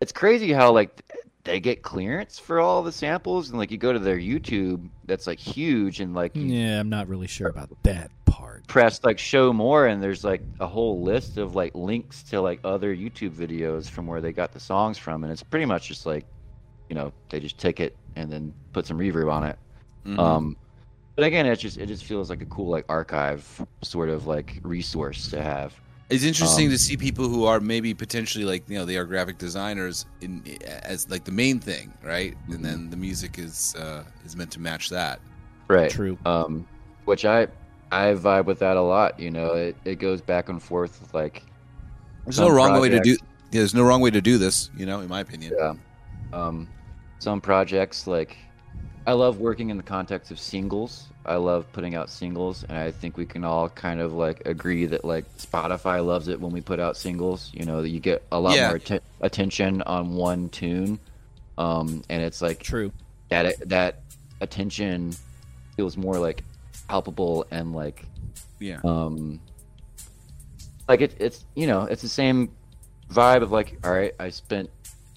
it's 0.00 0.12
crazy 0.12 0.52
how 0.52 0.72
like 0.72 1.02
they 1.44 1.60
get 1.60 1.82
clearance 1.82 2.38
for 2.38 2.58
all 2.58 2.82
the 2.82 2.90
samples 2.90 3.50
and 3.50 3.58
like 3.58 3.70
you 3.70 3.78
go 3.78 3.92
to 3.92 4.00
their 4.00 4.18
youtube 4.18 4.88
that's 5.04 5.26
like 5.28 5.38
huge 5.38 6.00
and 6.00 6.14
like 6.14 6.32
Yeah, 6.34 6.80
I'm 6.80 6.88
not 6.88 7.06
really 7.08 7.28
sure 7.28 7.46
about 7.48 7.70
that 7.84 8.10
part. 8.24 8.66
press 8.66 8.98
like 9.04 9.18
show 9.20 9.52
more 9.52 9.86
and 9.86 10.02
there's 10.02 10.24
like 10.24 10.42
a 10.58 10.66
whole 10.66 11.02
list 11.02 11.38
of 11.38 11.54
like 11.54 11.74
links 11.76 12.24
to 12.24 12.40
like 12.40 12.58
other 12.64 12.94
youtube 12.94 13.30
videos 13.30 13.88
from 13.88 14.08
where 14.08 14.20
they 14.20 14.32
got 14.32 14.52
the 14.52 14.58
songs 14.60 14.98
from 14.98 15.22
and 15.22 15.32
it's 15.32 15.44
pretty 15.44 15.64
much 15.66 15.86
just 15.86 16.04
like 16.06 16.26
you 16.88 16.96
know 16.96 17.12
they 17.28 17.38
just 17.38 17.58
take 17.58 17.78
it 17.78 17.96
and 18.16 18.30
then 18.32 18.52
put 18.72 18.84
some 18.86 18.98
reverb 18.98 19.30
on 19.30 19.44
it 19.44 19.56
Mhm. 20.04 20.18
um 20.18 20.56
but 21.16 21.24
again 21.24 21.46
it 21.46 21.56
just 21.56 21.78
it 21.78 21.86
just 21.86 22.04
feels 22.04 22.30
like 22.30 22.42
a 22.42 22.46
cool 22.46 22.68
like 22.68 22.84
archive 22.88 23.64
sort 23.82 24.08
of 24.08 24.26
like 24.26 24.60
resource 24.62 25.28
to 25.30 25.42
have 25.42 25.74
It's 26.08 26.22
interesting 26.24 26.66
Um, 26.66 26.72
to 26.72 26.78
see 26.78 26.96
people 26.96 27.28
who 27.28 27.44
are 27.46 27.58
maybe 27.60 27.92
potentially 27.94 28.44
like 28.44 28.68
you 28.68 28.78
know 28.78 28.84
they 28.84 28.96
are 28.96 29.04
graphic 29.04 29.38
designers 29.38 30.06
in 30.20 30.42
as 30.84 31.08
like 31.10 31.24
the 31.24 31.32
main 31.32 31.58
thing, 31.58 31.92
right? 32.02 32.36
Mm-hmm. 32.48 32.52
And 32.54 32.64
then 32.64 32.90
the 32.90 32.96
music 32.96 33.38
is 33.38 33.74
uh, 33.76 34.04
is 34.24 34.36
meant 34.36 34.52
to 34.52 34.60
match 34.60 34.88
that. 34.90 35.20
right 35.68 35.90
True. 35.90 36.18
um 36.24 36.68
which 37.06 37.24
i 37.24 37.46
i 37.92 38.14
vibe 38.14 38.46
with 38.46 38.58
that 38.60 38.76
a 38.76 38.82
lot 38.82 39.18
you 39.18 39.30
know 39.30 39.54
it, 39.54 39.76
it 39.84 39.96
goes 39.96 40.20
back 40.22 40.48
and 40.48 40.62
forth 40.62 41.00
with 41.00 41.14
like 41.14 41.46
There's 42.24 42.38
no 42.40 42.50
wrong 42.50 42.74
way 42.80 42.88
to 42.88 43.00
do. 43.00 43.16
Yeah, 43.52 43.60
there's 43.60 43.74
no 43.74 43.84
wrong 43.84 44.00
way 44.00 44.10
to 44.10 44.20
do 44.20 44.38
this, 44.38 44.70
you 44.74 44.86
know, 44.86 45.00
in 45.00 45.08
my 45.08 45.20
opinion. 45.20 45.54
Yeah. 45.58 45.74
Um, 46.32 46.74
some 47.18 47.40
projects 47.40 48.06
like 48.06 48.36
I 49.06 49.12
love 49.12 49.38
working 49.38 49.70
in 49.70 49.76
the 49.76 49.82
context 49.84 50.30
of 50.32 50.40
singles. 50.40 51.06
I 51.24 51.36
love 51.36 51.70
putting 51.72 51.94
out 51.94 52.10
singles, 52.10 52.64
and 52.68 52.76
I 52.76 52.90
think 52.90 53.16
we 53.16 53.24
can 53.24 53.44
all 53.44 53.68
kind 53.68 54.00
of 54.00 54.12
like 54.12 54.44
agree 54.46 54.84
that 54.86 55.04
like 55.04 55.24
Spotify 55.36 56.04
loves 56.04 56.26
it 56.28 56.40
when 56.40 56.50
we 56.52 56.60
put 56.60 56.80
out 56.80 56.96
singles. 56.96 57.50
You 57.54 57.64
know 57.66 57.82
that 57.82 57.90
you 57.90 58.00
get 58.00 58.24
a 58.32 58.40
lot 58.40 58.56
Yeah. 58.56 58.68
more 58.68 58.76
atten- 58.76 59.00
attention 59.20 59.82
on 59.82 60.14
one 60.16 60.48
tune, 60.48 60.98
um, 61.56 62.02
and 62.08 62.20
it's 62.22 62.42
like 62.42 62.60
True. 62.62 62.90
that 63.28 63.56
that 63.68 64.00
attention 64.40 65.14
feels 65.76 65.96
more 65.96 66.18
like 66.18 66.42
palpable 66.88 67.46
and 67.50 67.74
like 67.74 68.04
Yeah. 68.60 68.80
um 68.84 69.40
like 70.88 71.00
it, 71.00 71.14
it's 71.18 71.44
you 71.54 71.66
know 71.66 71.82
it's 71.84 72.02
the 72.02 72.08
same 72.08 72.50
vibe 73.10 73.42
of 73.42 73.50
like 73.50 73.76
all 73.84 73.90
right 73.92 74.14
i 74.20 74.28
spent 74.28 74.68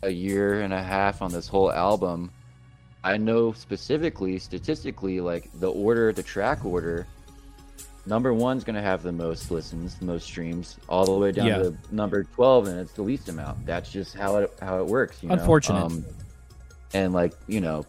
a 0.04 0.10
year 0.10 0.62
and 0.62 0.74
a 0.74 0.82
half 0.82 1.22
on 1.22 1.32
this 1.32 1.48
whole 1.48 1.72
album 1.72 2.32
i 3.04 3.16
know 3.18 3.52
specifically 3.54 4.38
statistically 4.40 5.20
like 5.22 5.50
the 5.60 5.72
order 5.72 6.12
the 6.12 6.24
track 6.24 6.66
order 6.66 7.08
number 8.06 8.34
one's 8.34 8.64
going 8.64 8.76
to 8.76 8.82
have 8.82 9.04
the 9.04 9.12
most 9.12 9.52
listens 9.52 9.96
the 9.96 10.06
most 10.06 10.26
streams 10.26 10.78
all 10.88 11.06
the 11.06 11.12
way 11.14 11.32
down 11.32 11.48
Yeah. 11.48 11.58
to 11.60 11.78
number 11.92 12.24
12 12.24 12.68
and 12.68 12.80
it's 12.80 12.94
the 12.94 13.02
least 13.04 13.30
amount 13.30 13.66
that's 13.66 13.92
just 13.92 14.16
how 14.16 14.38
it 14.38 14.54
how 14.62 14.80
it 14.80 14.86
works 14.88 15.22
you 15.22 15.30
know? 15.30 15.36
Unfortunate. 15.36 15.84
um, 15.84 16.06
and 16.94 17.14
like 17.14 17.34
you 17.48 17.62
know 17.62 17.86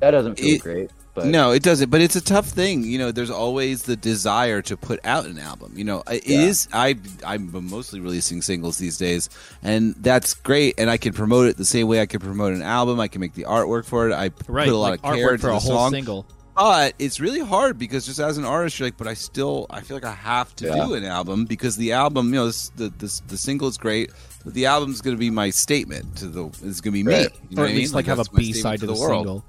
that 0.00 0.10
doesn't 0.10 0.38
feel 0.38 0.56
It- 0.56 0.62
great 0.62 0.90
but 1.14 1.26
no, 1.26 1.52
it 1.52 1.62
doesn't. 1.62 1.90
But 1.90 2.00
it's 2.00 2.16
a 2.16 2.20
tough 2.20 2.46
thing. 2.48 2.82
You 2.84 2.98
know, 2.98 3.12
there's 3.12 3.30
always 3.30 3.82
the 3.84 3.96
desire 3.96 4.60
to 4.62 4.76
put 4.76 4.98
out 5.04 5.26
an 5.26 5.38
album. 5.38 5.72
You 5.76 5.84
know, 5.84 6.02
it 6.10 6.26
Yeah. 6.26 6.40
is. 6.40 6.68
I 6.72 6.96
I'm 7.24 7.50
mostly 7.70 8.00
releasing 8.00 8.42
singles 8.42 8.78
these 8.78 8.98
days, 8.98 9.30
and 9.62 9.94
that's 10.00 10.34
great. 10.34 10.74
And 10.78 10.90
I 10.90 10.96
can 10.96 11.12
promote 11.12 11.46
it 11.48 11.56
the 11.56 11.64
same 11.64 11.86
way 11.88 12.00
I 12.00 12.06
can 12.06 12.20
promote 12.20 12.52
an 12.52 12.62
album. 12.62 13.00
I 13.00 13.08
can 13.08 13.20
make 13.20 13.34
the 13.34 13.44
artwork 13.44 13.84
for 13.84 14.10
it. 14.10 14.12
I 14.12 14.30
Right. 14.48 14.66
put 14.66 14.74
a 14.74 14.76
lot 14.76 14.90
like 14.90 15.00
of 15.04 15.14
care 15.14 15.38
for 15.38 15.46
the 15.46 15.48
a 15.54 15.58
whole 15.58 15.60
song. 15.60 15.90
single. 15.92 16.26
But 16.56 16.94
it's 17.00 17.18
really 17.18 17.40
hard 17.40 17.80
because 17.80 18.06
just 18.06 18.20
as 18.20 18.38
an 18.38 18.44
artist, 18.44 18.78
you're 18.78 18.86
like, 18.86 18.96
but 18.96 19.08
I 19.08 19.14
still, 19.14 19.66
I 19.70 19.80
feel 19.80 19.96
like 19.96 20.04
I 20.04 20.12
have 20.14 20.54
to 20.56 20.66
Yeah. 20.66 20.86
do 20.86 20.94
an 20.94 21.04
album 21.04 21.46
because 21.46 21.76
the 21.76 21.90
album, 21.90 22.28
you 22.28 22.34
know, 22.38 22.46
this, 22.46 22.70
the, 22.76 22.92
the 22.96 23.20
the 23.26 23.36
single 23.36 23.66
is 23.66 23.76
great, 23.76 24.12
but 24.44 24.54
the 24.54 24.66
album's 24.66 25.00
going 25.00 25.16
to 25.16 25.18
be 25.20 25.30
my 25.30 25.50
statement 25.50 26.14
to 26.18 26.28
the. 26.28 26.44
It's 26.62 26.80
going 26.80 26.80
to 26.80 26.90
be 26.92 27.02
me, 27.02 27.22
you 27.22 27.56
know 27.56 27.62
or 27.62 27.64
what 27.64 27.70
at 27.70 27.70
I 27.70 27.74
least 27.74 27.92
mean? 27.92 27.96
like 27.96 28.06
have 28.06 28.20
a 28.20 28.24
B 28.36 28.52
side 28.52 28.78
to 28.80 28.86
the, 28.86 28.94
world. 28.94 29.26
single. 29.26 29.44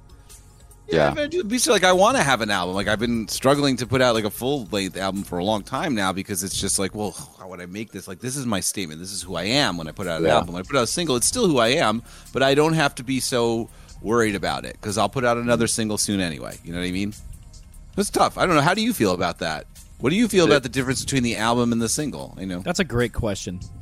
Yeah, 0.88 1.14
Yeah. 1.14 1.22
I 1.22 1.26
do 1.26 1.42
be 1.44 1.58
like 1.66 1.84
I 1.84 1.92
want 1.92 2.16
to 2.16 2.22
have 2.22 2.40
an 2.40 2.50
album. 2.50 2.74
Like 2.74 2.86
I've 2.88 2.98
been 3.00 3.26
struggling 3.28 3.76
to 3.78 3.86
put 3.86 4.00
out 4.00 4.14
like 4.14 4.24
a 4.24 4.30
full 4.30 4.66
length 4.70 4.96
album 4.96 5.22
for 5.24 5.38
a 5.38 5.44
long 5.44 5.62
time 5.62 5.94
now 5.94 6.12
because 6.12 6.44
it's 6.44 6.58
just 6.58 6.78
like, 6.78 6.94
well, 6.94 7.10
how 7.38 7.48
would 7.48 7.60
I 7.60 7.66
make 7.66 7.92
this? 7.92 8.06
Like 8.06 8.20
this 8.20 8.36
is 8.36 8.46
my 8.46 8.60
statement. 8.60 9.00
This 9.00 9.12
is 9.12 9.22
who 9.22 9.34
I 9.36 9.44
am 9.44 9.76
when 9.76 9.88
I 9.88 9.92
put 9.92 10.06
out 10.06 10.20
an 10.20 10.26
Yeah. 10.26 10.36
album. 10.36 10.54
When 10.54 10.62
I 10.62 10.66
put 10.66 10.76
out 10.76 10.84
a 10.84 10.86
single, 10.86 11.16
it's 11.16 11.26
still 11.26 11.48
who 11.48 11.58
I 11.58 11.68
am, 11.68 12.02
but 12.32 12.42
I 12.42 12.54
don't 12.54 12.74
have 12.74 12.94
to 12.96 13.04
be 13.04 13.20
so 13.20 13.68
worried 14.02 14.34
about 14.34 14.64
it 14.64 14.74
because 14.80 14.98
I'll 14.98 15.08
put 15.08 15.24
out 15.24 15.36
another 15.36 15.66
single 15.66 15.98
soon 15.98 16.20
anyway. 16.20 16.56
You 16.64 16.72
know 16.72 16.78
what 16.78 16.86
I 16.86 16.92
mean? 16.92 17.14
It's 17.96 18.10
tough. 18.10 18.36
I 18.38 18.44
don't 18.46 18.54
know. 18.54 18.60
How 18.60 18.74
do 18.74 18.82
you 18.82 18.92
feel 18.92 19.12
about 19.12 19.38
that? 19.38 19.66
What 19.98 20.10
do 20.10 20.16
you 20.16 20.28
feel 20.28 20.44
about 20.44 20.62
the 20.62 20.68
difference 20.68 21.02
between 21.02 21.22
the 21.22 21.36
album 21.36 21.72
and 21.72 21.80
the 21.80 21.88
single? 21.88 22.36
You 22.38 22.44
know, 22.46 22.58
That's 22.60 22.80
a 22.80 22.84
great 22.84 23.14
question. 23.14 23.60
Stop, 23.62 23.72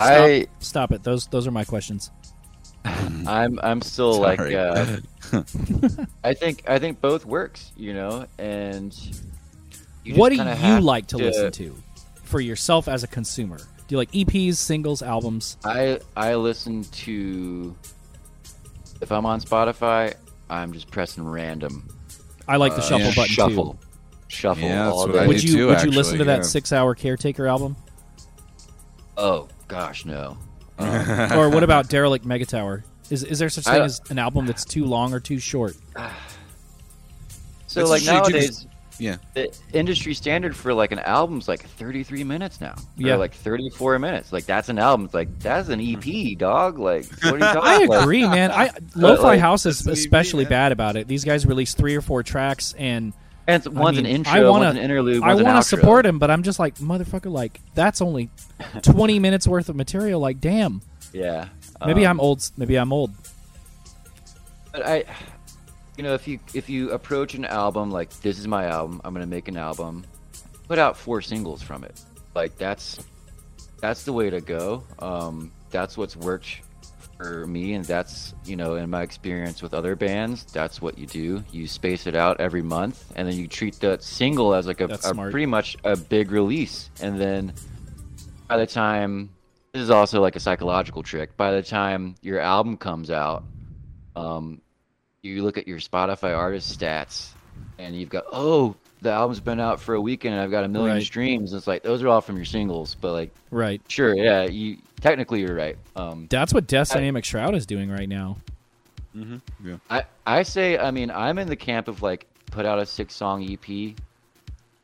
i 0.00 0.46
stop 0.60 0.92
it. 0.92 1.02
Those 1.02 1.26
those 1.28 1.46
are 1.46 1.50
my 1.50 1.64
questions. 1.64 2.10
I'm 2.84 3.58
I'm 3.62 3.80
still 3.80 4.20
like 4.20 4.40
uh, 4.40 4.98
I 6.24 6.34
think 6.34 6.68
I 6.68 6.78
think 6.78 7.00
both 7.00 7.24
works, 7.24 7.72
you 7.76 7.94
know, 7.94 8.26
and 8.38 8.96
you 10.04 10.14
what 10.14 10.30
do 10.30 10.36
you 10.36 10.80
like 10.80 11.06
to 11.08 11.18
listen 11.18 11.50
to 11.52 11.76
for 12.24 12.40
yourself 12.40 12.88
as 12.88 13.02
a 13.02 13.08
consumer? 13.08 13.58
Do 13.58 13.64
you 13.88 13.96
like 13.98 14.10
EPs, 14.12 14.56
singles, 14.56 15.02
albums? 15.02 15.56
I 15.64 16.00
I 16.16 16.34
listen 16.36 16.84
to 16.84 17.74
if 19.00 19.12
I'm 19.12 19.26
on 19.26 19.40
Spotify, 19.40 20.14
I'm 20.48 20.72
just 20.72 20.90
pressing 20.90 21.26
random. 21.26 21.88
I 22.48 22.56
like 22.56 22.72
the 22.74 22.82
Uh, 22.82 22.84
shuffle 22.84 23.06
yeah, 23.06 23.14
button 23.14 23.32
shuffle, 23.34 23.72
too. 23.74 23.78
shuffle 24.28 24.62
Yeah, 24.68 24.84
that's 24.84 24.92
all 24.96 25.06
what 25.08 25.16
I 25.16 25.20
day. 25.20 25.26
Would 25.28 25.36
do 25.38 25.46
you 25.46 25.52
too, 25.54 25.66
would 25.68 25.82
you 25.82 25.90
listen 25.90 26.14
actually, 26.14 26.18
to 26.18 26.24
that 26.24 26.44
six 26.46 26.72
hour 26.72 26.94
Caretaker 26.94 27.46
album? 27.46 27.76
Oh 29.16 29.48
gosh, 29.68 30.04
no. 30.04 30.36
or 30.78 31.50
what 31.50 31.62
about 31.62 31.88
Derelict 31.88 32.26
Megatower? 32.26 32.82
Is 33.10 33.22
is 33.24 33.38
there 33.38 33.48
such 33.48 33.66
I- 33.66 33.74
thing 33.74 33.82
as 33.82 34.00
an 34.10 34.18
album 34.18 34.46
that's 34.46 34.64
too 34.64 34.84
long 34.84 35.12
or 35.12 35.20
too 35.20 35.38
short? 35.38 35.76
So 37.66 37.80
It's 37.80 37.90
like 37.90 38.00
usually 38.02 38.18
nowadays, 38.20 38.46
just- 38.46 38.68
Yeah. 39.00 39.16
the 39.34 39.52
industry 39.72 40.14
standard 40.14 40.54
for 40.54 40.72
like 40.72 40.92
an 40.92 41.00
album's 41.00 41.48
like 41.48 41.64
33 41.70 42.22
minutes 42.22 42.60
now. 42.60 42.76
Yeah. 42.96 43.14
Or 43.14 43.16
like 43.16 43.34
34 43.34 43.98
minutes. 43.98 44.32
Like 44.32 44.46
that's 44.46 44.68
an 44.68 44.78
album. 44.78 45.06
It's 45.06 45.14
like 45.14 45.36
that's 45.40 45.68
an 45.70 45.80
EP, 45.80 46.38
dog. 46.38 46.78
Like 46.78 47.06
what 47.24 47.34
are 47.34 47.38
you 47.38 47.40
talking 47.44 47.62
I 47.64 47.82
about? 47.82 48.02
agree, 48.04 48.26
man. 48.28 48.52
I 48.52 48.70
Lo-Fi 48.94 49.22
like, 49.22 49.40
House 49.40 49.66
is 49.66 49.78
that's 49.80 49.86
an 49.86 49.92
EP, 49.92 49.98
especially 49.98 50.44
man. 50.44 50.50
bad 50.50 50.72
about 50.72 50.96
it. 50.96 51.08
These 51.08 51.24
guys 51.24 51.44
release 51.46 51.74
three 51.74 51.96
or 51.96 52.00
four 52.00 52.22
tracks, 52.22 52.74
and 52.78 53.12
And 53.48 53.56
it's, 53.56 53.68
one's 53.68 53.96
mean, 53.96 54.06
an 54.06 54.12
intro, 54.12 54.32
I 54.32 54.48
wanna- 54.48 54.66
one's 54.66 54.78
an 54.78 54.84
interlude, 54.84 55.22
I 55.24 55.28
one's 55.28 55.40
an 55.40 55.46
want 55.46 55.56
outro. 55.56 55.62
to 55.62 55.68
support 55.76 56.06
him, 56.06 56.18
but 56.20 56.30
I'm 56.30 56.44
just 56.44 56.60
like 56.60 56.76
motherfucker. 56.76 57.32
Like 57.32 57.60
that's 57.74 58.00
only 58.00 58.30
twenty 58.82 59.18
minutes 59.18 59.48
worth 59.48 59.68
of 59.68 59.74
material. 59.74 60.20
Like 60.20 60.40
damn. 60.40 60.80
Yeah. 61.12 61.48
Maybe 61.84 62.06
Um, 62.06 62.12
I'm 62.12 62.20
old. 62.20 62.50
Maybe 62.56 62.76
I'm 62.76 62.92
old. 62.92 63.12
But 64.72 64.86
I, 64.86 65.04
you 65.96 66.02
know, 66.02 66.14
if 66.14 66.26
you 66.26 66.40
if 66.52 66.68
you 66.68 66.90
approach 66.90 67.34
an 67.34 67.44
album 67.44 67.90
like 67.90 68.10
this 68.20 68.38
is 68.38 68.48
my 68.48 68.66
album, 68.66 69.00
I'm 69.04 69.14
gonna 69.14 69.26
make 69.26 69.48
an 69.48 69.56
album, 69.56 70.04
put 70.68 70.78
out 70.78 70.96
four 70.96 71.22
singles 71.22 71.62
from 71.62 71.84
it. 71.84 72.00
Like 72.34 72.56
that's 72.58 72.98
that's 73.80 74.04
the 74.04 74.12
way 74.12 74.30
to 74.30 74.40
go. 74.40 74.82
Um, 74.98 75.52
that's 75.70 75.96
what's 75.96 76.16
worked 76.16 76.60
for 77.16 77.46
me, 77.46 77.74
and 77.74 77.84
that's 77.84 78.34
you 78.44 78.56
know, 78.56 78.74
in 78.74 78.90
my 78.90 79.02
experience 79.02 79.62
with 79.62 79.74
other 79.74 79.94
bands, 79.94 80.44
that's 80.44 80.82
what 80.82 80.98
you 80.98 81.06
do. 81.06 81.44
You 81.52 81.68
space 81.68 82.06
it 82.08 82.16
out 82.16 82.40
every 82.40 82.62
month, 82.62 83.12
and 83.14 83.28
then 83.28 83.36
you 83.36 83.46
treat 83.46 83.78
the 83.78 83.98
single 84.00 84.54
as 84.54 84.66
like 84.66 84.80
a, 84.80 84.86
a 84.86 85.14
pretty 85.14 85.46
much 85.46 85.76
a 85.84 85.96
big 85.96 86.32
release, 86.32 86.90
and 87.00 87.20
then 87.20 87.52
by 88.48 88.56
the 88.56 88.66
time 88.66 89.30
this 89.74 89.82
is 89.82 89.90
also 89.90 90.20
like 90.20 90.36
a 90.36 90.40
psychological 90.40 91.02
trick. 91.02 91.36
By 91.36 91.50
the 91.50 91.60
time 91.62 92.14
your 92.22 92.38
album 92.38 92.76
comes 92.76 93.10
out, 93.10 93.42
um, 94.14 94.60
you 95.22 95.42
look 95.42 95.58
at 95.58 95.66
your 95.66 95.80
Spotify 95.80 96.34
artist 96.36 96.78
stats, 96.78 97.30
and 97.78 97.96
you've 97.96 98.08
got 98.08 98.24
oh, 98.32 98.76
the 99.02 99.10
album's 99.10 99.40
been 99.40 99.58
out 99.58 99.80
for 99.80 99.94
a 99.96 100.00
weekend, 100.00 100.34
and 100.34 100.42
I've 100.42 100.52
got 100.52 100.62
a 100.62 100.68
million 100.68 100.94
Right. 100.98 101.04
streams. 101.04 101.52
It's 101.52 101.66
like 101.66 101.82
those 101.82 102.02
are 102.04 102.08
all 102.08 102.20
from 102.20 102.36
your 102.36 102.44
singles, 102.44 102.94
but 103.00 103.12
like 103.12 103.34
Right. 103.50 103.82
sure, 103.88 104.14
yeah, 104.16 104.44
you 104.44 104.78
technically 105.00 105.40
you're 105.40 105.56
right. 105.56 105.76
Um, 105.96 106.28
That's 106.30 106.54
what 106.54 106.68
Death 106.68 106.90
Dynamic 106.92 107.24
Shroud 107.24 107.56
is 107.56 107.66
doing 107.66 107.90
right 107.90 108.08
now. 108.08 108.36
Yeah. 109.12 109.76
I 109.90 110.04
I 110.24 110.42
say 110.44 110.78
I 110.78 110.92
mean 110.92 111.10
I'm 111.10 111.38
in 111.38 111.48
the 111.48 111.56
camp 111.56 111.88
of 111.88 112.00
like 112.00 112.28
put 112.46 112.64
out 112.64 112.78
a 112.78 112.86
six 112.86 113.12
song 113.14 113.42
EP. 113.42 113.96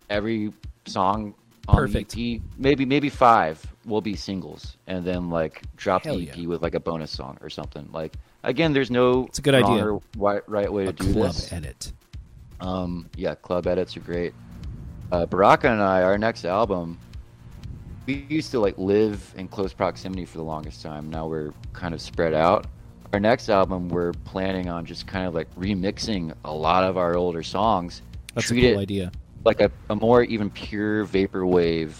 Every 0.08 0.52
song 0.86 1.34
on 1.68 1.76
Perfect. 1.76 2.16
EP, 2.18 2.40
maybe 2.58 2.84
maybe 2.84 3.08
five 3.08 3.64
will 3.86 4.00
be 4.00 4.14
singles, 4.16 4.76
and 4.86 5.04
then 5.04 5.30
like 5.30 5.62
drop 5.76 6.04
Hell 6.04 6.16
the 6.18 6.28
EP 6.30 6.36
yeah. 6.38 6.46
with 6.46 6.62
like 6.62 6.74
a 6.74 6.80
bonus 6.80 7.10
song 7.10 7.38
or 7.40 7.48
something. 7.50 7.88
Like 7.92 8.14
again, 8.42 8.72
there's 8.72 8.90
no 8.90 9.26
It's 9.26 9.38
a 9.38 9.42
good 9.42 9.54
idea. 9.54 9.86
or 9.86 10.00
wi- 10.14 10.42
right 10.46 10.72
way 10.72 10.84
to 10.84 10.90
A 10.90 10.92
do 10.92 11.12
club 11.12 11.32
this. 11.32 11.52
edit. 11.52 11.92
Um, 12.60 13.08
yeah, 13.16 13.34
club 13.36 13.66
edits 13.66 13.96
are 13.96 14.00
great. 14.00 14.34
Uh, 15.12 15.26
Baraka 15.26 15.70
and 15.70 15.80
I, 15.82 16.02
our 16.02 16.18
next 16.18 16.44
album, 16.44 16.98
we 18.06 18.26
used 18.28 18.50
to 18.52 18.60
like 18.60 18.76
live 18.78 19.32
in 19.36 19.48
close 19.48 19.72
proximity 19.72 20.24
for 20.24 20.36
the 20.36 20.44
longest 20.44 20.82
time. 20.82 21.10
Now 21.10 21.26
we're 21.26 21.52
kind 21.72 21.94
of 21.94 22.00
spread 22.00 22.34
out. 22.34 22.66
Our 23.12 23.18
next 23.20 23.48
album, 23.48 23.88
we're 23.88 24.12
planning 24.12 24.68
on 24.68 24.84
just 24.84 25.06
kind 25.06 25.26
of 25.26 25.34
like 25.34 25.52
remixing 25.56 26.32
a 26.44 26.52
lot 26.52 26.84
of 26.84 26.96
our 26.96 27.16
older 27.16 27.42
songs. 27.42 28.02
That's 28.34 28.50
a 28.50 28.54
cool 28.54 28.78
idea. 28.78 29.10
like 29.44 29.60
a, 29.60 29.70
a 29.88 29.96
more 29.96 30.22
even 30.22 30.48
pure 30.50 31.04
vaporwave 31.06 31.92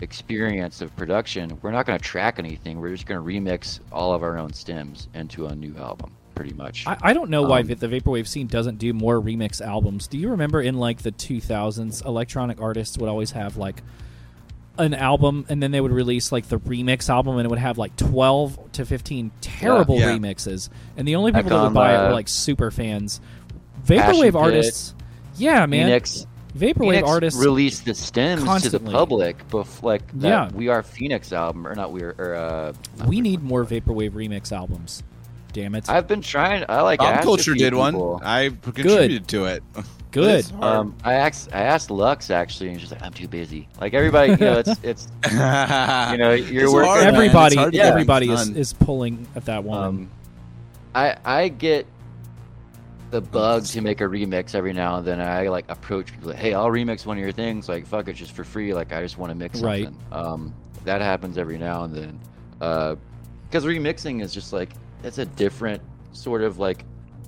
experience 0.00 0.80
of 0.80 0.94
production. 0.96 1.58
We're 1.62 1.70
not 1.70 1.86
going 1.86 1.98
to 1.98 2.04
track 2.04 2.38
anything. 2.38 2.80
We're 2.80 2.90
just 2.90 3.06
going 3.06 3.20
to 3.20 3.26
remix 3.26 3.80
all 3.92 4.12
of 4.14 4.22
our 4.22 4.38
own 4.38 4.52
stems 4.52 5.08
into 5.14 5.46
a 5.46 5.54
new 5.54 5.76
album, 5.76 6.12
pretty 6.34 6.54
much. 6.54 6.86
I, 6.86 6.96
I 7.02 7.12
don't 7.12 7.30
know 7.30 7.42
why 7.42 7.60
Um, 7.60 7.66
vi- 7.66 7.74
the 7.74 7.88
vaporwave 7.88 8.26
scene 8.26 8.46
doesn't 8.46 8.78
do 8.78 8.92
more 8.92 9.20
remix 9.20 9.60
albums. 9.60 10.06
Do 10.06 10.18
you 10.18 10.30
remember 10.30 10.60
in 10.60 10.76
like 10.76 11.02
the 11.02 11.12
2000s, 11.12 12.04
electronic 12.04 12.60
artists 12.60 12.98
would 12.98 13.08
always 13.08 13.30
have 13.32 13.56
like 13.56 13.82
an 14.78 14.92
album, 14.92 15.46
and 15.48 15.62
then 15.62 15.70
they 15.70 15.80
would 15.80 15.92
release 15.92 16.30
like 16.32 16.48
the 16.48 16.58
remix 16.58 17.08
album, 17.08 17.38
and 17.38 17.46
it 17.46 17.48
would 17.48 17.58
have 17.58 17.78
like 17.78 17.96
12 17.96 18.72
to 18.72 18.84
15 18.84 19.30
terrible 19.40 19.98
Yeah. 19.98 20.10
remixes, 20.18 20.68
and 20.98 21.08
the 21.08 21.16
only 21.16 21.32
people 21.32 21.44
Like 21.44 21.50
that 21.50 21.60
would 21.60 21.66
on, 21.68 21.72
buy 21.72 21.94
it 21.94 22.08
were 22.08 22.12
like 22.14 22.28
super 22.28 22.70
fans. 22.70 23.20
Passion 23.86 24.14
Vaporwave 24.14 24.22
Pit, 24.24 24.36
artists, 24.36 24.94
yeah, 25.38 25.64
man. 25.64 25.86
Phoenix, 25.86 26.26
Vaporwave 26.56 26.78
Phoenix 26.78 27.08
artists 27.08 27.40
release 27.40 27.80
the 27.80 27.94
stems 27.94 28.42
constantly. 28.44 28.78
to 28.78 28.84
the 28.84 28.90
public, 28.92 29.48
bef- 29.48 29.82
like 29.82 30.02
that 30.20 30.28
Yeah. 30.28 30.50
We 30.54 30.68
Are 30.68 30.82
Phoenix 30.82 31.32
album, 31.32 31.66
or 31.66 31.74
not 31.74 31.92
We 31.92 32.02
Are. 32.02 32.14
Or, 32.18 32.34
uh, 32.34 32.72
not 32.98 33.08
We 33.08 33.16
We- 33.16 33.20
need 33.20 33.42
more 33.42 33.64
vaporwave 33.64 34.10
remix 34.12 34.52
albums. 34.52 35.02
Damn 35.52 35.74
it! 35.74 35.88
I've 35.88 36.06
been 36.06 36.20
trying. 36.20 36.64
I 36.68 36.82
like. 36.82 36.98
Bomb 36.98 37.18
Culture 37.22 37.52
few 37.52 37.54
did 37.54 37.72
one. 37.74 37.94
people. 37.94 38.20
I 38.22 38.50
contributed 38.62 39.26
to 39.28 39.46
it. 39.46 39.62
Good. 40.10 40.44
Um, 40.62 40.94
I 41.02 41.14
asked. 41.14 41.48
I 41.52 41.60
asked 41.62 41.90
Lux 41.90 42.30
actually, 42.30 42.70
and 42.70 42.80
she's 42.80 42.90
like, 42.90 43.02
"I'm 43.02 43.12
too 43.14 43.26
busy." 43.28 43.66
Like 43.80 43.94
everybody, 43.94 44.32
you 44.32 44.38
know, 44.38 44.58
it's 44.58 44.70
it's 44.82 45.08
you 45.24 45.30
you 45.32 45.38
know, 45.38 46.32
you're 46.32 46.64
It's 46.64 46.72
working. 46.72 46.88
hard, 46.90 47.04
everybody, 47.06 47.54
It's 47.54 47.60
hard 47.60 47.72
to 47.72 47.78
everybody 47.80 48.30
is, 48.30 48.48
is 48.50 48.72
pulling 48.74 49.26
at 49.34 49.46
that 49.46 49.64
one. 49.64 49.82
Um, 49.84 50.10
I 50.94 51.16
I 51.24 51.48
get 51.48 51.86
the 53.10 53.20
bug 53.20 53.64
to 53.66 53.80
make 53.80 54.00
a 54.00 54.04
remix 54.04 54.54
every 54.54 54.72
now 54.72 54.96
and 54.98 55.06
then. 55.06 55.20
I 55.20 55.48
like 55.48 55.64
approach 55.68 56.12
people 56.12 56.30
like, 56.30 56.38
"Hey, 56.38 56.54
I'll 56.54 56.68
remix 56.70 57.06
one 57.06 57.16
of 57.18 57.22
your 57.22 57.32
things. 57.32 57.68
Like, 57.68 57.86
fuck 57.86 58.08
it, 58.08 58.14
just 58.14 58.32
for 58.32 58.44
free. 58.44 58.74
Like, 58.74 58.92
I 58.92 59.00
just 59.02 59.16
want 59.18 59.30
to 59.30 59.34
mix 59.36 59.60
Right. 59.60 59.84
something." 59.84 60.02
Um, 60.12 60.54
that 60.84 61.00
happens 61.00 61.38
every 61.38 61.58
now 61.58 61.84
and 61.84 61.94
then. 61.94 62.18
Because 63.48 63.64
remixing 63.64 64.22
is 64.22 64.32
just 64.34 64.52
like 64.52 64.70
it's 65.04 65.18
a 65.18 65.24
different 65.26 65.82
sort 66.12 66.42
of 66.42 66.58
like 66.58 66.84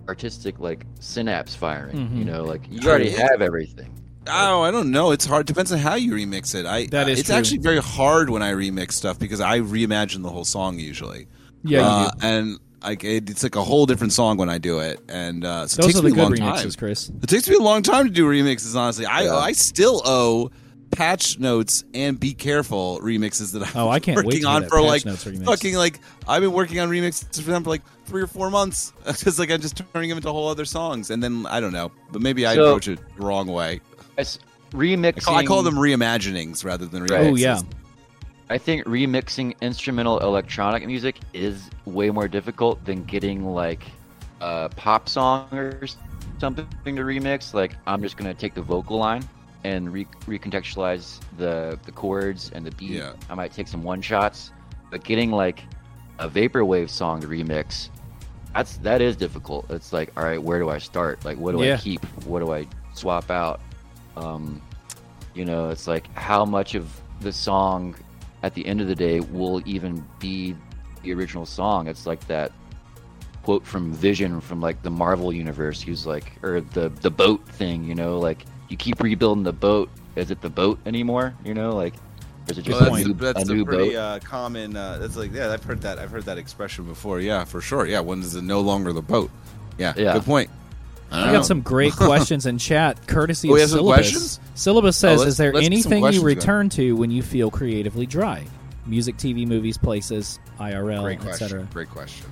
artistic 0.09 0.59
like 0.59 0.85
synapse 1.01 1.55
firing. 1.55 1.97
You 2.17 2.25
Mhm. 2.25 2.27
know, 2.27 2.45
like 2.45 2.63
you 2.71 2.89
already 2.89 3.11
have 3.11 3.41
everything. 3.43 3.93
Oh, 4.31 4.61
I 4.63 4.71
don't 4.71 4.91
know. 4.91 5.11
It's 5.13 5.25
hard. 5.25 5.47
Depends 5.47 5.73
on 5.73 5.79
how 5.79 5.95
you 5.95 6.13
remix 6.13 6.55
it. 6.55 6.67
I 6.67 6.87
That 6.87 7.09
is 7.09 7.21
It's 7.21 7.29
true. 7.29 7.37
actually 7.39 7.59
very 7.59 7.79
hard 7.79 8.29
when 8.31 8.43
I 8.43 8.53
remix 8.53 8.93
stuff 8.93 9.19
because 9.19 9.41
I 9.41 9.61
reimagine 9.61 10.23
the 10.23 10.29
whole 10.31 10.45
song 10.45 10.79
usually. 10.79 11.29
yeah, 11.65 11.79
you 11.81 11.85
Uh, 11.85 12.11
do. 12.11 12.27
and 12.27 12.59
like 12.83 13.05
it, 13.05 13.29
it's 13.31 13.43
like 13.43 13.57
a 13.57 13.65
whole 13.65 13.87
different 13.87 14.13
song 14.13 14.37
when 14.37 14.49
I 14.49 14.59
do 14.59 14.81
it, 14.81 15.01
and 15.09 15.45
uh, 15.45 15.67
so 15.67 15.81
it 15.83 15.87
takes 15.87 15.99
are 15.99 16.03
me 16.03 16.11
the 16.11 16.23
a 16.23 16.27
good 16.29 16.39
long 16.39 16.55
remixes, 16.55 16.63
time. 16.63 16.73
Chris. 16.79 17.09
It 17.23 17.27
takes 17.29 17.49
me 17.49 17.57
a 17.57 17.61
long 17.61 17.83
time 17.83 18.07
to 18.07 18.11
do 18.13 18.27
remixes. 18.29 18.77
Honestly, 18.77 19.07
I 19.07 19.23
Yeah. 19.25 19.37
I 19.37 19.53
still 19.53 20.03
owe 20.05 20.51
patch 20.91 21.39
notes 21.39 21.85
and 21.93 22.19
be 22.19 22.33
careful 22.33 22.99
remixes 23.03 23.53
that 23.53 23.63
I'm 23.63 23.83
Oh, 23.83 23.89
I 23.91 24.01
can't 24.01 24.17
wait 24.17 24.25
working 24.27 24.41
to 24.43 24.49
on 24.49 24.69
for 24.69 24.81
like 24.81 25.03
fucking 25.03 25.75
like 25.75 26.01
I've 26.27 26.41
been 26.41 26.53
working 26.53 26.81
on 26.81 26.89
remixes 26.89 27.43
for 27.43 27.51
them 27.51 27.63
for 27.63 27.69
like 27.71 27.83
three 28.07 28.23
or 28.23 28.27
four 28.27 28.51
months 28.51 28.95
because 29.07 29.39
like 29.39 29.51
I'm 29.51 29.61
just 29.61 29.77
turning 29.93 30.09
them 30.09 30.17
into 30.19 30.33
whole 30.33 30.49
other 30.49 30.65
songs, 30.65 31.11
and 31.11 31.23
then 31.23 31.45
I 31.47 31.61
don't 31.61 31.73
know, 31.75 31.93
but 32.11 32.23
maybe 32.23 32.47
I 32.47 32.55
So- 32.55 32.65
approach 32.65 32.89
it 32.89 33.01
the 33.19 33.23
wrong 33.27 33.49
way. 33.49 33.81
It's 34.17 34.39
I 34.73 34.77
remixing. 34.77 35.23
call, 35.25 35.37
I 35.37 35.45
call 35.45 35.63
them 35.63 35.75
reimaginings 35.77 36.65
rather 36.65 36.87
than 36.87 37.03
Right. 37.03 37.11
remixes. 37.11 37.31
Oh 37.33 37.35
yeah, 37.37 37.61
I 38.51 38.57
think 38.59 38.85
remixing 38.87 39.55
instrumental 39.61 40.21
electronic 40.21 40.87
music 40.87 41.19
is 41.35 41.69
way 41.85 42.11
more 42.11 42.29
difficult 42.29 42.83
than 42.85 43.05
getting 43.05 43.45
like 43.45 43.85
a 44.41 44.71
pop 44.75 45.09
song 45.09 45.49
or 45.53 45.87
something 46.39 46.67
to 46.85 47.03
remix. 47.03 47.53
Like 47.53 47.73
I'm 47.87 48.03
just 48.03 48.17
gonna 48.17 48.33
take 48.35 48.55
the 48.55 48.63
vocal 48.63 48.97
line 48.99 49.23
and 49.65 49.93
re- 49.93 50.07
recontextualize 50.27 51.21
the 51.37 51.79
the 51.85 51.93
chords 51.93 52.51
and 52.55 52.65
the 52.65 52.71
beat. 52.73 52.91
Yeah. 52.93 53.13
I 53.29 53.35
might 53.35 53.53
take 53.53 53.69
some 53.69 53.83
one 53.83 54.01
shots, 54.01 54.51
but 54.91 55.05
getting 55.05 55.31
like 55.31 55.65
a 56.19 56.29
vaporwave 56.29 56.89
song 56.89 57.21
to 57.21 57.27
remix, 57.27 57.91
that's 58.55 58.79
that 58.79 59.03
is 59.03 59.15
difficult. 59.15 59.71
It's 59.71 59.93
like, 59.93 60.11
all 60.17 60.25
right, 60.25 60.43
where 60.43 60.59
do 60.59 60.71
I 60.71 60.79
start? 60.79 61.23
Like, 61.25 61.37
what 61.39 61.53
do 61.53 61.63
Yeah. 61.63 61.75
I 61.75 61.77
keep? 61.77 62.05
What 62.25 62.41
do 62.41 62.53
I 62.53 62.67
swap 62.95 63.31
out? 63.31 63.61
Um, 64.17 64.63
you 65.35 65.45
know, 65.45 65.69
it's 65.69 65.87
like 65.87 66.13
how 66.17 66.47
much 66.47 66.75
of 66.75 66.89
the 67.21 67.33
song 67.33 67.95
at 68.43 68.55
the 68.55 68.65
end 68.67 68.81
of 68.81 68.87
the 68.89 68.95
day 68.95 69.21
will 69.21 69.63
even 69.67 70.05
be 70.19 70.55
the 71.03 71.13
original 71.13 71.47
song. 71.47 71.89
It's 71.89 72.07
like 72.07 72.27
that 72.29 72.53
quote 73.43 73.65
from 73.67 73.93
Vision 73.93 74.41
from 74.41 74.61
like 74.61 74.83
the 74.83 74.91
Marvel 74.91 75.33
universe. 75.33 75.81
He 75.81 75.91
was 75.91 76.07
like, 76.07 76.33
or 76.43 76.61
the 76.61 76.89
the 76.89 77.11
boat 77.11 77.47
thing. 77.49 77.85
You 77.85 77.95
know, 77.95 78.19
like 78.19 78.45
you 78.69 78.77
keep 78.77 79.01
rebuilding 79.03 79.45
the 79.45 79.53
boat. 79.53 79.91
Is 80.17 80.31
it 80.31 80.41
the 80.41 80.51
boat 80.51 80.79
anymore? 80.85 81.35
You 81.45 81.55
know, 81.55 81.77
like, 81.77 81.95
or 81.95 82.53
is 82.53 82.59
it 82.59 82.63
just 82.63 82.81
Well, 82.81 82.89
a 82.89 82.97
that's 82.97 83.07
new, 83.07 83.15
that's 83.15 83.49
a 83.49 83.53
a, 83.61 83.65
pretty 83.65 83.91
boat? 83.91 83.97
uh, 83.97 84.19
common. 84.21 84.77
Uh, 84.77 84.99
that's 84.99 85.17
like 85.17 85.33
yeah, 85.33 85.53
I've 85.53 85.63
heard 85.65 85.81
that. 85.83 85.99
I've 85.99 86.11
heard 86.11 86.25
that 86.25 86.39
expression 86.39 86.85
before. 86.85 87.21
Yeah, 87.21 87.45
for 87.45 87.61
sure. 87.61 87.87
Yeah, 87.87 88.01
when 88.01 88.21
is 88.21 88.35
it 88.35 88.43
no 88.43 88.61
longer 88.61 88.93
the 88.93 89.03
boat? 89.03 89.31
Yeah, 89.79 89.95
Yeah. 89.97 90.15
good 90.15 90.25
point. 90.25 90.51
I 91.11 91.21
we 91.21 91.27
got 91.27 91.33
know. 91.33 91.43
some 91.43 91.61
great 91.63 91.93
questions 91.97 92.47
in 92.47 92.59
chat, 92.59 93.07
courtesy 93.07 93.49
Oh, 93.51 93.55
of 93.57 93.69
Syllabus. 93.71 93.87
questions? 93.95 94.41
Syllabus 94.55 94.97
says, 94.97 95.21
let's- 95.21 95.29
"Is 95.31 95.37
there 95.39 95.53
let's 95.53 95.69
get 95.69 95.83
some 95.83 95.93
anything 95.93 95.99
you 95.99 96.03
questions 96.03 96.23
going. 96.25 96.37
return 96.37 96.69
to 96.71 96.97
when 96.97 97.11
you 97.11 97.23
feel 97.23 97.51
creatively 97.51 98.07
dry? 98.07 98.45
Music, 98.87 99.17
TV, 99.17 99.47
movies, 99.47 99.77
places, 99.79 100.39
IRL, 100.59 101.07
etc. 101.27 101.67
Great 101.73 101.91
question. 101.91 102.27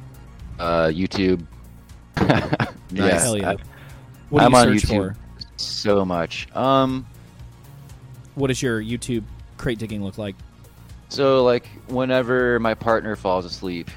Uh, 0.58 0.86
YouTube. 0.86 1.44
Nice. 2.92 3.12
Yeah, 3.12 3.20
Hell 3.20 3.36
yeah. 3.36 3.50
I- 3.50 3.56
What 4.30 4.40
do 4.40 4.46
I'm 4.46 4.52
you 4.52 4.58
on 4.58 4.78
search 4.78 4.88
YouTube. 4.90 5.14
for? 5.14 5.16
so 5.56 6.04
much. 6.04 6.46
Um, 6.54 7.06
What 8.36 8.46
does 8.48 8.62
your 8.62 8.80
YouTube 8.82 9.24
crate 9.56 9.78
digging 9.78 10.04
look 10.04 10.18
like? 10.18 10.34
so 11.08 11.44
like 11.44 11.66
whenever 11.88 12.58
my 12.60 12.74
partner 12.74 13.16
falls 13.16 13.44
asleep, 13.44 13.90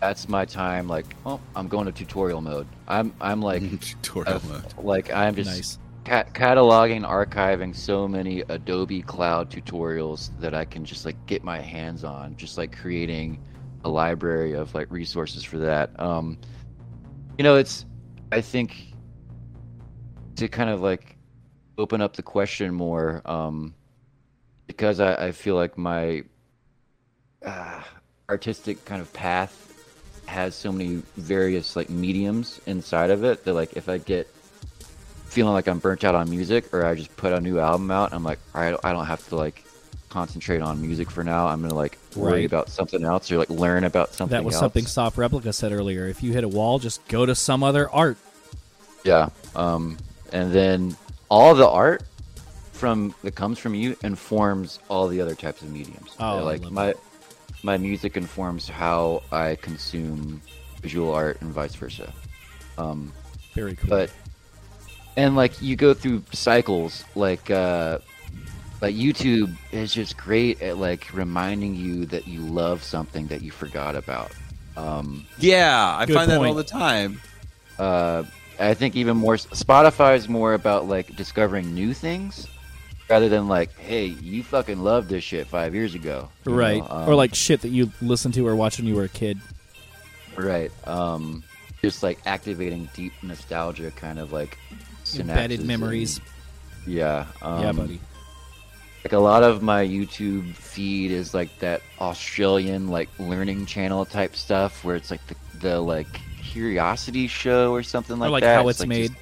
that's 0.00 0.28
my 0.28 0.44
time. 0.44 0.88
Like, 0.88 1.06
oh, 1.24 1.40
I'm 1.54 1.68
going 1.68 1.86
to 1.86 1.92
tutorial 1.92 2.40
mode. 2.40 2.66
I'm 2.88 3.12
I'm 3.20 3.40
like 3.40 3.62
Tutorial 3.80 4.36
uh, 4.36 4.40
mode. 4.48 4.74
like 4.78 5.12
I'm 5.12 5.34
just 5.34 5.50
Nice. 5.50 5.78
ca- 6.04 6.24
cataloging, 6.32 7.06
archiving 7.06 7.74
so 7.74 8.06
many 8.06 8.42
Adobe 8.48 9.02
Cloud 9.02 9.50
tutorials 9.50 10.30
that 10.40 10.54
I 10.54 10.64
can 10.64 10.84
just 10.84 11.04
like 11.04 11.16
get 11.26 11.42
my 11.42 11.60
hands 11.60 12.04
on, 12.04 12.36
just 12.36 12.58
like 12.58 12.76
creating 12.76 13.38
a 13.84 13.88
library 13.88 14.52
of 14.52 14.74
like 14.74 14.90
resources 14.90 15.44
for 15.44 15.58
that. 15.58 15.98
Um, 16.00 16.38
you 17.38 17.44
know, 17.44 17.56
it's 17.56 17.84
I 18.32 18.40
think 18.40 18.92
to 20.36 20.48
kind 20.48 20.70
of 20.70 20.80
like 20.82 21.16
open 21.78 22.00
up 22.00 22.16
the 22.16 22.22
question 22.22 22.72
more, 22.74 23.22
um, 23.24 23.74
because 24.66 25.00
I, 25.00 25.26
I 25.26 25.32
feel 25.32 25.54
like 25.54 25.78
my 25.78 26.24
uh, 27.44 27.82
artistic 28.28 28.84
kind 28.84 29.00
of 29.00 29.12
path 29.12 29.65
has 30.26 30.54
so 30.54 30.72
many 30.72 31.02
various 31.16 31.76
like 31.76 31.88
mediums 31.90 32.60
inside 32.66 33.10
of 33.10 33.24
it 33.24 33.44
that 33.44 33.52
like 33.54 33.74
if 33.76 33.88
I 33.88 33.98
get 33.98 34.26
feeling 35.26 35.52
like 35.52 35.66
I'm 35.68 35.78
burnt 35.78 36.04
out 36.04 36.14
on 36.14 36.30
music 36.30 36.72
or 36.72 36.84
I 36.86 36.94
just 36.94 37.14
put 37.16 37.32
a 37.32 37.40
new 37.40 37.58
album 37.58 37.90
out, 37.90 38.12
I'm 38.12 38.24
like, 38.24 38.38
all 38.54 38.60
right, 38.60 38.76
I 38.84 38.92
don't 38.92 39.06
have 39.06 39.26
to 39.28 39.36
like 39.36 39.64
concentrate 40.08 40.60
on 40.62 40.80
music 40.80 41.10
for 41.10 41.22
now. 41.22 41.46
I'm 41.46 41.60
gonna 41.62 41.74
like 41.74 41.98
worry 42.14 42.32
Right. 42.32 42.44
about 42.46 42.68
something 42.70 43.04
else 43.04 43.30
or 43.30 43.38
like 43.38 43.50
learn 43.50 43.84
about 43.84 44.14
something. 44.14 44.34
That 44.36 44.44
was 44.44 44.54
else. 44.54 44.60
something 44.60 44.86
Soft 44.86 45.18
Replica 45.18 45.52
said 45.52 45.72
earlier. 45.72 46.06
If 46.06 46.22
you 46.22 46.32
hit 46.32 46.44
a 46.44 46.48
wall, 46.48 46.78
just 46.78 47.06
go 47.08 47.26
to 47.26 47.34
some 47.34 47.62
other 47.62 47.90
art. 47.90 48.16
Yeah. 49.04 49.28
Um, 49.54 49.98
and 50.32 50.52
then 50.52 50.96
all 51.28 51.54
the 51.54 51.68
art 51.68 52.02
from 52.72 53.14
that 53.22 53.34
comes 53.34 53.58
from 53.58 53.74
you 53.74 53.96
informs 54.02 54.78
all 54.88 55.08
the 55.08 55.20
other 55.20 55.34
types 55.34 55.62
of 55.62 55.70
mediums. 55.70 56.14
Oh, 56.18 56.42
like 56.44 56.62
my 56.70 56.94
my 57.66 57.76
music 57.76 58.16
informs 58.16 58.68
how 58.68 59.22
I 59.32 59.56
consume 59.56 60.40
visual 60.80 61.12
art 61.12 61.40
and 61.40 61.52
vice 61.52 61.74
versa. 61.74 62.12
Um, 62.78 63.12
Very 63.54 63.74
cool. 63.74 63.90
but 63.90 64.10
and 65.16 65.34
like 65.34 65.60
you 65.60 65.74
go 65.74 65.92
through 65.92 66.22
cycles 66.32 67.04
like 67.16 67.50
uh 67.50 67.98
like 68.82 68.94
youtube 68.94 69.50
is 69.72 69.92
just 69.94 70.16
great 70.18 70.60
at 70.60 70.76
like 70.76 71.08
reminding 71.14 71.74
you 71.74 72.04
that 72.06 72.28
you 72.28 72.40
love 72.40 72.84
something 72.84 73.26
that 73.28 73.40
you 73.42 73.50
forgot 73.50 73.96
about 73.96 74.30
um 74.76 75.24
Yeah, 75.38 75.96
I 75.98 76.04
Good 76.04 76.14
find 76.14 76.30
that 76.30 76.38
all 76.38 76.52
the 76.54 76.62
time. 76.64 77.18
uh 77.78 78.24
i 78.60 78.74
think 78.74 78.94
even 78.94 79.16
more 79.16 79.36
spotify 79.36 80.16
is 80.16 80.28
more 80.28 80.52
about 80.52 80.86
like 80.86 81.16
discovering 81.16 81.74
new 81.74 81.94
things 81.94 82.46
rather 83.08 83.28
than 83.28 83.46
like 83.48 83.76
hey 83.78 84.06
you 84.06 84.42
fucking 84.42 84.80
loved 84.80 85.08
this 85.08 85.22
shit 85.24 85.46
five 85.46 85.74
years 85.74 85.94
ago 85.94 86.28
right. 86.44 86.82
Um, 86.88 87.08
or 87.08 87.14
like 87.14 87.34
shit 87.34 87.60
that 87.62 87.68
you 87.68 87.92
listened 88.02 88.34
to 88.34 88.46
or 88.46 88.56
watched 88.56 88.78
when 88.78 88.86
you 88.86 88.94
were 88.96 89.04
a 89.04 89.08
kid. 89.08 89.38
right 90.36 90.70
um 90.88 91.42
just 91.82 92.02
like 92.02 92.18
activating 92.26 92.88
deep 92.94 93.12
nostalgia 93.22 93.90
kind 93.92 94.18
of 94.18 94.32
like 94.32 94.58
Embedded 95.18 95.64
memories. 95.64 96.18
and- 96.18 96.26
yeah 96.94 97.26
um, 97.42 97.62
yeah, 97.62 97.72
buddy. 97.72 98.00
like 99.04 99.12
a 99.12 99.18
lot 99.18 99.42
of 99.42 99.62
my 99.62 99.84
YouTube 99.86 100.54
feed 100.54 101.10
is 101.12 101.32
like 101.34 101.56
that 101.60 101.80
Australian 102.00 102.88
like 102.88 103.08
learning 103.18 103.66
channel 103.66 104.04
type 104.04 104.34
stuff 104.36 104.84
where 104.84 104.96
it's 104.96 105.10
like 105.10 105.20
the, 105.28 105.34
the 105.60 105.80
like 105.80 106.06
curiosity 106.42 107.26
show 107.28 107.72
or 107.72 107.82
something 107.82 108.18
like 108.18 108.28
or 108.28 108.30
like 108.32 108.42
that. 108.42 108.56
how 108.56 108.68
it's, 108.68 108.80
like 108.80 108.88
made. 108.88 109.08
just- 109.12 109.20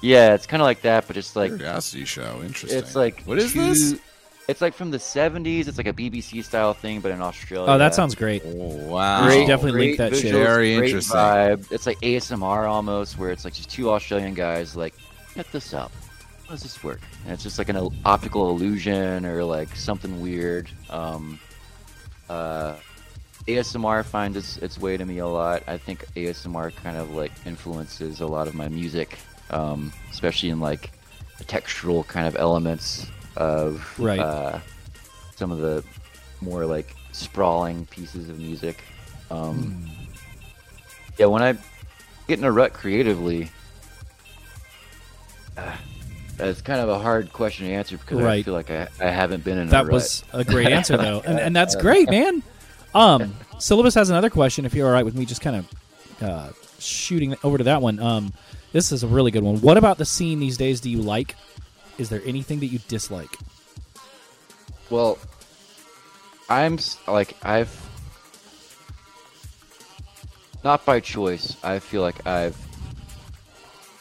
yeah, 0.00 0.34
it's 0.34 0.46
kind 0.46 0.62
of 0.62 0.64
like 0.66 0.82
that, 0.82 1.06
but 1.06 1.14
just 1.14 1.36
like 1.36 1.50
Curiosity 1.56 2.04
show. 2.04 2.40
Interesting. 2.42 2.78
it's 2.78 2.94
like 2.94 3.22
what 3.22 3.38
is 3.38 3.52
two- 3.52 3.66
this? 3.66 4.00
It's 4.48 4.62
like 4.62 4.72
from 4.72 4.90
the 4.90 4.96
'70s. 4.96 5.68
It's 5.68 5.76
like 5.76 5.86
a 5.86 5.92
BBC 5.92 6.42
style 6.42 6.72
thing, 6.72 7.00
but 7.00 7.10
in 7.10 7.20
Australia. 7.20 7.70
Oh, 7.70 7.76
that 7.76 7.94
sounds 7.94 8.14
great. 8.14 8.42
Oh, 8.46 8.86
wow. 8.86 9.26
We 9.26 9.32
should 9.32 9.46
definitely 9.46 9.88
link 9.88 9.98
great 9.98 10.10
that 10.10 10.16
shit. 10.16 10.32
Very 10.32 10.74
interesting. 10.74 11.16
Vibe. 11.16 11.70
It's 11.70 11.86
like 11.86 12.00
ASMR 12.00 12.66
almost, 12.66 13.18
where 13.18 13.30
it's 13.30 13.44
like 13.44 13.52
just 13.52 13.68
two 13.68 13.90
Australian 13.90 14.32
guys 14.32 14.74
like, 14.74 14.94
check 15.34 15.50
this 15.50 15.74
up. 15.74 15.92
How 16.46 16.52
does 16.54 16.62
this 16.62 16.82
work? 16.82 17.00
And 17.24 17.34
it's 17.34 17.42
just 17.42 17.58
like 17.58 17.68
an 17.68 17.90
optical 18.06 18.48
illusion 18.48 19.26
or 19.26 19.44
like 19.44 19.76
something 19.76 20.18
weird. 20.22 20.70
Um, 20.88 21.38
uh, 22.30 22.76
ASMR 23.46 24.02
finds 24.02 24.38
its, 24.38 24.56
its 24.58 24.78
way 24.78 24.96
to 24.96 25.04
me 25.04 25.18
a 25.18 25.26
lot. 25.26 25.62
I 25.66 25.76
think 25.76 26.06
ASMR 26.14 26.74
kind 26.74 26.96
of 26.96 27.10
like 27.10 27.32
influences 27.44 28.20
a 28.22 28.26
lot 28.26 28.48
of 28.48 28.54
my 28.54 28.68
music, 28.68 29.18
um, 29.50 29.92
especially 30.10 30.50
in 30.50 30.60
like 30.60 30.90
the 31.38 31.44
textural 31.44 32.06
kind 32.06 32.26
of 32.26 32.36
elements 32.36 33.06
of 33.36 33.98
Right. 33.98 34.18
uh, 34.18 34.58
some 35.36 35.50
of 35.52 35.58
the 35.58 35.84
more 36.40 36.66
like 36.66 36.94
sprawling 37.12 37.86
pieces 37.86 38.28
of 38.28 38.38
music. 38.38 38.82
Um, 39.30 39.88
Yeah, 41.18 41.26
when 41.26 41.42
I 41.42 41.52
get 42.28 42.38
in 42.38 42.44
a 42.44 42.52
rut 42.52 42.72
creatively, 42.72 43.50
uh, 45.56 45.72
it's 46.38 46.60
kind 46.62 46.80
of 46.80 46.88
a 46.88 46.98
hard 46.98 47.32
question 47.32 47.66
to 47.66 47.72
answer 47.72 47.98
because 47.98 48.22
I 48.24 48.42
feel 48.42 48.54
like 48.54 48.70
I, 48.70 48.86
I 49.00 49.10
haven't 49.10 49.42
been 49.44 49.58
in 49.58 49.62
a 49.68 49.70
rut. 49.70 49.70
That 49.70 49.84
rut. 49.84 49.92
was 49.92 50.24
a 50.32 50.44
great 50.44 50.68
answer 50.68 50.96
though, 50.96 51.20
and, 51.26 51.38
and 51.38 51.56
that's 51.56 51.74
great, 51.74 52.08
man. 52.10 52.42
Um, 52.94 53.34
Syllabus 53.58 53.94
has 53.94 54.10
another 54.10 54.30
question. 54.30 54.64
If 54.64 54.74
you're 54.74 54.86
all 54.86 54.92
right 54.92 55.04
with 55.04 55.16
me, 55.16 55.24
just 55.24 55.40
kind 55.40 55.56
of 55.56 56.22
uh, 56.22 56.50
shooting 56.78 57.34
over 57.42 57.58
to 57.58 57.64
that 57.64 57.82
one. 57.82 57.98
Um, 57.98 58.32
this 58.72 58.92
is 58.92 59.02
a 59.02 59.06
really 59.06 59.30
good 59.30 59.42
one. 59.42 59.60
What 59.60 59.76
about 59.76 59.98
the 59.98 60.04
scene 60.04 60.40
these 60.40 60.56
days? 60.56 60.80
Do 60.80 60.90
you 60.90 61.02
like? 61.02 61.36
Is 61.98 62.08
there 62.08 62.22
anything 62.24 62.60
that 62.60 62.66
you 62.66 62.78
dislike? 62.88 63.36
Well, 64.90 65.18
I'm 66.48 66.78
like 67.06 67.36
I've 67.42 67.88
not 70.64 70.84
by 70.84 71.00
choice. 71.00 71.56
I 71.62 71.78
feel 71.78 72.02
like 72.02 72.26
I've 72.26 72.56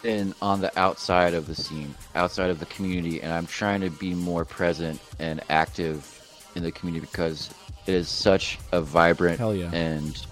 been 0.01 0.33
on 0.41 0.61
the 0.61 0.77
outside 0.79 1.33
of 1.33 1.47
the 1.47 1.55
scene, 1.55 1.93
outside 2.15 2.49
of 2.49 2.59
the 2.59 2.65
community, 2.67 3.21
and 3.21 3.31
I'm 3.31 3.47
trying 3.47 3.81
to 3.81 3.89
be 3.89 4.13
more 4.13 4.45
present 4.45 4.99
and 5.19 5.41
active 5.49 6.13
in 6.55 6.63
the 6.63 6.71
community 6.71 7.05
because 7.05 7.49
it 7.85 7.93
is 7.93 8.09
such 8.09 8.59
a 8.71 8.81
vibrant 8.81 9.39
yeah. 9.39 9.71
and 9.71 10.25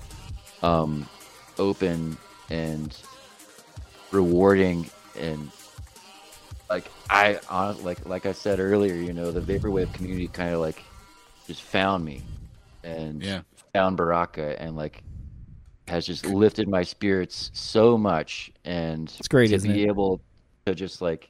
um, 0.61 1.07
open 1.57 2.17
and 2.49 2.97
rewarding 4.15 4.89
and 5.19 5.51
like 6.69 6.89
I 7.09 7.39
hon- 7.47 7.83
like 7.83 8.05
like 8.07 8.25
I 8.25 8.31
said 8.31 8.59
earlier, 8.59 8.95
you 8.95 9.13
know, 9.13 9.31
the 9.31 9.41
vaporwave 9.41 9.93
community 9.93 10.27
kind 10.27 10.53
of 10.53 10.61
like 10.61 10.81
just 11.47 11.61
found 11.61 12.03
me 12.03 12.21
and 12.83 13.21
Yeah. 13.23 13.41
found 13.73 13.97
Baraka 13.97 14.59
and 14.61 14.75
like 14.75 15.03
has 15.87 16.05
just 16.05 16.25
lifted 16.25 16.67
my 16.67 16.81
spirits 16.81 17.51
so 17.53 17.97
much 17.97 18.51
and 18.63 19.13
It's 19.19 19.27
great, 19.27 19.49
to 19.49 19.59
be 19.59 19.83
it? 19.83 19.87
able 19.89 20.19
to 20.65 20.73
just 20.73 21.01
like 21.01 21.29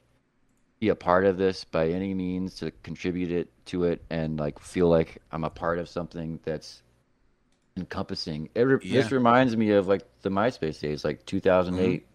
be 0.80 0.88
a 0.88 0.94
part 0.94 1.26
of 1.26 1.36
this 1.36 1.64
by 1.64 1.88
any 1.88 2.14
means 2.14 2.54
to 2.54 2.70
contribute 2.82 3.30
it 3.30 3.48
to 3.66 3.84
it 3.84 4.02
and 4.10 4.38
like 4.38 4.58
feel 4.58 4.88
like 4.88 5.20
I'm 5.32 5.44
a 5.44 5.50
part 5.50 5.78
of 5.78 5.88
something 5.88 6.40
that's 6.44 6.82
encompassing. 7.76 8.48
It 8.54 8.62
re- 8.62 8.78
This 8.90 9.12
reminds 9.12 9.56
me 9.56 9.72
of 9.72 9.88
like 9.88 10.02
the 10.22 10.30
MySpace 10.30 10.80
days, 10.80 11.04
like 11.04 11.24
2008 11.26 12.06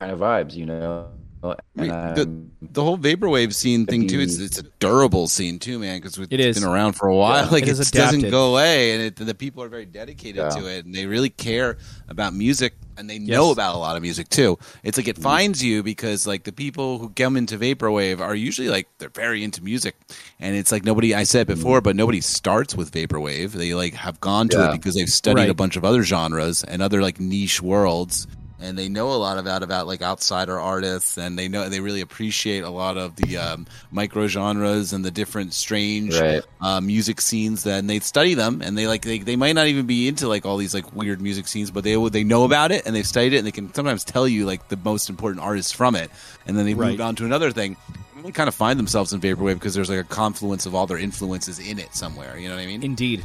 kind 0.00 0.12
of 0.12 0.18
vibes, 0.18 0.54
you 0.54 0.66
know. 0.66 1.08
I 1.40 1.54
mean, 1.76 1.88
the, 1.88 2.22
um, 2.22 2.50
the 2.60 2.82
whole 2.82 2.98
vaporwave 2.98 3.54
scene 3.54 3.86
thing 3.86 4.08
too. 4.08 4.18
It's 4.18 4.38
it's 4.38 4.58
a 4.58 4.64
durable 4.80 5.28
scene 5.28 5.60
too, 5.60 5.78
man, 5.78 5.98
because 5.98 6.18
it's 6.18 6.32
It 6.32 6.40
is. 6.40 6.58
been 6.58 6.68
around 6.68 6.94
for 6.94 7.06
a 7.06 7.14
while. 7.14 7.44
Yeah. 7.44 7.50
like 7.52 7.62
It 7.62 7.68
it, 7.68 7.78
is 7.78 7.90
doesn't 7.92 8.28
go 8.28 8.50
away, 8.50 8.92
and 8.92 9.02
it, 9.02 9.16
the 9.16 9.34
people 9.34 9.62
are 9.62 9.68
very 9.68 9.86
dedicated 9.86 10.36
Yeah. 10.36 10.48
to 10.48 10.66
it, 10.66 10.84
and 10.84 10.92
they 10.92 11.06
really 11.06 11.30
care 11.30 11.78
about 12.08 12.34
music, 12.34 12.74
and 12.96 13.08
they 13.08 13.20
know 13.20 13.46
Yes. 13.46 13.52
about 13.52 13.76
a 13.76 13.78
lot 13.78 13.94
of 13.94 14.02
music 14.02 14.28
too. 14.30 14.58
It's 14.82 14.98
like 14.98 15.06
it 15.06 15.14
mm-hmm. 15.14 15.22
finds 15.22 15.62
you 15.62 15.84
because 15.84 16.26
like 16.26 16.42
the 16.42 16.52
people 16.52 16.98
who 16.98 17.10
come 17.10 17.36
into 17.36 17.56
vaporwave 17.56 18.18
are 18.18 18.34
usually 18.34 18.68
like 18.68 18.88
they're 18.98 19.08
very 19.08 19.44
into 19.44 19.62
music, 19.62 19.94
and 20.40 20.56
it's 20.56 20.72
like 20.72 20.84
nobody. 20.84 21.14
I 21.14 21.22
said 21.22 21.46
before, 21.46 21.78
mm-hmm. 21.78 21.84
but 21.84 21.94
nobody 21.94 22.20
starts 22.20 22.74
with 22.74 22.90
vaporwave. 22.90 23.52
They 23.52 23.74
like 23.74 23.94
have 23.94 24.20
gone 24.20 24.48
to 24.48 24.56
Yeah. 24.58 24.68
it 24.70 24.72
because 24.72 24.96
they've 24.96 25.08
studied 25.08 25.42
Right. 25.42 25.50
a 25.50 25.54
bunch 25.54 25.76
of 25.76 25.84
other 25.84 26.02
genres 26.02 26.64
and 26.64 26.82
other 26.82 27.00
like 27.00 27.20
niche 27.20 27.62
worlds 27.62 28.26
and 28.60 28.76
they 28.76 28.88
know 28.88 29.12
a 29.12 29.16
lot 29.16 29.38
about 29.38 29.62
about 29.62 29.86
like 29.86 30.02
outsider 30.02 30.58
artists 30.58 31.16
and 31.16 31.38
they 31.38 31.48
know 31.48 31.68
they 31.68 31.80
really 31.80 32.00
appreciate 32.00 32.64
a 32.64 32.70
lot 32.70 32.96
of 32.96 33.14
the 33.16 33.36
um, 33.36 33.66
micro 33.90 34.26
genres 34.26 34.92
and 34.92 35.04
the 35.04 35.10
different 35.10 35.54
strange 35.54 36.14
Right. 36.18 36.42
uh, 36.60 36.80
music 36.80 37.20
scenes 37.20 37.62
that 37.64 37.78
and 37.78 37.88
they 37.88 38.00
study 38.00 38.34
them 38.34 38.60
and 38.62 38.76
they 38.76 38.86
like 38.86 39.02
they, 39.02 39.18
they 39.18 39.36
might 39.36 39.54
not 39.54 39.66
even 39.68 39.86
be 39.86 40.08
into 40.08 40.28
like 40.28 40.44
all 40.44 40.56
these 40.56 40.74
like 40.74 40.92
weird 40.94 41.20
music 41.20 41.46
scenes 41.46 41.70
but 41.70 41.84
they 41.84 41.94
they 42.08 42.24
know 42.24 42.44
about 42.44 42.72
it 42.72 42.84
and 42.86 42.94
they've 42.96 43.06
studied 43.06 43.32
it 43.32 43.38
and 43.38 43.46
they 43.46 43.52
can 43.52 43.72
sometimes 43.72 44.04
tell 44.04 44.26
you 44.26 44.44
like 44.46 44.68
the 44.68 44.76
most 44.76 45.08
important 45.08 45.42
artists 45.42 45.72
from 45.72 45.94
it 45.94 46.10
and 46.46 46.58
then 46.58 46.64
they 46.66 46.74
Right. 46.74 46.88
moved 46.90 47.00
on 47.00 47.14
to 47.16 47.24
another 47.24 47.50
thing 47.52 47.76
they 48.24 48.32
kind 48.32 48.48
of 48.48 48.54
find 48.54 48.78
themselves 48.78 49.12
in 49.12 49.20
vaporwave 49.20 49.54
because 49.54 49.74
there's 49.74 49.88
like 49.88 50.00
a 50.00 50.04
confluence 50.04 50.66
of 50.66 50.74
all 50.74 50.86
their 50.88 50.98
influences 50.98 51.60
in 51.60 51.78
it 51.78 51.94
somewhere 51.94 52.36
you 52.36 52.48
know 52.48 52.56
what 52.56 52.62
i 52.62 52.66
mean 52.66 52.82
Indeed. 52.82 53.24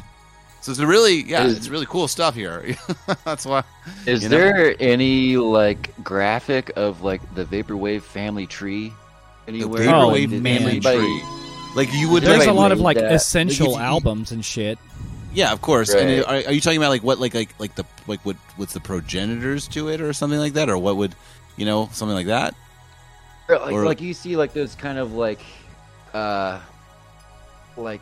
So 0.64 0.70
it's 0.72 0.80
really 0.80 1.22
yeah, 1.24 1.44
Is- 1.44 1.58
it's 1.58 1.68
really 1.68 1.84
cool 1.84 2.08
stuff 2.08 2.34
here. 2.34 2.74
That's 3.26 3.44
why. 3.44 3.64
Is 4.06 4.22
You 4.22 4.30
know? 4.30 4.36
there 4.38 4.74
any 4.80 5.36
like 5.36 5.92
graphic 6.02 6.72
of 6.74 7.02
like 7.02 7.20
the 7.34 7.44
vaporwave 7.44 8.00
family 8.00 8.46
tree 8.46 8.90
The 9.44 9.52
anywhere? 9.52 9.82
Oh, 9.90 10.08
vaporwave 10.08 10.30
Did 10.30 10.42
man. 10.42 10.56
family 10.60 10.70
anybody- 10.72 10.96
tree. 11.00 11.22
Like 11.76 11.92
you 11.92 12.08
would. 12.10 12.22
There's 12.22 12.38
like, 12.38 12.48
a 12.48 12.52
lot 12.52 12.72
of 12.72 12.80
like 12.80 12.96
that. 12.96 13.12
essential 13.12 13.72
Like, 13.72 13.80
you- 13.80 13.84
albums 13.84 14.32
and 14.32 14.42
shit. 14.42 14.78
Yeah, 15.34 15.52
of 15.52 15.60
course. 15.60 15.92
And 15.92 16.24
Right. 16.24 16.44
are, 16.46 16.48
are 16.48 16.52
you 16.54 16.62
talking 16.62 16.78
about 16.78 16.88
like 16.90 17.02
what 17.02 17.18
like 17.20 17.34
like 17.34 17.54
like 17.58 17.74
the 17.74 17.84
like 18.06 18.24
what 18.24 18.36
what's 18.56 18.72
the 18.72 18.80
progenitors 18.80 19.68
to 19.68 19.88
it 19.88 20.00
or 20.00 20.14
something 20.14 20.38
like 20.38 20.54
that 20.54 20.70
or 20.70 20.78
what 20.78 20.96
would 20.96 21.14
you 21.58 21.66
know 21.66 21.90
something 21.92 22.14
like 22.16 22.28
that? 22.28 22.54
Or, 23.50 23.58
like, 23.58 23.72
Or- 23.72 23.84
like 23.84 24.00
you 24.00 24.14
see 24.14 24.36
like 24.36 24.54
those 24.54 24.74
kind 24.76 24.96
of 24.96 25.12
like 25.12 25.40
uh 26.14 26.58
like 27.76 28.00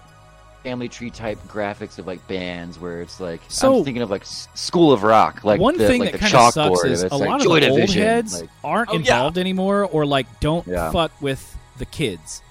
family 0.62 0.88
tree 0.88 1.10
type 1.10 1.38
graphics 1.48 1.98
of 1.98 2.06
like 2.06 2.26
bands 2.28 2.78
where 2.78 3.00
it's 3.02 3.18
like 3.20 3.40
So- 3.48 3.78
I'm 3.78 3.84
thinking 3.84 4.02
of 4.02 4.10
like 4.10 4.24
School 4.24 4.92
of 4.92 5.02
Rock 5.02 5.42
like 5.44 5.60
One 5.60 5.76
the, 5.76 5.86
thing 5.88 6.00
like 6.00 6.12
that 6.12 6.20
the 6.20 6.28
kind 6.30 6.34
of 6.46 6.52
sucks 6.54 6.84
is 6.84 7.02
a 7.02 7.08
like 7.16 7.28
lot 7.28 7.40
of 7.40 7.46
Joy 7.46 7.60
the 7.60 7.68
old 7.70 7.90
heads 7.90 8.40
like- 8.42 8.50
aren't 8.62 8.90
Oh, 8.90 8.92
yeah. 8.94 8.98
involved 8.98 9.38
anymore, 9.38 9.84
or 9.84 10.06
like 10.06 10.26
don't 10.40 10.66
Yeah. 10.66 10.90
fuck 10.92 11.10
with 11.20 11.56
the 11.78 11.86
kids, 11.86 12.42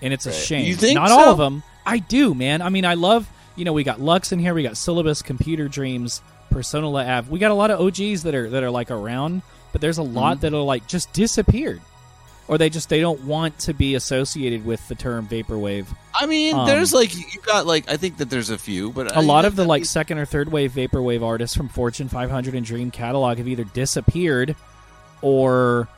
and 0.00 0.12
it's 0.12 0.26
a 0.26 0.30
Right. 0.30 0.38
shame. 0.38 0.66
You 0.66 0.74
think 0.74 0.94
Not 0.96 1.08
so? 1.08 1.18
all 1.20 1.28
of 1.30 1.38
them. 1.38 1.62
I 1.86 1.98
do, 1.98 2.34
man. 2.34 2.62
I 2.62 2.68
mean, 2.68 2.84
I 2.84 2.94
love. 2.94 3.28
You 3.54 3.64
know, 3.64 3.72
we 3.74 3.84
got 3.84 4.00
Lux 4.00 4.32
in 4.32 4.38
here. 4.38 4.54
We 4.54 4.62
got 4.62 4.76
Syllabus, 4.78 5.20
Computer 5.20 5.68
Dreams, 5.68 6.22
Persona 6.50 6.88
Av. 6.90 7.28
We 7.28 7.38
got 7.38 7.50
a 7.50 7.54
lot 7.54 7.70
of 7.70 7.80
OGs 7.80 8.22
that 8.22 8.34
are 8.34 8.48
that 8.50 8.62
are 8.62 8.70
like 8.70 8.90
around, 8.90 9.42
but 9.72 9.80
there's 9.80 9.98
a 9.98 10.02
lot 10.02 10.36
Mm-hmm. 10.38 10.40
that 10.40 10.54
are 10.54 10.62
like 10.62 10.86
just 10.86 11.12
disappeared, 11.12 11.80
or 12.48 12.58
they 12.58 12.68
just 12.70 12.88
they 12.88 13.00
don't 13.00 13.22
want 13.24 13.58
to 13.60 13.72
be 13.72 13.94
associated 13.94 14.64
with 14.66 14.86
the 14.88 14.94
term 14.94 15.26
vaporwave. 15.28 15.86
I 16.14 16.26
mean, 16.26 16.54
Um, 16.54 16.66
there's 16.66 16.92
like 16.92 17.14
you've 17.16 17.44
got 17.46 17.66
like 17.66 17.88
I 17.90 17.96
think 17.96 18.18
that 18.18 18.30
there's 18.30 18.50
a 18.50 18.58
few, 18.58 18.90
but 18.92 19.16
a 19.16 19.20
lot 19.22 19.44
of 19.44 19.56
the 19.56 19.62
that- 19.62 19.68
like 19.68 19.84
second 19.84 20.18
or 20.18 20.24
third 20.26 20.50
wave 20.50 20.72
vaporwave 20.72 21.22
artists 21.22 21.56
from 21.56 21.68
Fortune 21.68 22.08
500 22.08 22.54
and 22.54 22.66
Dream 22.66 22.90
Catalogue 22.90 23.38
have 23.38 23.48
either 23.48 23.64
disappeared 23.64 24.56
or 25.22 25.88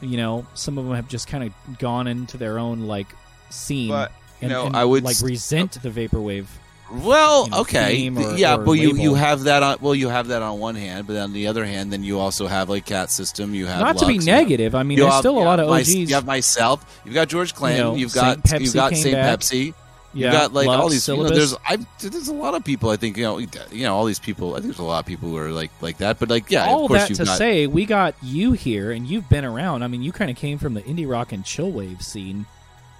you 0.00 0.16
know 0.16 0.44
some 0.54 0.76
of 0.78 0.84
them 0.84 0.94
have 0.94 1.08
just 1.08 1.28
kind 1.28 1.44
of 1.44 1.78
gone 1.78 2.06
into 2.08 2.36
their 2.36 2.58
own 2.58 2.82
like 2.88 3.06
scene 3.50 3.88
But, 3.88 4.10
you 4.40 4.46
and, 4.46 4.50
know, 4.50 4.66
and, 4.66 4.76
I 4.76 4.84
would 4.84 5.04
like 5.04 5.14
s- 5.16 5.22
resent 5.22 5.80
the 5.82 5.90
vaporwave 5.90 6.46
Well, 6.92 7.44
you 7.44 7.50
know, 7.50 7.60
okay, 7.60 8.08
or- 8.08 8.36
yeah, 8.36 8.56
or 8.56 8.64
but 8.64 8.72
you 8.72 8.96
you 8.96 9.14
have 9.14 9.44
that 9.44 9.62
on 9.62 9.78
well 9.80 9.94
you 9.94 10.08
have 10.08 10.28
that 10.28 10.42
on 10.42 10.58
one 10.58 10.74
hand, 10.74 11.06
but 11.06 11.16
on 11.16 11.32
the 11.32 11.46
other 11.46 11.64
hand, 11.64 11.92
then 11.92 12.04
you 12.04 12.18
also 12.18 12.46
have 12.46 12.68
like 12.68 12.84
Cat 12.84 13.10
System. 13.10 13.54
You 13.54 13.66
have 13.66 13.80
not 13.80 13.98
to 13.98 14.06
be 14.06 14.14
Lux, 14.14 14.26
you 14.26 14.32
negative 14.32 14.74
i 14.74 14.82
mean 14.82 14.98
there's 14.98 15.10
have- 15.10 15.20
still 15.20 15.38
a 15.38 15.44
lot 15.44 15.58
of 15.58 15.68
my- 15.68 15.80
OGs 15.80 15.94
you 15.94 16.14
have 16.14 16.26
myself. 16.26 17.00
You've 17.04 17.14
got 17.14 17.28
George 17.28 17.54
Clanton. 17.54 17.80
know, 17.86 17.94
you've 17.94 18.12
got 18.12 18.46
Saint 18.46 18.62
you've 18.62 18.74
got 18.74 18.94
Saint 18.94 19.14
back. 19.14 19.40
Pepsi. 19.40 19.74
yeah 20.14 20.26
you 20.26 20.32
got 20.32 20.52
like 20.52 20.68
all 20.68 20.90
these. 20.90 21.08
You 21.08 21.16
know, 21.16 21.30
there's 21.30 21.54
I, 21.66 21.78
there's 22.00 22.28
a 22.28 22.34
lot 22.34 22.54
of 22.54 22.62
people. 22.62 22.90
I 22.90 22.96
think 22.96 23.16
you 23.16 23.22
know 23.22 23.38
you 23.38 23.48
know 23.72 23.94
all 23.96 24.04
these 24.04 24.18
people. 24.18 24.50
I 24.52 24.56
think 24.56 24.66
there's 24.66 24.78
a 24.78 24.82
lot 24.84 25.00
of 25.00 25.06
people 25.06 25.30
who 25.30 25.38
are 25.38 25.50
like 25.50 25.70
like 25.80 25.96
that. 25.98 26.18
But 26.18 26.28
like 26.28 26.50
yeah, 26.50 26.66
all 26.66 26.84
of 26.84 26.88
course 26.88 27.08
that 27.08 27.14
to 27.14 27.24
got. 27.24 27.38
say 27.38 27.66
we 27.66 27.86
got 27.86 28.14
you 28.22 28.52
here 28.52 28.92
and 28.92 29.06
you've 29.06 29.28
been 29.30 29.46
around 29.46 29.82
i 29.82 29.86
mean 29.86 30.02
you 30.02 30.12
kind 30.12 30.30
of 30.30 30.36
came 30.36 30.58
from 30.58 30.74
the 30.74 30.82
indie 30.82 31.08
rock 31.08 31.32
and 31.32 31.44
chill 31.46 31.70
wave 31.70 32.02
scene 32.02 32.44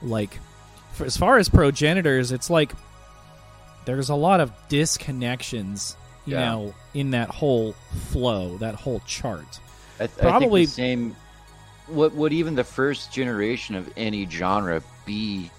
like 0.02 0.38
for, 0.92 1.04
as 1.04 1.16
far 1.16 1.36
as 1.38 1.48
progenitors 1.50 2.32
it's 2.32 2.48
like 2.48 2.72
there's 3.84 4.08
a 4.10 4.14
lot 4.14 4.40
of 4.40 4.50
disconnections 4.68 5.96
you 6.26 6.34
Yeah. 6.34 6.44
know 6.50 6.74
in 6.94 7.10
that 7.12 7.28
whole 7.30 7.72
flow 8.10 8.56
that 8.58 8.74
whole 8.74 9.00
chart 9.06 9.60
I, 10.00 10.06
th- 10.06 10.18
Probably- 10.18 10.62
I 10.62 10.66
think 10.66 10.68
the 10.68 10.74
same. 10.74 11.16
What 11.88 12.14
would 12.14 12.32
even 12.32 12.54
the 12.54 12.64
first 12.64 13.12
generation 13.12 13.74
of 13.74 13.92
any 13.96 14.26
genre 14.28 14.82
be? 15.04 15.50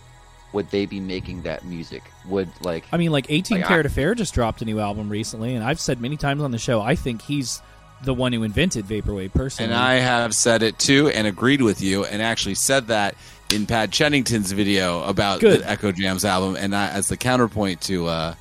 Would 0.53 0.69
they 0.69 0.85
be 0.85 0.99
making 0.99 1.43
that 1.43 1.65
music? 1.65 2.01
Would 2.27 2.49
like 2.61 2.85
i 2.91 2.97
mean 2.97 3.11
like 3.11 3.25
18 3.29 3.57
Like, 3.57 3.65
I- 3.65 3.67
Carat 3.67 3.85
affair 3.85 4.15
just 4.15 4.33
dropped 4.33 4.61
a 4.61 4.65
new 4.65 4.79
album 4.79 5.09
recently 5.09 5.55
and 5.55 5.63
i've 5.63 5.79
said 5.79 5.99
many 5.99 6.15
times 6.17 6.41
on 6.41 6.51
the 6.51 6.57
show 6.57 6.79
i 6.81 6.95
think 6.95 7.21
he's 7.21 7.61
the 8.03 8.13
one 8.13 8.31
who 8.33 8.43
invented 8.43 8.85
vaporwave 8.85 9.33
personally 9.33 9.71
And 9.73 9.81
I 9.81 9.93
have 9.95 10.35
said 10.35 10.61
it 10.61 10.77
too, 10.77 11.07
and 11.09 11.25
agreed 11.25 11.61
with 11.61 11.81
you, 11.81 12.03
and 12.03 12.21
actually 12.21 12.55
said 12.55 12.87
that 12.87 13.15
in 13.53 13.65
Pat 13.65 13.91
Chennington's 13.91 14.51
video 14.51 15.03
about 15.03 15.39
Good. 15.39 15.61
the 15.61 15.65
Eccojams 15.65 16.25
album, 16.25 16.55
and 16.55 16.75
I, 16.75 16.89
as 16.89 17.07
the 17.07 17.17
counterpoint 17.17 17.81
to 17.81 18.07
uh, 18.07 18.35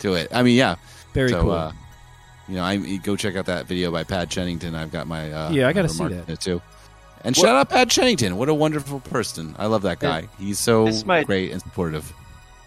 to 0.00 0.14
it. 0.14 0.28
I 0.32 0.42
mean, 0.42 0.56
yeah, 0.56 0.76
very 1.14 1.30
so, 1.30 1.42
cool 1.42 1.52
Uh, 1.52 1.72
you 2.48 2.54
know, 2.56 2.64
I 2.64 2.76
go 2.98 3.16
check 3.16 3.36
out 3.36 3.46
that 3.46 3.66
video 3.66 3.90
by 3.90 4.04
Pat 4.04 4.28
Chennington. 4.28 4.74
I've 4.74 4.92
got 4.92 5.06
my 5.06 5.32
uh, 5.32 5.50
Yeah, 5.50 5.68
I 5.68 5.72
gotta 5.72 5.88
my 5.88 6.08
see 6.08 6.14
that. 6.14 6.28
it 6.28 6.40
too. 6.40 6.62
And 7.24 7.34
shout 7.36 7.56
out 7.56 7.68
Pat 7.70 7.88
Chennington. 7.88 8.34
What 8.34 8.48
a 8.48 8.54
wonderful 8.54 9.00
person. 9.00 9.56
I 9.58 9.66
love 9.66 9.82
that 9.82 9.98
guy. 9.98 10.28
He's 10.38 10.58
so 10.60 10.88
might- 11.04 11.26
great 11.26 11.50
and 11.50 11.60
supportive. 11.60 12.12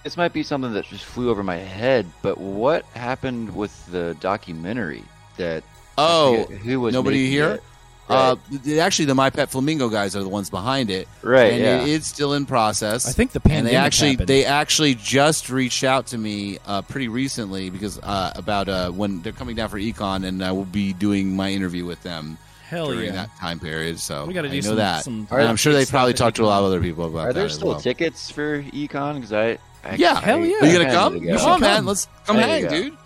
this 0.03 0.17
might 0.17 0.33
be 0.33 0.43
something 0.43 0.73
that 0.73 0.85
just 0.85 1.05
flew 1.05 1.29
over 1.29 1.43
my 1.43 1.55
head, 1.57 2.05
but 2.21 2.37
what 2.37 2.83
happened 2.87 3.55
with 3.55 3.71
the 3.91 4.17
documentary 4.19 5.03
that 5.37 5.63
Oh, 5.97 6.43
who 6.45 6.79
was 6.81 6.93
nobody 6.93 7.29
here? 7.29 7.51
it? 7.51 7.63
Uh, 8.09 8.35
Right. 8.51 8.63
th- 8.63 8.77
actually, 8.79 9.05
the 9.05 9.15
My 9.15 9.29
Pet 9.29 9.51
Flamingo 9.51 9.89
guys 9.89 10.15
are 10.15 10.23
the 10.23 10.29
ones 10.29 10.49
behind 10.49 10.89
it, 10.89 11.07
right, 11.21 11.53
and 11.53 11.61
yeah. 11.61 11.81
it 11.81 11.87
is 11.89 12.05
still 12.07 12.33
in 12.33 12.45
process. 12.45 13.07
i 13.07 13.11
think 13.11 13.31
the 13.31 13.39
pandemic. 13.39 13.59
and 13.59 13.67
they 13.67 13.75
actually 13.77 14.11
happened. 14.11 14.27
they 14.27 14.45
actually 14.45 14.95
just 14.95 15.49
reached 15.49 15.83
out 15.83 16.07
to 16.07 16.17
me 16.17 16.57
uh, 16.65 16.81
pretty 16.81 17.07
recently 17.07 17.69
because 17.69 17.99
uh, 17.99 18.31
about 18.35 18.67
uh, 18.69 18.89
when 18.91 19.21
they're 19.21 19.31
coming 19.33 19.55
down 19.55 19.69
for 19.69 19.77
econ 19.79 20.25
and 20.25 20.43
I 20.43 20.51
will 20.51 20.65
be 20.65 20.93
doing 20.93 21.35
my 21.35 21.49
interview 21.51 21.85
with 21.85 22.01
them 22.03 22.37
hell 22.67 22.87
during 22.91 23.05
yeah 23.07 23.11
that 23.13 23.29
time 23.39 23.59
period. 23.59 23.99
So 23.99 24.25
we 24.25 24.33
got 24.33 24.43
to 24.43 24.49
do 24.49 24.55
know 24.57 24.61
some, 24.61 24.75
that. 24.77 25.03
some 25.03 25.27
And 25.31 25.41
I'm 25.47 25.55
sure 25.55 25.73
they 25.73 25.85
probably 25.85 26.13
talked 26.13 26.37
to 26.37 26.43
a 26.43 26.45
lot 26.45 26.59
of 26.59 26.65
other 26.65 26.81
people 26.81 27.05
about 27.05 27.19
Are 27.19 27.27
that 27.27 27.33
there 27.35 27.45
as 27.45 27.55
still 27.55 27.69
well. 27.69 27.79
tickets 27.79 28.29
for 28.31 28.61
Econ? 28.63 29.15
Because 29.15 29.33
I, 29.33 29.57
I 29.83 29.95
Yeah. 29.95 30.19
Hell 30.19 30.45
yeah. 30.45 30.57
Are 30.61 30.65
you 30.67 30.77
gonna 30.77 30.91
come? 30.91 31.13
need 31.15 31.19
to 31.21 31.25
You 31.33 31.37
Come 31.37 31.51
on, 31.51 31.61
man. 31.61 31.85
Let's 31.85 32.07
come 32.25 32.37
There 32.37 32.45
hang, 32.47 32.67
dude. 32.69 32.97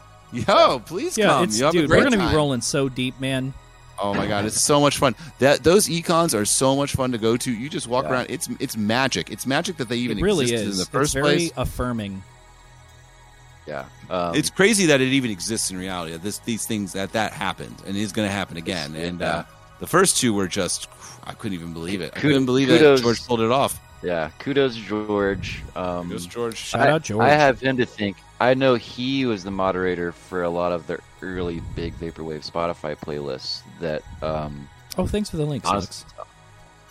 Yo, 0.48 0.80
please 0.80 1.16
yeah 1.18 1.28
come. 1.28 1.44
it's 1.44 1.60
you 1.60 1.66
have 1.66 1.74
dude 1.74 1.86
a 1.86 1.88
great 1.88 2.00
we're 2.00 2.04
gonna 2.06 2.18
time. 2.18 2.32
be 2.32 2.36
rolling 2.36 2.62
so 2.62 2.90
deep 2.90 3.20
man 3.22 3.54
Oh 4.00 4.14
my 4.14 4.28
god, 4.28 4.46
it's 4.46 4.62
so 4.62 4.80
much 4.82 4.98
fun. 4.98 5.16
That 5.40 5.64
those 5.64 5.88
econs 5.88 6.34
are 6.34 6.46
so 6.46 6.76
much 6.76 6.94
fun 6.94 7.12
to 7.12 7.18
go 7.18 7.38
to. 7.38 7.52
You 7.52 7.70
just 7.70 7.88
walk 7.88 8.06
Yeah. 8.06 8.12
around. 8.12 8.28
It's 8.30 8.50
it's 8.60 8.76
magic. 8.76 9.32
It's 9.32 9.46
magic 9.46 9.78
that 9.78 9.88
they 9.90 9.98
even 9.98 10.18
it 10.20 10.22
really 10.24 10.46
existed 10.46 10.68
is 10.70 10.76
in 10.76 10.80
the 10.80 10.90
first 10.90 11.16
it's 11.16 11.24
very 11.26 11.38
place. 11.38 11.52
affirming 11.58 12.24
Yeah. 13.68 13.86
Um, 14.10 14.36
it's 14.36 14.50
crazy 14.50 14.88
that 14.88 15.00
it 15.00 15.08
even 15.14 15.32
exists 15.32 15.72
in 15.72 15.78
reality. 15.78 16.12
That 16.14 16.24
this 16.24 16.40
these 16.40 16.66
things 16.66 16.94
that 16.94 17.14
that 17.14 17.32
happened 17.34 17.76
and 17.88 17.96
is 17.96 18.12
going 18.12 18.28
to 18.28 18.32
happen 18.34 18.58
again. 18.58 18.92
It's- 18.96 19.10
And 19.10 19.20
yeah. 19.22 19.28
uh, 19.28 19.44
the 19.80 19.88
first 19.88 20.18
two 20.18 20.34
were 20.34 20.48
just 20.48 20.88
I 21.24 21.34
couldn't 21.34 21.56
even 21.58 21.72
believe 21.72 22.02
it. 22.02 22.14
I 22.16 22.20
couldn't 22.20 22.46
believe 22.46 22.68
kudos- 22.68 23.00
that 23.00 23.04
George 23.04 23.26
pulled 23.26 23.40
it 23.42 23.52
off. 23.52 23.80
yeah. 24.02 24.32
Kudos, 24.40 24.76
George. 24.76 25.62
Um, 25.76 26.10
Goes 26.10 26.26
George. 26.26 26.58
Shout 26.58 26.82
I, 26.88 26.92
out 26.92 27.04
George. 27.04 27.24
I 27.24 27.30
have 27.30 27.62
him 27.62 27.78
to 27.78 27.86
think. 27.86 28.18
I 28.42 28.54
know 28.56 28.76
he 28.76 29.26
was 29.26 29.46
the 29.46 29.52
moderator 29.52 30.12
for 30.12 30.44
a 30.44 30.50
lot 30.50 30.74
of 30.74 30.86
the 30.88 31.00
early 31.24 31.62
big 31.76 31.94
vaporwave 32.00 32.50
Spotify 32.50 32.96
playlists 32.96 33.62
that 33.80 34.04
um, 34.22 34.68
oh 34.98 35.08
thanks 35.08 35.30
for 35.30 35.38
the 35.38 35.46
link 35.46 35.64
honestly, 35.66 36.06
Alex. 36.18 36.30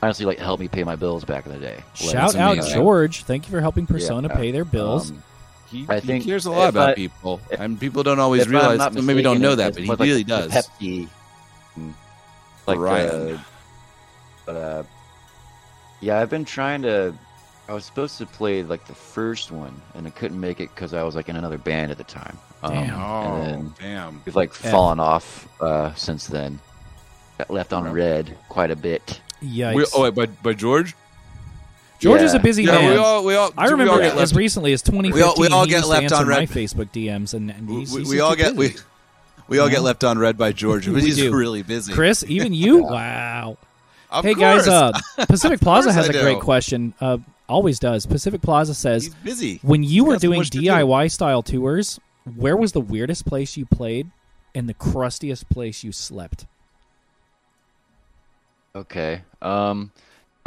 honestly 0.03 0.27
like 0.27 0.39
helped 0.39 0.61
me 0.61 0.69
pay 0.69 0.83
my 0.85 0.97
bills 0.97 1.25
back 1.25 1.45
in 1.47 1.53
the 1.53 1.59
day. 1.59 1.77
Like, 1.77 1.97
shout 2.13 2.35
out 2.35 2.55
amazing. 2.55 2.75
george 2.75 3.25
thank 3.25 3.47
you 3.47 3.51
for 3.51 3.61
helping 3.61 3.87
persona 3.87 4.29
Yeah. 4.29 4.37
pay 4.37 4.51
their 4.51 4.65
bills 4.65 5.11
um, 5.11 5.23
He, 5.69 5.87
I 5.89 6.01
he 6.01 6.21
cares 6.21 6.47
a 6.47 6.51
lot 6.51 6.69
about 6.71 6.91
I- 6.91 6.95
people, 6.95 7.41
and 7.59 7.79
people 7.79 8.03
don't 8.03 8.19
always 8.21 8.49
realize. 8.49 8.79
not 8.79 8.95
maybe 8.95 9.23
don't 9.23 9.41
know 9.41 9.53
it- 9.53 9.57
that, 9.57 9.73
but 9.75 9.81
he 9.83 9.87
more 9.87 9.97
like 9.97 10.07
really 10.09 10.25
does. 10.25 10.51
Pepsi, 10.53 11.09
mm, 11.79 11.93
like 12.67 12.79
Ryan. 12.79 13.35
uh, 13.37 13.43
but 14.47 14.57
uh, 14.57 14.83
yeah, 16.01 16.19
I've 16.21 16.29
been 16.31 16.45
trying 16.45 16.83
to. 16.83 17.15
I 17.69 17.73
was 17.75 17.85
supposed 17.87 18.19
to 18.19 18.27
play 18.27 18.63
like 18.65 18.87
the 18.87 18.95
first 18.95 19.51
one, 19.53 19.81
and 19.95 20.07
I 20.07 20.11
couldn't 20.11 20.39
make 20.39 20.61
it 20.61 20.69
because 20.75 20.93
I 20.95 21.03
was 21.05 21.15
like 21.15 21.29
in 21.31 21.37
another 21.37 21.59
band 21.59 21.91
at 21.91 21.97
the 21.97 22.05
time. 22.05 22.37
Um, 22.63 22.73
Damn. 22.75 23.01
Oh, 23.01 23.33
And 23.43 23.53
then 23.53 23.75
damn! 23.81 24.23
we've 24.25 24.37
like 24.37 24.53
fallen 24.53 25.01
off 25.01 25.49
uh, 25.61 25.93
since 25.95 26.27
then. 26.27 26.61
Got 27.39 27.51
left 27.51 27.73
on 27.73 27.91
red 27.93 28.37
quite 28.49 28.71
a 28.71 28.77
bit. 28.77 29.21
Yikes. 29.43 29.75
We, 29.75 29.87
oh, 29.95 30.03
wait, 30.05 30.15
but 30.15 30.31
but 30.43 30.57
George. 30.59 30.95
George 31.99 32.21
Yeah. 32.21 32.27
is 32.27 32.35
a 32.35 32.39
busy 32.41 32.65
Yeah, 32.65 32.73
man. 32.73 32.91
we 32.91 32.97
all 32.97 33.25
we 33.25 33.35
all. 33.35 33.53
I 33.57 33.67
we 33.67 33.73
remember 33.73 33.93
all 33.95 34.01
as 34.21 34.35
recently 34.35 34.73
as 34.73 34.83
2015, 34.83 35.15
we 35.15 35.23
all- 35.23 35.35
we 35.39 35.49
all 35.49 35.65
he 35.65 35.71
get 35.71 35.77
used 35.79 35.89
left 35.89 36.03
answer 36.05 36.17
on 36.17 36.29
my 36.29 36.39
red- 36.41 36.49
Facebook 36.51 36.91
DMs, 36.93 37.35
and, 37.35 37.51
and 37.51 37.69
We, 37.69 37.77
he's, 37.81 37.93
we, 37.93 38.01
he's 38.03 38.11
we 38.11 38.21
all 38.21 38.37
get 38.37 38.55
we, 38.55 38.69
busy. 38.69 38.81
we 39.49 39.59
all 39.59 39.67
Yeah. 39.69 39.75
get 39.75 39.83
left 39.83 40.05
on 40.05 40.19
red 40.19 40.37
by 40.39 40.53
George, 40.53 40.87
but 40.87 40.95
We 40.97 41.03
he's 41.03 41.17
do. 41.17 41.33
really 41.35 41.63
busy. 41.63 41.93
Chris, 41.93 42.25
even 42.29 42.53
you, 42.55 42.85
wow. 42.85 43.57
Of 44.11 44.25
hey 44.25 44.35
guys, 44.35 44.69
uh, 44.69 44.93
Pacific 45.29 45.59
Plaza 45.61 45.93
has 45.93 46.09
I 46.09 46.13
a 46.13 46.23
great 46.23 46.41
question. 46.41 46.93
Uh, 47.01 47.19
always 47.49 47.79
does. 47.79 48.05
Pacific 48.07 48.43
Plaza 48.43 48.75
says, 48.75 49.05
he's 49.07 49.15
busy. 49.15 49.59
when 49.63 49.83
you 49.83 50.05
He's 50.05 50.05
were 50.05 50.17
doing 50.19 50.39
much 50.41 50.51
do. 50.51 50.61
DIY 50.61 51.11
style 51.11 51.43
tours, 51.43 51.99
where 52.25 52.57
was 52.57 52.73
the 52.73 52.81
weirdest 52.81 53.27
place 53.27 53.57
you 53.57 53.67
played 53.67 54.11
and 54.55 54.69
the 54.69 54.75
crustiest 54.75 55.49
place 55.51 55.83
you 55.83 55.93
slept? 55.93 56.47
Okay. 58.75 59.23
Um, 59.41 59.93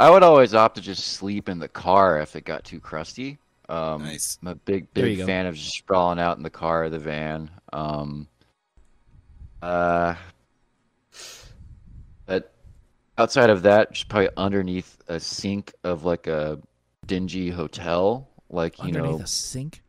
I 0.00 0.10
would 0.10 0.22
always 0.22 0.54
opt 0.54 0.76
to 0.76 0.80
just 0.80 1.06
sleep 1.08 1.48
in 1.48 1.58
the 1.58 1.68
car 1.68 2.20
if 2.20 2.36
it 2.36 2.44
got 2.44 2.64
too 2.64 2.80
crusty. 2.80 3.38
Um, 3.68 4.02
Nice. 4.04 4.38
I'm 4.42 4.48
a 4.48 4.54
big, 4.54 4.86
There 4.94 5.06
you 5.06 5.12
big 5.16 5.18
go. 5.20 5.26
fan 5.26 5.46
of 5.46 5.54
just 5.54 5.74
sprawling 5.76 6.18
out 6.18 6.36
in 6.36 6.42
the 6.42 6.50
car 6.50 6.84
or 6.84 6.90
the 6.90 6.98
van. 6.98 7.50
Um, 7.72 8.28
uh, 9.62 10.14
but 12.26 12.52
outside 13.18 13.50
of 13.50 13.62
that, 13.62 13.92
just 13.92 14.08
probably 14.08 14.28
underneath 14.36 14.98
a 15.08 15.18
sink 15.18 15.72
of 15.84 16.04
like 16.04 16.26
a 16.26 16.58
dingy 17.06 17.50
hotel, 17.50 18.28
like 18.50 18.78
you 18.78 18.84
Underneath 18.84 19.18
know, 19.18 19.24
a 19.24 19.26
sink? 19.26 19.82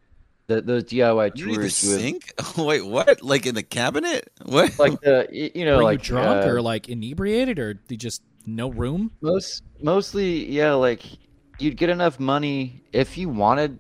The, 0.48 0.62
those 0.62 0.84
DIY 0.86 1.32
You 1.38 1.46
need 1.46 1.52
the 1.52 1.56
tours 1.58 1.64
with 1.64 2.02
sink? 2.02 2.34
Wait, 2.58 2.86
what? 2.86 3.22
Like 3.22 3.46
in 3.46 3.56
the 3.56 3.64
cabinet? 3.64 4.32
What? 4.46 4.78
like 4.80 5.00
the 5.02 5.28
you 5.32 5.66
know 5.66 5.78
Were 5.78 5.84
like 5.84 6.00
you 6.00 6.06
drunk 6.06 6.46
uh, 6.46 6.50
or 6.50 6.62
like 6.62 6.88
inebriated 6.90 7.60
or 7.60 7.80
you 7.90 7.98
just 7.98 8.22
no 8.46 8.70
room? 8.72 9.12
most 9.22 9.62
mostly 9.82 10.50
yeah 10.50 10.74
like 10.74 11.04
you'd 11.60 11.76
get 11.76 11.90
enough 11.90 12.20
money 12.20 12.82
if 12.94 13.18
you 13.18 13.28
wanted 13.30 13.78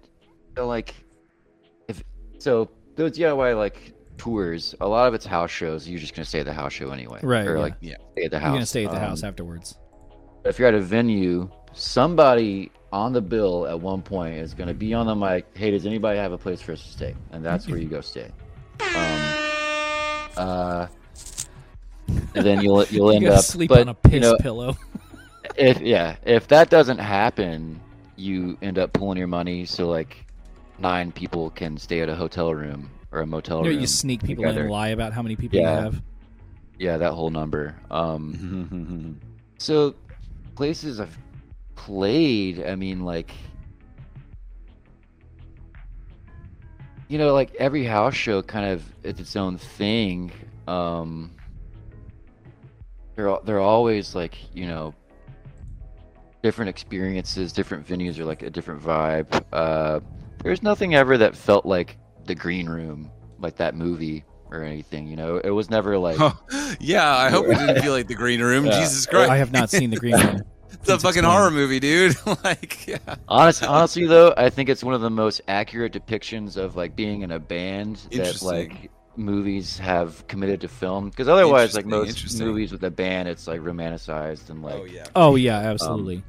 to 0.55 0.65
like 0.65 0.93
if 1.87 2.03
so 2.37 2.69
those 2.95 3.11
DIY 3.17 3.55
like 3.57 3.93
tours 4.17 4.75
a 4.81 4.87
lot 4.87 5.07
of 5.07 5.13
it's 5.13 5.25
house 5.25 5.51
shows 5.51 5.87
you're 5.87 5.99
just 5.99 6.15
gonna 6.15 6.25
stay 6.25 6.39
at 6.39 6.45
the 6.45 6.53
house 6.53 6.73
show 6.73 6.89
anyway 6.91 7.19
Right, 7.23 7.47
or 7.47 7.55
yeah. 7.55 7.61
like 7.61 7.75
Yeah. 7.79 7.95
stay 8.13 8.23
at 8.25 8.31
the 8.31 8.39
house 8.39 8.47
You're 8.47 8.55
gonna 8.55 8.65
stay 8.65 8.85
at 8.85 8.91
the 8.91 8.97
Um, 8.97 9.03
house 9.03 9.23
afterwards. 9.23 9.75
if 10.43 10.59
you're 10.59 10.67
at 10.67 10.73
a 10.73 10.81
venue, 10.81 11.49
somebody 11.73 12.71
on 12.91 13.13
the 13.13 13.21
bill 13.21 13.67
at 13.67 13.79
one 13.79 14.01
point 14.01 14.35
is 14.35 14.53
going 14.53 14.67
to 14.67 14.73
be 14.73 14.93
on 14.93 15.05
the 15.07 15.15
mic. 15.15 15.45
Hey, 15.55 15.71
does 15.71 15.85
anybody 15.85 16.17
have 16.19 16.31
a 16.31 16.37
place 16.37 16.61
for 16.61 16.71
us 16.73 16.81
to 16.83 16.89
stay? 16.89 17.15
And 17.31 17.43
that's 17.43 17.67
where 17.67 17.77
you 17.77 17.87
go 17.87 18.01
stay. 18.01 18.31
Um, 18.81 19.33
uh, 20.37 20.87
and 22.35 22.45
then 22.45 22.61
you'll 22.61 22.85
you'll 22.89 23.11
end 23.11 23.23
gotta 23.25 23.37
up 23.37 23.43
sleep 23.45 23.69
but, 23.69 23.81
on 23.81 23.89
a 23.89 23.93
piss 23.93 24.13
you 24.13 24.19
know, 24.21 24.37
pillow. 24.37 24.77
if 25.55 25.79
yeah, 25.81 26.15
if 26.23 26.47
that 26.47 26.69
doesn't 26.69 26.99
happen, 26.99 27.79
you 28.15 28.57
end 28.61 28.77
up 28.79 28.93
pulling 28.93 29.17
your 29.17 29.27
money. 29.27 29.65
So 29.65 29.87
like 29.87 30.25
nine 30.79 31.11
people 31.11 31.49
can 31.51 31.77
stay 31.77 32.01
at 32.01 32.09
a 32.09 32.15
hotel 32.15 32.53
room 32.53 32.89
or 33.11 33.21
a 33.21 33.25
motel 33.27 33.57
You, 33.59 33.63
know, 33.63 33.69
room. 33.71 33.79
you 33.81 33.87
sneak 33.87 34.23
people 34.23 34.45
in 34.45 34.57
and 34.57 34.69
lie 34.69 34.89
about 34.89 35.13
how 35.13 35.21
many 35.21 35.35
people 35.35 35.59
Yeah. 35.59 35.77
you 35.77 35.83
have. 35.83 36.01
Yeah, 36.79 36.97
that 36.97 37.13
whole 37.13 37.29
number. 37.31 37.75
Um, 37.91 39.19
So 39.59 39.95
places 40.55 40.99
I've 40.99 41.17
played, 41.77 42.65
I 42.65 42.75
mean 42.75 43.05
like 43.05 43.31
you 47.07 47.17
know, 47.17 47.33
like 47.33 47.55
every 47.55 47.85
house 47.85 48.15
show 48.15 48.41
kind 48.41 48.69
of 48.69 48.83
it's 49.03 49.19
its 49.21 49.35
own 49.37 49.57
thing. 49.57 50.31
Um 50.67 51.31
they're 53.15 53.37
they're 53.45 53.59
always 53.59 54.13
like, 54.13 54.37
you 54.53 54.67
know, 54.67 54.93
different 56.43 56.69
experiences, 56.69 57.53
different 57.53 57.87
venues 57.87 58.19
are 58.19 58.25
like 58.25 58.41
a 58.41 58.49
different 58.49 58.81
vibe. 58.81 59.43
Uh 59.53 60.01
there's 60.43 60.61
nothing 60.61 60.95
ever 60.95 61.17
that 61.17 61.35
felt 61.35 61.65
like 61.65 61.97
the 62.25 62.35
green 62.35 62.67
room, 62.67 63.09
like 63.39 63.55
that 63.55 63.75
movie 63.75 64.25
or 64.51 64.63
anything, 64.63 65.07
you 65.07 65.15
know. 65.15 65.37
It 65.37 65.51
was 65.51 65.69
never 65.69 65.97
like 65.97 66.19
yeah, 66.79 67.15
I 67.15 67.29
hope 67.29 67.45
it 67.45 67.55
didn't 67.55 67.81
feel 67.81 67.93
like 67.93 68.07
the 68.07 68.15
green 68.15 68.41
room. 68.41 68.65
Yeah. 68.67 68.79
Jesus 68.81 69.05
Christ. 69.05 69.29
I 69.31 69.37
have 69.37 69.53
not 69.53 69.69
seen 69.69 69.91
the 69.91 69.97
green 69.97 70.17
room. 70.19 70.41
it's 70.71 70.89
a 70.89 70.99
fucking 70.99 71.23
horror 71.23 71.51
movie, 71.51 71.79
dude. 71.79 72.15
like, 72.43 72.87
yeah. 72.87 72.97
Honest, 73.27 73.63
honestly, 73.63 74.05
though, 74.05 74.33
I 74.37 74.49
think 74.49 74.69
it's 74.69 74.83
one 74.83 74.93
of 74.93 75.01
the 75.01 75.09
most 75.09 75.41
accurate 75.47 75.93
depictions 75.93 76.57
of 76.57 76.75
like 76.75 76.95
being 76.95 77.21
in 77.21 77.31
a 77.31 77.39
band 77.39 77.97
that 78.11 78.41
like 78.41 78.91
movies 79.15 79.77
have 79.79 80.25
committed 80.27 80.61
to 80.61 80.67
film. 80.67 81.09
Because 81.09 81.27
otherwise, 81.27 81.75
like 81.75 81.85
most 81.85 82.39
movies 82.39 82.71
with 82.71 82.83
a 82.83 82.91
band, 82.91 83.27
it's 83.27 83.47
like 83.47 83.61
romanticized 83.61 84.49
and 84.49 84.61
like 84.61 84.75
Oh 84.75 84.85
yeah. 84.85 85.05
Oh 85.15 85.35
yeah, 85.35 85.57
absolutely. 85.59 86.23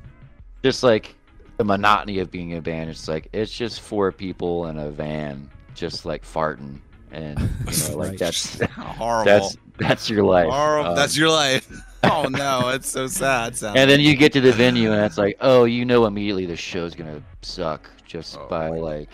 just 0.63 0.83
like 0.83 1.15
the 1.57 1.65
monotony 1.65 2.19
of 2.21 2.31
being 2.31 2.51
in 2.51 2.59
a 2.59 2.63
band. 2.63 2.89
It's 2.91 3.09
like 3.09 3.29
it's 3.33 3.53
just 3.53 3.81
four 3.81 4.13
people 4.13 4.67
in 4.69 4.79
a 4.79 4.91
van, 4.91 5.51
just 5.75 6.05
like 6.07 6.25
farting, 6.25 6.79
and 7.11 7.39
you 7.41 7.47
know, 7.91 7.97
like 7.97 8.09
Right. 8.11 8.19
that's 8.19 8.61
Horrible. 8.71 9.25
that's 9.25 9.57
that's 9.79 10.11
your 10.11 10.25
life. 10.25 10.49
Horrible. 10.51 10.91
Um, 10.91 10.97
That's 10.97 11.17
your 11.17 11.31
life. 11.31 11.71
Oh 12.05 12.29
no, 12.29 12.69
it's 12.71 12.89
so 12.89 13.07
sad. 13.09 13.57
Sounds 13.57 13.77
and 13.79 13.91
then 13.91 14.01
you 14.01 14.15
get 14.17 14.33
to 14.35 14.41
the 14.41 14.53
venue, 14.53 14.93
and 14.93 15.05
it's 15.05 15.19
like, 15.19 15.37
oh, 15.41 15.65
you 15.65 15.85
know, 15.85 16.07
immediately 16.07 16.47
the 16.47 16.57
show's 16.57 16.95
gonna 16.95 17.23
suck 17.43 17.91
just 18.07 18.37
Oh, 18.39 18.47
by 18.49 18.69
like 18.71 19.11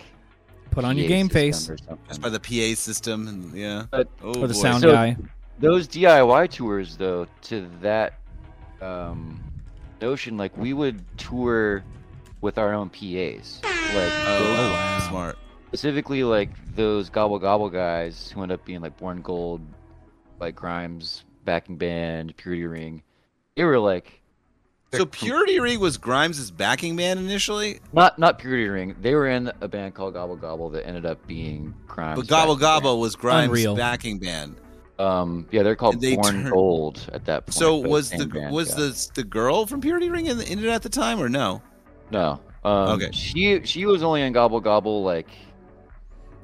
Put 0.71 0.85
on 0.85 0.97
your 0.99 1.07
game 1.09 1.29
face 1.29 1.69
or 1.71 1.77
just 2.09 2.21
by 2.21 2.29
the 2.29 2.41
PA 2.41 2.75
system 2.75 3.29
and 3.29 3.55
yeah. 3.55 3.85
But- 3.91 4.09
oh, 4.23 4.29
or 4.41 4.49
the 4.49 4.55
boy. 4.55 4.61
sound 4.61 4.83
So- 4.83 4.93
guy. 4.93 5.17
those 5.61 5.87
DIY 5.89 6.51
tours 6.51 6.97
though 6.97 7.27
to 7.43 7.69
that 7.81 8.15
um 8.83 9.41
notion 10.03 10.37
like 10.37 10.57
we 10.59 10.73
would 10.73 11.01
tour 11.17 11.83
with 12.41 12.59
our 12.59 12.75
own 12.75 12.91
PAs 12.91 13.61
like 13.63 14.13
Oh, 14.27 14.39
those- 14.41 14.59
wow. 14.59 14.73
wow. 14.73 15.07
smart. 15.09 15.39
specifically 15.69 16.23
like 16.25 16.51
those 16.75 17.09
gobble 17.09 17.39
gobble 17.39 17.71
guys 17.71 18.31
who 18.35 18.43
end 18.43 18.53
up 18.53 18.65
being 18.65 18.81
like 18.81 18.97
Born 18.99 19.23
Gold 19.23 19.61
like 20.41 20.55
Grimes 20.57 21.25
backing 21.45 21.77
band 21.77 22.37
Purity 22.37 22.65
Ring 22.65 23.03
they 23.57 23.65
were 23.65 23.79
like 23.79 24.21
So 24.93 25.05
Purity 25.07 25.61
Ring 25.61 25.81
was 25.81 25.97
Grimes' 25.99 26.51
backing 26.51 26.97
band 26.97 27.19
initially, 27.21 27.81
not 27.93 28.19
not 28.19 28.39
Purity 28.39 28.69
Ring 28.69 28.95
they 29.01 29.15
were 29.15 29.29
in 29.29 29.51
a 29.61 29.69
band 29.69 29.95
called 29.95 30.15
Gobble 30.15 30.37
Gobble 30.37 30.71
that 30.71 30.87
ended 30.87 31.07
up 31.07 31.25
being 31.27 31.75
Grimes 31.87 32.19
but 32.21 32.29
Gobble 32.29 32.55
backing 32.55 32.61
band. 32.67 32.83
Gobble 32.85 33.01
was 33.01 33.17
Grimes' 33.17 33.49
Unreal. 33.49 33.75
backing 33.77 34.19
band. 34.19 34.57
um 34.99 35.47
yeah 35.51 35.63
they're 35.63 35.75
called 35.77 36.01
they 36.01 36.15
Born 36.15 36.35
turned- 36.35 36.51
Gold 36.51 37.09
at 37.13 37.25
that 37.27 37.47
point 37.47 37.55
So 37.55 37.77
was 37.77 38.09
same 38.09 38.21
the 38.21 38.27
band, 38.27 38.55
was 38.55 38.71
yeah. 38.71 38.75
the 38.87 39.11
the 39.15 39.25
girl 39.25 39.67
from 39.67 39.81
Purity 39.81 40.11
Ring 40.11 40.27
in, 40.27 40.39
the, 40.39 40.51
in 40.51 40.59
it 40.59 40.67
at 40.67 40.83
the 40.83 40.89
time 40.89 41.21
or 41.21 41.29
no? 41.29 41.61
No. 42.11 42.41
Um, 42.65 42.89
Okay. 43.01 43.11
She 43.13 43.61
she 43.65 43.85
was 43.87 44.03
only 44.03 44.23
in 44.23 44.33
Gobble 44.33 44.61
Gobble 44.61 45.03
like 45.03 45.29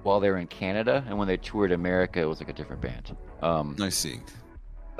while 0.02 0.18
they 0.18 0.31
were 0.31 0.39
in 0.39 0.47
Canada, 0.47 1.05
and 1.06 1.18
when 1.18 1.28
they 1.28 1.36
toured 1.36 1.72
America, 1.72 2.20
it 2.20 2.24
was 2.24 2.40
like 2.40 2.48
a 2.48 2.55
different 2.55 2.81
band. 2.81 3.14
Um, 3.43 3.77
I 3.81 3.90
see. 3.90 4.18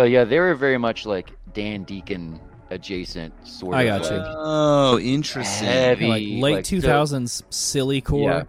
But 0.01 0.09
yeah, 0.09 0.25
they 0.25 0.39
were 0.41 0.55
very 0.55 0.79
much 0.79 1.05
like 1.05 1.31
Dan 1.53 1.83
Deacon 1.83 2.41
adjacent 2.71 3.35
sort 3.47 3.75
I 3.75 3.83
of. 3.83 4.01
got 4.01 4.11
you. 4.11 4.17
Uh, 4.17 4.21
like, 4.23 4.35
Oh, 4.39 4.99
interesting. 4.99 5.67
Heavy. 5.69 6.07
like 6.07 6.23
late 6.23 6.41
like, 6.55 6.65
so- 6.65 6.71
two 6.71 6.81
thousands 6.81 7.43
silly 7.51 8.01
core. 8.01 8.31
Yeah. 8.31 8.43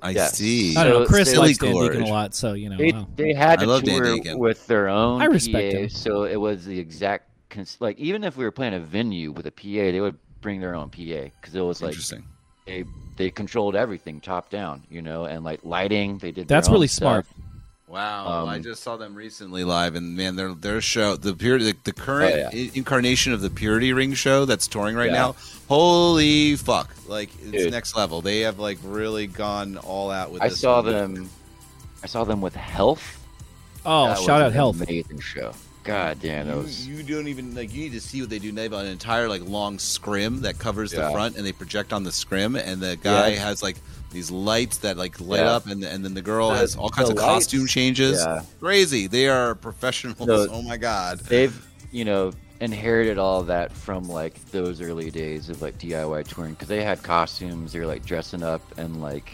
I 0.00 0.10
Yeah. 0.10 0.26
see. 0.28 0.76
I 0.76 0.84
don't 0.84 1.00
know. 1.00 1.06
Chris 1.08 1.32
so- 1.32 1.40
likes 1.40 1.58
Silly 1.58 1.72
Dan 1.72 1.82
Deacon 1.94 2.02
a 2.02 2.06
lot, 2.12 2.32
so 2.36 2.52
you 2.52 2.68
know. 2.70 2.76
They, 2.76 2.92
wow. 2.92 3.08
they 3.16 3.32
had 3.34 3.58
to 3.58 3.80
tour 3.82 4.38
with 4.38 4.64
their 4.68 4.88
own 4.88 5.20
I 5.20 5.24
respect 5.24 5.72
PA, 5.72 5.78
him. 5.80 5.88
so 5.88 6.22
it 6.22 6.36
was 6.36 6.64
the 6.64 6.78
exact 6.78 7.28
cons- 7.50 7.76
like 7.80 7.98
even 7.98 8.22
if 8.22 8.36
we 8.36 8.44
were 8.44 8.52
playing 8.52 8.74
a 8.74 8.78
venue 8.80 9.32
with 9.32 9.46
a 9.46 9.50
PA, 9.50 9.90
they 9.90 10.00
would 10.00 10.16
bring 10.42 10.60
their 10.60 10.76
own 10.76 10.90
PA 10.90 11.24
because 11.40 11.56
it 11.56 11.60
was 11.60 11.82
like 11.82 11.90
Interesting. 11.94 12.22
they 12.66 12.84
they 13.16 13.30
controlled 13.30 13.74
everything 13.74 14.20
top 14.20 14.48
down, 14.48 14.84
you 14.88 15.02
know, 15.02 15.24
and 15.24 15.42
like 15.42 15.64
lighting, 15.64 16.18
they 16.18 16.30
did. 16.30 16.46
their 16.46 16.56
That's 16.58 16.68
own 16.68 16.74
really 16.74 16.86
stuff. 16.86 17.24
smart. 17.24 17.26
Wow, 17.94 18.42
Um, 18.42 18.48
I 18.48 18.58
just 18.58 18.82
saw 18.82 18.96
them 18.96 19.14
recently 19.14 19.62
live, 19.62 19.94
and 19.94 20.16
man, 20.16 20.34
their 20.34 20.52
their 20.52 20.80
show, 20.80 21.14
the 21.14 21.32
purity, 21.32 21.66
the, 21.70 21.76
the 21.84 21.92
current 21.92 22.34
Oh, 22.34 22.50
yeah. 22.52 22.70
incarnation 22.74 23.32
of 23.32 23.40
the 23.40 23.50
Purity 23.50 23.92
Ring 23.92 24.14
show 24.14 24.44
that's 24.46 24.66
touring 24.66 24.96
right 24.96 25.12
Yeah. 25.12 25.16
now. 25.16 25.36
Holy 25.68 26.56
fuck! 26.56 26.90
Like 27.06 27.30
it's 27.40 27.52
Dude. 27.52 27.70
next 27.70 27.94
level. 27.96 28.20
They 28.20 28.40
have 28.40 28.58
like 28.58 28.78
really 28.82 29.28
gone 29.28 29.76
all 29.76 30.10
out 30.10 30.32
with. 30.32 30.42
I 30.42 30.48
this 30.48 30.60
saw 30.60 30.82
one. 30.82 30.92
them. 31.14 31.30
I 32.02 32.06
saw 32.08 32.24
them 32.24 32.40
with 32.40 32.56
Health. 32.56 33.20
Oh, 33.86 34.08
That 34.08 34.14
shout 34.16 34.20
was 34.22 34.28
out 34.28 34.46
an 34.48 34.52
Health. 34.54 34.80
Amazing 34.82 35.20
show. 35.20 35.52
God 35.84 36.18
damn, 36.20 36.46
that 36.48 36.56
You, 36.56 36.62
was. 36.62 36.88
you 36.88 37.02
don't 37.04 37.28
even 37.28 37.54
like. 37.54 37.72
You 37.72 37.82
need 37.84 37.92
to 37.92 38.00
see 38.00 38.20
what 38.22 38.28
they 38.30 38.40
do. 38.40 38.50
They 38.50 38.62
have 38.64 38.72
an 38.72 38.86
entire 38.86 39.28
like 39.28 39.42
long 39.46 39.78
scrim 39.78 40.40
that 40.40 40.58
covers 40.58 40.90
the 40.90 41.08
front, 41.12 41.36
and 41.36 41.46
they 41.46 41.52
project 41.52 41.92
on 41.92 42.02
the 42.02 42.10
scrim, 42.10 42.56
and 42.56 42.80
the 42.80 42.96
guy 42.96 43.28
Yeah. 43.28 43.38
has 43.46 43.62
like 43.62 43.76
these 44.14 44.30
lights 44.30 44.78
that 44.78 44.96
like 44.96 45.20
light 45.20 45.40
Yeah. 45.40 45.52
up, 45.56 45.66
and 45.66 45.84
and 45.84 46.02
then 46.04 46.14
the 46.14 46.22
girl 46.22 46.48
The- 46.50 46.56
has 46.56 46.74
all 46.76 46.88
kinds 46.88 47.10
of 47.10 47.16
lights. 47.16 47.26
costume 47.28 47.66
changes. 47.66 48.22
Yeah. 48.24 48.42
Crazy. 48.60 49.06
They 49.08 49.28
are 49.28 49.54
professionals. 49.54 50.26
No. 50.26 50.46
oh 50.50 50.62
my 50.62 50.78
god. 50.78 51.18
They've 51.20 51.54
you 51.92 52.04
know 52.06 52.32
inherited 52.60 53.18
all 53.18 53.42
that 53.42 53.72
from 53.72 54.08
like 54.08 54.34
those 54.52 54.80
early 54.80 55.10
days 55.10 55.50
of 55.50 55.60
like 55.60 55.76
DIY 55.78 56.26
touring 56.26 56.52
because 56.54 56.68
they 56.68 56.82
had 56.82 57.02
costumes. 57.02 57.72
They 57.72 57.80
were 57.80 57.86
like 57.86 58.06
dressing 58.06 58.42
up 58.42 58.62
and 58.78 59.02
like 59.02 59.32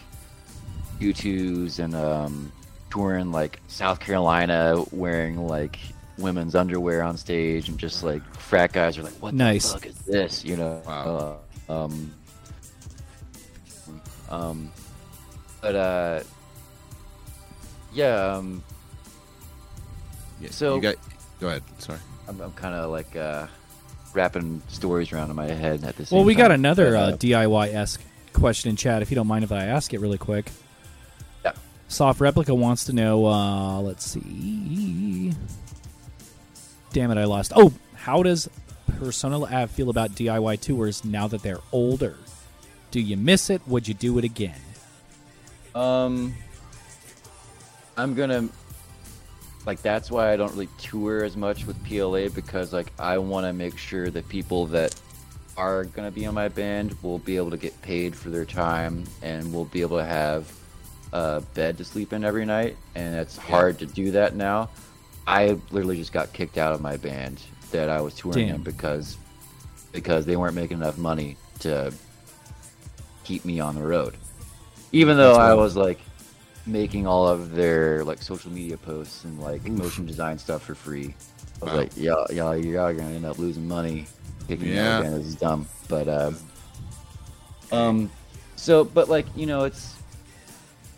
U2s 1.01 1.79
and 1.79 1.95
um, 1.95 2.53
touring 2.91 3.33
like 3.33 3.61
South 3.69 4.01
Carolina 4.01 4.83
wearing 4.91 5.47
like 5.47 5.79
women's 6.19 6.55
underwear 6.55 7.03
on 7.03 7.17
stage 7.17 7.69
and 7.69 7.79
just 7.79 8.03
like 8.03 8.23
frat 8.35 8.73
guys 8.73 8.99
are 8.99 9.03
like, 9.03 9.13
what 9.23 9.33
Nice. 9.35 9.69
the 9.73 9.79
fuck 9.79 9.87
is 9.87 9.97
this? 10.01 10.45
You 10.45 10.57
know. 10.57 10.83
Wow. 10.87 11.39
Uh, 11.69 11.85
um. 11.85 12.13
Um. 14.31 14.71
But 15.61 15.75
uh. 15.75 16.23
Yeah. 17.93 18.35
Um. 18.37 18.63
Yeah, 20.41 20.51
So- 20.51 20.77
you 20.77 20.81
got. 20.83 20.95
Go 21.41 21.49
ahead. 21.49 21.63
Sorry. 21.79 21.99
I'm, 22.29 22.41
I'm 22.41 22.53
kind 22.53 22.75
of 22.75 22.91
like 22.91 23.17
uh, 23.17 23.47
wrapping 24.15 24.63
stories 24.69 25.13
around 25.13 25.31
in 25.31 25.37
my 25.37 25.47
head 25.47 25.83
at 25.85 25.97
the 25.97 26.05
same 26.07 26.17
Well, 26.17 26.25
we 26.25 26.35
got 26.35 26.51
another 26.53 26.97
uh, 26.97 27.13
DIY 27.13 27.75
esque 27.75 28.01
question 28.35 28.71
in 28.71 28.77
chat. 28.77 29.03
If 29.03 29.11
you 29.11 29.15
don't 29.15 29.27
mind 29.27 29.43
if 29.45 29.51
I 29.51 29.65
ask 29.65 29.93
it 29.95 30.01
really 30.01 30.19
quick. 30.19 30.51
Yeah. 31.45 31.53
Soft 31.89 32.21
Replica 32.21 32.55
wants 32.55 32.85
to 32.85 32.93
know. 32.93 33.27
Uh, 33.27 33.81
let's 33.81 34.05
see. 34.05 35.33
Damn 36.93 37.11
it, 37.11 37.19
I 37.19 37.25
lost. 37.25 37.53
Oh, 37.57 37.73
how 37.95 38.23
does 38.23 38.49
Persona 38.99 39.39
La 39.39 39.47
Ave 39.49 39.69
feel 39.73 39.91
about 39.91 40.11
DIY 40.11 40.61
tours 40.61 41.05
now 41.05 41.27
that 41.29 41.43
they're 41.43 41.61
older? 41.73 42.17
Do 42.91 43.01
you 43.01 43.17
miss 43.17 43.51
it? 43.51 43.63
Would 43.67 43.87
you 43.87 43.95
do 43.95 44.19
it 44.19 44.25
again? 44.25 44.61
um, 45.75 46.35
I'm 47.97 48.15
gonna 48.15 48.49
like 49.67 49.83
that's 49.83 50.11
why 50.11 50.33
I 50.33 50.37
don't 50.37 50.51
really 50.53 50.69
tour 50.79 51.23
as 51.23 51.37
much 51.37 51.67
with 51.67 51.83
PLA 51.85 52.29
because 52.29 52.73
like 52.73 52.93
I 52.99 53.19
want 53.19 53.47
to 53.47 53.53
make 53.53 53.77
sure 53.77 54.11
that 54.11 54.29
people 54.29 54.67
that 54.67 54.99
are 55.57 55.85
gonna 55.85 56.11
be 56.11 56.25
on 56.27 56.35
my 56.35 56.49
band 56.49 56.97
will 57.03 57.19
be 57.19 57.37
able 57.37 57.51
to 57.51 57.57
get 57.57 57.81
paid 57.83 58.17
for 58.17 58.31
their 58.31 58.45
time 58.47 59.05
and 59.23 59.53
will 59.53 59.67
be 59.67 59.83
able 59.83 59.99
to 59.99 60.05
have 60.05 60.51
a 61.13 61.43
bed 61.55 61.77
to 61.79 61.85
sleep 61.85 62.13
in 62.13 62.25
every 62.25 62.47
night, 62.47 62.77
and 62.95 63.15
it's 63.15 63.37
hard 63.37 63.79
to 63.81 63.87
do 63.87 64.13
that 64.13 64.35
now. 64.35 64.71
I 65.27 65.59
literally 65.71 65.97
just 65.99 66.13
got 66.13 66.33
kicked 66.33 66.57
out 66.57 66.73
of 66.73 66.81
my 66.81 66.97
band 66.97 67.43
that 67.71 67.89
I 67.89 68.01
was 68.01 68.15
touring 68.15 68.47
Damn. 68.47 68.57
in 68.57 68.63
because 68.63 69.17
because 69.93 70.25
they 70.25 70.37
weren't 70.37 70.55
making 70.55 70.79
enough 70.79 70.99
money 70.99 71.37
to 71.61 71.93
keep 73.31 73.45
me 73.45 73.61
on 73.61 73.77
the 73.77 73.83
road. 73.83 74.17
Even 74.91 75.17
though 75.17 75.37
I 75.37 75.55
was 75.55 75.77
like 75.77 76.01
making 76.67 77.07
all 77.07 77.29
of 77.29 77.53
their 77.53 78.05
like 78.05 78.21
social 78.21 78.51
media 78.51 78.77
posts 78.77 79.23
and 79.25 79.41
like 79.41 79.65
motion 79.69 80.05
design 80.05 80.37
stuff 80.37 80.65
for 80.65 80.75
free. 80.75 81.15
I 81.63 81.65
was 81.65 81.73
Wow. 81.75 81.81
like, 81.81 81.97
y'all, 81.97 82.27
y'all, 82.33 82.57
y'all 82.57 82.93
gonna 82.93 83.15
end 83.15 83.25
up 83.25 83.39
losing 83.39 83.69
money 83.69 84.09
out 84.51 84.59
Yeah. 84.59 84.59
of 84.59 84.99
the 84.99 85.05
band. 85.05 85.15
This 85.21 85.27
is 85.27 85.37
dumb. 85.37 85.69
But 85.87 86.09
uh, 86.09 86.33
um, 87.71 88.11
so 88.57 88.83
but 88.83 89.09
like 89.09 89.27
you 89.37 89.47
know, 89.47 89.63
it's 89.63 89.95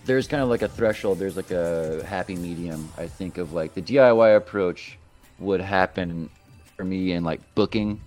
there's 0.07 0.27
kind 0.27 0.43
of 0.43 0.49
like 0.49 0.63
a 0.63 0.69
threshold. 0.69 1.19
There's 1.19 1.37
like 1.37 1.51
a 1.51 2.03
happy 2.07 2.35
medium. 2.35 2.89
I 2.97 3.09
think 3.09 3.37
of 3.37 3.53
like 3.53 3.75
the 3.75 3.83
DIY 3.83 4.37
approach 4.37 4.99
would 5.39 5.61
happen 5.61 6.31
for 6.79 6.85
me 6.85 7.13
in 7.13 7.25
like 7.25 7.41
booking 7.55 8.01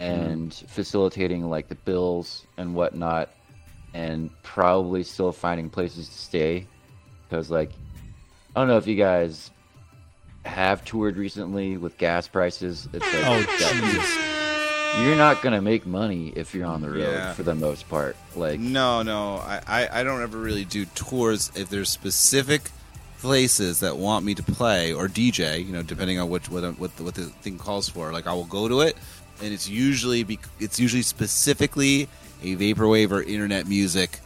and 0.00 0.52
facilitating 0.68 1.48
like 1.48 1.68
the 1.68 1.76
bills 1.76 2.44
and 2.58 2.74
whatnot, 2.74 3.30
and 3.94 4.30
probably 4.42 5.02
still 5.02 5.32
finding 5.32 5.68
places 5.70 6.08
to 6.08 6.14
stay 6.18 6.66
because 7.28 7.50
like 7.50 7.70
I 8.54 8.60
don't 8.60 8.68
know 8.68 8.76
if 8.78 8.86
you 8.86 8.96
guys 8.96 9.50
have 10.44 10.84
toured 10.84 11.16
recently 11.16 11.76
with 11.76 11.96
gas 11.98 12.26
prices. 12.28 12.88
It's 12.92 13.04
like 13.04 13.24
Oh, 13.26 13.40
that- 13.42 14.98
you're 15.02 15.16
not 15.16 15.40
gonna 15.40 15.62
make 15.62 15.86
money 15.86 16.32
if 16.36 16.54
you're 16.54 16.66
on 16.66 16.82
the 16.82 16.90
road 16.90 16.98
Yeah. 17.00 17.32
for 17.32 17.42
the 17.42 17.54
most 17.54 17.88
part. 17.88 18.16
Like 18.36 18.60
No, 18.60 19.02
no, 19.02 19.36
I, 19.36 19.60
I, 19.66 20.00
I 20.00 20.02
don't 20.02 20.22
ever 20.22 20.36
really 20.38 20.64
do 20.64 20.84
tours 20.86 21.50
if 21.54 21.70
there's 21.70 21.88
specific 21.88 22.70
places 23.20 23.80
that 23.80 23.96
want 23.96 24.24
me 24.24 24.34
to 24.34 24.42
play 24.42 24.92
or 24.92 25.06
DJ. 25.08 25.64
You 25.64 25.72
know, 25.72 25.82
depending 25.82 26.18
on 26.18 26.28
which 26.28 26.50
what 26.50 26.64
what 26.78 26.94
the, 26.96 27.04
what 27.04 27.14
the 27.14 27.24
thing 27.26 27.56
calls 27.58 27.88
for. 27.88 28.12
Like 28.12 28.26
I 28.26 28.32
will 28.34 28.44
go 28.44 28.68
to 28.68 28.80
it, 28.80 28.96
and 29.42 29.52
it's 29.52 29.68
usually 29.68 30.24
bec 30.24 30.40
it's 30.60 30.78
usually 30.80 31.02
specifically 31.02 32.08
a 32.42 32.56
vaporwave 32.56 33.10
or 33.10 33.22
internet 33.22 33.66
music 33.66 34.20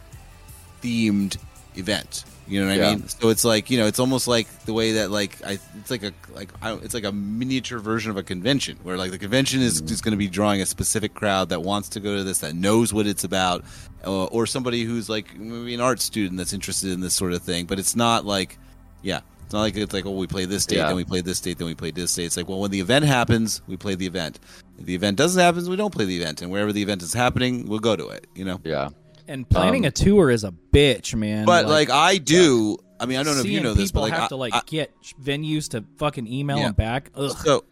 themed 0.81 1.37
event. 1.75 2.23
You 2.49 2.61
know 2.61 2.67
what 2.67 2.73
I 2.73 2.77
Yeah. 2.77 2.95
mean? 2.95 3.07
So 3.09 3.27
it's 3.29 3.43
like 3.43 3.69
you 3.69 3.77
know, 3.77 3.87
it's 3.87 3.99
almost 3.99 4.25
like 4.27 4.47
the 4.65 4.71
way 4.71 4.93
that 4.93 5.11
like 5.11 5.37
I, 5.45 5.59
it's 5.79 5.91
like 5.91 6.03
a 6.03 6.13
like 6.33 6.49
I, 6.61 6.75
it's 6.75 6.93
like 6.93 7.03
a 7.03 7.11
miniature 7.11 7.79
version 7.79 8.09
of 8.09 8.15
a 8.15 8.23
convention 8.23 8.77
where 8.83 8.95
like 8.97 9.11
the 9.11 9.17
convention 9.17 9.61
is 9.61 9.81
just 9.81 10.01
going 10.03 10.13
to 10.13 10.17
be 10.17 10.29
drawing 10.29 10.61
a 10.61 10.65
specific 10.65 11.13
crowd 11.13 11.49
that 11.49 11.61
wants 11.61 11.89
to 11.89 11.99
go 11.99 12.15
to 12.15 12.23
this, 12.23 12.39
that 12.39 12.55
knows 12.55 12.93
what 12.93 13.05
it's 13.05 13.25
about, 13.25 13.65
uh, 14.05 14.25
or 14.25 14.45
somebody 14.45 14.83
who's 14.85 15.09
like 15.09 15.37
maybe 15.37 15.73
an 15.73 15.81
art 15.81 15.99
student 15.99 16.37
that's 16.37 16.53
interested 16.53 16.91
in 16.91 17.01
this 17.01 17.13
sort 17.13 17.33
of 17.33 17.41
thing. 17.41 17.65
But 17.65 17.79
it's 17.79 17.97
not 17.97 18.25
like, 18.25 18.57
yeah, 19.01 19.19
it's 19.47 19.53
not 19.53 19.61
like 19.61 19.77
it's 19.77 19.93
like 19.93 20.05
oh 20.05 20.11
we 20.11 20.27
play 20.27 20.43
this 20.43 20.65
date, 20.65 20.75
Yeah. 20.77 20.87
then 20.87 20.97
we 20.97 21.05
play 21.05 21.21
this 21.21 21.39
date, 21.39 21.57
then 21.57 21.67
we 21.67 21.73
play 21.73 21.91
this 21.91 22.13
date. 22.13 22.25
It's 22.25 22.35
like 22.35 22.49
well 22.49 22.59
when 22.59 22.69
the 22.71 22.81
event 22.81 23.05
happens, 23.05 23.61
we 23.65 23.77
play 23.77 23.95
the 23.95 24.05
event. 24.05 24.39
If 24.77 24.85
the 24.85 24.93
event 24.93 25.17
doesn't 25.17 25.41
happen, 25.41 25.67
we 25.69 25.77
don't 25.77 25.93
play 25.93 26.03
the 26.03 26.17
event, 26.17 26.41
and 26.41 26.51
wherever 26.51 26.73
the 26.73 26.81
event 26.81 27.01
is 27.01 27.13
happening, 27.13 27.65
we'll 27.67 27.79
go 27.79 27.95
to 27.95 28.09
it. 28.09 28.27
You 28.35 28.43
know. 28.43 28.59
yeah, 28.65 28.89
And 29.27 29.49
planning 29.49 29.85
Um, 29.85 29.87
a 29.87 29.91
tour 29.91 30.29
is 30.29 30.43
a 30.43 30.51
bitch, 30.73 31.15
man. 31.15 31.45
But 31.45 31.65
like, 31.67 31.89
I 31.89 32.17
do. 32.17 32.77
I 32.99 33.05
mean, 33.05 33.17
I 33.19 33.23
don't 33.23 33.35
know 33.35 33.41
if 33.41 33.47
you 33.47 33.61
know 33.61 33.73
this, 33.73 33.91
but 33.91 33.99
people 33.99 34.09
like, 34.09 34.13
have 34.13 34.23
I, 34.23 34.27
to 34.27 34.35
like 34.35 34.53
I- 34.53 34.61
get 34.65 34.91
venues 35.23 35.69
to 35.69 35.85
fucking 35.97 36.27
email 36.27 36.57
Yeah. 36.57 36.63
them 36.65 36.73
back. 36.73 37.09
Ugh. 37.15 37.31
so 37.43 37.63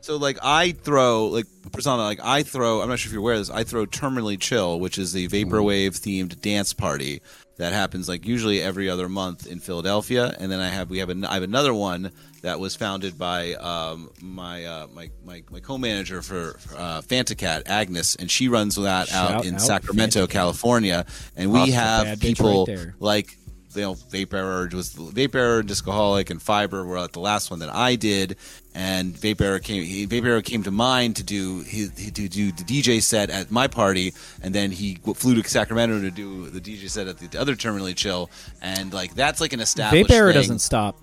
so 0.00 0.16
like 0.16 0.38
I 0.42 0.70
throw 0.72 1.26
like 1.26 1.46
persona 1.72 2.02
like 2.04 2.20
I 2.22 2.42
throw. 2.44 2.82
I'm 2.82 2.88
not 2.88 2.98
sure 3.00 3.08
if 3.08 3.12
you're 3.12 3.20
aware 3.20 3.34
of 3.34 3.40
this. 3.40 3.50
I 3.50 3.64
throw 3.64 3.84
terminally 3.84 4.38
chill, 4.38 4.78
which 4.78 4.96
is 4.96 5.12
the 5.12 5.26
vaporwave 5.28 5.98
themed 5.98 6.40
dance 6.40 6.72
party 6.72 7.20
that 7.58 7.72
happens 7.72 8.08
like 8.08 8.26
usually 8.26 8.60
every 8.60 8.90
other 8.90 9.08
month 9.08 9.46
in 9.46 9.60
Philadelphia. 9.60 10.34
And 10.38 10.50
then 10.50 10.60
I 10.60 10.68
have 10.68 10.90
we 10.90 10.98
have 10.98 11.10
an, 11.10 11.24
I 11.24 11.34
have 11.34 11.42
another 11.42 11.72
one 11.72 12.12
that 12.42 12.60
was 12.60 12.76
founded 12.76 13.18
by 13.18 13.54
um, 13.54 14.10
my, 14.22 14.64
uh, 14.64 14.86
my 14.94 15.10
my 15.24 15.42
my 15.50 15.60
co-manager 15.60 16.22
for 16.22 16.58
uh, 16.76 17.00
Fantacat 17.00 17.62
Agnes, 17.66 18.16
and 18.16 18.30
she 18.30 18.48
runs 18.48 18.76
that 18.76 19.08
Shout 19.08 19.30
out 19.30 19.46
in 19.46 19.54
out 19.54 19.60
Sacramento, 19.60 20.26
Fantacat. 20.26 20.30
California. 20.30 21.06
And 21.36 21.52
we 21.52 21.70
have 21.70 22.20
people 22.20 22.66
right 22.66 22.88
like 23.00 23.38
you 23.74 23.82
know, 23.82 23.94
Vaperror 23.94 24.72
was 24.72 24.94
Vaperror, 24.94 25.64
Discoholic, 25.66 26.30
and 26.30 26.40
Fiber 26.40 26.84
were 26.84 26.98
at 26.98 27.12
the 27.12 27.20
last 27.20 27.50
one 27.50 27.60
that 27.60 27.68
I 27.74 27.96
did, 27.96 28.36
and 28.74 29.12
Vaperror 29.14 29.62
came. 29.62 29.82
He, 29.82 30.06
Vaperror 30.06 30.42
came 30.44 30.62
to 30.62 30.70
mind 30.70 31.16
to 31.16 31.22
do 31.24 31.60
his, 31.60 31.90
to 31.90 32.10
do 32.28 32.52
the 32.52 32.62
DJ 32.64 33.02
set 33.02 33.30
at 33.30 33.50
my 33.50 33.66
party, 33.68 34.12
and 34.42 34.54
then 34.54 34.70
he 34.70 34.94
flew 35.14 35.40
to 35.40 35.48
Sacramento 35.48 36.00
to 36.00 36.10
do 36.10 36.48
the 36.48 36.60
DJ 36.60 36.88
set 36.88 37.06
at 37.06 37.18
the 37.18 37.38
other 37.38 37.54
Terminally 37.54 37.94
Chill, 37.94 38.30
and 38.62 38.92
like 38.94 39.14
that's 39.14 39.40
like 39.40 39.52
an 39.52 39.60
established. 39.60 40.08
Vaperror 40.10 40.28
thing. 40.32 40.34
doesn't 40.40 40.58
stop. 40.60 40.96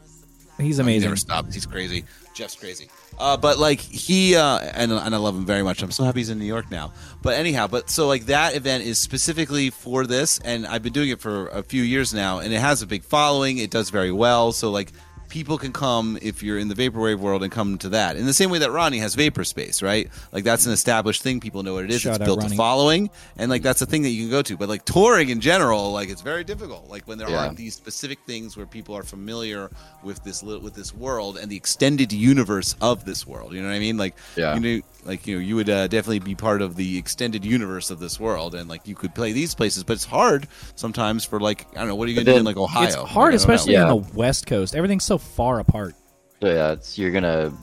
He's 0.59 0.77
He 0.77 0.81
amazing. 0.81 1.07
never 1.09 1.15
stops. 1.17 1.53
He's 1.53 1.65
crazy. 1.65 2.05
Jeff's 2.33 2.55
crazy. 2.55 2.89
Uh, 3.19 3.37
but 3.37 3.57
like 3.59 3.79
he 3.79 4.35
uh, 4.35 4.59
and 4.59 4.91
and 4.91 5.15
I 5.15 5.17
love 5.17 5.35
him 5.35 5.45
very 5.45 5.63
much. 5.63 5.81
I'm 5.83 5.91
so 5.91 6.03
happy 6.03 6.19
he's 6.19 6.29
in 6.29 6.39
New 6.39 6.45
York 6.45 6.71
now. 6.71 6.93
But 7.21 7.35
anyhow, 7.35 7.67
but 7.67 7.89
so 7.89 8.07
like 8.07 8.25
that 8.25 8.55
event 8.55 8.83
is 8.83 8.99
specifically 8.99 9.69
for 9.69 10.05
this, 10.05 10.39
and 10.39 10.65
I've 10.65 10.83
been 10.83 10.93
doing 10.93 11.09
it 11.09 11.21
for 11.21 11.47
a 11.47 11.63
few 11.63 11.83
years 11.83 12.13
now, 12.13 12.39
and 12.39 12.53
it 12.53 12.59
has 12.59 12.81
a 12.81 12.87
big 12.87 13.03
following. 13.03 13.57
It 13.59 13.71
does 13.71 13.89
very 13.89 14.11
well. 14.11 14.51
So 14.51 14.71
like 14.71 14.91
people 15.29 15.57
can 15.57 15.71
come 15.73 16.17
if 16.21 16.43
you're 16.43 16.57
in 16.59 16.67
the 16.67 16.75
vaporwave 16.75 17.17
world 17.17 17.43
and 17.43 17.51
come 17.51 17.77
to 17.79 17.89
that. 17.89 18.15
In 18.17 18.25
the 18.25 18.33
same 18.33 18.49
way 18.49 18.59
that 18.59 18.71
Ronnie 18.71 18.99
has 18.99 19.15
Vapor 19.15 19.43
Space, 19.43 19.81
right? 19.81 20.09
Like 20.31 20.43
that's 20.43 20.65
an 20.65 20.71
established 20.71 21.21
thing. 21.23 21.39
People 21.39 21.63
know 21.63 21.73
what 21.73 21.85
it 21.85 21.91
is. 21.91 22.01
Shout 22.01 22.17
it's 22.17 22.25
built 22.25 22.41
Ronnie. 22.41 22.55
a 22.55 22.57
following, 22.57 23.09
and 23.37 23.49
like 23.49 23.61
that's 23.63 23.81
a 23.81 23.85
thing 23.85 24.03
that 24.03 24.09
you 24.09 24.23
can 24.23 24.31
go 24.31 24.41
to. 24.43 24.57
But 24.57 24.69
like 24.69 24.85
touring 24.85 25.29
in 25.29 25.41
general, 25.41 25.91
like 25.91 26.09
it's 26.09 26.21
very 26.21 26.43
difficult. 26.43 26.89
Like 26.89 27.07
when 27.07 27.17
there 27.17 27.29
Yeah. 27.29 27.45
aren't 27.45 27.57
these 27.57 27.73
specific 27.75 28.19
things 28.27 28.55
where 28.57 28.65
people 28.65 28.95
are 28.95 29.03
familiar 29.03 29.69
with 30.03 30.23
this 30.23 30.43
with 30.43 30.73
this 30.75 30.93
world 30.93 31.37
and 31.37 31.51
the 31.51 31.55
extended 31.55 32.11
universe 32.13 32.75
of 32.81 33.05
this 33.05 33.25
world. 33.25 33.53
You 33.53 33.61
know 33.61 33.67
what 33.69 33.75
I 33.75 33.79
mean? 33.79 33.97
Like 33.97 34.15
Yeah. 34.35 34.55
you 34.55 34.59
know, 34.59 34.81
like 35.05 35.27
you 35.27 35.35
know, 35.35 35.41
you 35.41 35.55
would 35.55 35.69
uh, 35.69 35.87
definitely 35.87 36.19
be 36.19 36.35
part 36.35 36.61
of 36.61 36.75
the 36.75 36.97
extended 36.97 37.43
universe 37.45 37.89
of 37.91 37.99
this 37.99 38.19
world, 38.19 38.55
and 38.55 38.69
like 38.69 38.87
you 38.87 38.95
could 38.95 39.13
play 39.13 39.31
these 39.31 39.53
places. 39.55 39.83
But 39.83 39.93
it's 39.93 40.05
hard 40.05 40.47
sometimes 40.75 41.25
for 41.25 41.39
like 41.39 41.67
I 41.75 41.79
don't 41.79 41.87
know. 41.87 41.95
What 41.95 42.07
are 42.07 42.11
you 42.11 42.15
gonna 42.15 42.33
do 42.33 42.37
in 42.39 42.45
like 42.45 42.57
Ohio? 42.57 42.85
It's 42.85 42.95
hard, 42.95 43.33
I 43.33 43.35
especially 43.37 43.73
Yeah. 43.73 43.83
on 43.91 44.01
the 44.01 44.17
West 44.17 44.45
Coast. 44.47 44.75
Everything's 44.75 45.03
so 45.05 45.17
far 45.17 45.59
apart. 45.59 45.95
So 46.41 46.47
yeah, 46.47 46.71
it's 46.73 46.97
you're 46.97 47.11
gonna, 47.11 47.53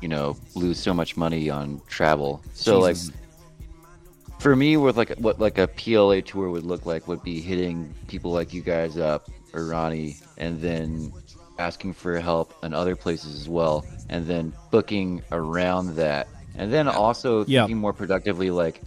you 0.00 0.08
know, 0.08 0.36
lose 0.54 0.78
so 0.78 0.92
much 0.92 1.16
money 1.16 1.50
on 1.50 1.80
travel. 1.88 2.42
So 2.52 2.86
Jesus. 2.86 3.08
like, 3.10 4.40
for 4.40 4.54
me, 4.56 4.76
with 4.76 4.96
like 4.96 5.10
what 5.18 5.40
like 5.40 5.58
a 5.58 5.66
PLA 5.68 6.20
tour 6.20 6.50
would 6.50 6.64
look 6.64 6.86
like 6.86 7.08
would 7.08 7.22
be 7.22 7.40
hitting 7.40 7.94
people 8.08 8.30
like 8.30 8.52
you 8.52 8.60
guys 8.62 8.98
up 8.98 9.30
or 9.52 9.66
Ronnie, 9.66 10.16
and 10.36 10.60
then 10.60 11.12
asking 11.58 11.94
for 11.94 12.18
help 12.18 12.52
in 12.64 12.74
other 12.74 12.96
places 12.96 13.40
as 13.40 13.48
well, 13.48 13.86
and 14.08 14.26
then 14.26 14.52
booking 14.70 15.22
around 15.30 15.94
that, 15.94 16.26
and 16.56 16.72
then 16.72 16.88
also 16.88 17.44
Yeah. 17.46 17.62
thinking 17.62 17.78
more 17.78 17.92
productively. 17.92 18.50
Like, 18.50 18.80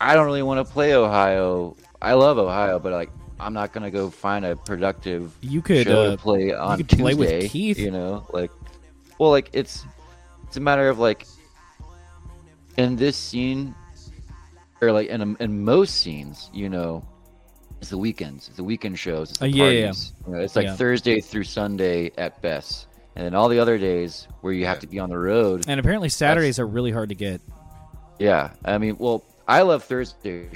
I 0.00 0.14
don't 0.14 0.26
really 0.26 0.42
want 0.42 0.66
to 0.66 0.72
play 0.72 0.94
Ohio. 0.94 1.76
I 2.00 2.14
love 2.14 2.38
Ohio, 2.38 2.78
but 2.78 2.92
like. 2.92 3.10
I'm 3.40 3.52
not 3.52 3.72
gonna 3.72 3.90
go 3.90 4.10
find 4.10 4.44
a 4.46 4.54
productive 4.54 5.36
You 5.42 5.60
could, 5.60 5.88
show 5.88 6.04
uh, 6.04 6.10
to 6.12 6.16
play 6.16 6.54
on 6.54 6.78
could 6.78 6.88
play 6.88 7.14
with 7.14 7.28
Tuesday, 7.28 7.48
Keith. 7.48 7.78
You 7.78 7.90
know, 7.90 8.24
like, 8.32 8.50
well, 9.18 9.30
like 9.30 9.50
it's 9.52 9.84
it's 10.46 10.56
a 10.56 10.60
matter 10.60 10.88
of 10.88 11.00
like 11.00 11.26
in 12.78 12.94
this 12.94 13.16
scene, 13.16 13.74
or 14.80 14.92
like 14.92 15.08
in 15.08 15.36
in 15.40 15.64
most 15.64 15.96
scenes, 15.96 16.48
you 16.54 16.68
know, 16.68 17.04
it's 17.80 17.90
the 17.90 17.98
weekends, 17.98 18.46
it's 18.48 18.56
the 18.56 18.64
weekend 18.64 18.98
shows, 18.98 19.30
it's 19.30 19.40
the 19.40 19.46
Uh, 19.46 19.48
yeah, 19.48 19.70
yeah. 19.70 19.92
You 20.26 20.32
know, 20.32 20.38
it's 20.40 20.54
like 20.54 20.66
Yeah. 20.66 20.76
Thursday 20.76 21.20
through 21.20 21.44
Sunday 21.44 22.12
at 22.16 22.40
best, 22.40 22.86
and 23.16 23.24
then 23.24 23.34
all 23.34 23.48
the 23.48 23.58
other 23.58 23.78
days 23.78 24.26
where 24.40 24.52
you 24.52 24.66
have 24.66 24.80
to 24.80 24.86
be 24.86 24.98
on 24.98 25.08
the 25.10 25.18
road. 25.18 25.64
And 25.68 25.78
apparently 25.80 26.08
Saturdays 26.08 26.58
are 26.58 26.66
really 26.66 26.90
hard 26.90 27.08
to 27.10 27.14
get. 27.14 27.40
Yeah, 28.18 28.50
I 28.64 28.78
mean, 28.78 28.96
well, 28.98 29.24
I 29.48 29.62
love 29.62 29.84
Thursday 29.84 30.48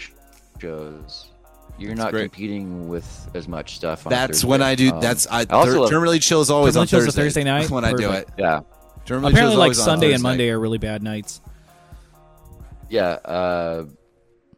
shows. 0.60 1.30
You're 1.78 1.94
not 1.94 2.10
great. 2.12 2.32
competing 2.32 2.88
with 2.88 3.30
as 3.34 3.46
much 3.46 3.76
stuff. 3.76 4.04
On 4.06 4.10
That's 4.10 4.38
Thursday. 4.38 4.48
when 4.48 4.62
I 4.62 4.74
do. 4.74 4.90
Um, 4.92 5.00
that's 5.00 5.26
I. 5.28 5.44
also 5.44 5.72
Ter- 5.72 5.80
love- 5.80 5.90
Terminally 5.90 6.20
chill 6.20 6.40
is 6.40 6.50
always 6.50 6.74
Terminally 6.74 6.80
on 6.80 6.86
Chill's 6.88 7.02
a 7.02 7.06
Thursday. 7.06 7.22
Thursday 7.22 7.44
night? 7.44 7.70
when 7.70 7.84
I 7.84 7.92
do 7.92 8.10
it. 8.10 8.28
yeah, 8.36 8.60
Terminally 9.06 9.30
Apparently, 9.30 9.56
like 9.56 9.62
always 9.66 9.78
on 9.80 9.84
Sunday 9.84 10.12
and 10.12 10.22
Monday 10.22 10.50
are 10.50 10.58
really 10.58 10.78
bad 10.78 11.02
nights. 11.02 11.40
Yeah, 12.90 13.10
uh, 13.24 13.84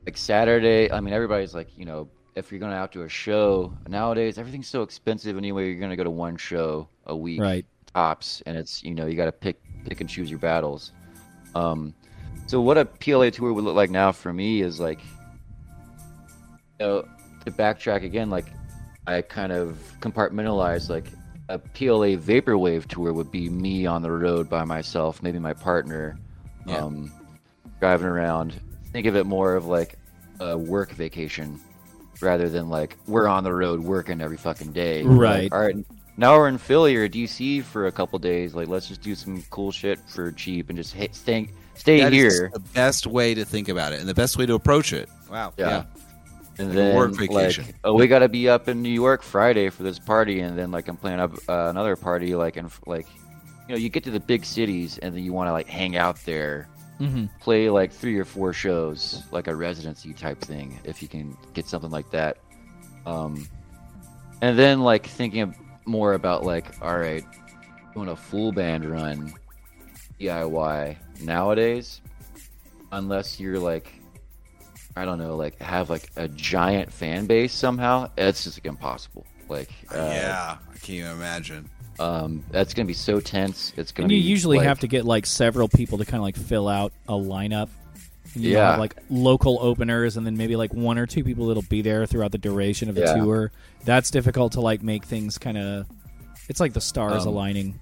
like 0.06 0.16
Saturday. 0.16 0.90
I 0.90 1.00
mean, 1.00 1.12
everybody's 1.12 1.54
like, 1.54 1.68
you 1.76 1.84
know, 1.84 2.08
if 2.36 2.50
you're 2.50 2.60
going 2.60 2.72
out 2.72 2.92
to 2.92 3.02
a 3.02 3.08
show 3.08 3.72
nowadays, 3.88 4.38
everything's 4.38 4.68
so 4.68 4.82
expensive 4.82 5.36
anyway. 5.36 5.66
You're 5.70 5.78
going 5.80 5.90
to 5.90 5.96
go 5.96 6.04
to 6.04 6.10
one 6.10 6.36
show 6.36 6.88
a 7.06 7.16
week, 7.16 7.40
Right. 7.40 7.66
Tops, 7.94 8.42
and 8.46 8.56
it's 8.56 8.82
you 8.82 8.94
know 8.94 9.06
you 9.06 9.16
got 9.16 9.26
to 9.26 9.32
pick 9.32 9.60
pick 9.84 10.00
and 10.00 10.08
choose 10.08 10.30
your 10.30 10.38
battles. 10.38 10.92
Um, 11.54 11.94
so 12.46 12.60
what 12.60 12.78
a 12.78 12.84
PLA 12.84 13.30
tour 13.30 13.52
would 13.52 13.64
look 13.64 13.76
like 13.76 13.90
now 13.90 14.12
for 14.12 14.32
me 14.32 14.60
is 14.62 14.80
like, 14.80 15.00
you 16.78 16.86
know, 16.86 17.08
to 17.44 17.50
backtrack 17.50 18.04
again, 18.04 18.30
like 18.30 18.46
I 19.06 19.22
kind 19.22 19.52
of 19.52 19.78
compartmentalize 20.00 20.88
like 20.90 21.06
a 21.48 21.58
PLA 21.58 22.16
vaporwave 22.16 22.86
tour 22.86 23.12
would 23.12 23.30
be 23.30 23.48
me 23.48 23.86
on 23.86 24.02
the 24.02 24.10
road 24.10 24.48
by 24.48 24.64
myself, 24.64 25.22
maybe 25.22 25.38
my 25.38 25.52
partner, 25.54 26.18
Yeah. 26.66 26.78
um, 26.78 27.12
driving 27.80 28.06
around. 28.06 28.60
Think 28.92 29.06
of 29.06 29.16
it 29.16 29.26
more 29.26 29.54
of 29.54 29.66
like 29.66 29.96
a 30.40 30.56
work 30.56 30.90
vacation 30.92 31.58
rather 32.20 32.48
than 32.48 32.68
like 32.68 32.96
we're 33.06 33.26
on 33.26 33.44
the 33.44 33.54
road 33.54 33.80
working 33.80 34.20
every 34.20 34.36
fucking 34.36 34.72
day. 34.72 35.02
Right. 35.02 35.44
Like, 35.44 35.54
All 35.54 35.60
right. 35.60 35.76
Now 36.16 36.36
we're 36.36 36.48
in 36.48 36.58
Philly 36.58 36.96
or 36.96 37.08
DC 37.08 37.62
for 37.64 37.86
a 37.86 37.92
couple 37.92 38.18
days. 38.18 38.54
Like, 38.54 38.68
let's 38.68 38.88
just 38.88 39.00
do 39.00 39.14
some 39.14 39.42
cool 39.50 39.72
shit 39.72 39.98
for 40.08 40.30
cheap 40.32 40.68
and 40.68 40.76
just 40.76 40.92
hit, 40.92 41.14
stay 41.14 41.48
stay 41.74 42.00
That 42.00 42.12
is 42.12 42.38
here. 42.38 42.50
the 42.52 42.58
best 42.60 43.06
way 43.06 43.32
to 43.34 43.44
think 43.44 43.68
about 43.70 43.92
it 43.94 44.00
and 44.00 44.08
the 44.08 44.14
best 44.14 44.36
way 44.36 44.44
to 44.46 44.54
approach 44.54 44.92
it. 44.92 45.08
Wow. 45.30 45.54
Yeah. 45.56 45.84
And 46.58 46.68
Like 46.68 46.76
then 46.76 46.96
work 46.96 47.12
vacation. 47.12 47.64
like, 47.64 47.74
oh, 47.84 47.94
we 47.94 48.06
got 48.06 48.18
to 48.18 48.28
be 48.28 48.48
up 48.50 48.68
in 48.68 48.82
New 48.82 48.90
York 48.90 49.22
Friday 49.22 49.70
for 49.70 49.82
this 49.82 49.98
party, 49.98 50.40
and 50.40 50.58
then 50.58 50.70
like 50.70 50.88
I'm 50.88 50.96
planning 50.98 51.20
up 51.20 51.32
uh, 51.48 51.68
another 51.70 51.96
party, 51.96 52.34
like 52.34 52.58
and 52.58 52.70
like, 52.86 53.06
you 53.66 53.74
know, 53.74 53.78
you 53.80 53.88
get 53.88 54.04
to 54.04 54.10
the 54.10 54.20
big 54.20 54.44
cities, 54.44 54.98
and 54.98 55.14
then 55.14 55.22
you 55.24 55.32
want 55.32 55.48
to 55.48 55.52
like 55.52 55.68
hang 55.68 55.96
out 55.96 56.16
there, 56.26 56.68
hmm 56.98 57.26
play 57.40 57.70
like 57.70 57.92
three 57.92 58.18
or 58.18 58.26
four 58.26 58.52
shows, 58.52 59.22
like 59.30 59.46
a 59.46 59.54
residency 59.56 60.12
type 60.12 60.38
thing, 60.40 60.78
if 60.84 61.00
you 61.00 61.08
can 61.08 61.34
get 61.54 61.66
something 61.66 61.90
like 61.90 62.10
that. 62.10 62.36
Um, 63.06 63.48
and 64.42 64.58
then 64.58 64.80
like 64.82 65.06
thinking 65.06 65.40
of- 65.42 65.54
more 65.86 66.14
about 66.14 66.44
like, 66.44 66.66
all 66.82 66.96
right, 66.98 67.24
doing 67.94 68.08
a 68.08 68.16
full 68.16 68.52
band 68.52 68.84
run, 68.84 69.32
DIY 70.20 70.96
nowadays, 71.22 72.00
unless 72.92 73.40
you're 73.40 73.58
like, 73.58 73.92
I 74.96 75.04
don't 75.04 75.18
know, 75.18 75.36
like 75.36 75.58
have 75.60 75.88
like 75.90 76.10
a 76.16 76.28
giant 76.28 76.92
fan 76.92 77.26
base 77.26 77.52
somehow, 77.52 78.10
it's 78.18 78.44
just 78.44 78.58
like, 78.58 78.66
impossible. 78.66 79.24
Like, 79.48 79.70
uh, 79.92 79.96
yeah. 79.98 80.56
I 80.68 80.72
can't 80.78 80.90
even 80.90 81.10
imagine. 81.12 81.68
um, 81.98 82.44
that's 82.50 82.72
gonna 82.74 82.86
be 82.86 82.92
so 82.94 83.20
tense. 83.20 83.72
It's 83.76 83.92
gonna 83.92 84.04
And 84.04 84.08
be 84.10 84.16
you 84.16 84.22
usually 84.30 84.58
like- 84.58 84.66
have 84.66 84.80
to 84.80 84.86
get 84.88 85.04
like 85.04 85.26
several 85.26 85.68
people 85.68 85.98
to 85.98 86.04
kind 86.04 86.16
of 86.16 86.22
like 86.22 86.36
fill 86.36 86.68
out 86.68 86.92
a 87.08 87.12
lineup. 87.12 87.68
You 88.34 88.50
Yeah. 88.52 88.70
have 88.70 88.78
like 88.78 88.94
local 89.10 89.58
openers, 89.60 90.16
and 90.16 90.24
then 90.26 90.36
maybe 90.36 90.54
like 90.56 90.72
one 90.72 90.98
or 90.98 91.06
two 91.06 91.24
people 91.24 91.46
that'll 91.48 91.62
be 91.62 91.82
there 91.82 92.06
throughout 92.06 92.32
the 92.32 92.38
duration 92.38 92.88
of 92.88 92.94
the 92.94 93.02
Yeah. 93.02 93.14
tour. 93.14 93.52
That's 93.84 94.10
difficult 94.10 94.52
to 94.52 94.60
like 94.60 94.82
make 94.82 95.04
things 95.04 95.36
kind 95.38 95.58
of. 95.58 95.86
It's 96.48 96.60
like 96.60 96.72
the 96.72 96.80
stars 96.80 97.22
Um, 97.26 97.34
aligning. 97.34 97.78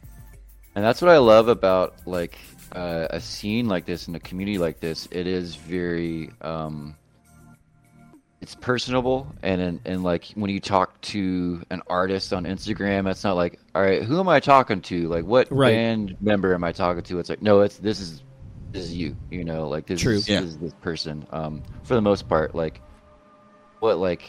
And 0.74 0.84
that's 0.84 1.02
what 1.02 1.10
I 1.10 1.18
love 1.18 1.48
about 1.48 1.94
like 2.06 2.38
uh, 2.72 3.08
a 3.10 3.20
scene 3.20 3.66
like 3.68 3.84
this 3.86 4.06
and 4.06 4.16
a 4.16 4.20
community 4.20 4.58
like 4.58 4.78
this. 4.80 5.08
It 5.10 5.26
is 5.26 5.56
very, 5.56 6.30
um, 6.42 6.94
it's 8.40 8.54
personable, 8.54 9.26
and 9.42 9.60
and, 9.60 9.80
and 9.84 10.04
like 10.04 10.26
when 10.34 10.50
you 10.50 10.60
talk 10.60 11.00
to 11.02 11.62
an 11.70 11.82
artist 11.88 12.32
on 12.32 12.44
Instagram, 12.44 13.10
it's 13.10 13.24
not 13.24 13.34
like, 13.36 13.58
all 13.74 13.82
right, 13.82 14.02
who 14.02 14.20
am 14.20 14.28
I 14.28 14.38
talking 14.38 14.80
to? 14.82 15.08
Like, 15.08 15.24
what 15.24 15.48
Right. 15.50 15.72
band 15.72 16.16
member 16.20 16.54
am 16.54 16.62
I 16.62 16.70
talking 16.72 17.02
to? 17.02 17.18
It's 17.18 17.28
like, 17.28 17.42
no, 17.42 17.60
it's 17.62 17.78
this 17.78 18.00
is 18.00 18.22
this 18.72 18.84
is 18.84 18.94
you. 18.94 19.16
You 19.30 19.44
know, 19.44 19.68
like 19.68 19.86
this 19.86 20.00
True. 20.00 20.14
is 20.14 20.28
Yeah. 20.28 20.40
this 20.40 20.50
is 20.50 20.58
this 20.58 20.72
person. 20.80 21.26
Um, 21.30 21.62
for 21.84 21.94
the 21.94 22.00
most 22.02 22.28
part, 22.28 22.54
like 22.54 22.80
what 23.80 23.98
like 23.98 24.22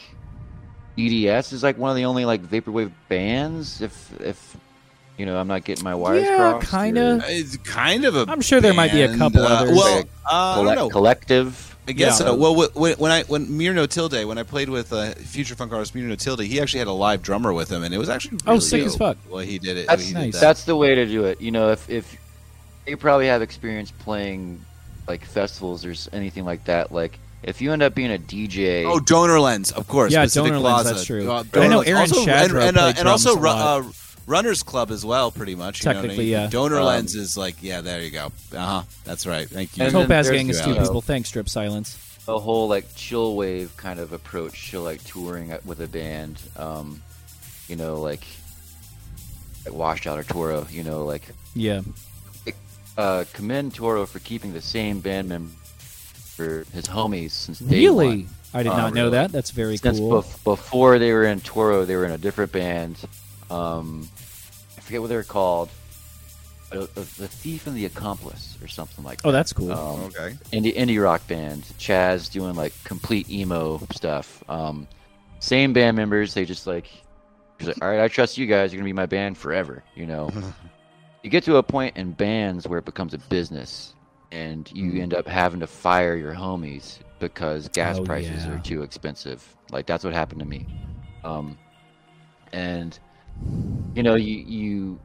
EDS 0.98 1.52
is 1.52 1.62
like 1.62 1.78
one 1.78 1.90
of 1.90 1.96
the 1.96 2.04
only 2.04 2.24
like 2.24 2.42
vaporwave 2.42 2.92
bands. 3.08 3.80
If 3.80 4.20
if 4.20 4.56
you 5.16 5.26
know, 5.26 5.36
I'm 5.38 5.48
not 5.48 5.64
getting 5.64 5.84
my 5.84 5.94
wires 5.94 6.24
Yeah, 6.24 6.36
crossed. 6.36 6.70
kinda. 6.70 7.16
or- 7.16 7.20
It's 7.24 7.56
kind 7.58 8.04
of 8.04 8.16
a. 8.16 8.24
I'm 8.28 8.40
sure 8.40 8.60
there 8.60 8.74
might 8.74 8.92
be 8.92 9.02
a 9.02 9.16
couple 9.16 9.42
uh, 9.42 9.48
others. 9.48 9.76
Well, 9.76 9.96
Like, 9.96 10.08
uh, 10.30 10.60
I 10.60 10.64
don't 10.64 10.74
know. 10.76 10.88
collective. 10.88 11.66
I 11.88 11.92
guess 11.92 12.20
Yeah. 12.20 12.26
so. 12.26 12.34
Well, 12.36 12.54
when, 12.74 12.92
when 12.94 13.10
I 13.10 13.22
when 13.24 13.46
Mirno 13.46 13.88
Tilde, 13.88 14.24
when 14.26 14.38
I 14.38 14.42
played 14.44 14.68
with 14.68 14.92
uh, 14.92 15.12
future 15.14 15.54
funk 15.54 15.72
artist 15.72 15.94
Mirno 15.94 16.16
Tilde, 16.16 16.40
he 16.40 16.60
actually 16.60 16.78
had 16.78 16.88
a 16.88 16.92
live 16.92 17.22
drummer 17.22 17.52
with 17.52 17.70
him, 17.70 17.82
and 17.82 17.92
it 17.92 17.98
was 17.98 18.08
actually 18.08 18.38
Oh, 18.46 18.52
really 18.52 18.60
sick 18.60 18.82
as 18.84 18.96
fuck. 18.96 19.16
Well, 19.28 19.40
he 19.40 19.58
did 19.58 19.76
it. 19.76 19.86
That's 19.88 20.06
he 20.06 20.12
nice. 20.14 20.24
Did 20.26 20.32
that. 20.34 20.40
That's 20.40 20.64
the 20.64 20.76
way 20.76 20.94
to 20.94 21.06
do 21.06 21.24
it. 21.24 21.40
You 21.40 21.50
know, 21.50 21.70
if 21.70 21.88
if 21.90 22.16
you 22.86 22.96
probably 22.96 23.26
have 23.26 23.42
experience 23.42 23.90
playing 23.90 24.64
like 25.08 25.24
festivals 25.24 25.84
or 25.84 25.94
anything 26.14 26.44
like 26.44 26.64
that, 26.64 26.92
like 26.92 27.18
if 27.42 27.60
you 27.62 27.72
end 27.72 27.82
up 27.82 27.94
being 27.94 28.12
a 28.12 28.18
DJ, 28.18 28.84
Oh, 28.84 29.00
Donor 29.00 29.40
Lens, 29.40 29.72
of 29.72 29.88
course. 29.88 30.12
Yeah, 30.12 30.24
Pacific 30.24 30.52
Donor 30.52 30.62
Lens, 30.62 30.84
that's 30.84 31.04
true. 31.04 31.30
Uh, 31.30 31.42
I 31.54 31.68
know 31.68 31.80
Aaron 31.80 32.02
also, 32.02 32.24
Shadrow 32.26 32.60
and, 32.68 32.76
and, 32.76 32.76
uh, 32.78 32.92
and 32.98 33.08
also 33.08 33.32
drums 33.36 33.44
a 33.44 33.48
lot. 33.64 33.80
Ru- 33.82 33.88
uh, 33.88 33.92
Runners 34.26 34.62
Club 34.62 34.90
as 34.90 35.04
well, 35.04 35.30
pretty 35.32 35.54
much. 35.54 35.82
you 35.82 35.86
know 35.86 35.90
I 35.90 35.94
Technically, 36.02 36.24
mean? 36.24 36.32
yeah. 36.32 36.46
Donor 36.48 36.78
Um, 36.78 36.84
Lens 36.86 37.14
is 37.14 37.36
like, 37.36 37.56
yeah, 37.62 37.80
there 37.80 38.02
you 38.02 38.10
go. 38.10 38.26
Uh 38.54 38.58
huh. 38.58 38.82
That's 39.04 39.26
right. 39.26 39.48
Thank 39.48 39.76
you. 39.76 39.84
And 39.84 39.94
then 39.94 40.02
Topaz 40.02 40.30
Gang 40.30 40.48
is 40.50 40.60
two 40.60 40.74
people. 40.74 41.00
Thanks, 41.00 41.30
Strip 41.30 41.48
Silence. 41.48 41.98
a 42.28 42.38
whole 42.38 42.68
like 42.68 42.94
chill 42.94 43.34
wave 43.34 43.74
kind 43.76 43.98
of 43.98 44.12
approach 44.12 44.70
to 44.70 44.80
like 44.80 45.02
touring 45.04 45.52
with 45.64 45.80
a 45.80 45.88
band. 45.88 46.40
Um, 46.56 47.02
you 47.68 47.74
know, 47.76 48.00
like, 48.00 48.22
like 49.64 49.74
Washed 49.74 50.06
Out 50.06 50.18
or 50.18 50.24
Toro. 50.24 50.66
You 50.70 50.84
know, 50.84 51.04
like 51.06 51.22
Yeah. 51.54 51.80
Uh, 53.00 53.24
commend 53.32 53.74
Toro 53.74 54.06
for 54.06 54.18
keeping 54.20 54.52
the 54.52 54.60
same 54.60 55.00
band 55.00 55.28
member 55.28 55.52
for 55.78 56.64
his 56.72 56.86
homies 56.86 57.30
since 57.32 57.58
day 57.58 57.80
Really? 57.80 58.06
one. 58.06 58.28
I 58.52 58.62
did 58.64 58.70
not 58.70 58.94
know 58.94 59.04
really. 59.04 59.10
that. 59.12 59.32
That's 59.32 59.50
very 59.52 59.76
Since 59.76 59.98
cool. 60.00 60.22
bef- 60.22 60.42
before 60.44 60.98
they 60.98 61.12
were 61.12 61.24
in 61.24 61.40
Toro, 61.40 61.84
they 61.84 61.94
were 61.96 62.04
in 62.04 62.10
a 62.10 62.18
different 62.18 62.50
band. 62.52 62.96
Um, 63.48 64.08
I 64.76 64.80
forget 64.80 65.00
what 65.00 65.08
they 65.08 65.16
were 65.16 65.22
called. 65.22 65.68
Uh, 66.72 66.86
The, 66.94 67.00
the 67.18 67.28
Thief 67.28 67.66
and 67.68 67.76
the 67.76 67.84
Accomplice, 67.84 68.56
or 68.62 68.68
something 68.68 69.04
like 69.04 69.22
that. 69.22 69.28
oh, 69.28 69.32
that's 69.32 69.52
cool. 69.52 69.70
Um, 69.72 70.00
okay. 70.06 70.36
indie 70.52 70.74
indie 70.76 71.02
rock 71.02 71.26
band. 71.28 71.62
Chaz 71.78 72.30
doing 72.30 72.54
like 72.56 72.72
complete 72.84 73.28
emo 73.30 73.78
stuff. 73.92 74.42
Um, 74.48 74.86
same 75.40 75.72
band 75.72 75.96
members. 75.96 76.32
They 76.34 76.44
just 76.44 76.66
like, 76.66 76.86
like, 77.62 77.76
all 77.82 77.88
right, 77.88 78.00
I 78.00 78.08
trust 78.08 78.36
you 78.38 78.46
guys. 78.46 78.72
You're 78.72 78.78
gonna 78.80 78.88
be 78.88 78.92
my 78.92 79.06
band 79.06 79.36
forever. 79.38 79.82
You 79.94 80.06
know. 80.06 80.30
you 81.22 81.30
get 81.30 81.44
to 81.44 81.56
a 81.56 81.62
point 81.62 81.96
in 81.96 82.12
bands 82.12 82.66
where 82.66 82.78
it 82.78 82.84
becomes 82.84 83.14
a 83.14 83.18
business, 83.18 83.94
and 84.32 84.70
you 84.72 85.00
end 85.02 85.12
up 85.14 85.26
having 85.26 85.60
to 85.60 85.66
fire 85.66 86.16
your 86.16 86.34
homies 86.34 86.98
because 87.18 87.68
gas 87.68 87.98
Oh, 87.98 88.04
prices 88.04 88.46
yeah. 88.46 88.52
are 88.54 88.58
too 88.60 88.82
expensive. 88.82 89.56
Like 89.70 89.86
that's 89.86 90.04
what 90.04 90.12
happened 90.14 90.40
to 90.40 90.46
me. 90.46 90.66
Um, 91.24 91.58
and 92.52 92.98
you 93.94 94.02
know, 94.02 94.14
you 94.14 94.36
you 94.38 94.98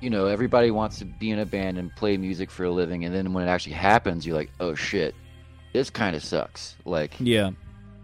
you 0.00 0.10
know, 0.10 0.26
everybody 0.26 0.70
wants 0.70 0.98
to 0.98 1.04
be 1.04 1.30
in 1.30 1.38
a 1.38 1.46
band 1.46 1.78
and 1.78 1.94
play 1.96 2.16
music 2.16 2.50
for 2.50 2.64
a 2.64 2.70
living, 2.70 3.04
and 3.04 3.14
then 3.14 3.32
when 3.32 3.46
it 3.46 3.50
actually 3.50 3.72
happens, 3.72 4.26
you're 4.26 4.36
like, 4.36 4.50
oh 4.60 4.74
shit, 4.74 5.14
this 5.72 5.88
kind 5.88 6.14
of 6.14 6.22
sucks. 6.22 6.76
Like, 6.84 7.14
yeah. 7.18 7.50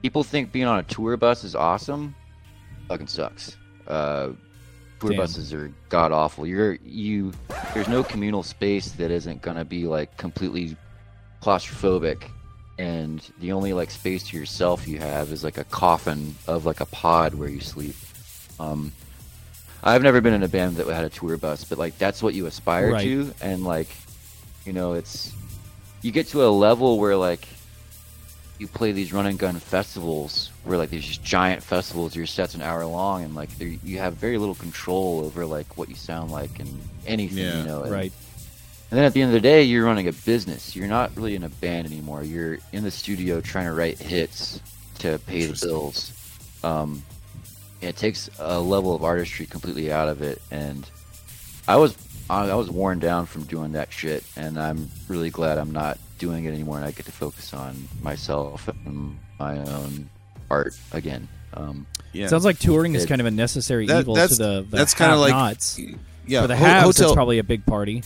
people 0.02 0.24
think 0.24 0.52
being 0.52 0.64
on 0.66 0.78
a 0.78 0.82
tour 0.84 1.16
bus 1.18 1.44
is 1.44 1.54
awesome, 1.54 2.14
fucking 2.88 3.08
sucks. 3.08 3.56
Uh, 3.86 4.30
tour 5.02 5.10
Damn. 5.10 5.18
buses 5.18 5.52
are 5.52 5.72
god 5.88 6.12
awful. 6.12 6.46
You're 6.46 6.74
you. 6.84 7.32
There's 7.74 7.88
no 7.88 8.02
communal 8.04 8.42
space 8.42 8.92
that 8.92 9.10
isn't 9.10 9.42
gonna 9.42 9.64
be 9.64 9.86
like 9.86 10.16
completely 10.16 10.76
claustrophobic, 11.42 12.22
and 12.78 13.20
the 13.40 13.52
only 13.52 13.72
like 13.72 13.90
space 13.90 14.22
to 14.28 14.36
yourself 14.38 14.86
you 14.86 14.98
have 14.98 15.32
is 15.32 15.42
like 15.44 15.58
a 15.58 15.64
coffin 15.64 16.34
of 16.46 16.64
like 16.64 16.80
a 16.80 16.86
pod 16.86 17.34
where 17.34 17.48
you 17.48 17.60
sleep. 17.60 17.96
Um, 18.60 18.92
I've 19.82 20.02
never 20.02 20.20
been 20.20 20.34
in 20.34 20.44
a 20.44 20.48
band 20.48 20.76
that 20.76 20.86
had 20.86 21.04
a 21.04 21.10
tour 21.10 21.36
bus, 21.36 21.64
but 21.64 21.78
like 21.78 21.98
that's 21.98 22.22
what 22.22 22.34
you 22.34 22.46
aspire 22.46 22.92
Right. 22.92 23.02
to, 23.04 23.34
and 23.40 23.64
like, 23.64 23.88
you 24.64 24.72
know, 24.72 24.92
it's 24.92 25.32
you 26.02 26.12
get 26.12 26.28
to 26.28 26.44
a 26.44 26.50
level 26.50 26.98
where 27.00 27.16
like 27.16 27.46
you 28.62 28.68
play 28.68 28.92
these 28.92 29.12
run 29.12 29.26
and 29.26 29.38
gun 29.40 29.56
festivals 29.56 30.50
where 30.62 30.78
like 30.78 30.88
there's 30.90 31.04
just 31.04 31.22
giant 31.24 31.60
festivals 31.62 32.14
your 32.14 32.26
set's 32.26 32.54
an 32.54 32.62
hour 32.62 32.86
long 32.86 33.24
and 33.24 33.34
like 33.34 33.50
you 33.60 33.98
have 33.98 34.14
very 34.14 34.38
little 34.38 34.54
control 34.54 35.20
over 35.24 35.44
like 35.44 35.76
what 35.76 35.88
you 35.88 35.96
sound 35.96 36.30
like 36.30 36.60
and 36.60 36.80
anything 37.04 37.38
Yeah, 37.38 37.58
you 37.58 37.66
know 37.66 37.82
and, 37.82 37.90
Right. 37.92 38.12
and 38.90 38.98
then 38.98 39.04
at 39.04 39.14
the 39.14 39.20
end 39.20 39.30
of 39.30 39.32
the 39.34 39.40
day 39.40 39.64
you're 39.64 39.84
running 39.84 40.06
a 40.06 40.12
business. 40.12 40.76
You're 40.76 40.86
not 40.86 41.10
really 41.16 41.34
in 41.34 41.42
a 41.42 41.48
band 41.48 41.88
anymore. 41.88 42.22
You're 42.22 42.58
in 42.72 42.84
the 42.84 42.90
studio 42.92 43.40
trying 43.40 43.66
to 43.66 43.72
write 43.72 43.98
hits 43.98 44.60
to 45.00 45.18
pay 45.26 45.44
the 45.46 45.58
bills. 45.66 46.12
Um 46.62 47.02
it 47.80 47.96
takes 47.96 48.30
a 48.38 48.60
level 48.60 48.94
of 48.94 49.02
artistry 49.02 49.44
completely 49.46 49.90
out 49.90 50.08
of 50.08 50.22
it 50.22 50.40
and 50.52 50.88
i 51.66 51.74
was 51.74 51.96
I 52.30 52.48
I 52.50 52.54
was 52.54 52.70
worn 52.70 53.00
down 53.00 53.26
from 53.26 53.42
doing 53.44 53.72
that 53.72 53.92
shit, 53.92 54.22
and 54.36 54.56
I'm 54.56 54.88
really 55.08 55.30
glad 55.30 55.58
I'm 55.58 55.72
not 55.72 55.98
doing 56.22 56.44
it 56.44 56.52
anymore, 56.54 56.76
and 56.76 56.86
I 56.86 56.92
get 56.92 57.04
to 57.06 57.12
focus 57.12 57.52
on 57.52 57.88
myself 58.00 58.68
and 58.68 59.18
my 59.40 59.58
own 59.58 60.08
art 60.50 60.74
again. 60.92 61.28
Um, 61.54 61.86
Yeah. 62.12 62.28
Sounds 62.28 62.44
like 62.44 62.58
touring 62.58 62.94
is 62.94 63.04
It- 63.04 63.08
kind 63.08 63.20
of 63.20 63.26
a 63.26 63.30
necessary 63.30 63.86
That- 63.86 64.00
evil 64.00 64.14
that's- 64.14 64.36
to 64.38 64.42
the, 64.42 64.66
the 64.70 64.76
that's 64.76 64.94
kinda 64.94 65.16
like- 65.16 65.32
have-nots. 65.32 65.80
yeah. 66.26 66.42
For 66.42 66.46
the 66.46 66.56
ho- 66.56 66.64
haves, 66.64 66.84
hotel. 66.84 67.08
it's 67.08 67.14
probably 67.14 67.38
a 67.38 67.44
big 67.44 67.64
party. 67.66 68.02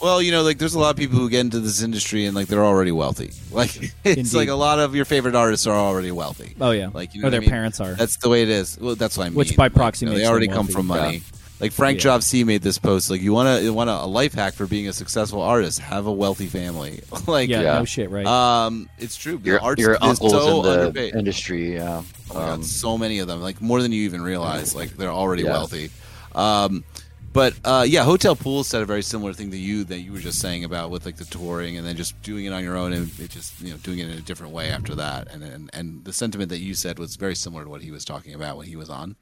Well, 0.00 0.20
you 0.20 0.30
know, 0.30 0.42
like 0.42 0.58
there's 0.58 0.74
a 0.74 0.78
lot 0.78 0.90
of 0.90 0.96
people 0.96 1.18
who 1.18 1.28
get 1.30 1.40
into 1.40 1.58
this 1.60 1.82
industry 1.82 2.26
and 2.26 2.36
like 2.36 2.48
they're 2.48 2.64
already 2.64 2.92
wealthy. 2.92 3.30
Like 3.50 3.74
it's 4.04 4.18
Indeed. 4.18 4.34
like 4.34 4.48
a 4.50 4.54
lot 4.54 4.78
of 4.78 4.94
your 4.94 5.06
favorite 5.06 5.34
artists 5.34 5.66
are 5.66 5.74
already 5.74 6.10
wealthy. 6.12 6.54
Oh 6.60 6.70
yeah, 6.70 6.90
Like 6.92 7.14
you 7.14 7.22
know 7.22 7.28
or 7.28 7.30
their 7.30 7.40
I 7.40 7.40
mean? 7.40 7.48
parents 7.50 7.80
are. 7.80 7.94
That's 7.94 8.16
the 8.18 8.28
way 8.28 8.42
it 8.42 8.50
is. 8.50 8.76
Well, 8.78 8.94
that's 8.94 9.16
what 9.16 9.24
I 9.24 9.28
mean. 9.30 9.36
Which 9.36 9.56
by 9.56 9.64
Like, 9.64 9.74
proxy 9.74 10.04
you 10.04 10.12
know, 10.12 10.18
they 10.18 10.26
already 10.26 10.46
them 10.48 10.56
come 10.56 10.66
from 10.68 10.86
money. 10.86 11.14
Yeah. 11.16 11.20
Like 11.58 11.72
Frank 11.72 11.98
Yeah. 11.98 12.02
Jobs, 12.02 12.30
he 12.30 12.44
made 12.44 12.60
this 12.60 12.76
post. 12.78 13.08
Like 13.08 13.22
you 13.22 13.32
want 13.32 13.62
to 13.62 13.70
want 13.72 13.88
a 13.88 14.04
life 14.04 14.34
hack 14.34 14.52
for 14.54 14.66
being 14.66 14.88
a 14.88 14.92
successful 14.92 15.40
artist. 15.40 15.78
Have 15.78 16.06
a 16.06 16.12
wealthy 16.12 16.46
family. 16.48 17.00
like 17.26 17.48
yeah, 17.48 17.62
Yeah. 17.62 17.78
no 17.78 17.84
shit, 17.86 18.10
right? 18.10 18.26
um, 18.26 18.90
it's 18.98 19.16
true. 19.16 19.38
The 19.38 19.46
your 19.50 19.60
arts 19.62 19.80
your 19.80 19.96
uncles 20.02 20.32
so 20.32 20.58
in 20.58 20.62
the 20.64 20.70
underpaid. 20.86 21.14
industry, 21.14 21.74
yeah. 21.74 22.02
Oh 22.30 22.34
my 22.34 22.40
God, 22.40 22.52
Um, 22.54 22.62
so 22.62 22.98
many 22.98 23.20
of 23.20 23.26
them, 23.28 23.40
like 23.40 23.62
more 23.62 23.80
than 23.80 23.90
you 23.92 24.02
even 24.02 24.20
realize. 24.22 24.74
Like 24.74 24.90
they're 24.98 25.08
already 25.10 25.44
Yeah. 25.44 25.52
wealthy. 25.52 25.90
Um, 26.34 26.84
But 27.32 27.52
uh, 27.64 27.84
yeah, 27.86 28.02
Hotel 28.02 28.34
Pool 28.34 28.64
said 28.64 28.80
a 28.80 28.86
very 28.86 29.02
similar 29.02 29.34
thing 29.34 29.50
to 29.50 29.58
you 29.58 29.84
that 29.84 29.98
you 30.00 30.10
were 30.12 30.18
just 30.20 30.40
saying 30.40 30.64
about 30.64 30.90
with 30.90 31.04
like 31.04 31.16
the 31.16 31.24
touring 31.26 31.76
and 31.76 31.86
then 31.86 31.94
just 31.94 32.20
doing 32.22 32.46
it 32.46 32.52
on 32.54 32.64
your 32.64 32.76
own 32.78 32.94
and 32.94 33.10
it 33.20 33.28
just 33.30 33.60
you 33.60 33.70
know 33.70 33.76
doing 33.78 33.98
it 33.98 34.08
in 34.08 34.16
a 34.16 34.22
different 34.22 34.52
way 34.54 34.70
after 34.70 34.94
that. 34.94 35.30
And 35.32 35.42
and, 35.42 35.70
and 35.74 36.04
the 36.04 36.12
sentiment 36.14 36.48
that 36.50 36.60
you 36.60 36.74
said 36.74 36.98
was 36.98 37.16
very 37.16 37.34
similar 37.34 37.64
to 37.64 37.70
what 37.70 37.82
he 37.82 37.90
was 37.90 38.04
talking 38.06 38.32
about 38.34 38.56
when 38.58 38.66
he 38.66 38.76
was 38.76 38.88
on. 38.88 39.16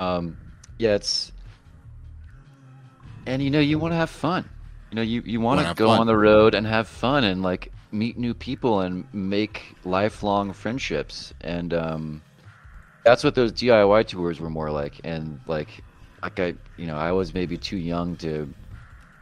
Um, 0.00 0.36
yeah, 0.78 0.94
it's 0.94 1.32
and 3.26 3.42
you 3.42 3.50
know 3.50 3.60
you 3.60 3.78
want 3.78 3.92
to 3.92 3.96
have 3.96 4.10
fun. 4.10 4.48
You 4.90 4.96
know 4.96 5.02
you 5.02 5.22
you 5.24 5.40
want 5.40 5.60
Wanna 5.60 5.74
go 5.74 5.88
fun. 5.88 6.00
on 6.00 6.06
the 6.06 6.16
road 6.16 6.54
and 6.54 6.66
have 6.66 6.88
fun 6.88 7.24
and 7.24 7.42
like 7.42 7.72
meet 7.92 8.18
new 8.18 8.34
people 8.34 8.80
and 8.80 9.06
make 9.12 9.74
lifelong 9.84 10.52
friendships 10.52 11.32
and 11.40 11.72
um, 11.74 12.22
that's 13.04 13.24
what 13.24 13.34
those 13.34 13.52
DIY 13.52 14.06
tours 14.08 14.40
were 14.40 14.50
more 14.50 14.70
like. 14.70 15.00
And 15.04 15.40
like 15.46 15.68
like 16.22 16.40
I 16.40 16.54
you 16.76 16.86
know 16.86 16.96
I 16.96 17.12
was 17.12 17.34
maybe 17.34 17.58
too 17.58 17.76
young 17.76 18.16
to 18.18 18.52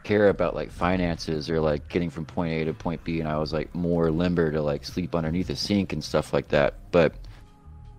care 0.03 0.29
about 0.29 0.55
like 0.55 0.71
finances 0.71 1.49
or 1.49 1.59
like 1.59 1.89
getting 1.89 2.09
from 2.09 2.25
point 2.25 2.53
A 2.53 2.65
to 2.65 2.73
point 2.73 3.03
B 3.03 3.19
and 3.19 3.27
I 3.27 3.37
was 3.37 3.51
like 3.51 3.75
more 3.75 4.09
limber 4.09 4.51
to 4.53 4.61
like 4.61 4.85
sleep 4.85 5.13
underneath 5.13 5.49
a 5.49 5.55
sink 5.55 5.91
and 5.91 6.01
stuff 6.01 6.31
like 6.31 6.47
that. 6.49 6.75
But 6.91 7.13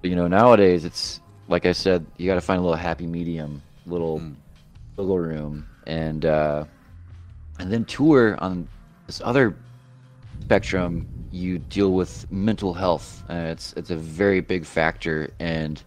you 0.03 0.17
know 0.17 0.27
nowadays 0.27 0.87
it's 0.87 1.21
like 1.49 1.67
I 1.67 1.73
said 1.73 2.07
you 2.17 2.27
got 2.27 2.35
to 2.35 2.41
find 2.41 2.59
a 2.59 2.63
little 2.63 2.77
happy 2.77 3.07
medium, 3.07 3.63
little 3.87 4.23
wiggle 4.97 5.19
room 5.19 5.67
and 5.87 6.25
uh 6.27 6.65
and 7.59 7.73
then 7.73 7.85
tour 7.85 8.37
on 8.41 8.69
this 9.07 9.21
other 9.25 9.57
spectrum 10.43 11.07
you 11.31 11.59
deal 11.59 11.93
with 11.93 12.31
mental 12.31 12.73
health. 12.75 13.23
And 13.29 13.49
it's 13.49 13.73
it's 13.75 13.91
a 13.91 13.97
very 13.97 14.41
big 14.41 14.65
factor 14.65 15.31
and 15.41 15.83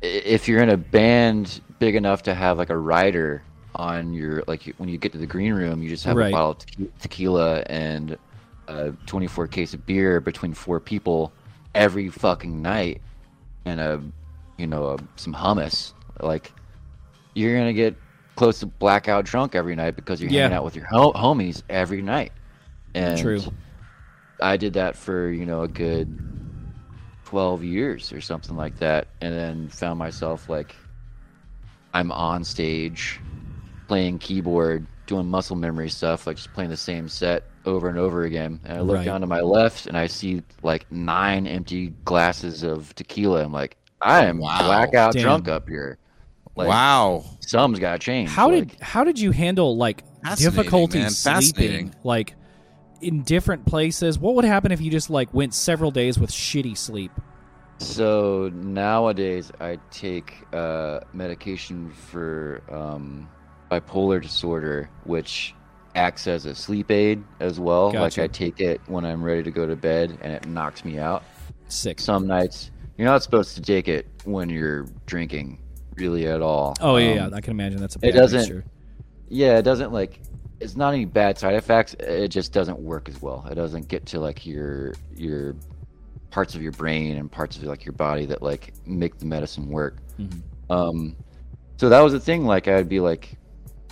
if 0.00 0.48
you're 0.48 0.62
in 0.62 0.70
a 0.70 0.76
band 0.76 1.60
big 1.78 1.94
enough 1.94 2.22
to 2.24 2.34
have 2.34 2.58
like 2.58 2.70
a 2.70 2.76
rider 2.76 3.42
on 3.74 4.12
your 4.12 4.42
like 4.46 4.64
when 4.78 4.88
you 4.88 4.98
get 4.98 5.12
to 5.12 5.18
the 5.18 5.26
green 5.26 5.54
room 5.54 5.82
you 5.82 5.88
just 5.88 6.04
have 6.04 6.16
Right. 6.16 6.28
a 6.28 6.32
bottle 6.32 6.50
of 6.50 6.58
tequi- 6.58 6.90
tequila 7.00 7.60
and 7.66 8.18
a 8.68 8.92
24 9.06 9.46
case 9.48 9.74
of 9.74 9.84
beer 9.86 10.20
between 10.20 10.54
four 10.54 10.78
people 10.80 11.32
every 11.74 12.08
fucking 12.08 12.60
night 12.60 13.00
and 13.64 13.80
a 13.80 14.02
you 14.58 14.66
know 14.66 14.90
a, 14.90 14.98
some 15.16 15.34
hummus 15.34 15.92
like 16.20 16.52
you're 17.34 17.56
gonna 17.56 17.72
get 17.72 17.96
close 18.36 18.60
to 18.60 18.66
blackout 18.66 19.24
drunk 19.24 19.54
every 19.54 19.74
night 19.76 19.96
because 19.96 20.20
you're 20.20 20.30
Yeah. 20.30 20.42
hanging 20.42 20.56
out 20.56 20.64
with 20.64 20.76
your 20.76 20.86
ho- 20.86 21.12
homies 21.12 21.62
every 21.68 22.02
night 22.02 22.32
and 22.94 23.18
True. 23.20 23.40
I 24.40 24.56
did 24.56 24.74
that 24.74 24.96
for 24.96 25.30
you 25.30 25.46
know 25.46 25.62
a 25.62 25.68
good 25.68 26.08
twelve 27.24 27.62
years 27.64 28.12
or 28.12 28.20
something 28.20 28.56
like 28.56 28.76
that, 28.78 29.06
and 29.20 29.32
then 29.32 29.68
found 29.68 29.98
myself 29.98 30.48
like 30.48 30.74
I'm 31.94 32.10
on 32.12 32.44
stage 32.44 33.20
playing 33.88 34.18
keyboard, 34.18 34.86
doing 35.06 35.26
muscle 35.26 35.56
memory 35.56 35.88
stuff, 35.90 36.26
like 36.26 36.36
just 36.36 36.52
playing 36.52 36.70
the 36.70 36.76
same 36.76 37.08
set 37.08 37.44
over 37.64 37.88
and 37.88 37.98
over 37.98 38.24
again. 38.24 38.60
And 38.64 38.78
I 38.78 38.80
look 38.80 38.96
Right. 38.96 39.04
down 39.04 39.20
to 39.20 39.26
my 39.26 39.40
left 39.40 39.86
and 39.86 39.96
I 39.96 40.06
see 40.06 40.42
like 40.62 40.90
nine 40.90 41.46
empty 41.46 41.88
glasses 42.04 42.62
of 42.62 42.94
tequila. 42.94 43.44
I'm 43.44 43.52
like, 43.52 43.76
I 44.00 44.24
am 44.24 44.38
Wow. 44.38 44.66
blackout 44.66 45.14
Damn. 45.14 45.22
drunk 45.22 45.48
up 45.48 45.68
here. 45.68 45.98
Like, 46.56 46.68
wow. 46.68 47.24
something's 47.40 47.78
got 47.80 47.92
to 47.92 47.98
change. 47.98 48.28
How 48.30 48.50
like, 48.50 48.70
did 48.70 48.80
how 48.80 49.04
did 49.04 49.18
you 49.18 49.30
handle 49.30 49.76
like 49.76 50.04
Fascinating, 50.22 50.56
difficulty 50.56 50.98
man. 50.98 51.10
sleeping 51.10 51.94
like 52.04 52.34
in 53.00 53.22
different 53.22 53.64
places? 53.66 54.18
What 54.18 54.34
would 54.34 54.44
happen 54.44 54.70
if 54.72 54.80
you 54.80 54.90
just 54.90 55.08
like 55.10 55.32
went 55.32 55.54
several 55.54 55.90
days 55.90 56.18
with 56.18 56.30
shitty 56.30 56.76
sleep? 56.76 57.10
So 57.78 58.50
nowadays, 58.54 59.50
I 59.60 59.78
take 59.90 60.46
uh, 60.52 61.00
medication 61.12 61.90
for 61.90 62.62
um, 62.70 63.28
bipolar 63.70 64.22
disorder, 64.22 64.88
which 65.04 65.54
acts 65.94 66.26
as 66.26 66.46
a 66.46 66.54
sleep 66.54 66.90
aid 66.90 67.22
as 67.40 67.60
well. 67.60 67.92
Like 68.02 68.18
I 68.18 68.26
take 68.28 68.60
it 68.60 68.80
when 68.86 69.04
I'm 69.04 69.22
ready 69.22 69.42
to 69.42 69.50
go 69.50 69.66
to 69.66 69.76
bed, 69.76 70.18
and 70.22 70.32
it 70.32 70.46
knocks 70.46 70.84
me 70.84 70.98
out. 70.98 71.22
Sick. 71.68 72.00
Some 72.00 72.26
nights 72.26 72.70
you're 72.98 73.06
not 73.08 73.22
supposed 73.22 73.54
to 73.56 73.62
take 73.62 73.88
it 73.88 74.06
when 74.24 74.48
you're 74.50 74.86
drinking, 75.06 75.58
really 75.96 76.26
at 76.26 76.42
all. 76.42 76.74
Oh 76.80 76.96
yeah, 76.98 77.10
Um, 77.10 77.16
yeah, 77.32 77.36
I 77.36 77.40
can 77.40 77.52
imagine 77.52 77.80
that's 77.80 77.96
a 77.96 78.06
it 78.06 78.12
doesn't- 78.12 78.64
yeah, 79.28 79.58
it 79.58 79.62
doesn't 79.62 79.92
like. 79.92 80.20
It's 80.60 80.76
not 80.76 80.92
any 80.94 81.06
bad 81.06 81.38
side 81.38 81.54
effects. 81.54 81.94
It 81.98 82.28
just 82.28 82.52
doesn't 82.52 82.78
work 82.78 83.08
as 83.08 83.20
well. 83.20 83.44
It 83.50 83.54
doesn't 83.56 83.88
get 83.88 84.06
to 84.06 84.20
like 84.20 84.46
your 84.46 84.94
your 85.16 85.56
parts 86.30 86.54
of 86.54 86.62
your 86.62 86.72
brain 86.72 87.16
and 87.18 87.30
parts 87.30 87.56
of 87.56 87.64
like 87.64 87.84
your 87.84 87.92
body 87.94 88.26
that 88.26 88.42
like 88.42 88.72
make 88.86 89.18
the 89.18 89.26
medicine 89.26 89.68
work. 89.68 89.96
Mhm. 90.20 90.40
Um, 90.70 91.16
so 91.78 91.88
that 91.88 92.00
was 92.00 92.12
the 92.12 92.20
thing. 92.20 92.44
Like 92.46 92.68
I'd 92.68 92.88
be 92.88 93.00
like 93.00 93.36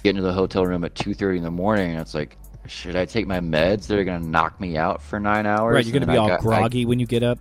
getting 0.03 0.17
to 0.21 0.27
the 0.27 0.33
hotel 0.33 0.67
room 0.67 0.85
at 0.85 0.95
two 0.95 1.15
thirty 1.15 1.39
in 1.39 1.45
the 1.45 1.51
morning, 1.51 1.93
and 1.93 2.01
it's 2.01 2.15
like, 2.15 2.37
should 2.67 2.97
I 2.97 3.05
take 3.05 3.27
my 3.27 3.41
meds 3.41 3.87
that 3.87 3.99
are 3.99 4.05
gonna 4.05 4.25
knock 4.25 4.61
me 4.61 4.77
out 4.77 5.03
for 5.03 5.19
nine 5.21 5.47
hours? 5.47 5.75
Right, 5.75 5.85
you're 5.85 5.93
gonna 5.93 6.07
be 6.07 6.13
I 6.19 6.21
all 6.21 6.29
got- 6.29 6.41
I- 6.41 6.43
groggy 6.43 6.87
when 6.87 6.99
you 6.99 7.07
get 7.07 7.23
up. 7.23 7.39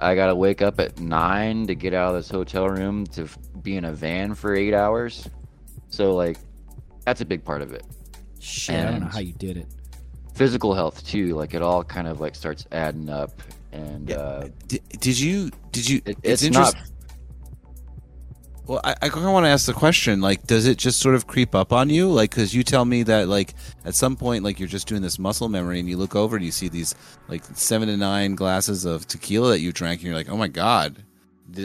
I 0.00 0.14
gotta 0.16 0.34
wake 0.34 0.60
up 0.60 0.80
at 0.80 0.98
nine 0.98 1.66
to 1.68 1.74
get 1.74 1.94
out 1.94 2.10
of 2.10 2.14
this 2.16 2.28
hotel 2.28 2.68
room 2.68 3.06
to 3.08 3.22
f- 3.24 3.38
be 3.62 3.76
in 3.76 3.84
a 3.84 3.92
van 3.92 4.34
for 4.34 4.54
eight 4.54 4.74
hours. 4.74 5.28
So 5.88 6.14
like, 6.14 6.36
that's 7.04 7.20
a 7.20 7.24
big 7.24 7.44
part 7.44 7.62
of 7.62 7.72
it. 7.72 7.84
Shit, 8.40 8.74
I 8.80 8.90
don't 8.90 9.00
know 9.00 9.06
how 9.06 9.20
you 9.20 9.32
did 9.34 9.56
it. 9.56 9.66
Physical 10.34 10.74
health 10.74 11.06
too, 11.06 11.36
like 11.36 11.54
it 11.54 11.62
all 11.62 11.84
kind 11.84 12.08
of 12.08 12.20
like 12.20 12.34
starts 12.34 12.66
adding 12.72 13.08
up, 13.08 13.40
and 13.72 14.08
Yeah. 14.10 14.16
uh, 14.16 14.48
Did, 14.66 14.82
did 14.98 15.18
you? 15.18 15.50
Did 15.70 15.88
you? 15.88 16.00
it, 16.04 16.18
it's 16.24 16.42
it's, 16.42 16.52
not. 16.54 16.74
Well, 18.66 18.80
I, 18.82 18.94
I 19.02 19.08
kind 19.10 19.26
of 19.26 19.32
want 19.32 19.44
to 19.44 19.50
ask 19.50 19.66
the 19.66 19.74
question, 19.74 20.22
like, 20.22 20.46
does 20.46 20.66
it 20.66 20.78
just 20.78 20.98
sort 20.98 21.14
of 21.14 21.26
creep 21.26 21.54
up 21.54 21.70
on 21.72 21.90
you? 21.90 22.08
Like, 22.10 22.30
because 22.30 22.54
you 22.54 22.62
tell 22.62 22.84
me 22.86 23.02
that, 23.02 23.28
like, 23.28 23.52
at 23.84 23.94
some 23.94 24.16
point, 24.16 24.42
like, 24.42 24.58
you're 24.58 24.68
just 24.68 24.88
doing 24.88 25.02
this 25.02 25.18
muscle 25.18 25.50
memory 25.50 25.80
and 25.80 25.88
you 25.88 25.98
look 25.98 26.16
over 26.16 26.36
and 26.36 26.44
you 26.44 26.50
see 26.50 26.68
these, 26.68 26.94
like, 27.28 27.44
seven 27.54 27.88
to 27.88 27.96
nine 27.96 28.34
glasses 28.36 28.86
of 28.86 29.06
tequila 29.06 29.50
that 29.50 29.60
you 29.60 29.70
drank 29.70 30.00
and 30.00 30.06
you're 30.06 30.16
like, 30.16 30.30
oh 30.30 30.36
my 30.38 30.48
God, 30.48 31.04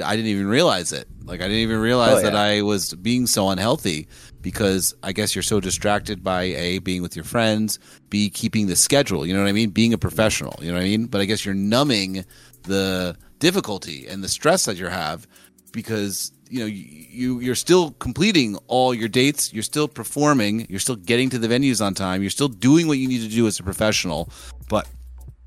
I 0.04 0.16
didn't 0.18 0.28
even 0.28 0.48
realize 0.48 0.92
it. 0.92 1.08
Like, 1.24 1.40
I 1.40 1.44
didn't 1.44 1.60
even 1.62 1.80
realize 1.80 2.18
Oh, 2.18 2.22
that. 2.24 2.36
I 2.36 2.64
was 2.64 2.94
being 2.96 3.28
so 3.28 3.50
unhealthy 3.50 4.10
because 4.42 4.94
I 5.02 5.14
guess 5.14 5.34
you're 5.34 5.42
so 5.42 5.62
distracted 5.62 6.22
by 6.22 6.44
A, 6.44 6.80
being 6.80 7.02
with 7.02 7.16
your 7.16 7.24
friends, 7.26 7.80
B, 8.10 8.30
keeping 8.30 8.68
the 8.68 8.76
schedule. 8.76 9.26
You 9.26 9.34
know 9.34 9.42
what 9.42 9.48
I 9.48 9.54
mean? 9.54 9.70
Being 9.70 9.94
a 9.94 9.98
professional. 9.98 10.60
You 10.62 10.68
know 10.68 10.74
what 10.74 10.82
I 10.84 10.90
mean? 10.90 11.06
But 11.06 11.22
I 11.22 11.26
guess 11.26 11.46
you're 11.46 11.56
numbing 11.56 12.26
the 12.64 13.16
difficulty 13.40 14.06
and 14.08 14.22
the 14.22 14.28
stress 14.28 14.66
that 14.66 14.76
you 14.76 14.88
have 14.88 15.26
because 15.72 16.34
you 16.50 16.60
know 16.60 16.66
you, 16.66 17.06
you 17.10 17.40
you're 17.40 17.56
still 17.56 17.92
completing 17.92 18.58
all 18.68 18.94
your 18.94 19.08
dates. 19.08 19.54
You're 19.54 19.64
still 19.64 19.88
performing. 19.88 20.66
You're 20.70 20.80
still 20.80 20.96
getting 20.96 21.30
to 21.30 21.40
the 21.40 21.48
venues 21.48 21.84
on 21.84 21.94
time. 21.94 22.22
You're 22.22 22.30
still 22.30 22.48
doing 22.48 22.88
what 22.88 22.98
you 22.98 23.08
need 23.08 23.22
to 23.22 23.30
do 23.30 23.48
as 23.48 23.60
a 23.60 23.64
professional. 23.64 24.30
But 24.68 24.88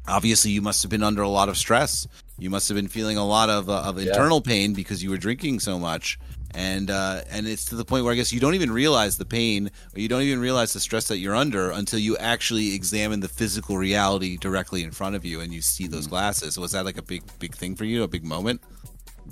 obviously 0.08 0.50
you 0.50 0.62
must 0.62 0.82
have 0.82 0.90
been 0.90 1.02
under 1.02 1.22
a 1.22 1.28
lot 1.28 1.48
of 1.48 1.56
stress. 1.56 2.06
You 2.38 2.50
must 2.50 2.68
have 2.68 2.76
been 2.76 2.88
feeling 2.88 3.16
a 3.16 3.24
lot 3.24 3.50
of, 3.50 3.68
uh, 3.68 3.82
of 3.82 3.98
internal 3.98 4.40
pain 4.40 4.72
because 4.72 5.02
you 5.02 5.10
were 5.10 5.16
drinking 5.16 5.60
so 5.60 5.78
much. 5.78 6.18
And 6.54 6.90
uh, 6.90 7.22
and 7.30 7.46
it's 7.46 7.64
to 7.66 7.76
the 7.76 7.84
point 7.84 8.04
where 8.04 8.12
I 8.12 8.16
guess 8.16 8.30
you 8.30 8.38
don't 8.38 8.54
even 8.54 8.70
realize 8.70 9.16
the 9.16 9.24
pain 9.24 9.70
or 9.94 10.00
you 10.00 10.08
don't 10.08 10.20
even 10.22 10.38
realize 10.38 10.74
the 10.74 10.80
stress 10.80 11.08
that 11.08 11.16
you're 11.16 11.34
under 11.34 11.70
until 11.70 11.98
you 11.98 12.16
actually 12.18 12.74
examine 12.74 13.20
the 13.20 13.28
physical 13.28 13.78
reality 13.78 14.36
directly 14.36 14.82
in 14.84 14.90
front 14.90 15.16
of 15.16 15.24
you 15.24 15.40
and 15.40 15.54
you 15.54 15.62
see 15.62 15.86
those 15.86 16.06
glasses. 16.06 16.58
Was 16.58 16.72
that 16.72 16.84
like 16.84 16.98
a 16.98 17.02
big 17.02 17.22
big 17.38 17.54
thing 17.54 17.74
for 17.74 17.84
you, 17.84 18.02
a 18.02 18.08
big 18.08 18.24
moment? 18.24 18.60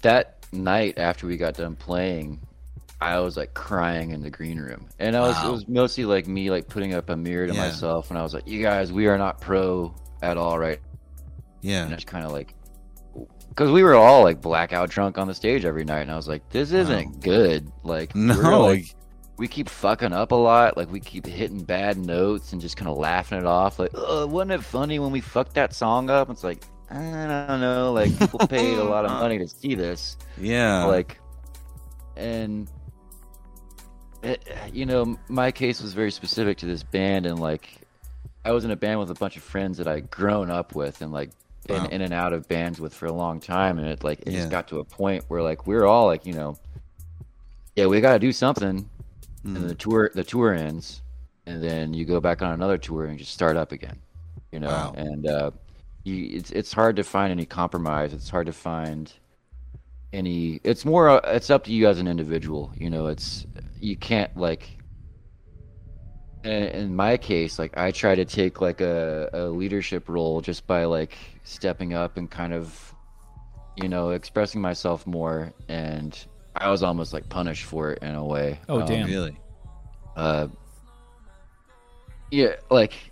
that 0.03 0.40
night 0.53 0.99
after 0.99 1.27
we 1.27 1.37
got 1.37 1.55
done 1.55 1.77
playing, 1.77 2.41
I 3.01 3.19
was 3.21 3.37
like 3.37 3.55
crying 3.55 4.11
in 4.11 4.23
the 4.23 4.31
green 4.31 4.59
room, 4.59 4.89
and 4.99 5.17
I 5.17 5.21
was 5.21 5.37
Wow. 5.37 5.49
it 5.49 5.53
was 5.53 5.69
mostly 5.69 6.05
like 6.05 6.27
me 6.27 6.51
like 6.51 6.69
putting 6.69 6.95
up 6.95 7.09
a 7.11 7.17
mirror 7.17 7.47
to 7.47 7.55
Yeah. 7.55 7.67
myself, 7.67 8.11
and 8.11 8.19
I 8.19 8.23
was 8.23 8.35
like, 8.35 8.47
"You 8.47 8.63
guys, 8.63 8.93
we 8.93 9.07
are 9.07 9.17
not 9.19 9.41
pro 9.41 9.95
at 10.23 10.37
all, 10.37 10.59
right?" 10.59 10.81
Yeah, 11.63 11.85
and 11.85 11.93
it's 11.93 12.05
kind 12.05 12.25
of 12.27 12.33
like 12.33 12.55
because 13.49 13.71
we 13.71 13.83
were 13.83 13.95
all 13.95 14.23
like 14.23 14.41
blackout 14.41 14.91
drunk 14.91 15.19
on 15.19 15.27
the 15.27 15.35
stage 15.35 15.65
every 15.65 15.85
night, 15.85 16.01
and 16.03 16.11
I 16.13 16.17
was 16.17 16.29
like, 16.29 16.49
"This 16.51 16.73
isn't 16.73 17.21
good." 17.21 17.71
Like, 17.85 18.15
No. 18.15 18.61
like, 18.63 18.95
we 19.39 19.49
keep 19.49 19.69
fucking 19.69 20.13
up 20.13 20.33
a 20.33 20.37
lot. 20.37 20.77
Like, 20.77 20.93
we 20.93 21.01
keep 21.01 21.27
hitting 21.27 21.63
bad 21.65 21.97
notes 21.99 22.53
and 22.53 22.61
just 22.61 22.77
kind 22.77 22.91
of 22.91 22.99
laughing 22.99 23.39
it 23.39 23.47
off. 23.47 23.79
Like, 23.79 23.91
oh, 23.95 24.27
wasn't 24.27 24.53
it 24.53 24.63
funny 24.63 24.99
when 24.99 25.11
we 25.11 25.21
fucked 25.21 25.55
that 25.55 25.73
song 25.75 26.11
up? 26.11 26.29
It's 26.31 26.45
like, 26.45 26.63
I 26.91 27.47
don't 27.47 27.61
know. 27.61 27.93
Like, 27.93 28.17
people 28.19 28.41
paid 28.49 28.79
a 28.79 28.85
lot 28.85 29.05
of 29.05 29.13
money 29.13 29.39
to 29.39 29.47
see 29.61 29.75
this. 29.75 30.17
Yeah. 30.39 30.85
Like, 30.85 31.21
and 32.17 32.69
it, 34.23 34.47
you 34.73 34.87
know, 34.87 35.19
my 35.29 35.51
case 35.51 35.81
was 35.81 35.93
very 35.93 36.11
specific 36.11 36.59
to 36.59 36.67
this 36.67 36.83
band, 36.83 37.27
and 37.27 37.39
like, 37.39 37.71
I 38.45 38.53
was 38.53 38.65
in 38.65 38.71
a 38.71 38.77
band 38.77 38.99
with 38.99 39.11
a 39.11 39.15
bunch 39.15 39.37
of 39.37 39.43
friends 39.43 39.79
that 39.79 39.87
I'd 39.87 40.11
grown 40.11 40.51
up 40.51 40.75
with, 40.75 41.01
and 41.03 41.13
like, 41.13 41.31
been 41.67 41.83
Wow. 41.85 41.89
in 41.91 42.01
and 42.03 42.13
out 42.13 42.33
of 42.33 42.49
bands 42.49 42.81
with 42.81 42.93
for 42.95 43.07
a 43.07 43.13
long 43.13 43.39
time, 43.39 43.79
and 43.79 43.87
it 43.87 44.03
like 44.03 44.21
it 44.21 44.29
Yeah. 44.33 44.39
just 44.39 44.51
got 44.51 44.67
to 44.69 44.81
a 44.81 44.85
point 44.85 45.25
where 45.29 45.43
like 45.43 45.67
we 45.67 45.77
are 45.77 45.85
all 45.87 46.07
like, 46.07 46.25
you 46.27 46.33
know, 46.33 46.57
yeah, 47.77 47.87
we 47.87 48.01
got 48.01 48.15
to 48.15 48.19
do 48.19 48.33
something, 48.33 48.89
and 49.45 49.57
Mhm. 49.57 49.69
the 49.69 49.75
tour 49.75 50.11
the 50.15 50.25
tour 50.25 50.55
ends, 50.55 51.03
and 51.47 51.63
then 51.63 51.93
you 51.95 52.05
go 52.07 52.19
back 52.19 52.41
on 52.43 52.53
another 52.53 52.79
tour 52.79 53.05
and 53.05 53.19
just 53.19 53.33
start 53.33 53.57
up 53.59 53.73
again, 53.73 53.99
you 54.53 54.59
know, 54.59 54.69
Wow. 54.69 54.95
and 54.97 55.27
uh, 55.29 55.51
you, 56.05 56.37
it's 56.39 56.51
it's 56.51 56.73
hard 56.73 56.97
to 56.97 57.05
find 57.05 57.31
any 57.31 57.47
compromise. 57.47 58.13
It's 58.13 58.31
hard 58.31 58.47
to 58.47 58.53
find 58.53 59.13
any. 60.13 60.61
It's 60.65 60.85
more. 60.85 61.09
uh, 61.11 61.21
It's 61.35 61.51
up 61.51 61.65
to 61.65 61.73
you 61.73 61.89
as 61.89 61.99
an 61.99 62.09
individual. 62.09 62.73
You 62.77 62.91
know, 62.91 63.07
it's 63.07 63.47
you 63.81 63.97
can't 63.97 64.35
like. 64.37 64.77
In, 66.43 66.51
in 66.53 66.97
my 66.97 67.19
case, 67.19 67.59
like 67.59 67.77
I 67.77 67.91
try 67.91 68.15
to 68.15 68.25
take 68.25 68.63
like 68.63 68.81
a, 68.81 69.29
a 69.33 69.43
leadership 69.49 70.09
role 70.09 70.41
just 70.41 70.67
by 70.67 70.85
like 70.87 71.19
stepping 71.45 71.93
up 71.93 72.17
and 72.17 72.31
kind 72.31 72.55
of, 72.55 72.95
you 73.77 73.89
know, 73.91 74.11
expressing 74.11 74.61
myself 74.63 75.07
more. 75.07 75.53
And 75.69 76.19
I 76.57 76.71
was 76.71 76.83
almost 76.83 77.13
like 77.13 77.29
punished 77.29 77.65
for 77.65 77.93
it 77.93 78.03
in 78.03 78.15
a 78.15 78.25
way. 78.25 78.59
Oh, 78.71 78.81
Um, 78.81 78.87
damn. 78.87 79.07
Really? 79.07 79.37
uh 80.17 80.49
yeah 82.33 82.55
like 82.71 83.10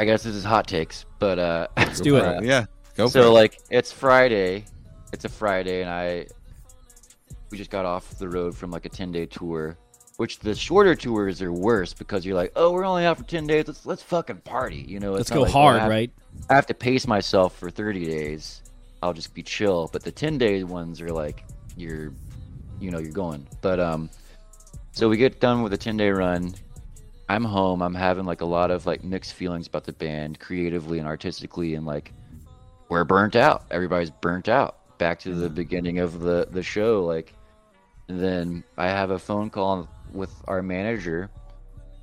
i 0.00 0.04
guess 0.04 0.22
this 0.22 0.34
is 0.34 0.44
hot 0.44 0.66
takes 0.66 1.04
but 1.18 1.38
uh 1.38 1.66
Let's 1.76 2.00
do 2.00 2.16
it. 2.16 2.24
Uh, 2.24 2.40
yeah. 2.42 2.66
Go 2.96 3.06
for 3.06 3.12
so 3.12 3.28
it. 3.30 3.34
like 3.34 3.58
it's 3.70 3.92
friday 3.92 4.64
it's 5.12 5.24
a 5.24 5.28
friday 5.28 5.82
and 5.82 5.90
i 5.90 6.26
we 7.50 7.58
just 7.58 7.70
got 7.70 7.84
off 7.84 8.18
the 8.18 8.28
road 8.28 8.56
from 8.56 8.70
like 8.70 8.86
a 8.86 8.88
10 8.88 9.12
day 9.12 9.26
tour 9.26 9.76
which 10.16 10.38
the 10.38 10.54
shorter 10.54 10.94
tours 10.94 11.40
are 11.42 11.52
worse 11.52 11.92
because 11.94 12.24
you're 12.26 12.34
like 12.36 12.52
oh 12.56 12.72
we're 12.72 12.84
only 12.84 13.04
out 13.04 13.18
for 13.18 13.24
10 13.24 13.46
days 13.46 13.66
let's 13.66 13.86
let's 13.86 14.02
fucking 14.02 14.38
party 14.38 14.84
you 14.88 15.00
know 15.00 15.12
Let's 15.12 15.30
go 15.30 15.42
like, 15.42 15.50
oh, 15.50 15.52
hard, 15.52 15.76
I 15.76 15.80
have- 15.80 15.90
right? 15.90 16.10
I 16.48 16.54
have 16.54 16.66
to 16.66 16.74
pace 16.74 17.06
myself 17.06 17.56
for 17.58 17.70
30 17.70 18.06
days. 18.06 18.62
I'll 19.02 19.12
just 19.12 19.34
be 19.34 19.42
chill. 19.42 19.88
But 19.92 20.02
the 20.04 20.12
10 20.12 20.38
day 20.38 20.62
ones 20.62 21.00
are 21.00 21.10
like 21.10 21.44
you're, 21.76 22.12
you 22.78 22.90
know, 22.90 22.98
you're 22.98 23.12
going. 23.12 23.46
But 23.60 23.80
um, 23.80 24.10
so 24.92 25.08
we 25.08 25.16
get 25.16 25.40
done 25.40 25.62
with 25.62 25.72
a 25.72 25.76
10 25.76 25.96
day 25.96 26.10
run. 26.10 26.54
I'm 27.30 27.44
home. 27.44 27.80
I'm 27.80 27.94
having 27.94 28.24
like 28.24 28.40
a 28.40 28.44
lot 28.44 28.72
of 28.72 28.86
like 28.86 29.04
mixed 29.04 29.34
feelings 29.34 29.68
about 29.68 29.84
the 29.84 29.92
band, 29.92 30.40
creatively 30.40 30.98
and 30.98 31.06
artistically, 31.06 31.76
and 31.76 31.86
like 31.86 32.12
we're 32.88 33.04
burnt 33.04 33.36
out. 33.36 33.66
Everybody's 33.70 34.10
burnt 34.10 34.48
out. 34.48 34.98
Back 34.98 35.20
to 35.20 35.34
the 35.36 35.46
mm-hmm. 35.46 35.54
beginning 35.54 35.98
of 36.00 36.18
the 36.18 36.48
the 36.50 36.62
show, 36.62 37.04
like. 37.04 37.34
Then 38.08 38.64
I 38.76 38.88
have 38.88 39.12
a 39.12 39.18
phone 39.20 39.50
call 39.50 39.88
with 40.12 40.34
our 40.48 40.60
manager. 40.60 41.30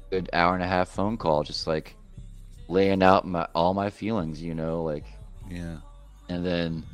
Good 0.09 0.29
hour 0.31 0.53
and 0.53 0.63
a 0.63 0.67
half 0.67 0.87
phone 0.87 1.17
call, 1.17 1.43
just 1.43 1.67
like 1.67 1.97
laying 2.69 3.03
out 3.03 3.27
my 3.27 3.45
all 3.53 3.73
my 3.73 3.89
feelings, 3.89 4.41
you 4.41 4.55
know, 4.55 4.81
like 4.81 5.03
yeah. 5.49 5.75
and 6.29 6.45
then 6.45 6.85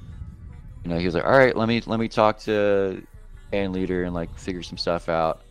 you 0.84 0.90
know, 0.90 0.98
he 0.98 1.06
was 1.06 1.14
like, 1.14 1.26
All 1.26 1.38
right, 1.38 1.56
let 1.56 1.68
me 1.68 1.84
let 1.86 2.00
me 2.00 2.08
talk 2.08 2.40
to 2.40 3.06
band 3.52 3.74
leader 3.74 4.06
and 4.06 4.16
like 4.16 4.36
figure 4.40 4.64
some 4.64 4.80
stuff 4.80 5.08
out. 5.08 5.44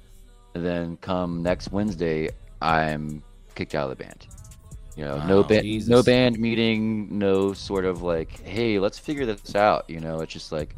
And 0.57 0.67
then 0.67 0.97
come 0.97 1.45
next 1.45 1.71
Wednesday 1.71 2.31
I'm 2.63 3.23
kicked 3.55 3.75
out 3.75 3.91
of 3.91 3.99
the 3.99 4.03
band. 4.05 4.27
You 4.97 5.05
know, 5.05 5.19
no 5.27 5.43
band 5.43 5.63
Jesus. 5.63 5.89
no 5.89 6.03
band 6.03 6.39
meeting, 6.39 7.19
no 7.19 7.53
sort 7.55 7.85
of 7.85 8.03
like, 8.03 8.41
hey, 8.43 8.79
let's 8.79 8.99
figure 8.99 9.25
this 9.27 9.55
out, 9.55 9.85
you 9.89 10.01
know, 10.01 10.21
it's 10.21 10.33
just 10.33 10.53
like, 10.53 10.77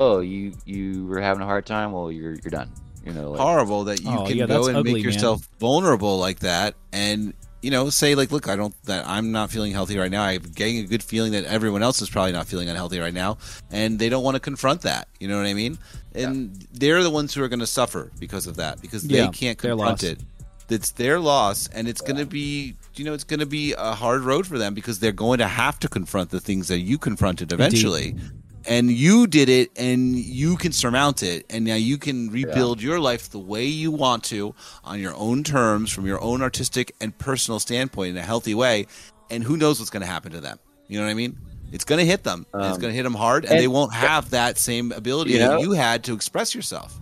Oh, 0.00 0.20
you 0.20 0.54
you 0.64 1.06
were 1.06 1.20
having 1.20 1.42
a 1.42 1.46
hard 1.46 1.66
time, 1.66 1.92
well 1.92 2.10
you're 2.10 2.32
you're 2.42 2.50
done. 2.50 2.70
You 3.04 3.12
know, 3.12 3.32
like 3.32 3.40
horrible 3.40 3.84
that 3.84 4.00
you 4.02 4.18
Oh, 4.18 4.26
can 4.26 4.38
yeah, 4.38 4.46
go 4.46 4.66
and 4.66 4.78
ugly, 4.78 4.92
make 4.94 5.04
man. 5.04 5.12
yourself 5.12 5.46
vulnerable 5.60 6.18
like 6.18 6.38
that 6.40 6.74
and 6.92 7.34
you 7.60 7.70
know 7.70 7.88
say 7.90 8.14
like 8.14 8.30
look 8.30 8.46
i 8.46 8.56
don't 8.56 8.74
that 8.84 9.06
i'm 9.08 9.32
not 9.32 9.50
feeling 9.50 9.72
healthy 9.72 9.96
right 9.96 10.10
now 10.10 10.22
i'm 10.22 10.42
getting 10.54 10.78
a 10.80 10.82
good 10.82 11.02
feeling 11.02 11.32
that 11.32 11.44
everyone 11.44 11.82
else 11.82 12.02
is 12.02 12.10
probably 12.10 12.30
not 12.32 12.46
feeling 12.46 12.68
unhealthy 12.68 12.98
right 12.98 13.14
now 13.14 13.38
and 13.70 13.98
they 13.98 14.10
don't 14.10 14.22
want 14.22 14.34
to 14.34 14.40
confront 14.40 14.82
that 14.82 15.08
you 15.18 15.26
know 15.28 15.38
what 15.38 15.46
i 15.46 15.54
mean 15.54 15.78
and 16.14 16.54
they're 16.74 17.02
the 17.02 17.08
ones 17.08 17.32
who 17.32 17.42
are 17.42 17.48
going 17.48 17.60
to 17.60 17.66
suffer 17.66 18.10
because 18.20 18.46
of 18.46 18.56
that 18.56 18.78
because 18.82 19.04
Yeah, 19.04 19.26
they 19.26 19.28
can't 19.32 19.56
their 19.58 19.70
confront 19.72 20.02
loss. 20.02 20.10
it 20.10 20.20
it's 20.68 20.90
their 20.92 21.20
loss 21.20 21.68
and 21.68 21.88
it's 21.88 22.00
going 22.00 22.16
to 22.16 22.26
be 22.26 22.74
you 22.96 23.04
know 23.04 23.12
it's 23.12 23.24
going 23.24 23.40
to 23.40 23.46
be 23.46 23.72
a 23.76 23.92
hard 23.94 24.22
road 24.22 24.46
for 24.46 24.58
them 24.58 24.74
because 24.74 24.98
they're 25.00 25.12
going 25.12 25.38
to 25.38 25.48
have 25.48 25.78
to 25.80 25.88
confront 25.88 26.30
the 26.30 26.40
things 26.40 26.68
that 26.68 26.78
you 26.80 26.98
confronted 26.98 27.52
eventually. 27.52 28.14
And 28.66 28.90
you 28.90 29.26
did 29.26 29.50
it 29.50 29.70
and 29.76 30.16
you 30.16 30.56
can 30.56 30.72
surmount 30.72 31.22
it 31.22 31.44
and 31.50 31.66
now 31.66 31.74
you 31.74 31.98
can 31.98 32.30
rebuild 32.30 32.80
your 32.80 32.98
life 32.98 33.28
the 33.30 33.38
way 33.38 33.66
you 33.66 33.90
want 33.90 34.24
to 34.24 34.54
on 34.82 35.00
your 35.00 35.14
own 35.16 35.44
terms 35.44 35.92
from 35.92 36.06
your 36.06 36.18
own 36.22 36.40
artistic 36.40 36.94
and 36.98 37.16
personal 37.18 37.60
standpoint 37.60 38.10
in 38.12 38.16
a 38.16 38.22
healthy 38.22 38.54
way 38.54 38.86
and 39.30 39.44
who 39.44 39.58
knows 39.58 39.78
what's 39.80 39.90
going 39.90 40.00
to 40.00 40.06
happen 40.06 40.32
to 40.32 40.40
them. 40.40 40.58
You 40.88 40.98
know 40.98 41.04
what 41.04 41.10
i 41.10 41.14
mean? 41.14 41.36
It's 41.72 41.84
going 41.84 41.98
to 41.98 42.06
hit 42.06 42.22
them 42.24 42.46
and 42.54 42.64
it's 42.64 42.76
Um, 42.76 42.80
going 42.80 42.92
to 42.92 42.96
hit 42.96 43.02
them 43.02 43.14
hard 43.14 43.44
and, 43.44 43.52
and- 43.52 43.60
they 43.60 43.68
won't 43.68 43.92
have 43.92 44.30
that 44.30 44.56
same 44.58 44.92
ability 44.92 45.32
You 45.32 45.40
know- 45.40 45.58
that 45.58 45.60
you 45.60 45.72
had 45.72 46.04
to 46.04 46.14
express 46.14 46.54
yourself. 46.54 46.98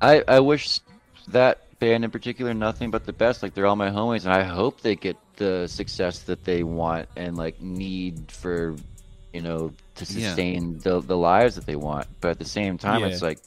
I, 0.00 0.24
I 0.26 0.40
wish 0.40 0.80
that 1.28 1.60
band 1.84 2.04
in 2.04 2.10
particular 2.10 2.54
nothing 2.54 2.90
but 2.90 3.04
the 3.06 3.12
best. 3.12 3.42
Like 3.42 3.54
they're 3.54 3.66
all 3.66 3.76
my 3.76 3.90
homies, 3.90 4.24
and 4.24 4.32
I 4.32 4.42
hope 4.42 4.80
they 4.80 4.96
get 4.96 5.16
the 5.36 5.66
success 5.68 6.20
that 6.20 6.44
they 6.44 6.62
want 6.62 7.08
and 7.16 7.36
like 7.36 7.60
need 7.60 8.30
for, 8.30 8.74
you 9.32 9.42
know, 9.42 9.72
to 9.96 10.04
Yeah. 10.04 10.28
sustain 10.28 10.78
the 10.78 11.00
the 11.00 11.16
lives 11.16 11.56
that 11.56 11.66
they 11.66 11.76
want. 11.76 12.06
But 12.20 12.30
at 12.30 12.38
the 12.38 12.44
same 12.44 12.78
time, 12.78 13.00
Yeah. 13.00 13.08
it's 13.08 13.22
like, 13.22 13.38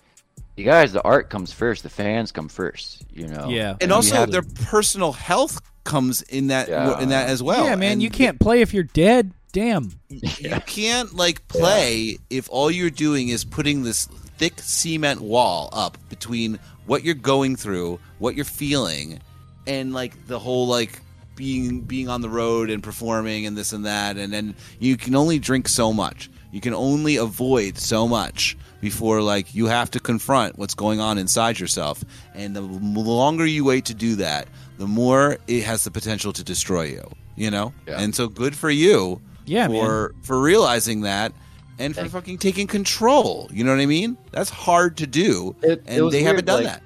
you 0.56 0.66
guys, 0.66 0.94
the 0.94 1.02
art 1.04 1.30
comes 1.30 1.52
first, 1.52 1.84
the 1.84 1.90
fans 1.90 2.32
come 2.32 2.50
first. 2.50 3.04
You 3.14 3.28
know. 3.28 3.50
Yeah. 3.50 3.76
and 3.82 3.90
you 3.90 3.96
also 3.96 4.16
have- 4.16 4.32
their 4.32 4.44
personal 4.44 5.12
health 5.14 5.60
comes 5.84 6.22
in 6.24 6.48
that 6.48 6.68
Yeah. 6.70 7.00
in 7.00 7.10
that 7.10 7.30
as 7.30 7.42
well 7.42 7.64
yeah, 7.66 7.76
man, 7.76 7.94
And 7.94 8.04
you 8.04 8.10
can't 8.10 8.40
play 8.40 8.62
if 8.62 8.74
you're 8.74 8.84
dead. 8.84 9.32
Damn. 9.54 9.92
you 10.10 10.20
can't 10.68 11.16
like 11.16 11.48
play 11.48 12.18
if 12.30 12.50
all 12.52 12.70
you're 12.70 12.90
doing 12.92 13.30
is 13.30 13.46
putting 13.46 13.84
this 13.84 14.08
thick 14.38 14.60
cement 14.60 15.22
wall 15.22 15.70
up 15.74 15.98
between 16.10 16.60
what 16.86 17.04
you're 17.04 17.16
going 17.16 17.56
through, 17.56 18.00
what 18.20 18.36
you're 18.36 18.46
feeling, 18.46 19.20
and 19.66 19.94
like 19.94 20.28
the 20.28 20.40
whole 20.40 20.68
like 20.68 21.00
being 21.36 21.82
being 21.82 22.10
on 22.10 22.22
the 22.22 22.30
road 22.30 22.70
and 22.70 22.82
performing 22.82 23.46
and 23.46 23.56
this 23.56 23.72
and 23.72 23.86
that 23.86 24.18
and 24.18 24.34
then 24.34 24.56
you 24.80 24.98
can 24.98 25.14
only 25.16 25.38
drink 25.38 25.68
so 25.68 25.94
much. 25.94 26.30
You 26.52 26.62
can 26.62 26.74
only 26.74 27.18
avoid 27.18 27.78
so 27.78 28.08
much 28.08 28.58
before 28.82 29.22
like 29.22 29.54
you 29.54 29.68
have 29.68 29.92
to 29.92 30.00
confront 30.00 30.58
what's 30.58 30.74
going 30.74 31.00
on 31.00 31.18
inside 31.18 31.60
yourself. 31.60 32.04
And 32.34 32.56
the 32.56 32.62
longer 32.62 33.46
you 33.46 33.66
wait 33.66 33.86
to 33.86 33.94
do 33.94 34.16
that, 34.16 34.48
the 34.78 34.88
more 34.88 35.38
it 35.48 35.64
has 35.64 35.84
the 35.84 35.92
potential 35.92 36.32
to 36.34 36.44
destroy 36.44 36.84
you, 36.84 37.04
you 37.36 37.52
know? 37.52 37.74
Yeah. 37.88 38.00
And 38.00 38.16
so 38.16 38.28
good 38.28 38.56
for 38.56 38.70
you 38.70 39.22
Yeah, 39.46 39.68
man. 39.68 39.84
for 39.84 40.16
for 40.24 40.40
realizing 40.40 41.02
that 41.02 41.34
and 41.80 41.96
for 41.96 42.06
fucking 42.10 42.38
taking 42.40 42.68
control. 42.68 43.50
You 43.54 43.64
know 43.64 43.72
what 43.72 43.82
I 43.82 43.86
mean? 43.86 44.18
That's 44.32 44.50
hard 44.50 44.98
to 44.98 45.08
do, 45.08 45.56
It- 45.62 45.70
it 45.70 45.84
and 45.88 46.06
was 46.06 46.14
they 46.14 46.24
haven't 46.24 46.46
done 46.46 46.64
like- 46.64 46.74
that. 46.74 46.84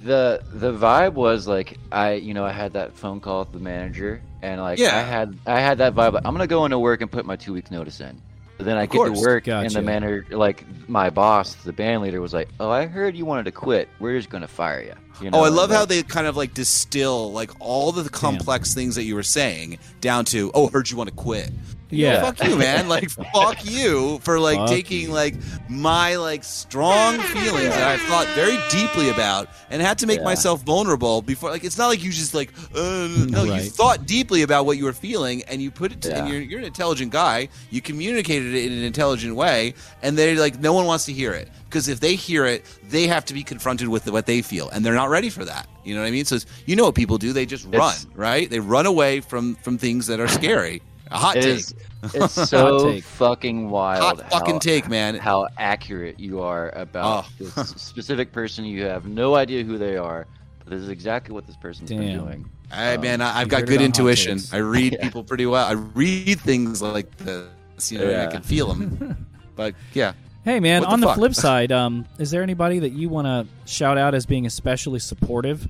the 0.00 0.42
the 0.52 0.72
vibe 0.72 1.12
was 1.14 1.46
like 1.46 1.78
I 1.92 2.14
you 2.14 2.34
know 2.34 2.44
I 2.44 2.52
had 2.52 2.72
that 2.72 2.96
phone 2.96 3.20
call 3.20 3.40
with 3.40 3.52
the 3.52 3.60
manager 3.60 4.20
and 4.42 4.60
like 4.60 4.78
Yeah. 4.78 4.96
I 4.98 5.02
had 5.02 5.38
I 5.46 5.60
had 5.60 5.78
that 5.78 5.94
vibe 5.94 6.16
I'm 6.24 6.34
gonna 6.34 6.46
go 6.48 6.64
into 6.64 6.78
work 6.78 7.00
and 7.02 7.10
put 7.10 7.24
my 7.24 7.36
two 7.36 7.52
weeks 7.52 7.70
notice 7.70 8.00
in 8.00 8.20
but 8.58 8.66
then 8.66 8.76
I 8.76 8.82
Of 8.84 8.90
get 8.90 8.96
course. 8.98 9.20
to 9.20 9.24
work 9.26 9.46
and 9.48 9.70
the 9.70 9.80
manager 9.82 10.26
like 10.30 10.64
my 10.88 11.08
boss 11.10 11.54
the 11.54 11.72
band 11.72 12.02
leader 12.02 12.20
was 12.20 12.32
like 12.34 12.48
oh 12.58 12.68
I 12.68 12.86
heard 12.86 13.14
you 13.14 13.24
wanted 13.24 13.44
to 13.44 13.52
quit 13.52 13.88
we're 14.00 14.16
just 14.18 14.28
gonna 14.28 14.48
fire 14.48 14.82
you, 14.82 14.94
you 15.24 15.30
know? 15.30 15.38
Oh, 15.38 15.44
I 15.44 15.46
and, 15.46 15.54
love 15.56 15.70
how 15.70 15.84
they 15.84 16.02
kind 16.02 16.26
of 16.26 16.36
like 16.36 16.52
distill 16.52 17.30
like 17.32 17.52
all 17.60 17.92
the 17.92 18.08
complex 18.10 18.74
things 18.74 18.96
that 18.96 19.04
you 19.04 19.14
were 19.14 19.22
saying 19.22 19.78
down 20.00 20.24
to, 20.26 20.50
oh, 20.52 20.66
heard 20.66 20.90
you 20.90 20.96
want 20.96 21.10
to 21.10 21.14
quit. 21.14 21.52
Yeah. 21.92 22.22
Fuck 22.22 22.42
you, 22.48 22.56
man. 22.56 22.88
Like 22.88 23.10
fuck 23.34 23.64
you 23.64 24.18
for 24.22 24.40
like 24.40 24.56
Fuck 24.56 24.68
taking 24.70 25.02
you. 25.02 25.12
like 25.12 25.34
my 25.68 26.16
like 26.16 26.42
strong 26.42 27.18
feelings 27.18 27.68
that 27.68 27.86
I 27.86 27.98
thought 28.08 28.26
very 28.34 28.56
deeply 28.70 29.10
about 29.10 29.48
and 29.70 29.82
had 29.82 29.98
to 29.98 30.06
make 30.06 30.18
Yeah. 30.18 30.24
myself 30.24 30.62
vulnerable 30.62 31.20
before 31.22 31.50
like 31.50 31.64
it's 31.64 31.76
not 31.78 31.88
like 31.88 32.02
you 32.02 32.10
just 32.10 32.32
like 32.34 32.50
uh, 32.74 33.08
no, 33.28 33.44
you 33.44 33.60
thought 33.60 34.06
deeply 34.06 34.42
about 34.42 34.64
what 34.66 34.78
you 34.78 34.84
were 34.84 34.92
feeling 34.94 35.42
and 35.48 35.60
you 35.60 35.70
put 35.70 35.92
it 35.92 36.00
to, 36.02 36.16
and 36.16 36.28
you're 36.28 36.40
you're 36.40 36.58
an 36.60 36.64
intelligent 36.64 37.12
guy. 37.12 37.48
You 37.70 37.80
communicated 37.82 38.54
it 38.54 38.64
in 38.66 38.72
an 38.78 38.84
intelligent 38.84 39.36
way 39.36 39.74
and 40.02 40.16
they're 40.16 40.34
like 40.36 40.58
no 40.60 40.72
one 40.72 40.86
wants 40.86 41.04
to 41.06 41.12
hear 41.12 41.32
it 41.34 41.48
because 41.66 41.88
if 41.88 42.00
they 42.00 42.14
hear 42.14 42.46
it, 42.46 42.64
they 42.88 43.06
have 43.06 43.24
to 43.26 43.34
be 43.34 43.42
confronted 43.42 43.88
with 43.88 44.10
what 44.10 44.24
they 44.26 44.40
feel 44.42 44.70
and 44.70 44.84
they're 44.84 44.94
not 44.94 45.10
ready 45.10 45.28
for 45.30 45.44
that. 45.44 45.68
You 45.84 45.94
know 45.94 46.00
what 46.00 46.06
I 46.06 46.10
mean? 46.10 46.24
So 46.24 46.38
you 46.64 46.74
know 46.76 46.84
what 46.84 46.94
people 46.94 47.18
do? 47.18 47.32
They 47.34 47.44
just 47.44 47.64
run, 47.64 47.74
It's- 47.74 48.06
right? 48.14 48.48
They 48.48 48.60
run 48.60 48.86
away 48.86 49.20
from 49.20 49.56
from 49.56 49.76
things 49.78 50.06
that 50.06 50.20
are 50.20 50.28
scary. 50.28 50.80
A 51.12 51.18
hot 51.18 51.36
it 51.36 51.42
take. 51.42 51.56
is 51.58 51.74
it's 52.14 52.32
so 52.50 52.90
take. 52.92 53.04
fucking 53.04 53.70
wild 53.70 54.20
Hot 54.20 54.30
fucking 54.30 54.54
how- 54.54 54.58
take, 54.58 54.88
man. 54.88 55.14
how 55.16 55.46
accurate 55.58 56.18
you 56.18 56.40
are 56.40 56.70
about 56.70 57.24
Oh. 57.26 57.28
this 57.38 57.54
specific 57.76 58.32
person 58.32 58.64
you 58.64 58.82
have 58.84 59.06
no 59.06 59.34
idea 59.36 59.62
who 59.64 59.78
they 59.78 59.96
are 59.96 60.26
but 60.60 60.70
this 60.70 60.80
is 60.82 60.88
exactly 60.88 61.34
what 61.34 61.46
this 61.46 61.56
person's 61.56 61.90
been 61.90 62.00
Damn. 62.00 62.18
doing 62.24 62.50
Hey, 62.72 62.94
Um, 62.94 63.02
man, 63.02 63.20
I, 63.20 63.40
I've 63.40 63.48
got 63.48 63.66
good 63.66 63.82
intuition. 63.82 64.38
I 64.50 64.56
read 64.56 64.94
Yeah. 64.98 65.02
people 65.04 65.22
pretty 65.24 65.44
well. 65.44 65.66
I 65.66 65.72
read 65.72 66.40
things 66.40 66.80
like 66.80 67.14
this. 67.18 67.92
You 67.92 67.98
know, 67.98 68.08
and 68.08 68.22
I 68.22 68.26
can 68.32 68.40
feel 68.40 68.72
them. 68.72 69.26
but 69.56 69.74
yeah, 69.92 70.12
Hey 70.44 70.58
man, 70.58 70.80
What 70.82 70.90
on 70.92 71.00
the 71.00 71.06
fuck? 71.08 71.16
flip 71.16 71.34
side, 71.34 71.70
um, 71.70 72.06
is 72.18 72.30
there 72.30 72.42
anybody 72.42 72.78
that 72.80 72.92
you 72.92 73.08
want 73.10 73.26
to 73.26 73.46
shout 73.70 73.98
out 73.98 74.14
as 74.14 74.24
being 74.26 74.46
especially 74.46 74.98
supportive 75.00 75.68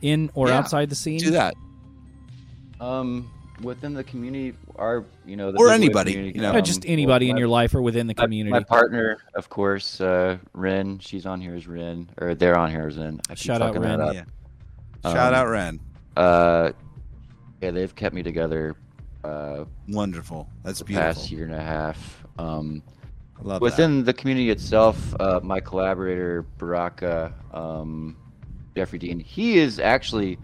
in 0.00 0.30
or 0.34 0.48
Yeah, 0.48 0.58
outside 0.58 0.88
the 0.88 0.94
scene? 0.96 1.18
do 1.18 1.30
that. 1.32 1.54
Um, 2.80 3.30
within 3.62 3.94
the 3.94 4.04
community, 4.04 4.56
our 4.76 5.04
you 5.24 5.36
know, 5.36 5.52
the 5.52 5.58
Or 5.58 5.70
anybody, 5.70 6.12
you 6.12 6.40
know. 6.40 6.52
Yeah, 6.52 6.58
um, 6.58 6.64
just 6.64 6.84
anybody 6.86 7.26
well, 7.26 7.30
in 7.30 7.34
my- 7.36 7.38
your 7.40 7.48
life 7.48 7.74
or 7.74 7.82
within 7.82 8.06
the 8.06 8.14
community. 8.14 8.50
My, 8.50 8.62
partner, 8.62 9.18
of 9.34 9.48
course, 9.48 10.00
uh, 10.00 10.38
Ren. 10.52 10.98
She's 10.98 11.26
on 11.26 11.40
here 11.40 11.54
as 11.54 11.66
Ren, 11.66 12.08
or 12.20 12.34
they're 12.34 12.56
on 12.58 12.70
here 12.70 12.86
as 12.86 12.96
Ren. 12.98 13.20
I 13.30 13.34
Shout 13.34 13.62
out 13.62 13.68
fucking 13.74 13.82
Ren. 13.82 14.00
up. 14.00 14.14
Yeah. 14.14 14.24
Shout 15.04 15.34
Um, 15.34 15.40
out 15.40 15.48
Ren. 15.48 15.80
Uh, 16.16 16.72
yeah, 17.60 17.70
they've 17.70 17.94
kept 17.94 18.14
me 18.14 18.22
together. 18.22 18.74
Uh, 19.22 19.64
Wonderful. 19.88 20.48
That's 20.62 20.80
the 20.80 20.84
beautiful. 20.84 21.12
past 21.14 21.30
year 21.30 21.44
and 21.44 21.54
a 21.54 21.62
half. 21.62 22.24
Um, 22.38 22.82
I 23.38 23.42
love 23.42 23.62
within 23.62 24.04
the 24.04 24.12
community 24.12 24.50
itself, 24.50 25.14
uh, 25.18 25.40
my 25.42 25.60
collaborator 25.60 26.42
Baraka, 26.58 27.32
um, 27.52 28.16
Jeffrey 28.76 28.98
Dean, 28.98 29.18
he 29.18 29.58
is 29.58 29.78
actually 29.78 30.38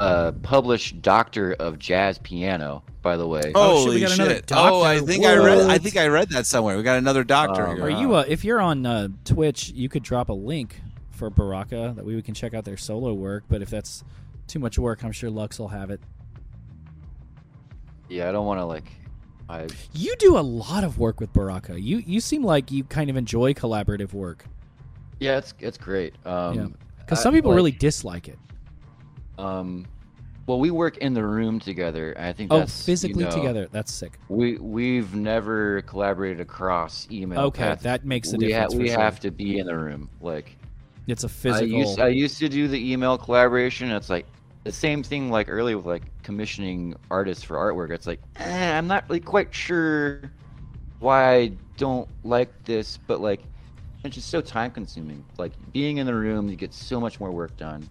a 0.00 0.32
published 0.32 1.02
doctor 1.02 1.52
of 1.54 1.78
jazz 1.78 2.18
piano. 2.18 2.82
By 3.02 3.16
the 3.16 3.26
way, 3.26 3.40
that. 3.40 3.52
Oh, 3.54 3.76
shit, 3.78 3.84
Holy 3.84 3.94
we 3.96 4.00
got 4.02 4.12
another 4.12 4.34
shit! 4.34 4.52
Oh, 4.52 4.82
I 4.82 4.96
doctor. 4.96 5.06
think 5.12 5.24
I 5.24 5.36
read. 5.36 5.58
I 5.70 5.78
think 5.78 5.96
I 5.96 6.08
read 6.08 6.28
that 6.30 6.46
somewhere. 6.46 6.76
We 6.76 6.82
got 6.82 6.98
another 6.98 7.24
doctor 7.24 7.66
Um, 7.66 7.76
here. 7.76 7.84
Are 7.86 7.90
you? 7.90 8.14
Uh, 8.14 8.24
if 8.28 8.44
you're 8.44 8.60
on 8.60 8.84
uh, 8.84 9.08
Twitch, 9.24 9.70
you 9.70 9.88
could 9.88 10.02
drop 10.02 10.28
a 10.28 10.34
link 10.34 10.80
for 11.10 11.30
Baraka 11.30 11.92
that 11.96 12.04
way 12.04 12.14
we 12.14 12.22
can 12.22 12.34
check 12.34 12.52
out 12.54 12.64
their 12.64 12.76
solo 12.76 13.14
work. 13.14 13.44
But 13.48 13.62
if 13.62 13.70
that's 13.70 14.04
too 14.48 14.58
much 14.58 14.78
work, 14.78 15.02
I'm 15.04 15.12
sure 15.12 15.30
Lux 15.30 15.58
will 15.58 15.68
have 15.68 15.90
it. 15.90 16.00
yeah, 18.08 18.28
I 18.28 18.32
don't 18.32 18.46
want 18.46 18.60
to 18.60 18.64
like, 18.64 18.90
I 19.48 19.66
You 19.92 20.14
do 20.18 20.36
a 20.38 20.40
lot 20.40 20.84
of 20.84 20.98
work 20.98 21.20
with 21.20 21.32
Baraka. 21.32 21.80
You 21.80 21.98
you 22.06 22.20
seem 22.20 22.42
like 22.44 22.70
you 22.70 22.84
kind 22.84 23.08
of 23.10 23.16
enjoy 23.16 23.54
collaborative 23.54 24.12
work. 24.12 24.44
yeah, 25.20 25.38
it's 25.38 25.54
it's 25.60 25.78
great. 25.78 26.14
Um, 26.26 26.54
Yeah. 26.54 26.66
Because 26.98 27.20
I- 27.20 27.22
some 27.22 27.34
people 27.34 27.50
like, 27.52 27.56
really 27.56 27.72
dislike 27.72 28.28
it. 28.28 28.38
Um, 29.40 29.86
well, 30.46 30.58
we 30.58 30.70
work 30.72 30.96
in 30.98 31.14
the 31.14 31.24
room 31.24 31.60
together. 31.60 32.14
I 32.18 32.32
think 32.32 32.52
Oh, 32.52 32.58
that's 32.58 32.80
you 32.80 32.92
physically 32.92 33.24
know, 33.24 33.30
together. 33.30 33.68
That's 33.70 33.92
sick. 33.92 34.18
We 34.28 34.58
we've 34.58 35.14
never 35.14 35.82
collaborated 35.82 36.40
across 36.40 37.06
email. 37.10 37.40
Okay, 37.40 37.62
paths. 37.62 37.82
that 37.84 38.04
makes 38.04 38.32
a 38.32 38.36
we 38.36 38.48
difference. 38.48 38.74
for 38.74 38.80
we 38.80 38.88
sure. 38.88 38.98
have 38.98 39.20
to 39.20 39.30
be 39.30 39.58
in 39.58 39.66
the 39.66 39.76
room. 39.76 40.10
Like 40.20 40.56
It's 41.06 41.24
a 41.24 41.28
physical. 41.28 41.68
used 41.68 42.00
I 42.00 42.08
used 42.08 42.38
to 42.38 42.48
do 42.48 42.66
the 42.66 42.92
email 42.92 43.16
collaboration. 43.16 43.90
It's 43.92 44.10
like 44.10 44.26
the 44.64 44.72
same 44.72 45.02
thing 45.02 45.30
like 45.30 45.48
early 45.48 45.74
with 45.76 45.86
like 45.86 46.02
commissioning 46.24 46.96
artists 47.10 47.44
for 47.44 47.56
artwork. 47.56 47.92
It's 47.94 48.08
like 48.08 48.20
eh, 48.36 48.76
I'm 48.76 48.88
not 48.88 49.08
really 49.08 49.20
quite 49.20 49.54
sure 49.54 50.22
why 50.98 51.34
I 51.34 51.52
don't 51.76 52.08
like 52.24 52.50
this, 52.64 52.98
but 53.06 53.20
like 53.20 53.40
it's 54.02 54.16
just 54.16 54.30
so 54.30 54.40
time 54.40 54.70
consuming. 54.70 55.24
Like 55.38 55.52
being 55.72 55.98
in 55.98 56.06
the 56.06 56.14
room, 56.14 56.48
you 56.48 56.56
get 56.56 56.74
so 56.74 56.98
much 56.98 57.20
more 57.20 57.30
work 57.30 57.56
done. 57.56 57.88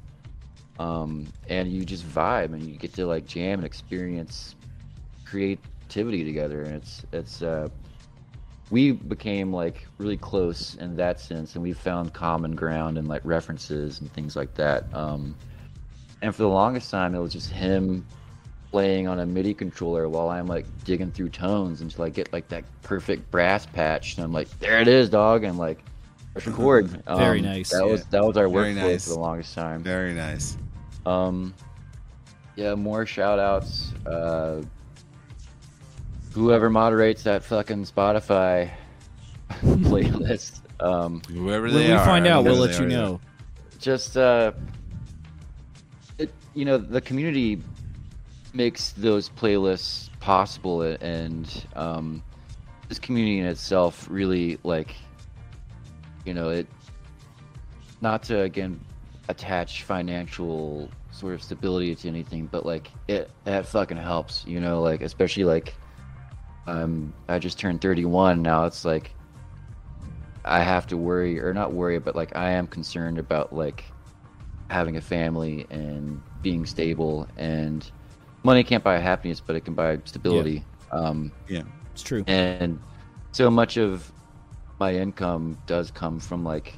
Um, 0.79 1.27
and 1.49 1.69
you 1.71 1.83
just 1.83 2.07
vibe 2.07 2.53
and 2.53 2.63
you 2.63 2.77
get 2.77 2.93
to 2.93 3.05
like 3.05 3.27
jam 3.27 3.59
and 3.59 3.65
experience 3.65 4.55
creativity 5.25 6.23
together 6.23 6.63
and 6.63 6.75
it's 6.75 7.03
it's 7.11 7.41
uh 7.41 7.67
we 8.71 8.91
became 8.93 9.51
like 9.53 9.85
really 9.97 10.17
close 10.17 10.75
in 10.75 10.95
that 10.95 11.19
sense 11.19 11.55
and 11.55 11.61
we 11.63 11.73
found 11.73 12.13
common 12.13 12.55
ground 12.55 12.97
and 12.97 13.07
like 13.07 13.21
references 13.23 14.01
and 14.01 14.11
things 14.13 14.35
like 14.35 14.53
that 14.55 14.91
um 14.95 15.35
and 16.21 16.33
for 16.35 16.43
the 16.43 16.49
longest 16.49 16.89
time 16.89 17.13
it 17.13 17.19
was 17.19 17.31
just 17.33 17.49
him 17.51 18.05
playing 18.71 19.07
on 19.07 19.19
a 19.19 19.25
midi 19.25 19.53
controller 19.53 20.07
while 20.09 20.29
i'm 20.29 20.47
like 20.47 20.65
digging 20.83 21.11
through 21.11 21.29
tones 21.29 21.81
until 21.81 22.05
i 22.05 22.09
get 22.09 22.31
like 22.33 22.47
that 22.47 22.63
perfect 22.81 23.29
brass 23.31 23.65
patch 23.67 24.15
and 24.15 24.23
i'm 24.23 24.31
like 24.33 24.49
there 24.59 24.79
it 24.79 24.87
is 24.87 25.09
dog 25.09 25.43
and 25.43 25.57
like 25.57 25.83
record 26.35 26.87
Very 27.07 27.39
Um, 27.41 27.45
nice. 27.45 27.69
that 27.71 27.85
was 27.85 28.05
that 28.05 28.23
was 28.23 28.37
our 28.37 28.47
Very 28.49 28.73
workflow 28.73 28.75
nice. 28.93 29.03
for 29.03 29.09
the 29.11 29.19
longest 29.19 29.53
time 29.53 29.83
Very 29.83 30.13
nice. 30.13 30.57
Um, 31.05 31.53
yeah, 32.55 32.75
more 32.75 33.05
shout 33.05 33.39
outs. 33.39 33.93
Uh, 34.05 34.61
whoever 36.33 36.69
moderates 36.69 37.23
that 37.23 37.43
fucking 37.43 37.85
Spotify 37.85 38.71
playlist. 39.49 40.61
Um, 40.79 41.21
Whoever 41.27 41.65
when 41.65 41.73
they 41.73 41.91
we 41.91 41.97
find 41.97 42.27
out, 42.27 42.43
we'll 42.43 42.55
let 42.55 42.79
you 42.79 42.85
are, 42.85 42.89
know. 42.89 43.21
just, 43.79 44.15
uh, 44.15 44.53
it, 46.17 46.33
you 46.53 46.63
know, 46.65 46.77
the 46.77 47.01
community 47.01 47.61
makes 48.53 48.91
those 48.91 49.29
playlists 49.29 50.09
possible, 50.19 50.81
and 50.81 51.65
um, 51.75 52.23
this 52.87 52.99
community 52.99 53.39
in 53.39 53.45
itself 53.45 54.07
really, 54.09 54.57
like, 54.63 54.95
you 56.25 56.33
know, 56.33 56.49
it, 56.49 56.67
not 58.01 58.23
to, 58.23 58.41
again, 58.41 58.79
attach 59.29 59.83
financial 59.83 60.89
sort 61.11 61.35
of 61.35 61.41
stability 61.41 61.95
to 61.95 62.07
anything, 62.07 62.47
but 62.47 62.65
like 62.65 62.91
it 63.07 63.29
that 63.45 63.65
fucking 63.67 63.97
helps, 63.97 64.43
you 64.45 64.59
know, 64.59 64.81
like 64.81 65.01
especially 65.01 65.45
like 65.45 65.75
um 66.67 67.13
I 67.29 67.39
just 67.39 67.57
turned 67.57 67.79
31 67.79 68.41
now 68.41 68.65
it's 68.65 68.83
like 68.83 69.11
I 70.43 70.61
have 70.61 70.87
to 70.87 70.97
worry 70.97 71.39
or 71.39 71.53
not 71.53 71.73
worry, 71.73 71.99
but 71.99 72.15
like 72.15 72.35
I 72.35 72.51
am 72.51 72.65
concerned 72.67 73.19
about 73.19 73.53
like 73.53 73.85
having 74.69 74.97
a 74.97 75.01
family 75.01 75.65
and 75.69 76.21
being 76.41 76.65
stable 76.65 77.27
and 77.37 77.89
money 78.43 78.63
can't 78.63 78.83
buy 78.83 78.97
happiness, 78.97 79.39
but 79.39 79.55
it 79.55 79.61
can 79.61 79.75
buy 79.75 79.99
stability. 80.05 80.63
Um 80.91 81.31
Yeah. 81.47 81.63
It's 81.93 82.01
true. 82.01 82.23
and 82.27 82.79
so 83.31 83.51
much 83.51 83.77
of 83.77 84.11
my 84.79 84.95
income 84.95 85.57
does 85.67 85.91
come 85.91 86.19
from 86.19 86.43
like 86.43 86.73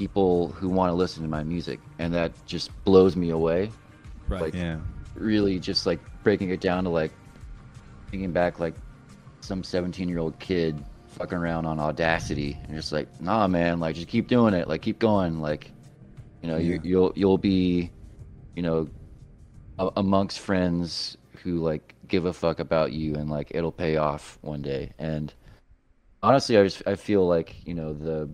people 0.00 0.48
who 0.52 0.66
want 0.70 0.88
to 0.88 0.94
listen 0.94 1.22
to 1.22 1.28
my 1.28 1.42
music 1.42 1.78
and 1.98 2.14
that 2.14 2.32
just 2.46 2.70
blows 2.84 3.16
me 3.16 3.28
away 3.28 3.70
Right. 4.28 4.40
like- 4.40 4.54
Yeah. 4.54 4.78
really 5.14 5.58
just 5.58 5.84
like 5.84 6.00
breaking 6.22 6.48
it 6.48 6.60
down 6.62 6.84
to 6.84 6.90
like 6.90 7.12
thinking 8.10 8.32
back 8.32 8.58
like 8.58 8.72
some 9.42 9.62
17 9.62 10.08
year 10.08 10.18
old 10.18 10.38
kid 10.38 10.82
fucking 11.08 11.36
around 11.36 11.66
on 11.66 11.78
audacity 11.78 12.56
and 12.64 12.74
just 12.74 12.92
like 12.92 13.08
nah 13.20 13.46
man 13.46 13.78
like 13.78 13.94
just 13.94 14.08
keep 14.08 14.26
doing 14.26 14.54
it 14.54 14.68
like 14.68 14.80
keep 14.80 14.98
going 14.98 15.42
like 15.42 15.70
you 16.40 16.48
know 16.48 16.56
you, 16.56 16.74
Yeah. 16.74 16.80
you'll 16.82 17.12
you'll 17.14 17.38
be 17.38 17.90
you 18.56 18.62
know 18.62 18.88
a- 19.78 19.90
amongst 19.98 20.38
friends 20.38 21.18
who 21.42 21.58
like 21.58 21.94
give 22.08 22.24
a 22.24 22.32
fuck 22.32 22.58
about 22.58 22.92
you 22.92 23.16
and 23.16 23.28
like 23.28 23.48
it'll 23.54 23.72
pay 23.72 23.96
off 23.98 24.38
one 24.40 24.62
day 24.62 24.92
and 24.98 25.34
honestly 26.22 26.56
i 26.56 26.62
just 26.64 26.82
i 26.86 26.94
feel 26.94 27.26
like 27.28 27.56
you 27.66 27.74
know 27.74 27.92
the 27.92 28.30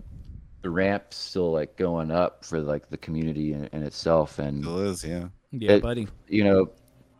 the 0.61 0.69
ramp's 0.69 1.15
still 1.17 1.51
like 1.51 1.75
going 1.77 2.11
up 2.11 2.43
for 2.43 2.59
like 2.59 2.89
the 2.89 2.97
community 2.97 3.53
in, 3.53 3.65
in 3.71 3.83
itself 3.83 4.39
and 4.39 4.63
Still 4.63 4.79
is. 4.79 5.03
Yeah. 5.03 5.27
Yeah, 5.51 5.73
it- 5.73 5.81
buddy. 5.83 6.07
you 6.27 6.43
know, 6.43 6.71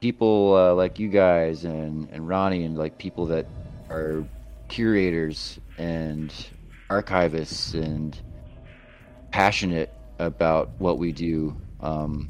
people 0.02 0.56
uh, 0.56 0.74
like 0.74 1.00
you 1.00 1.08
guys 1.10 1.64
and, 1.64 2.10
and 2.12 2.28
Ronnie 2.28 2.64
and 2.64 2.78
like 2.78 2.98
people 2.98 3.26
that 3.28 3.46
are 3.90 4.24
curators 4.68 5.60
and 5.78 6.34
archivists 6.90 7.74
and 7.74 8.20
passionate 9.32 9.94
about 10.20 10.70
what 10.80 10.98
we 10.98 11.12
do. 11.12 11.56
Um, 11.80 12.30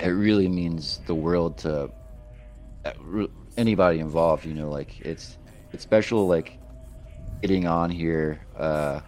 it 0.00 0.08
really 0.08 0.48
means 0.48 1.00
the 1.06 1.14
world 1.14 1.58
to 1.58 1.90
uh, 2.84 3.26
anybody 3.56 4.00
involved. 4.00 4.44
You 4.44 4.54
know, 4.54 4.70
like 4.70 5.00
it's 5.00 5.38
it's 5.72 5.82
special. 5.82 6.26
Like 6.26 6.58
getting 7.42 7.66
on 7.66 7.90
here, 7.90 8.40
uh, 8.56 9.00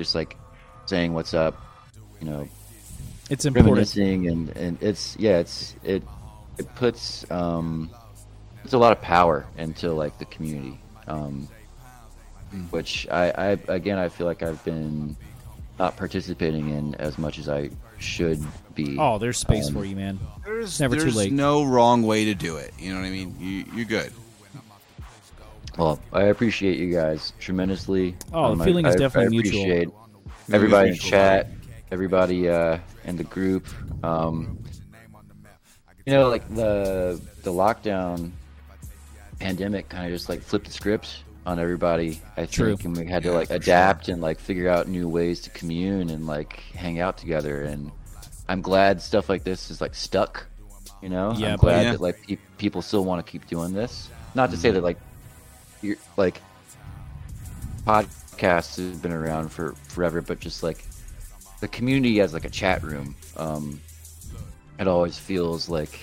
just 0.00 0.14
like 0.14 0.34
saying 0.86 1.12
what's 1.12 1.34
up. 1.34 1.54
You 2.20 2.26
know, 2.30 2.48
It's 3.28 3.44
important. 3.44 3.72
reminiscing 3.76 4.28
and 4.28 4.48
and 4.56 4.78
it's 4.82 5.14
yeah 5.18 5.36
it's 5.38 5.74
it 5.84 6.02
it 6.58 6.74
puts 6.74 7.30
um 7.30 7.90
it's 8.64 8.72
a 8.72 8.78
lot 8.78 8.92
of 8.92 9.02
power 9.02 9.44
into 9.58 9.92
like 9.92 10.18
the 10.18 10.24
community 10.24 10.78
um 11.06 11.46
which 12.70 13.06
I, 13.10 13.30
I 13.30 13.48
again 13.68 13.98
I 13.98 14.08
feel 14.08 14.26
like 14.26 14.42
I've 14.42 14.62
been 14.64 15.16
not 15.78 15.96
participating 15.96 16.70
in 16.70 16.94
as 16.96 17.16
much 17.18 17.38
as 17.38 17.48
I 17.48 17.70
should 17.98 18.42
be 18.74 18.96
Oh, 18.98 19.18
there's 19.18 19.36
space 19.38 19.68
Um, 19.68 19.74
for 19.74 19.84
you, 19.84 19.96
man. 19.96 20.18
There's 20.44 20.80
never 20.80 20.96
too 20.96 21.10
late. 21.10 21.30
no 21.32 21.62
wrong 21.64 22.02
way 22.02 22.24
to 22.26 22.34
do 22.34 22.56
it. 22.56 22.72
You 22.78 22.92
know 22.92 23.00
what 23.00 23.06
I 23.06 23.10
mean? 23.10 23.36
You, 23.38 23.64
you're 23.74 23.84
good. 23.86 24.12
Well 25.78 26.00
I 26.12 26.24
appreciate 26.24 26.78
you 26.78 26.92
guys 26.92 27.32
tremendously 27.40 28.16
Oh, 28.32 28.54
the 28.54 28.62
I- 28.62 28.66
feeling 28.66 28.86
is 28.86 28.94
I- 28.96 28.98
definitely 28.98 29.26
I 29.38 29.40
mutual. 29.42 29.60
appreciate 29.62 29.88
everybody 30.52 30.88
in 30.88 30.92
mutual. 30.94 31.10
chat 31.10 31.48
everybody 31.92 32.48
uh 32.48 32.78
in 33.04 33.16
the 33.16 33.24
group 33.24 33.66
um 34.04 34.58
you 36.06 36.12
know 36.12 36.28
like 36.28 36.46
the 36.54 37.20
the 37.42 37.52
lockdown 37.52 38.30
pandemic 39.38 39.88
kind 39.88 40.06
of 40.06 40.12
just 40.12 40.28
like 40.28 40.42
flipped 40.42 40.66
the 40.66 40.72
script 40.72 41.24
on 41.46 41.58
everybody 41.58 42.20
i 42.36 42.40
think 42.46 42.50
True. 42.50 42.76
and 42.84 42.96
we 42.96 43.06
had 43.06 43.22
to 43.22 43.32
like 43.32 43.50
adapt 43.50 44.08
and 44.08 44.20
like 44.20 44.38
figure 44.38 44.68
out 44.68 44.86
new 44.88 45.08
ways 45.08 45.40
to 45.42 45.50
commune 45.50 46.10
and 46.10 46.26
like 46.26 46.60
hang 46.74 47.00
out 47.00 47.16
together 47.16 47.62
and 47.62 47.90
i'm 48.48 48.60
glad 48.60 49.00
stuff 49.00 49.28
like 49.28 49.42
this 49.44 49.70
is 49.70 49.80
like 49.80 49.94
stuck 49.94 50.46
you 51.02 51.08
know 51.08 51.32
Yeah, 51.36 51.48
i'm 51.52 51.52
but- 51.54 51.60
glad 51.62 51.82
Yeah. 51.86 51.92
that 51.92 52.00
like 52.00 52.22
pe- 52.26 52.36
people 52.58 52.82
still 52.82 53.04
want 53.04 53.24
to 53.24 53.30
keep 53.30 53.46
doing 53.46 53.72
this 53.72 54.10
not 54.34 54.50
to 54.50 54.56
say 54.56 54.70
that 54.70 54.82
like 54.82 54.98
you're 55.82 55.96
like 56.16 56.40
podcasts 57.86 58.76
have 58.76 59.02
been 59.02 59.12
around 59.12 59.50
for 59.50 59.72
forever 59.88 60.20
but 60.20 60.40
just 60.40 60.62
like 60.62 60.84
the 61.60 61.68
community 61.68 62.20
as 62.20 62.32
like 62.32 62.44
a 62.44 62.50
chat 62.50 62.82
room 62.82 63.14
um 63.36 63.80
it 64.78 64.86
always 64.88 65.18
feels 65.18 65.68
like 65.68 65.98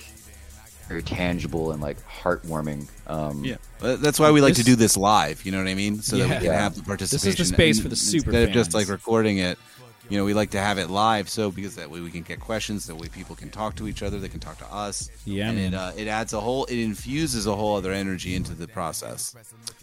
very 0.88 1.02
tangible 1.02 1.72
and 1.72 1.82
like 1.82 1.98
heartwarming 2.06 2.88
um 3.08 3.44
Yeah, 3.44 3.56
that's 3.80 4.18
why 4.18 4.30
we 4.30 4.40
like 4.40 4.54
This- 4.54 4.64
to 4.64 4.70
do 4.70 4.76
this 4.76 4.96
live. 4.96 5.44
You 5.44 5.52
know 5.52 5.58
what 5.58 5.68
I 5.68 5.74
mean? 5.74 6.00
So 6.00 6.16
that 6.16 6.28
we 6.28 6.34
can 6.36 6.44
Yeah. 6.44 6.52
have 6.54 6.76
the 6.76 6.82
participation. 6.82 7.30
This 7.30 7.40
is 7.40 7.50
the 7.50 7.54
space 7.54 7.76
and 7.76 7.82
for 7.82 7.88
the 7.90 7.96
super 7.96 8.30
instead 8.30 8.48
of 8.48 8.54
just 8.54 8.72
like 8.74 8.88
recording 8.88 9.38
it 9.38 9.58
you 10.08 10.18
know 10.18 10.24
we 10.24 10.34
like 10.34 10.50
to 10.50 10.58
have 10.60 10.78
it 10.78 10.88
live 10.88 11.28
so 11.28 11.50
because 11.50 11.76
that 11.76 11.90
way 11.90 12.00
we 12.00 12.10
can 12.10 12.22
get 12.22 12.40
questions 12.40 12.86
that 12.86 12.96
way 12.96 13.08
people 13.08 13.36
can 13.36 13.50
talk 13.50 13.74
to 13.76 13.86
each 13.88 14.02
other 14.02 14.18
they 14.18 14.28
can 14.28 14.40
talk 14.40 14.58
to 14.58 14.66
us 14.72 15.10
Yeah, 15.24 15.50
and 15.50 15.58
it 15.58 15.74
uh, 15.74 15.92
it 15.96 16.08
adds 16.08 16.32
a 16.32 16.40
whole 16.40 16.64
it 16.66 16.78
infuses 16.82 17.46
a 17.46 17.54
whole 17.54 17.76
other 17.76 17.92
energy 17.92 18.34
into 18.34 18.54
the 18.54 18.68
process 18.68 19.34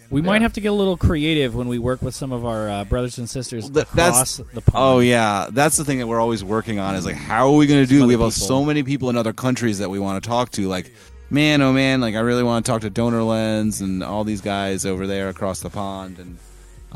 We 0.10 0.22
might 0.22 0.42
have 0.42 0.54
to 0.54 0.62
get 0.62 0.70
a 0.70 0.74
little 0.74 0.98
creative 0.98 1.56
when 1.56 1.68
we 1.68 1.80
work 1.80 2.02
with 2.02 2.14
some 2.16 2.32
of 2.32 2.46
our 2.46 2.70
uh, 2.70 2.84
brothers 2.86 3.18
and 3.18 3.30
sisters 3.30 3.70
Th- 3.70 3.86
across 3.86 4.38
the 4.38 4.62
pond. 4.62 4.76
Oh 4.76 5.00
yeah, 5.00 5.48
that's 5.52 5.78
the 5.78 5.84
thing 5.86 5.98
that 6.00 6.08
we're 6.08 6.20
always 6.20 6.44
working 6.44 6.78
on. 6.80 6.96
Is 6.96 7.06
like, 7.06 7.16
how 7.16 7.48
are 7.48 7.56
we 7.58 7.66
going 7.66 7.84
to 7.84 7.90
do? 7.90 8.06
We 8.06 8.14
have 8.14 8.20
people. 8.20 8.32
so 8.32 8.64
many 8.64 8.84
people 8.84 9.10
in 9.10 9.18
other 9.18 9.34
countries 9.34 9.80
that 9.80 9.90
we 9.90 9.98
want 10.00 10.24
to 10.24 10.28
talk 10.30 10.52
to. 10.52 10.68
Like, 10.68 10.94
man, 11.32 11.62
oh 11.64 11.74
man, 11.74 12.02
like 12.02 12.14
I 12.16 12.20
really 12.20 12.44
want 12.44 12.66
to 12.66 12.72
talk 12.72 12.82
to 12.82 12.90
Donor 12.92 13.24
Lens 13.24 13.82
and 13.82 14.04
all 14.04 14.24
these 14.24 14.42
guys 14.42 14.86
over 14.86 15.08
there 15.08 15.30
across 15.30 15.62
the 15.62 15.72
pond, 15.72 16.20
and 16.20 16.38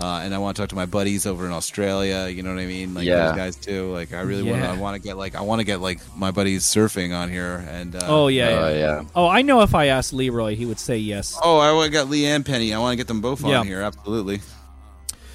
uh, 0.02 0.22
and 0.24 0.34
I 0.34 0.38
want 0.38 0.56
to 0.56 0.62
talk 0.64 0.70
to 0.70 0.76
my 0.76 0.86
buddies 0.86 1.26
over 1.26 1.46
in 1.46 1.52
Australia. 1.52 2.28
You 2.28 2.42
know 2.44 2.54
what 2.54 2.62
I 2.62 2.66
mean? 2.66 2.94
Like 2.94 3.06
Yeah. 3.06 3.26
those 3.28 3.36
guys 3.36 3.56
too. 3.58 3.92
Like 3.92 4.14
I 4.14 4.22
really 4.22 4.44
want 4.44 4.62
Yeah. 4.62 4.68
to. 4.68 4.74
I 4.74 4.78
want 4.78 4.96
to 4.96 5.08
get 5.08 5.18
like 5.18 5.36
I 5.36 5.42
want 5.42 5.60
to 5.60 5.66
get 5.66 5.82
like 5.82 6.00
my 6.18 6.32
buddies 6.32 6.64
surfing 6.64 7.16
on 7.16 7.30
here. 7.30 7.66
And 7.70 7.96
uh, 7.96 8.06
Oh 8.08 8.28
yeah, 8.28 8.48
Oh 8.50 8.70
yeah. 8.70 8.78
yeah. 8.78 9.04
Oh, 9.16 9.28
I 9.28 9.42
know 9.42 9.62
if 9.62 9.76
I 9.76 9.88
asked 9.88 10.14
Leroy, 10.14 10.56
he 10.56 10.66
would 10.66 10.80
say 10.80 10.98
yes. 10.98 11.38
Oh, 11.44 11.58
I 11.60 11.72
want 11.74 11.92
got 11.92 12.10
Lee 12.10 12.26
and 12.26 12.46
Penny. 12.46 12.74
I 12.74 12.80
want 12.80 12.94
to 12.94 12.98
get 12.98 13.08
them 13.08 13.22
both 13.22 13.44
on 13.44 13.50
Yeah. 13.52 13.64
here. 13.64 13.82
Absolutely. 13.82 14.42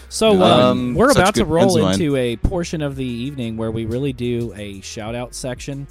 So 0.09 0.31
Um, 0.43 0.43
um, 0.43 0.95
we're 0.95 1.11
about 1.11 1.35
to 1.37 1.45
roll 1.45 1.89
into 1.89 2.15
a 2.17 2.37
portion 2.37 2.83
of 2.83 2.95
the 2.97 3.05
evening 3.05 3.57
where 3.57 3.71
we 3.73 3.85
really 3.85 4.13
do 4.13 4.53
a 4.57 4.81
shout 4.81 5.15
out 5.15 5.35
section. 5.35 5.89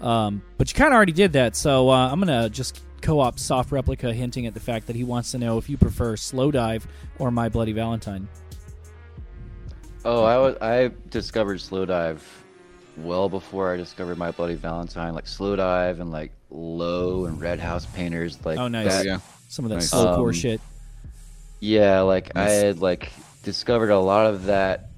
Um, 0.00 0.42
but 0.58 0.72
you 0.72 0.76
kind 0.76 0.92
of 0.92 0.96
already 0.96 1.12
did 1.12 1.34
that, 1.34 1.54
so 1.54 1.88
uh, 1.90 2.08
I'm 2.10 2.18
gonna 2.20 2.48
just 2.48 2.80
co-op 3.02 3.38
soft 3.38 3.72
replica, 3.72 4.12
hinting 4.12 4.46
at 4.46 4.54
the 4.54 4.60
fact 4.60 4.86
that 4.86 4.96
he 4.96 5.04
wants 5.04 5.30
to 5.32 5.38
know 5.38 5.58
if 5.58 5.68
you 5.68 5.76
prefer 5.76 6.14
Slowdive 6.16 6.84
or 7.18 7.30
My 7.30 7.48
Bloody 7.48 7.72
Valentine. 7.72 8.28
Oh, 10.04 10.24
I 10.24 10.38
was 10.38 10.56
I 10.62 10.90
discovered 11.10 11.58
Slowdive 11.58 12.20
well 12.96 13.28
before 13.28 13.72
I 13.72 13.76
discovered 13.76 14.18
my 14.18 14.30
bloody 14.30 14.54
Valentine. 14.54 15.14
Like 15.14 15.26
Slowdive 15.26 16.00
and 16.00 16.10
like 16.10 16.32
low 16.50 17.26
and 17.26 17.40
red 17.40 17.60
house 17.60 17.86
painters. 17.86 18.38
Like 18.44 18.58
Oh, 18.58 18.68
nice. 18.68 18.86
that- 18.88 19.04
yeah. 19.06 19.18
Some 19.48 19.64
of 19.64 19.70
that 19.70 19.76
Nice. 19.76 19.90
slowcore 19.92 20.28
Um, 20.28 20.32
shit. 20.32 20.60
Yeah, 21.58 22.00
like 22.02 22.30
I 22.36 22.48
had 22.50 22.78
like 22.78 23.12
discovered 23.42 23.90
a 23.90 23.98
lot 23.98 24.26
of 24.26 24.44
that 24.46 24.89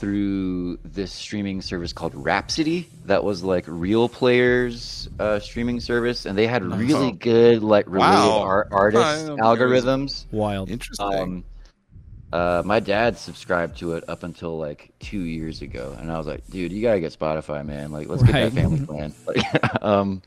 through 0.00 0.78
this 0.82 1.12
streaming 1.12 1.60
service 1.60 1.92
called 1.92 2.14
Rhapsody. 2.14 2.88
That 3.04 3.22
was 3.22 3.42
like 3.44 3.66
RealPlayer's 3.66 5.10
uh, 5.18 5.38
streaming 5.40 5.78
service, 5.78 6.24
and 6.24 6.38
they 6.38 6.46
had 6.46 6.64
really 6.64 7.12
good 7.12 7.62
like 7.62 7.84
related 7.86 8.14
Wow. 8.14 8.40
art- 8.40 8.68
artist 8.72 9.26
don't 9.26 9.38
algorithms. 9.38 10.24
Wild. 10.32 10.70
Interesting. 10.70 11.06
Um, 11.06 11.44
uh, 12.32 12.62
my 12.64 12.80
dad 12.80 13.18
subscribed 13.18 13.76
to 13.78 13.92
it 13.92 14.04
up 14.08 14.22
until 14.22 14.56
like 14.56 14.90
two 15.00 15.20
years 15.20 15.60
ago, 15.60 15.94
and 16.00 16.10
I 16.10 16.16
was 16.16 16.26
like, 16.26 16.48
"Dude, 16.48 16.72
you 16.72 16.80
gotta 16.80 17.00
get 17.00 17.12
Spotify, 17.12 17.66
man. 17.66 17.92
Like, 17.92 18.08
let's 18.08 18.22
get 18.22 18.32
that 18.32 18.52
family 18.52 18.86
plan." 18.86 19.12
Like, 19.26 19.82
um, 19.84 20.22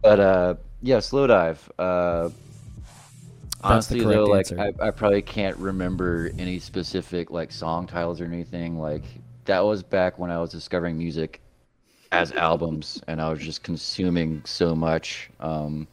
but 0.00 0.20
uh, 0.20 0.54
yeah, 0.80 0.98
Slowdive. 0.98 1.58
Uh, 1.76 2.28
That's 3.62 3.88
the 3.88 3.96
honestly, 3.96 4.14
though, 4.14 4.24
like 4.24 4.52
I, 4.52 4.86
I 4.86 4.90
probably 4.90 5.22
can't 5.22 5.56
remember 5.56 6.30
any 6.38 6.58
specific 6.58 7.30
like 7.30 7.50
song 7.50 7.86
titles 7.86 8.20
or 8.20 8.24
anything. 8.24 8.78
Like 8.78 9.02
that 9.46 9.60
was 9.60 9.82
back 9.82 10.18
when 10.18 10.30
I 10.30 10.38
was 10.38 10.50
discovering 10.50 10.96
music 10.96 11.40
as 12.12 12.32
albums, 12.32 13.02
and 13.08 13.20
I 13.20 13.30
was 13.30 13.40
just 13.40 13.62
consuming 13.62 14.42
so 14.44 14.74
much. 14.76 15.30
Um, 15.40 15.88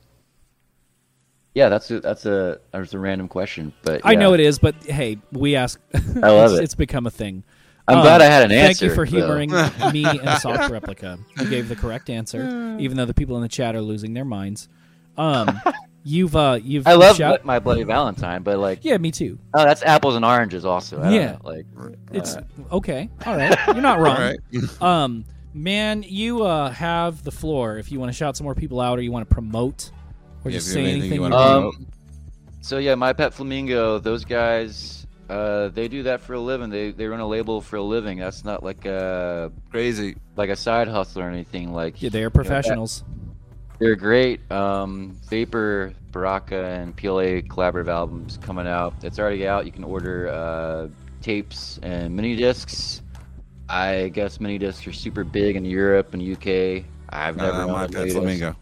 yeah, 1.55 1.69
that's 1.69 1.89
a, 1.89 1.99
that's 2.01 2.25
a 2.25 2.59
that's 2.71 2.93
a 2.93 2.99
random 2.99 3.27
question, 3.27 3.73
but 3.81 4.01
I 4.03 4.13
know 4.15 4.33
it 4.33 4.41
is, 4.41 4.59
but 4.59 4.75
hey, 4.83 5.17
we 5.31 5.55
ask. 5.55 5.79
I 5.93 6.29
love 6.29 6.51
it's, 6.51 6.59
it. 6.59 6.63
It's 6.65 6.75
become 6.75 7.07
a 7.07 7.11
thing. 7.11 7.43
I'm 7.87 7.97
Um, 7.97 8.03
glad 8.03 8.21
I 8.21 8.25
had 8.25 8.43
an 8.43 8.49
Thank 8.49 8.69
answer. 8.69 8.87
Thank 8.87 8.89
you 8.89 8.95
for 8.95 9.05
though. 9.05 9.25
humoring 9.25 9.51
me 9.93 10.05
and 10.05 10.39
Soft 10.41 10.71
Replica. 10.71 11.19
You 11.39 11.49
gave 11.49 11.69
the 11.69 11.75
correct 11.75 12.09
answer, 12.09 12.77
even 12.79 12.97
though 12.97 13.05
the 13.05 13.13
people 13.13 13.35
in 13.37 13.41
the 13.43 13.47
chat 13.47 13.75
are 13.75 13.81
losing 13.81 14.13
their 14.13 14.25
minds. 14.25 14.69
Um, 15.17 15.61
you've 16.05 16.35
uh, 16.35 16.57
you've 16.63 16.87
I 16.87 16.93
love 16.93 17.17
shout- 17.17 17.43
my 17.43 17.59
Bloody 17.59 17.83
Valentine, 17.83 18.43
but 18.43 18.57
like, 18.59 18.85
yeah, 18.85 18.95
me 18.97 19.11
too. 19.11 19.37
oh, 19.53 19.65
that's 19.65 19.83
apples 19.83 20.15
and 20.15 20.23
oranges 20.23 20.63
also. 20.63 21.01
I 21.01 21.09
Yeah. 21.11 21.37
like 21.43 21.65
It's 22.13 22.35
uh, 22.37 22.43
okay. 22.71 23.09
All 23.25 23.35
right, 23.35 23.57
you're 23.67 23.81
not 23.81 23.99
wrong. 23.99 24.15
All 24.15 24.21
right. 24.21 24.39
Um, 24.81 25.25
man, 25.53 26.03
you 26.07 26.43
uh 26.43 26.69
have 26.69 27.23
the 27.23 27.31
floor. 27.31 27.77
If 27.77 27.91
you 27.91 27.99
want 27.99 28.11
to 28.11 28.17
shout 28.17 28.37
some 28.37 28.45
more 28.45 28.55
people 28.55 28.79
out, 28.79 28.97
or 28.97 29.01
you 29.01 29.11
want 29.11 29.27
to 29.27 29.33
promote, 29.33 29.91
or 30.45 30.51
Yeah, 30.51 30.57
just 30.59 30.71
say 30.71 30.81
anything 30.81 31.01
anything. 31.01 31.09
you 31.21 31.27
you 31.27 31.33
wanna. 31.33 31.67
Um, 31.67 31.87
so 32.61 32.77
yeah, 32.77 32.95
my 32.95 33.11
pet 33.13 33.33
flamingo. 33.33 33.99
Those 33.99 34.25
guys, 34.25 35.05
uh, 35.29 35.69
they 35.69 35.87
do 35.87 36.03
that 36.03 36.21
for 36.21 36.33
a 36.33 36.39
living. 36.39 36.69
They 36.69 36.91
they 36.91 37.07
run 37.07 37.19
a 37.19 37.27
label 37.27 37.61
for 37.61 37.77
a 37.77 37.81
living. 37.83 38.19
That's 38.19 38.43
not 38.45 38.63
like 38.63 38.85
a 38.85 39.51
Crazy. 39.71 40.15
like 40.35 40.49
a 40.49 40.55
side 40.55 40.87
hustle 40.87 41.21
or 41.23 41.29
anything. 41.29 41.73
Like 41.73 42.01
yeah, 42.01 42.09
they 42.09 42.19
are 42.19 42.21
you 42.21 42.25
know, 42.25 42.29
that- 42.29 42.33
professionals. 42.35 43.03
They're 43.79 43.95
great. 43.95 44.49
Um, 44.51 45.17
Vapor, 45.29 45.93
Baraka, 46.11 46.65
and 46.65 46.95
PLA 46.95 47.41
collaborative 47.41 47.87
albums 47.87 48.37
coming 48.37 48.67
out. 48.67 48.93
It's 49.03 49.19
already 49.19 49.47
out. 49.47 49.65
You 49.65 49.71
can 49.71 49.83
order 49.83 50.29
uh, 50.29 50.87
tapes 51.21 51.79
and 51.83 52.15
mini 52.15 52.35
discs. 52.35 53.01
I 53.67 54.09
guess 54.13 54.39
mini 54.39 54.57
discs 54.57 54.85
are 54.87 54.93
super 54.93 55.23
big 55.23 55.55
in 55.55 55.65
Europe 55.65 56.13
and 56.13 56.21
UK. 56.21 56.85
I've 57.09 57.35
never 57.37 57.51
Uh, 57.51 57.65
known 57.65 57.71
my 57.71 57.87
that 57.87 57.93
pet 57.93 58.11
flamingo. 58.11 58.55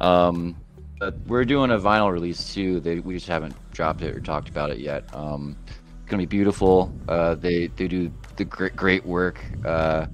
Um, 0.00 0.56
but 1.00 1.14
we're 1.26 1.44
doing 1.44 1.70
a 1.70 1.78
vinyl 1.78 2.12
release 2.12 2.54
too. 2.54 2.80
They, 2.80 3.00
we 3.00 3.14
just 3.14 3.26
haven't 3.26 3.54
dropped 3.72 4.02
it 4.02 4.14
or 4.14 4.20
talked 4.20 4.48
about 4.48 4.70
it 4.70 4.78
yet. 4.78 5.04
Um, 5.14 5.56
it's 5.66 6.10
gonna 6.10 6.22
be 6.22 6.26
beautiful. 6.26 6.92
Uh, 7.08 7.34
they 7.34 7.66
they 7.68 7.88
do 7.88 8.12
the 8.36 8.44
great 8.44 8.76
great 8.76 9.04
work. 9.04 9.44
Uh, 9.64 10.06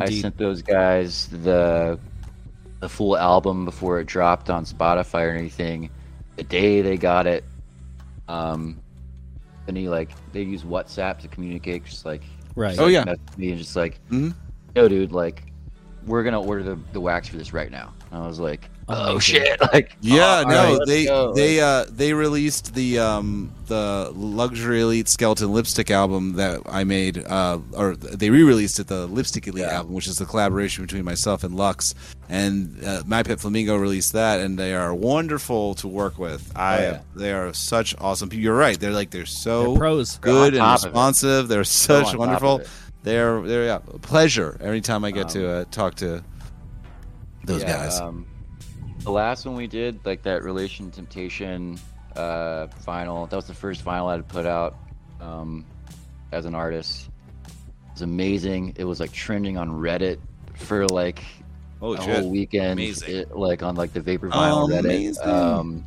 I 0.00 0.10
sent 0.10 0.36
those 0.36 0.62
guys 0.62 1.28
the 1.28 1.98
the 2.80 2.88
full 2.88 3.16
album 3.16 3.64
before 3.64 4.00
it 4.00 4.06
dropped 4.06 4.50
on 4.50 4.64
Spotify 4.64 5.26
or 5.32 5.36
anything. 5.36 5.90
The 6.36 6.44
day 6.44 6.80
they 6.80 6.96
got 6.96 7.26
it, 7.26 7.44
um, 8.28 8.78
and 9.68 9.76
he 9.76 9.88
like 9.88 10.10
they 10.32 10.42
use 10.42 10.62
WhatsApp 10.64 11.18
to 11.20 11.28
communicate, 11.28 11.84
just 11.84 12.04
like 12.04 12.22
Right. 12.56 12.70
just, 12.70 12.80
Oh, 12.80 12.84
like, 12.86 12.92
yeah. 13.06 13.14
me 13.36 13.50
and 13.50 13.58
just 13.58 13.76
like, 13.76 14.00
mm-hmm. 14.10 14.30
yo, 14.74 14.88
dude, 14.88 15.12
like, 15.12 15.44
we're 16.06 16.24
gonna 16.24 16.40
order 16.40 16.62
the, 16.62 16.78
the 16.92 17.00
wax 17.00 17.28
for 17.28 17.36
this 17.36 17.52
right 17.52 17.70
now. 17.70 17.92
And 18.10 18.22
I 18.22 18.26
was 18.26 18.40
like, 18.40 18.68
oh 18.88 19.12
Amazing. 19.12 19.20
shit, 19.20 19.60
like, 19.72 19.96
Yeah, 20.00 20.42
oh, 20.44 20.48
no, 20.48 20.56
alright, 20.56 20.72
let's 20.78 20.90
they 20.90 21.04
go. 21.04 21.32
they 21.34 21.60
uh 21.60 21.84
they 21.90 22.12
released 22.12 22.74
the 22.74 22.98
um 22.98 23.52
the 23.66 24.10
luxury 24.14 24.80
elite 24.80 25.08
skeleton 25.08 25.52
lipstick 25.52 25.90
album 25.92 26.32
that 26.34 26.60
I 26.66 26.82
made 26.84 27.18
uh 27.24 27.60
or 27.74 27.94
they 27.94 28.30
re-released 28.30 28.80
it 28.80 28.88
the 28.88 29.06
lipstick 29.06 29.46
elite 29.46 29.62
Yeah. 29.62 29.76
album 29.76 29.92
which 29.92 30.08
is 30.08 30.18
the 30.18 30.26
collaboration 30.26 30.84
between 30.84 31.04
myself 31.04 31.44
and 31.44 31.54
Lux 31.54 31.94
and 32.30 32.82
uh, 32.84 33.02
my 33.06 33.22
pet 33.24 33.40
flamingo 33.40 33.76
released 33.76 34.12
that 34.12 34.40
and 34.40 34.56
they 34.58 34.72
are 34.72 34.94
wonderful 34.94 35.74
to 35.76 35.88
work 35.88 36.16
with. 36.18 36.50
I 36.56 36.76
Oh, 36.78 36.80
yeah. 36.80 37.00
they 37.16 37.32
are 37.32 37.52
such 37.52 37.94
awesome 37.98 38.28
people. 38.28 38.44
You're 38.44 38.56
right. 38.56 38.78
They're 38.78 38.92
like 38.92 39.10
they're 39.10 39.26
so 39.26 39.70
They're 39.72 39.78
pros. 39.78 40.16
good 40.18 40.54
They're 40.54 40.62
and 40.62 40.70
on 40.70 40.78
top 40.78 40.78
of 40.78 40.84
it. 40.84 40.88
responsive. 40.90 41.48
They're 41.48 41.64
such 41.64 42.14
wonderful. 42.14 42.62
They're 43.02 43.42
they're 43.42 43.64
yeah, 43.66 43.80
a 43.92 43.98
pleasure 43.98 44.56
every 44.60 44.80
time 44.80 45.04
I 45.04 45.10
get 45.10 45.28
to 45.30 45.44
Um, 45.44 45.60
uh, 45.62 45.64
talk 45.70 45.96
to 45.96 46.22
those 47.44 47.62
Yeah, 47.62 47.76
guys. 47.76 48.00
Um, 48.00 48.26
the 49.00 49.10
last 49.10 49.46
one 49.46 49.56
we 49.56 49.66
did, 49.66 49.98
like 50.04 50.22
that 50.22 50.42
Relation 50.44 50.90
Temptation 50.90 51.78
uh, 52.16 52.66
vinyl, 52.86 53.28
that 53.30 53.36
was 53.36 53.46
the 53.46 53.54
first 53.54 53.84
vinyl 53.84 54.08
I 54.08 54.16
had 54.16 54.28
put 54.28 54.44
out 54.46 54.76
um, 55.20 55.64
as 56.32 56.44
an 56.44 56.54
artist. 56.54 57.08
It 57.46 57.92
was 57.94 58.02
amazing. 58.02 58.74
It 58.76 58.84
was 58.84 59.00
like 59.00 59.12
trending 59.12 59.56
on 59.56 59.70
Reddit 59.70 60.18
for 60.54 60.86
like 60.86 61.24
Holy 61.80 61.98
a 61.98 62.02
shit. 62.02 62.18
whole 62.20 62.30
weekend, 62.30 62.72
Amazing. 62.72 63.16
it- 63.16 63.36
like 63.36 63.62
on 63.62 63.74
like 63.74 63.92
the 63.92 64.00
Vapor 64.00 64.28
Oh, 64.32 64.36
Vinyl 64.38 64.68
Reddit. 64.70 64.78
amazing. 64.80 65.28
Um, 65.28 65.84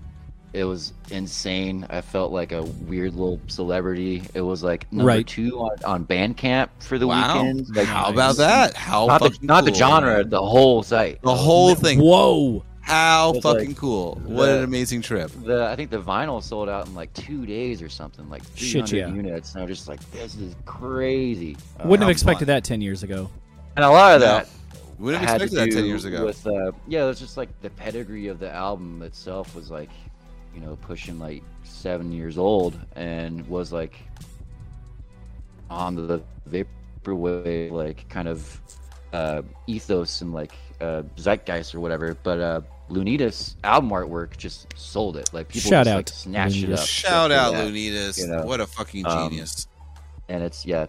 it 0.53 0.65
was 0.65 0.94
insane. 1.10 1.86
I 1.90 2.02
felt 2.02 2.32
like 2.32 2.52
a 2.52 2.61
weird 2.64 3.14
little 3.14 3.40
celebrity. 3.48 4.24
It 4.34 4.41
was 4.41 4.64
like 4.64 4.91
number 4.91 5.07
Right. 5.07 5.26
two 5.28 5.57
on, 5.60 5.72
on 5.86 6.06
Bandcamp 6.06 6.70
for 6.80 6.99
the 6.99 7.07
Wow. 7.07 7.41
weekend. 7.41 7.76
Like, 7.76 7.88
How 7.88 8.10
about 8.10 8.38
that? 8.38 8.76
How 8.76 9.07
Not 9.07 9.22
the, 9.22 9.30
fucking 9.32 9.48
not 9.48 9.65
the 9.65 9.74
genre, 9.74 10.24
the 10.24 10.41
whole 10.41 10.84
site. 10.84 11.22
The 11.24 11.34
whole 11.34 11.74
thing. 11.76 11.99
Whoa. 11.99 12.64
How 12.82 13.32
It's 13.36 13.44
fucking 13.44 13.70
like 13.70 13.78
cool. 13.78 14.22
What 14.26 14.45
the- 14.48 14.57
an 14.57 14.64
amazing 14.65 15.02
trip. 15.02 15.32
The 15.45 15.65
I 15.68 15.76
think 15.76 15.90
the 15.90 16.02
vinyl 16.02 16.44
sold 16.44 16.68
out 16.70 16.86
in 16.86 16.94
like 16.94 17.14
two 17.14 17.45
days 17.45 17.82
or 17.82 17.88
something, 17.90 18.30
like 18.30 18.44
Shit, 18.56 18.88
300 18.90 18.98
yeah. 18.98 19.07
units. 19.15 19.53
And 19.53 19.64
I 19.64 19.65
was 19.65 19.78
just 19.78 19.88
like, 19.88 20.02
this 20.11 20.36
is 20.36 20.53
crazy. 20.65 21.56
Uh, 21.80 21.88
Wouldn't 21.88 22.03
how 22.03 22.07
have 22.10 22.11
expected 22.11 22.45
fun. 22.48 22.56
that 22.56 22.64
ten 22.64 22.82
years 22.82 23.02
ago. 23.03 23.30
and 23.76 23.84
a 23.86 23.90
lot 23.90 24.15
of 24.15 24.22
No. 24.22 24.28
that 24.28 24.49
We 24.99 25.11
didn't 25.11 25.28
had 25.28 25.40
to 25.40 25.44
expect 25.45 25.72
that 25.72 25.78
10 25.78 25.86
years 25.86 26.06
ago. 26.06 26.26
With 26.26 26.45
uh, 26.45 26.72
yeah, 26.88 27.03
it 27.03 27.07
was 27.07 27.20
just 27.20 27.38
like 27.38 27.49
the 27.61 27.70
pedigree 27.70 28.28
of 28.28 28.40
the 28.40 28.52
album 28.52 29.02
itself 29.02 29.56
was 29.56 29.72
like, 29.72 29.90
you 30.53 30.61
know, 30.61 30.76
pushing 30.82 31.20
like 31.20 31.44
seven 31.64 32.11
years 32.11 32.38
old, 32.38 32.80
and 32.95 33.45
was 33.48 33.72
like 33.72 33.99
on 35.70 35.95
the 35.95 36.22
vaporwave 36.49 37.72
like 37.72 38.07
kind 38.10 38.28
of 38.28 38.61
uh, 39.14 39.41
ethos 39.68 40.22
and 40.22 40.34
like 40.34 40.53
uh, 40.82 41.03
zeitgeist 41.18 41.74
or 41.74 41.80
whatever. 41.80 42.15
But 42.24 42.40
uh, 42.40 42.61
Lunitas 42.90 43.56
album 43.64 43.90
artwork 43.91 44.38
just 44.38 44.68
sold 44.78 45.18
it. 45.18 45.34
Like 45.34 45.48
people 45.48 45.70
Shout 45.70 45.86
just 45.86 45.94
out, 45.94 45.98
like 45.98 46.10
snatched 46.10 46.57
it 46.57 46.70
Lunitas. 46.70 46.74
up. 46.74 46.88
Shout 46.88 47.32
just 47.32 47.45
out 47.45 47.53
that. 47.53 47.68
Lunitas. 47.68 48.20
you 48.20 48.28
know, 48.28 48.45
what 48.45 48.60
a 48.61 48.68
fucking 48.68 49.06
um, 49.06 49.30
genius. 49.30 49.68
and 50.30 50.44
it's 50.44 50.65
yeah 50.65 50.86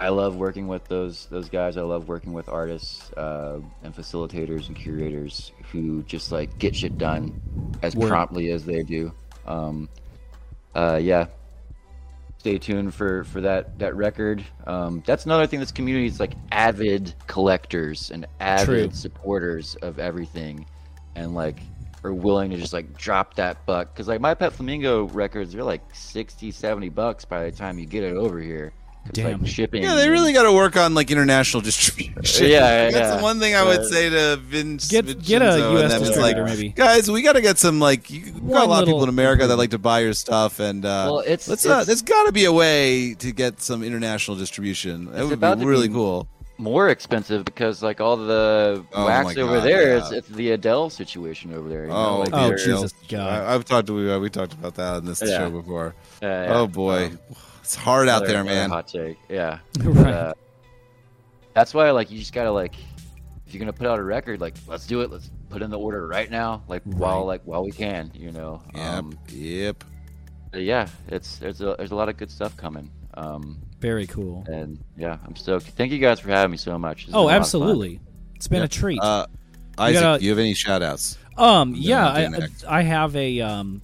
I 0.00 0.08
love 0.08 0.36
working 0.36 0.66
with 0.66 0.84
those 0.86 1.26
those 1.26 1.48
guys. 1.48 1.76
I 1.76 1.82
love 1.82 2.08
working 2.08 2.32
with 2.32 2.48
artists 2.48 3.12
uh, 3.12 3.60
and 3.82 3.94
facilitators 3.94 4.66
and 4.68 4.76
curators 4.76 5.52
who 5.70 6.02
just 6.02 6.32
like 6.32 6.58
get 6.58 6.74
shit 6.74 6.98
done 6.98 7.40
as 7.82 7.94
Word. 7.94 8.08
promptly 8.08 8.50
as 8.50 8.64
they 8.64 8.82
do. 8.82 9.12
Um, 9.46 9.88
uh, 10.74 10.98
yeah, 11.00 11.26
stay 12.38 12.58
tuned 12.58 12.92
for 12.94 13.24
for 13.24 13.40
that 13.42 13.78
that 13.78 13.94
record. 13.94 14.44
Um, 14.66 15.02
that's 15.06 15.26
another 15.26 15.46
thing. 15.46 15.60
This 15.60 15.72
community 15.72 16.06
is 16.06 16.18
like 16.18 16.34
avid 16.50 17.14
collectors 17.26 18.10
and 18.10 18.26
avid 18.40 18.90
True. 18.90 18.90
supporters 18.90 19.76
of 19.76 19.98
everything, 19.98 20.66
and 21.14 21.34
like 21.34 21.60
are 22.04 22.12
willing 22.12 22.50
to 22.50 22.56
just 22.56 22.72
like 22.72 22.96
drop 22.98 23.34
that 23.34 23.64
buck 23.64 23.94
because 23.94 24.08
like 24.08 24.20
my 24.20 24.34
pet 24.34 24.52
flamingo 24.52 25.04
records 25.04 25.54
they're 25.54 25.64
like 25.64 25.82
60 25.94 26.50
70 26.50 26.90
bucks 26.90 27.24
by 27.24 27.44
the 27.44 27.50
time 27.50 27.78
you 27.78 27.86
get 27.86 28.04
it 28.04 28.14
over 28.14 28.38
here 28.38 28.74
Damn. 29.12 29.42
like, 29.42 29.50
shipping 29.50 29.82
Yeah, 29.82 29.94
they 29.94 30.08
really 30.08 30.32
got 30.32 30.44
to 30.44 30.52
work 30.52 30.76
on 30.76 30.94
like 30.94 31.10
international 31.10 31.60
distribution. 31.70 32.48
Yeah, 32.48 32.90
that's 32.90 32.94
yeah. 32.96 33.16
the 33.16 33.22
one 33.22 33.38
thing 33.38 33.54
I 33.54 33.62
would 33.62 33.76
But- 33.78 33.86
say 33.88 34.08
to 34.10 34.36
Vince. 34.36 34.88
Get- 34.88 35.06
get 35.22 35.42
a 35.42 35.44
Vincenzo, 35.44 35.76
US 35.76 35.82
and 35.82 35.90
them 35.92 36.02
is 36.02 36.08
distributor, 36.08 36.40
like, 36.42 36.56
maybe. 36.56 36.68
Guys, 36.70 37.10
we 37.10 37.22
got 37.22 37.34
to 37.34 37.40
get 37.42 37.58
some 37.58 37.80
like. 37.80 38.10
You, 38.10 38.22
we've 38.24 38.34
got 38.34 38.42
One 38.42 38.62
a 38.62 38.66
lot 38.66 38.82
of 38.82 38.86
people 38.86 39.02
in 39.02 39.08
America 39.08 39.46
that 39.46 39.56
like 39.56 39.70
to 39.70 39.78
buy 39.78 40.00
your 40.00 40.14
stuff, 40.14 40.58
and 40.58 40.84
uh, 40.84 41.08
Well, 41.10 41.20
it's- 41.20 41.48
let's. 41.48 41.64
Uh, 41.66 41.70
it's- 41.70 41.86
there's 41.86 42.02
got 42.02 42.24
to 42.26 42.32
be 42.32 42.44
a 42.46 42.52
way 42.52 43.14
to 43.14 43.30
get 43.32 43.60
some 43.60 43.82
international 43.84 44.36
distribution. 44.36 45.12
That 45.12 45.24
would 45.24 45.32
about 45.34 45.58
be 45.58 45.64
really 45.66 45.88
be- 45.88 45.94
cool. 45.94 46.26
more 46.56 46.88
expensive 46.88 47.44
because 47.44 47.82
like 47.82 48.00
all 48.00 48.16
the 48.16 48.84
Oh 48.94 49.06
wax 49.06 49.34
my 49.36 49.42
over 49.42 49.56
God, 49.56 49.64
there, 49.64 49.88
yeah. 49.88 49.98
it's, 49.98 50.12
it's 50.12 50.28
the 50.28 50.52
Adele 50.52 50.88
situation 50.88 51.52
over 51.52 51.68
there. 51.68 51.82
You 51.82 51.88
know? 51.90 51.96
Oh, 51.96 52.18
like, 52.20 52.30
Oh. 52.32 52.50
Jesus 52.56 52.94
God. 53.08 53.42
I, 53.42 53.54
I've 53.54 53.64
talked 53.64 53.88
to 53.88 53.92
we, 53.94 54.16
we 54.18 54.30
talked 54.30 54.52
about 54.54 54.76
that 54.76 54.94
on 54.94 55.04
this 55.04 55.20
Yeah. 55.24 55.38
show 55.38 55.50
before. 55.50 55.94
uh, 56.22 56.26
yeah. 56.26 56.46
Oh 56.54 56.66
boy, 56.68 57.06
Um, 57.06 57.18
it's 57.64 57.74
hard 57.74 58.08
out 58.08 58.26
there, 58.26 58.44
man. 58.44 58.68
Hot 58.70 58.86
take, 58.86 59.16
yeah. 59.28 59.58
Right. 59.82 60.12
Uh, 60.12 60.34
that's 61.54 61.72
why 61.72 61.90
like 61.92 62.10
you 62.10 62.18
just 62.18 62.32
gotta 62.34 62.50
like 62.50 62.74
if 63.46 63.54
you're 63.54 63.58
gonna 63.60 63.72
put 63.72 63.86
out 63.86 63.98
a 63.98 64.02
record, 64.02 64.40
like 64.40 64.54
let's 64.66 64.86
do 64.86 65.00
it. 65.00 65.10
Let's 65.10 65.30
put 65.48 65.62
in 65.62 65.70
the 65.70 65.78
order 65.78 66.06
right 66.06 66.30
now, 66.30 66.62
like 66.68 66.82
while 66.84 67.24
like 67.24 67.42
while 67.44 67.64
we 67.64 67.70
can, 67.72 68.10
you 68.14 68.32
know. 68.32 68.62
Yep, 68.74 68.84
Um, 68.84 69.18
yep. 69.28 69.84
yeah, 70.52 70.88
it's 71.08 71.38
there's 71.38 71.60
a 71.60 71.74
there's 71.78 71.92
a 71.92 71.94
lot 71.96 72.08
of 72.08 72.16
good 72.16 72.30
stuff 72.30 72.56
coming. 72.56 72.90
Um, 73.14 73.60
Very 73.80 74.06
cool. 74.08 74.44
and 74.48 74.78
yeah, 74.96 75.18
I'm 75.24 75.36
stoked. 75.36 75.66
Thank 75.66 75.92
you 75.92 75.98
guys 75.98 76.18
for 76.20 76.28
having 76.30 76.50
me 76.50 76.56
so 76.56 76.76
much. 76.78 77.06
This 77.06 77.14
has 77.14 77.14
Oh, 77.14 77.18
been 77.18 77.22
a 77.22 77.26
lot 77.26 77.28
of 77.28 77.32
fun. 77.32 77.40
absolutely. 77.40 78.00
It's 78.34 78.48
been 78.48 78.62
a 78.62 78.68
treat. 78.68 79.00
Uh, 79.00 79.26
Isaac, 79.78 80.02
gotta- 80.02 80.18
do 80.18 80.24
you 80.24 80.30
have 80.32 80.38
any 80.40 80.54
shout 80.54 80.82
outs? 80.82 81.16
Um, 81.36 81.74
yeah, 81.76 82.06
I. 82.06 82.28
I 82.68 82.82
have 82.82 83.14
a 83.16 83.40
um. 83.40 83.80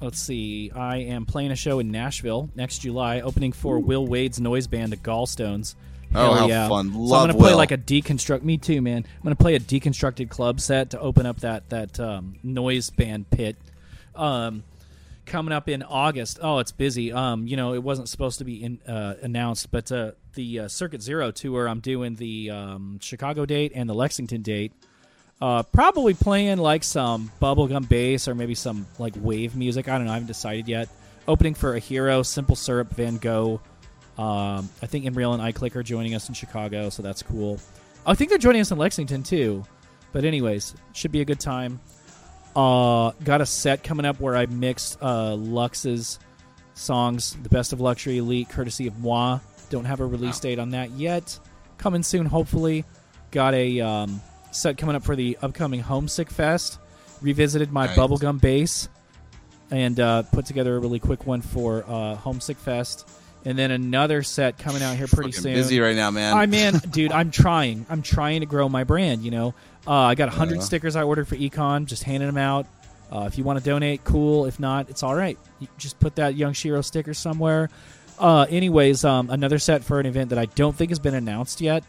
Let's 0.00 0.20
see. 0.20 0.70
I 0.74 0.96
am 0.96 1.26
playing 1.26 1.50
a 1.50 1.56
show 1.56 1.78
in 1.78 1.90
Nashville 1.90 2.48
next 2.54 2.78
July, 2.78 3.20
opening 3.20 3.52
for 3.52 3.78
Will 3.78 4.06
Wade's 4.06 4.40
noise 4.40 4.66
band, 4.66 4.92
the 4.92 4.96
Gallstones. 4.96 5.74
Oh, 6.14 6.34
how 6.34 6.48
yeah. 6.48 6.68
fun. 6.68 6.92
So 6.92 6.98
Love 6.98 7.22
I'm 7.22 7.28
gonna 7.28 7.38
play 7.38 7.54
like 7.54 7.70
a 7.70 7.78
deconstruct. 7.78 8.42
Me 8.42 8.56
too, 8.56 8.80
man. 8.80 9.04
I'm 9.06 9.22
gonna 9.22 9.36
play 9.36 9.54
a 9.54 9.60
deconstructed 9.60 10.30
club 10.30 10.60
set 10.60 10.90
to 10.90 11.00
open 11.00 11.26
up 11.26 11.40
that 11.40 11.68
that 11.68 12.00
um, 12.00 12.36
noise 12.42 12.90
band 12.90 13.30
pit. 13.30 13.56
Um, 14.14 14.64
coming 15.26 15.52
up 15.52 15.68
in 15.68 15.82
August. 15.82 16.40
Oh, 16.42 16.58
it's 16.58 16.72
busy. 16.72 17.12
Um, 17.12 17.46
you 17.46 17.56
know, 17.56 17.74
it 17.74 17.82
wasn't 17.82 18.08
supposed 18.08 18.38
to 18.38 18.44
be 18.44 18.62
in, 18.62 18.80
uh, 18.88 19.14
announced, 19.22 19.70
but 19.70 19.92
uh, 19.92 20.12
the 20.34 20.60
uh, 20.60 20.68
Circuit 20.68 21.02
Zero 21.02 21.30
tour. 21.30 21.68
I'm 21.68 21.80
doing 21.80 22.16
the 22.16 22.50
um, 22.50 22.98
Chicago 23.00 23.46
date 23.46 23.72
and 23.74 23.88
the 23.88 23.94
Lexington 23.94 24.42
date. 24.42 24.72
Uh, 25.40 25.62
probably 25.62 26.12
playing 26.12 26.58
like 26.58 26.84
some 26.84 27.32
bubblegum 27.40 27.88
bass 27.88 28.28
or 28.28 28.34
maybe 28.34 28.54
some 28.54 28.86
like 28.98 29.14
wave 29.16 29.56
music. 29.56 29.88
I 29.88 29.96
don't 29.96 30.06
know. 30.06 30.10
I 30.10 30.14
haven't 30.14 30.26
decided 30.26 30.68
yet. 30.68 30.88
Opening 31.26 31.54
for 31.54 31.74
a 31.74 31.78
hero, 31.78 32.22
Simple 32.22 32.56
Syrup, 32.56 32.90
Van 32.90 33.16
Gogh. 33.16 33.60
Um, 34.18 34.68
I 34.82 34.86
think 34.86 35.06
Imreal 35.06 35.32
and 35.32 35.42
iClick 35.54 35.76
are 35.76 35.82
joining 35.82 36.14
us 36.14 36.28
in 36.28 36.34
Chicago, 36.34 36.90
so 36.90 37.02
that's 37.02 37.22
cool. 37.22 37.58
I 38.04 38.14
think 38.14 38.28
they're 38.28 38.38
joining 38.38 38.60
us 38.60 38.70
in 38.70 38.78
Lexington 38.78 39.22
too. 39.22 39.64
But 40.12 40.24
anyways, 40.24 40.74
should 40.92 41.12
be 41.12 41.20
a 41.20 41.24
good 41.24 41.40
time. 41.40 41.80
Uh, 42.54 43.12
got 43.24 43.40
a 43.40 43.46
set 43.46 43.84
coming 43.84 44.04
up 44.04 44.20
where 44.20 44.36
I 44.36 44.46
mixed 44.46 44.98
uh, 45.00 45.36
Lux's 45.36 46.18
songs, 46.74 47.36
the 47.42 47.48
best 47.48 47.72
of 47.72 47.80
Luxury 47.80 48.18
Elite, 48.18 48.48
courtesy 48.48 48.86
of 48.88 48.98
Moi. 48.98 49.38
Don't 49.70 49.84
have 49.84 50.00
a 50.00 50.06
release 50.06 50.40
date 50.40 50.58
on 50.58 50.70
that 50.70 50.90
yet. 50.90 51.38
Coming 51.78 52.02
soon, 52.02 52.26
hopefully. 52.26 52.84
Got 53.30 53.54
a 53.54 53.80
um, 53.80 54.20
set 54.50 54.76
coming 54.78 54.96
up 54.96 55.02
for 55.02 55.16
the 55.16 55.38
upcoming 55.42 55.80
Homesick 55.80 56.30
Fest. 56.30 56.78
Revisited 57.22 57.70
my 57.72 57.86
Nice. 57.86 57.96
bubblegum 57.98 58.40
bass 58.40 58.88
and 59.70 59.98
uh, 60.00 60.22
put 60.22 60.46
together 60.46 60.76
a 60.76 60.78
really 60.80 60.98
quick 60.98 61.26
one 61.26 61.42
for 61.42 61.84
uh, 61.86 62.14
Homesick 62.16 62.56
Fest. 62.56 63.08
And 63.44 63.58
then 63.58 63.70
another 63.70 64.22
set 64.22 64.58
coming 64.58 64.82
out 64.82 64.96
here 64.96 65.06
pretty 65.06 65.32
Fucking 65.32 65.42
soon. 65.42 65.54
busy 65.54 65.80
right 65.80 65.96
now, 65.96 66.10
man. 66.10 66.34
I 66.34 66.44
man, 66.46 66.74
dude, 66.90 67.10
I'm 67.12 67.30
trying. 67.30 67.86
I'm 67.88 68.02
trying 68.02 68.40
to 68.40 68.46
grow 68.46 68.68
my 68.68 68.84
brand. 68.84 69.22
You 69.22 69.30
know, 69.30 69.54
uh, 69.86 69.92
I 69.92 70.14
got 70.14 70.28
hundred 70.28 70.56
Yeah. 70.56 70.60
stickers 70.62 70.94
I 70.96 71.04
ordered 71.04 71.26
for 71.26 71.36
Econ. 71.36 71.86
Just 71.86 72.02
handing 72.02 72.28
them 72.28 72.36
out. 72.36 72.66
Uh, 73.10 73.24
if 73.26 73.38
you 73.38 73.44
want 73.44 73.58
to 73.58 73.64
donate, 73.64 74.04
cool. 74.04 74.44
If 74.46 74.60
not, 74.60 74.90
it's 74.90 75.02
all 75.02 75.14
right. 75.14 75.38
You 75.58 75.68
just 75.78 75.98
put 76.00 76.16
that 76.16 76.34
Young 76.34 76.52
Shiro 76.52 76.80
sticker 76.82 77.14
somewhere. 77.14 77.70
Uh, 78.18 78.44
anyways, 78.50 79.04
um, 79.06 79.30
another 79.30 79.58
set 79.58 79.82
for 79.84 79.98
an 80.00 80.06
event 80.06 80.30
that 80.30 80.38
I 80.38 80.44
don't 80.44 80.76
think 80.76 80.90
has 80.90 80.98
been 80.98 81.14
announced 81.14 81.60
yet. 81.62 81.82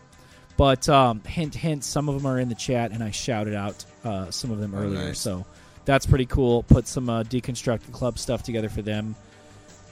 But 0.62 0.88
um, 0.90 1.22
hint, 1.22 1.56
hint, 1.56 1.84
some 1.84 2.08
of 2.08 2.14
them 2.14 2.28
are 2.32 2.40
in 2.40 2.48
the 2.48 2.54
chat, 2.54 2.92
and 2.92 3.04
I 3.04 3.10
shouted 3.10 3.56
out 3.56 3.84
uh, 4.06 4.30
some 4.30 4.52
of 4.52 4.60
them 4.60 4.76
Oh, 4.76 4.82
earlier. 4.84 5.06
nice. 5.08 5.20
So 5.20 5.44
that's 5.86 6.06
pretty 6.06 6.28
cool. 6.28 6.62
Put 6.62 6.88
some 6.88 7.10
uh, 7.10 7.24
deconstructed 7.24 7.92
club 7.92 8.20
stuff 8.20 8.44
together 8.44 8.70
for 8.70 8.84
them. 8.84 9.16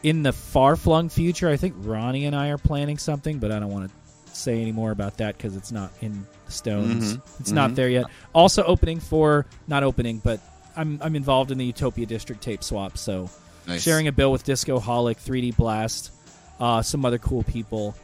In 0.03 0.21
the 0.21 0.31
far 0.31 0.75
flung 0.75 1.09
future, 1.09 1.49
I 1.49 1.57
think 1.57 1.73
Ronnie 1.79 2.25
and 2.25 2.35
I 2.35 2.49
are 2.49 2.59
planning 2.59 2.99
something, 2.99 3.39
but 3.39 3.51
I 3.51 3.57
don't 3.57 3.71
want 3.71 3.89
to 3.89 4.35
say 4.35 4.61
any 4.61 4.71
more 4.71 4.91
about 4.91 5.17
that 5.17 5.37
because 5.37 5.55
it's 5.55 5.71
not 5.71 5.91
in 6.01 6.27
stones. 6.49 7.15
Mhm. 7.15 7.21
It's 7.39 7.51
not 7.51 7.71
Mhm. 7.71 7.75
there 7.75 7.89
yet. 7.89 8.05
Also 8.31 8.61
opening 8.63 8.99
for 8.99 9.47
not 9.67 9.81
opening, 9.81 10.19
but 10.23 10.39
I'm 10.77 10.99
I'm 11.01 11.15
involved 11.15 11.49
in 11.49 11.57
the 11.57 11.65
Utopia 11.65 12.05
District 12.05 12.43
tape 12.43 12.63
swap, 12.63 12.95
so 12.95 13.27
Nice. 13.65 13.81
sharing 13.81 14.07
a 14.07 14.11
bill 14.11 14.31
with 14.31 14.43
Disco 14.43 14.79
Holic, 14.79 15.17
3D 15.17 15.49
Blast, 15.49 16.11
uh, 16.59 16.83
some 16.83 17.05
other 17.05 17.17
cool 17.17 17.41
people. 17.41 17.95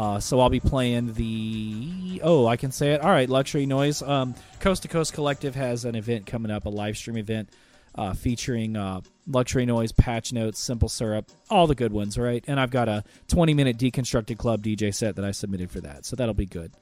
Uh, 0.00 0.18
so 0.18 0.40
I'll 0.40 0.48
be 0.48 0.60
playing 0.60 1.12
the 1.12 2.22
oh 2.24 2.46
I 2.46 2.56
can 2.56 2.72
say 2.72 2.92
it 2.94 3.02
all 3.02 3.10
right 3.10 3.28
Luxury 3.28 3.66
Noise. 3.66 4.00
Um, 4.00 4.34
Coast 4.58 4.80
to 4.84 4.88
Coast 4.88 5.12
Collective 5.12 5.54
has 5.56 5.84
an 5.84 5.94
event 5.94 6.24
coming 6.24 6.50
up, 6.50 6.64
a 6.64 6.70
live 6.70 6.96
stream 6.96 7.18
event 7.18 7.50
uh, 7.96 8.14
featuring 8.14 8.76
uh, 8.76 9.02
Luxury 9.26 9.66
Noise, 9.66 9.92
Patch 9.92 10.32
Notes, 10.32 10.58
Simple 10.58 10.88
Syrup, 10.88 11.28
all 11.50 11.66
the 11.66 11.74
good 11.74 11.92
ones, 11.92 12.16
right? 12.16 12.42
And 12.46 12.58
I've 12.58 12.70
got 12.70 12.88
a 12.88 13.04
20 13.28 13.52
minute 13.52 13.76
deconstructed 13.76 14.38
club 14.38 14.62
DJ 14.62 14.94
set 14.94 15.16
that 15.16 15.24
I 15.26 15.32
submitted 15.32 15.70
for 15.70 15.82
that, 15.82 16.06
so 16.06 16.16
that'll 16.16 16.32
be 16.32 16.46
good. 16.46 16.72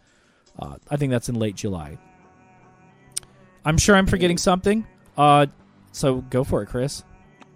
Uh, 0.56 0.76
I 0.88 0.96
think 0.96 1.10
that's 1.10 1.28
in 1.28 1.34
late 1.34 1.56
July. 1.56 1.98
I'm 3.64 3.78
sure 3.78 3.96
I'm 3.96 4.06
forgetting 4.06 4.38
something. 4.38 4.86
Uh, 5.16 5.46
so 5.90 6.20
go 6.20 6.44
for 6.44 6.62
it, 6.62 6.66
Chris. 6.66 7.02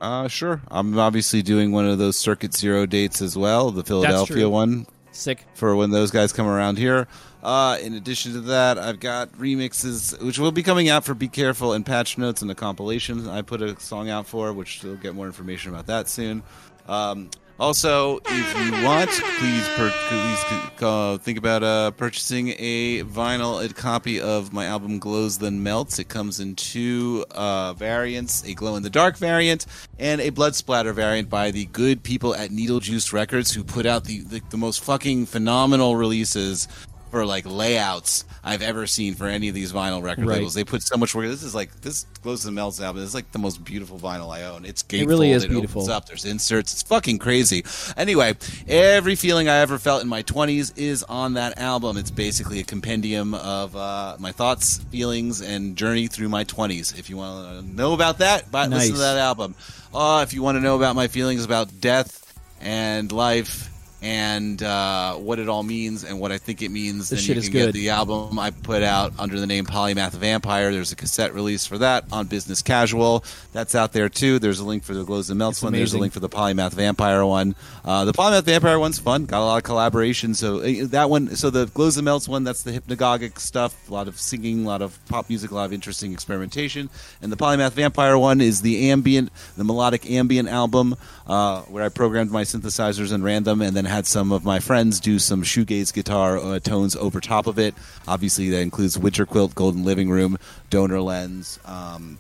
Uh, 0.01 0.27
sure. 0.27 0.61
I'm 0.73 0.99
obviously 0.99 1.41
doing 1.43 1.71
one 1.71 1.87
of 1.87 1.99
those 1.99 2.17
Circuit 2.17 2.53
Zero 2.53 2.85
dates 2.85 3.23
as 3.23 3.37
well, 3.37 3.71
the 3.71 3.85
Philadelphia 3.85 4.49
one 4.49 4.87
Sick. 5.13 5.47
for 5.55 5.77
when 5.77 5.91
those 5.91 6.11
guys 6.11 6.33
come 6.33 6.47
around 6.47 6.79
here. 6.79 7.07
Uh, 7.43 7.77
in 7.83 7.95
addition 7.95 8.33
to 8.33 8.41
that, 8.41 8.79
I've 8.79 9.01
got 9.01 9.33
remixes 9.33 10.21
which 10.23 10.39
will 10.39 10.53
be 10.53 10.63
coming 10.63 10.89
out 10.89 11.05
for 11.05 11.15
Be 11.15 11.29
Careful 11.29 11.73
and 11.73 11.85
Patch 11.85 12.17
Notes 12.17 12.41
and 12.41 12.51
the 12.51 12.55
compilation 12.55 13.29
I 13.29 13.43
put 13.43 13.63
a 13.63 13.79
song 13.81 14.09
out 14.09 14.27
for, 14.27 14.53
which 14.53 14.83
you'll 14.83 14.97
get 14.97 15.15
more 15.15 15.27
information 15.27 15.73
about 15.73 15.87
that 15.87 16.09
soon. 16.09 16.43
Um, 16.89 17.31
also, 17.59 18.19
if 18.25 18.59
you 18.59 18.85
want, 18.85 19.11
please 19.11 19.69
per- 19.77 19.93
please 20.09 20.83
uh, 20.83 21.19
think 21.19 21.39
about 21.39 21.63
uh, 21.63 21.91
purchasing 21.93 22.55
a 22.59 23.03
vinyl 23.05 23.65
a 23.65 23.73
copy 23.73 24.21
of 24.21 24.53
my 24.53 24.67
album 24.67 24.99
Glows 24.99 25.39
Then 25.39 25.63
Melts. 25.63 25.99
It 25.99 26.09
comes 26.09 26.41
in 26.41 26.57
two 26.57 27.25
uh, 27.31 27.75
variants: 27.75 28.45
a 28.45 28.55
glow 28.55 28.77
in 28.77 28.83
the 28.83 28.91
dark 28.91 29.17
variant 29.17 29.67
and 29.99 30.21
a 30.21 30.31
blood 30.31 30.55
splatter 30.55 30.93
variant 30.93 31.31
by 31.31 31.51
the 31.51 31.67
good 31.67 32.03
people 32.03 32.35
at 32.35 32.51
Needle 32.51 32.81
Juice 32.81 33.13
Records, 33.13 33.53
who 33.53 33.63
put 33.63 33.87
out 33.87 34.05
the, 34.05 34.21
the, 34.21 34.43
the 34.51 34.57
most 34.57 34.83
fucking 34.83 35.27
phenomenal 35.27 35.97
releases 35.97 36.69
for 37.13 37.27
like 37.27 37.45
layouts 37.47 38.25
I've 38.43 38.63
ever 38.63 38.87
seen 38.87 39.15
for 39.15 39.27
any 39.27 39.49
of 39.51 39.55
these 39.55 39.71
vinyl 39.71 40.03
record 40.03 40.27
Right. 40.27 40.37
labels. 40.37 40.55
They 40.55 40.65
put 40.65 40.83
so 40.83 40.97
much 40.97 41.15
work. 41.15 41.27
This 41.27 41.43
is 41.43 41.55
like 41.55 41.83
this 41.83 42.07
Glows 42.23 42.47
and 42.47 42.55
Melts 42.55 42.81
album. 42.81 43.03
is 43.03 43.15
like 43.15 43.31
the 43.33 43.39
most 43.39 43.63
beautiful 43.63 43.99
vinyl 43.99 44.35
I 44.35 44.45
own. 44.45 44.65
It's 44.65 44.83
gatefold. 44.83 45.09
really 45.09 45.31
is 45.33 45.45
it 45.45 45.51
beautiful. 45.51 45.83
Opens 45.83 45.95
up. 45.95 46.07
There's 46.07 46.25
inserts. 46.25 46.73
It's 46.73 46.83
fucking 46.83 47.19
crazy. 47.19 47.65
Anyway, 47.99 48.35
every 48.67 49.15
feeling 49.15 49.47
I 49.51 49.57
ever 49.59 49.79
felt 49.79 50.03
in 50.03 50.09
my 50.09 50.23
20s 50.23 50.73
is 50.79 51.03
on 51.03 51.35
that 51.35 51.59
album. 51.59 51.99
It's 51.99 52.11
basically 52.11 52.61
a 52.61 52.65
compendium 52.65 53.35
of 53.35 53.77
uh, 53.77 54.17
my 54.19 54.33
thoughts, 54.33 54.79
feelings, 54.91 55.43
and 55.43 55.77
journey 55.77 56.07
through 56.07 56.31
my 56.31 56.45
20s. 56.45 56.99
If 56.99 57.11
you 57.11 57.19
want 57.19 57.61
to 57.67 57.75
know 57.77 57.93
about 57.93 58.19
that, 58.19 58.51
but 58.51 58.71
listen 58.71 58.95
to 58.95 59.01
that 59.01 59.19
album. 59.19 59.55
Uh, 59.95 60.21
if 60.27 60.33
you 60.33 60.43
want 60.43 60.57
to 60.57 60.61
know 60.63 60.77
about 60.77 60.97
my 60.97 61.09
feelings 61.09 61.45
about 61.45 61.69
death 61.81 62.21
and 62.63 63.13
life 63.13 63.69
and 64.03 64.61
uh, 64.63 65.15
what 65.15 65.39
it 65.39 65.49
all 65.49 65.63
means 65.63 66.03
and 66.03 66.19
what 66.19 66.33
I 66.33 66.39
think 66.39 66.61
it 66.61 66.71
means, 66.71 67.09
This 67.09 67.11
then 67.11 67.19
shit 67.21 67.37
you 67.37 67.41
is 67.43 67.49
can 67.49 67.53
good. 67.53 67.67
get 67.67 67.75
the 67.75 67.91
album 67.91 68.37
I 68.39 68.51
put 68.51 68.83
out 68.83 69.13
under 69.19 69.39
the 69.39 69.47
name 69.47 69.65
Polymath 69.65 70.11
Vampire. 70.13 70.73
There's 70.73 70.91
a 70.91 70.97
cassette 70.97 71.33
release 71.35 71.67
for 71.67 71.79
that 71.79 72.05
on 72.11 72.27
Business 72.27 72.63
Casual. 72.63 73.25
That's 73.53 73.77
out 73.77 73.93
there 73.93 74.09
too. 74.09 74.41
There's 74.41 74.59
a 74.59 74.65
link 74.65 74.83
for 74.83 74.93
the 74.95 75.05
Glows 75.05 75.31
and 75.31 75.39
Melts 75.39 75.59
It's 75.59 75.63
one. 75.63 75.73
There's 75.73 75.95
a 75.95 75.99
link 75.99 76.13
for 76.13 76.19
the 76.21 76.29
Polymath 76.29 76.73
Vampire 76.73 77.25
one. 77.25 77.55
Uh, 77.85 78.05
the 78.05 78.13
Polymath 78.13 78.43
Vampire 78.43 78.79
one's 78.79 78.99
fun. 78.99 79.25
Got 79.27 79.41
a 79.41 79.45
lot 79.45 79.57
of 79.59 79.63
collaboration. 79.63 80.35
So 80.35 80.59
uh, 80.61 80.87
that 80.89 81.09
one, 81.09 81.37
so 81.37 81.51
the 81.51 81.67
Glows 81.67 81.97
and 81.97 82.05
Melts 82.05 82.29
one, 82.29 82.43
that's 82.43 82.65
the 82.65 82.73
hypnagogic 82.73 83.39
stuff. 83.39 83.89
A 83.89 83.93
lot 83.95 84.09
of 84.09 84.19
singing, 84.19 84.65
a 84.65 84.69
lot 84.69 84.83
of 84.83 84.99
pop 85.07 85.29
music, 85.29 85.53
a 85.53 85.55
lot 85.55 85.67
of 85.67 85.73
interesting 85.73 86.13
experimentation. 86.13 86.91
And 87.21 87.31
the 87.31 87.37
Polymath 87.37 87.73
Vampire 87.73 88.19
one 88.19 88.41
is 88.41 88.63
the 88.63 88.91
ambient, 88.91 89.31
the 89.57 89.63
melodic 89.65 90.11
ambient 90.11 90.49
album, 90.49 90.97
uh, 91.29 91.63
where 91.63 91.85
I 91.85 91.89
programmed 91.89 92.33
my 92.33 92.43
synthesizers 92.43 93.13
and 93.13 93.23
ran 93.23 93.45
them, 93.45 93.63
and 93.63 93.77
then 93.77 93.92
had 93.93 94.07
some 94.07 94.33
of 94.33 94.45
my 94.45 94.59
friends 94.59 95.01
do 95.01 95.19
some 95.19 95.43
shoegaze 95.43 95.93
guitar 95.93 96.39
uh, 96.39 96.59
tones 96.59 96.97
over 96.97 97.21
top 97.21 97.47
of 97.47 97.59
it. 97.59 97.75
Obviously, 98.09 98.51
that 98.51 98.61
includes 98.61 98.99
Winter 98.99 99.27
Quilt, 99.27 99.55
Golden 99.55 99.85
Living 99.85 100.11
Room, 100.11 100.39
Donor 100.71 101.01
Lens. 101.01 101.59
Um, 101.65 102.19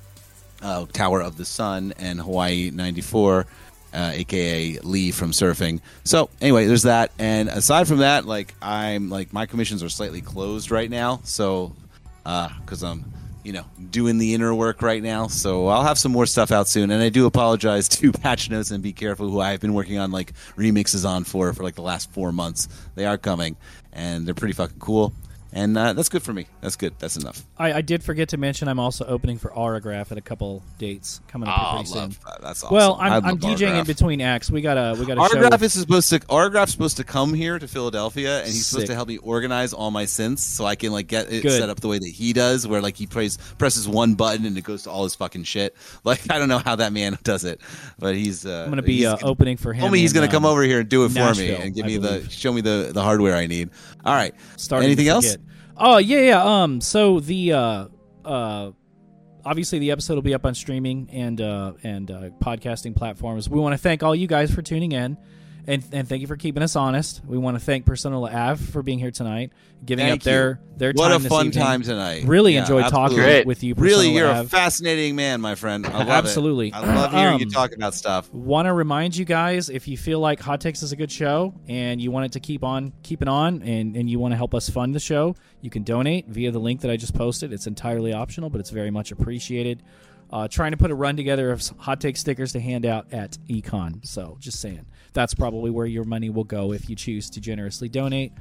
uh, 0.62 0.86
Tower 0.92 1.20
of 1.20 1.36
the 1.36 1.44
Sun 1.44 1.94
and 1.98 2.20
Hawaii 2.20 2.70
94, 2.70 3.46
uh, 3.92 4.10
aka 4.14 4.78
Lee 4.82 5.10
from 5.10 5.32
surfing. 5.32 5.80
So 6.04 6.30
anyway, 6.40 6.66
there's 6.66 6.84
that. 6.84 7.10
And 7.18 7.48
aside 7.48 7.88
from 7.88 7.98
that, 7.98 8.24
like 8.24 8.54
I'm 8.62 9.10
like 9.10 9.32
my 9.32 9.46
commissions 9.46 9.82
are 9.82 9.88
slightly 9.88 10.20
closed 10.20 10.70
right 10.70 10.88
now. 10.88 11.20
So 11.24 11.74
because 12.24 12.84
I'm 12.84 13.04
you 13.42 13.52
know 13.52 13.64
doing 13.90 14.18
the 14.18 14.34
inner 14.34 14.54
work 14.54 14.82
right 14.82 15.02
now. 15.02 15.26
So 15.26 15.68
I'll 15.68 15.82
have 15.82 15.98
some 15.98 16.12
more 16.12 16.26
stuff 16.26 16.50
out 16.50 16.68
soon. 16.68 16.90
And 16.90 17.02
I 17.02 17.08
do 17.08 17.26
apologize 17.26 17.88
to 17.90 18.12
Patch 18.12 18.50
Notes 18.50 18.70
and 18.70 18.82
Be 18.82 18.92
Careful, 18.92 19.28
who 19.28 19.40
I've 19.40 19.60
been 19.60 19.74
working 19.74 19.98
on 19.98 20.10
like 20.10 20.32
remixes 20.56 21.08
on 21.08 21.24
for 21.24 21.52
for 21.52 21.62
like 21.62 21.74
the 21.74 21.82
last 21.82 22.10
four 22.10 22.32
months. 22.32 22.68
They 22.94 23.06
are 23.06 23.18
coming, 23.18 23.56
and 23.92 24.26
they're 24.26 24.34
pretty 24.34 24.54
fucking 24.54 24.78
cool. 24.78 25.12
And 25.54 25.76
uh, 25.76 25.92
that's 25.92 26.08
good 26.08 26.22
for 26.22 26.32
me. 26.32 26.46
That's 26.62 26.76
good. 26.76 26.94
That's 26.98 27.16
enough. 27.16 27.44
I, 27.58 27.74
I 27.74 27.80
did 27.82 28.02
forget 28.02 28.30
to 28.30 28.38
mention 28.38 28.68
I'm 28.68 28.80
also 28.80 29.04
opening 29.04 29.36
for 29.36 29.50
Aurograph 29.50 30.10
at 30.10 30.16
a 30.16 30.22
couple 30.22 30.62
dates 30.78 31.20
coming 31.28 31.46
up 31.46 31.58
Oh, 31.58 31.70
pretty 31.74 31.88
soon. 31.90 31.98
love 31.98 32.20
that. 32.24 32.40
That's 32.40 32.64
awesome. 32.64 32.74
Well, 32.74 32.96
I'm, 32.98 33.22
I'm 33.24 33.38
DJing 33.38 33.78
in 33.78 33.84
between 33.84 34.22
acts. 34.22 34.50
We 34.50 34.62
got 34.62 34.78
a 34.78 34.98
we 34.98 35.04
got 35.04 35.18
a. 35.18 35.20
Autograph 35.20 35.52
with- 35.52 35.62
is 35.64 35.74
supposed 35.74 36.08
to 36.08 36.20
Autograph's 36.28 36.72
supposed 36.72 36.96
to 36.96 37.04
come 37.04 37.34
here 37.34 37.58
to 37.58 37.68
Philadelphia, 37.68 38.38
and 38.38 38.46
he's 38.46 38.66
supposed 38.66 38.86
to 38.86 38.94
help 38.94 39.08
me 39.08 39.18
organize 39.18 39.74
all 39.74 39.90
my 39.90 40.04
synths 40.04 40.38
so 40.38 40.64
I 40.64 40.74
can 40.74 40.90
like 40.90 41.06
get 41.06 41.30
it 41.30 41.42
Good. 41.42 41.58
set 41.58 41.68
up 41.68 41.80
the 41.80 41.88
way 41.88 41.98
that 41.98 42.08
he 42.08 42.32
does, 42.32 42.66
where 42.66 42.80
like 42.80 42.96
he 42.96 43.06
plays 43.06 43.36
presses 43.58 43.86
one 43.86 44.14
button 44.14 44.46
and 44.46 44.56
it 44.56 44.64
goes 44.64 44.84
to 44.84 44.90
all 44.90 45.04
his 45.04 45.14
fucking 45.14 45.44
shit. 45.44 45.76
Like 46.04 46.30
I 46.32 46.38
don't 46.38 46.48
know 46.48 46.58
how 46.58 46.76
that 46.76 46.92
man 46.92 47.16
does 47.22 47.44
it, 47.44 47.60
but 47.98 48.16
he's. 48.16 48.44
Uh, 48.44 48.62
I'm 48.64 48.70
going 48.70 48.76
to 48.76 48.82
be 48.82 49.06
uh, 49.06 49.16
opening 49.22 49.56
for 49.56 49.72
him. 49.72 49.92
He's 49.92 50.12
going 50.12 50.26
to 50.26 50.32
come 50.32 50.44
um, 50.44 50.50
over 50.50 50.62
here 50.62 50.80
and 50.80 50.88
do 50.88 51.04
it 51.04 51.10
for 51.10 51.34
me 51.34 51.54
and 51.54 51.74
give 51.74 51.86
me 51.86 51.96
the 51.98 52.28
show 52.28 52.52
me 52.52 52.60
the 52.60 52.90
the 52.92 53.02
hardware 53.02 53.36
I 53.36 53.46
need. 53.46 53.70
All 54.04 54.14
right. 54.14 54.34
starting 54.56 54.86
Anything 54.86 55.08
else? 55.08 55.36
Oh 55.76 55.98
yeah, 55.98 56.20
yeah. 56.20 56.62
Um, 56.62 56.80
so 56.80 57.20
the 57.20 57.52
uh, 57.52 57.86
uh, 58.24 58.70
obviously 59.44 59.78
the 59.78 59.90
episode 59.90 60.14
will 60.14 60.22
be 60.22 60.34
up 60.34 60.44
on 60.44 60.54
streaming 60.54 61.08
and 61.12 61.40
uh, 61.40 61.72
and 61.82 62.10
uh, 62.10 62.30
podcasting 62.40 62.94
platforms. 62.94 63.48
We 63.48 63.60
want 63.60 63.72
to 63.74 63.78
thank 63.78 64.02
all 64.02 64.14
you 64.14 64.26
guys 64.26 64.52
for 64.52 64.62
tuning 64.62 64.92
in. 64.92 65.16
And, 65.64 65.84
and 65.92 66.08
thank 66.08 66.20
you 66.20 66.26
for 66.26 66.36
keeping 66.36 66.60
us 66.62 66.74
honest. 66.74 67.22
We 67.24 67.38
want 67.38 67.56
to 67.56 67.64
thank 67.64 67.86
Persona 67.86 68.20
Ave 68.20 68.64
for 68.72 68.82
being 68.82 68.98
here 68.98 69.12
tonight, 69.12 69.52
giving 69.84 70.06
Thank 70.06 70.20
up 70.22 70.24
their 70.24 70.60
their 70.76 70.92
What 70.92 71.08
time 71.10 71.16
a 71.16 71.18
this 71.20 71.28
fun 71.28 71.46
evening. 71.46 71.62
time 71.64 71.82
tonight. 71.82 72.24
Really 72.24 72.54
Yeah, 72.54 72.62
enjoyed 72.62 72.82
absolutely. 72.84 73.08
talking 73.16 73.24
Great. 73.24 73.46
with 73.46 73.62
you. 73.62 73.74
Really, 73.76 74.10
you're 74.12 74.28
a 74.28 74.42
fascinating 74.42 75.14
man, 75.14 75.40
my 75.40 75.54
friend. 75.54 75.86
I 75.86 75.98
love 75.98 76.08
Absolutely. 76.08 76.68
It. 76.68 76.74
I 76.74 76.80
love 76.94 77.12
hearing 77.12 77.38
you 77.38 77.46
Um, 77.46 77.52
talk 77.52 77.74
about 77.76 77.94
stuff. 77.94 78.32
Want 78.34 78.66
to 78.66 78.72
remind 78.72 79.16
you 79.16 79.24
guys 79.24 79.68
if 79.68 79.86
you 79.86 79.96
feel 79.96 80.18
like 80.18 80.40
Hot 80.40 80.60
Takes 80.60 80.82
is 80.82 80.90
a 80.90 80.96
good 80.96 81.12
show 81.12 81.54
and 81.68 82.00
you 82.00 82.10
want 82.10 82.26
it 82.26 82.32
to 82.32 82.40
keep 82.40 82.64
on 82.64 82.92
keeping 83.04 83.28
on 83.28 83.62
and, 83.62 83.96
and 83.96 84.10
you 84.10 84.18
want 84.18 84.32
to 84.32 84.36
help 84.36 84.54
us 84.56 84.68
fund 84.68 84.96
the 84.96 85.00
show, 85.00 85.36
you 85.60 85.70
can 85.70 85.84
donate 85.84 86.26
via 86.26 86.50
the 86.50 86.58
link 86.58 86.80
that 86.80 86.90
I 86.90 86.96
just 86.96 87.14
posted. 87.14 87.52
It's 87.52 87.68
entirely 87.68 88.12
optional, 88.12 88.50
but 88.50 88.60
it's 88.60 88.70
very 88.70 88.90
much 88.90 89.12
appreciated. 89.12 89.82
Uh, 90.30 90.48
trying 90.48 90.70
to 90.70 90.78
put 90.78 90.90
a 90.90 90.94
run 90.94 91.14
together 91.16 91.52
of 91.52 91.62
Hot 91.78 92.00
Take 92.00 92.16
stickers 92.16 92.52
to 92.52 92.60
hand 92.60 92.84
out 92.86 93.12
at 93.12 93.36
Econ. 93.48 94.04
So 94.04 94.38
just 94.40 94.60
saying, 94.60 94.86
that's 95.12 95.34
probably 95.34 95.70
where 95.70 95.86
your 95.86 96.04
money 96.04 96.30
will 96.30 96.44
go 96.44 96.72
if 96.72 96.88
you 96.88 96.96
choose 96.96 97.30
to 97.30 97.40
generously 97.40 97.88
donate. 97.88 98.32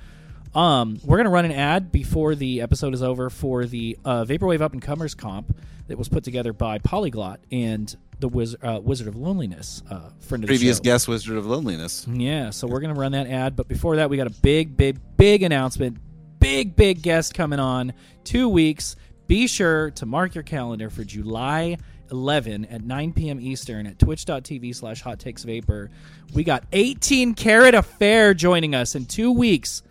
Um, 0.53 0.99
we're 1.05 1.17
gonna 1.17 1.29
run 1.29 1.45
an 1.45 1.51
ad 1.53 1.91
before 1.91 2.35
the 2.35 2.61
episode 2.61 2.93
is 2.93 3.01
over 3.01 3.29
for 3.29 3.65
the 3.65 3.97
uh, 4.03 4.25
Vaporwave 4.25 4.61
Up 4.61 4.73
and 4.73 4.81
Comers 4.81 5.15
comp 5.15 5.55
that 5.87 5.97
was 5.97 6.09
put 6.09 6.23
together 6.23 6.51
by 6.53 6.77
Polyglot 6.79 7.39
and 7.51 7.95
the 8.19 8.27
Wiz- 8.27 8.55
uh, 8.61 8.79
Wizard 8.83 9.07
of 9.07 9.15
Loneliness, 9.15 9.81
uh, 9.89 10.09
friend 10.19 10.43
of 10.43 10.47
Previous 10.49 10.77
the 10.79 10.83
show. 10.83 10.91
guest, 10.93 11.07
Wizard 11.07 11.37
of 11.37 11.45
Loneliness. 11.45 12.05
Yeah, 12.07 12.49
so 12.49 12.67
we're 12.67 12.81
gonna 12.81 12.93
run 12.99 13.13
that 13.13 13.27
ad, 13.27 13.55
but 13.55 13.67
before 13.69 13.95
that, 13.95 14.09
we 14.09 14.17
got 14.17 14.27
a 14.27 14.41
big, 14.41 14.75
big, 14.75 14.99
big 15.17 15.41
announcement. 15.43 15.97
Big, 16.39 16.75
big 16.75 17.01
guest 17.03 17.33
coming 17.35 17.59
on 17.59 17.93
two 18.23 18.49
weeks. 18.49 18.95
Be 19.27 19.47
sure 19.47 19.91
to 19.91 20.05
mark 20.05 20.33
your 20.35 20.43
calendar 20.43 20.89
for 20.89 21.03
July 21.03 21.77
11 22.11 22.65
at 22.65 22.83
9 22.83 23.13
p.m. 23.13 23.39
Eastern 23.39 23.87
at 23.87 23.97
twitch.tv 23.99 24.75
slash 24.75 25.01
hot 25.01 25.19
takes 25.19 25.43
vapor. 25.43 25.89
We 26.33 26.43
got 26.43 26.63
18 26.73 27.33
Carat 27.35 27.73
Affair 27.75 28.33
joining 28.33 28.75
us 28.75 28.95
in 28.95 29.05
two 29.05 29.31
weeks. 29.31 29.81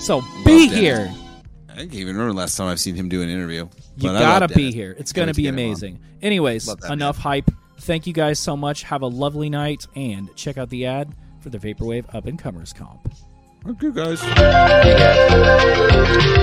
So 0.00 0.22
be 0.44 0.66
Dennis. 0.68 0.74
here. 0.78 1.12
I 1.70 1.74
can't 1.76 1.94
even 1.94 2.14
remember 2.16 2.32
the 2.32 2.38
last 2.38 2.56
time 2.56 2.68
I've 2.68 2.80
seen 2.80 2.94
him 2.94 3.08
do 3.08 3.22
an 3.22 3.28
interview. 3.28 3.68
You 3.96 4.08
But 4.08 4.18
gotta 4.18 4.48
be 4.48 4.54
Dennis. 4.54 4.74
here. 4.74 4.96
It's 4.98 5.12
gonna 5.12 5.32
be 5.34 5.42
get 5.42 5.48
him 5.50 5.54
amazing. 5.54 6.00
Anyways, 6.22 6.66
that 6.66 6.90
enough 6.92 7.16
hype. 7.18 7.50
Thank 7.78 8.06
you 8.06 8.12
guys 8.12 8.38
so 8.38 8.56
much. 8.56 8.82
Have 8.84 9.02
a 9.02 9.06
lovely 9.06 9.48
night 9.48 9.86
and 9.96 10.34
check 10.36 10.58
out 10.58 10.68
the 10.70 10.86
ad 10.86 11.14
for 11.40 11.48
the 11.50 11.58
Vaporwave 11.58 12.14
Up 12.14 12.26
and 12.26 12.38
Comers 12.38 12.72
comp. 12.74 13.10
Okay, 13.66 13.90
guys. 13.90 14.20
Hey, 14.20 14.32
guys. 14.98 16.40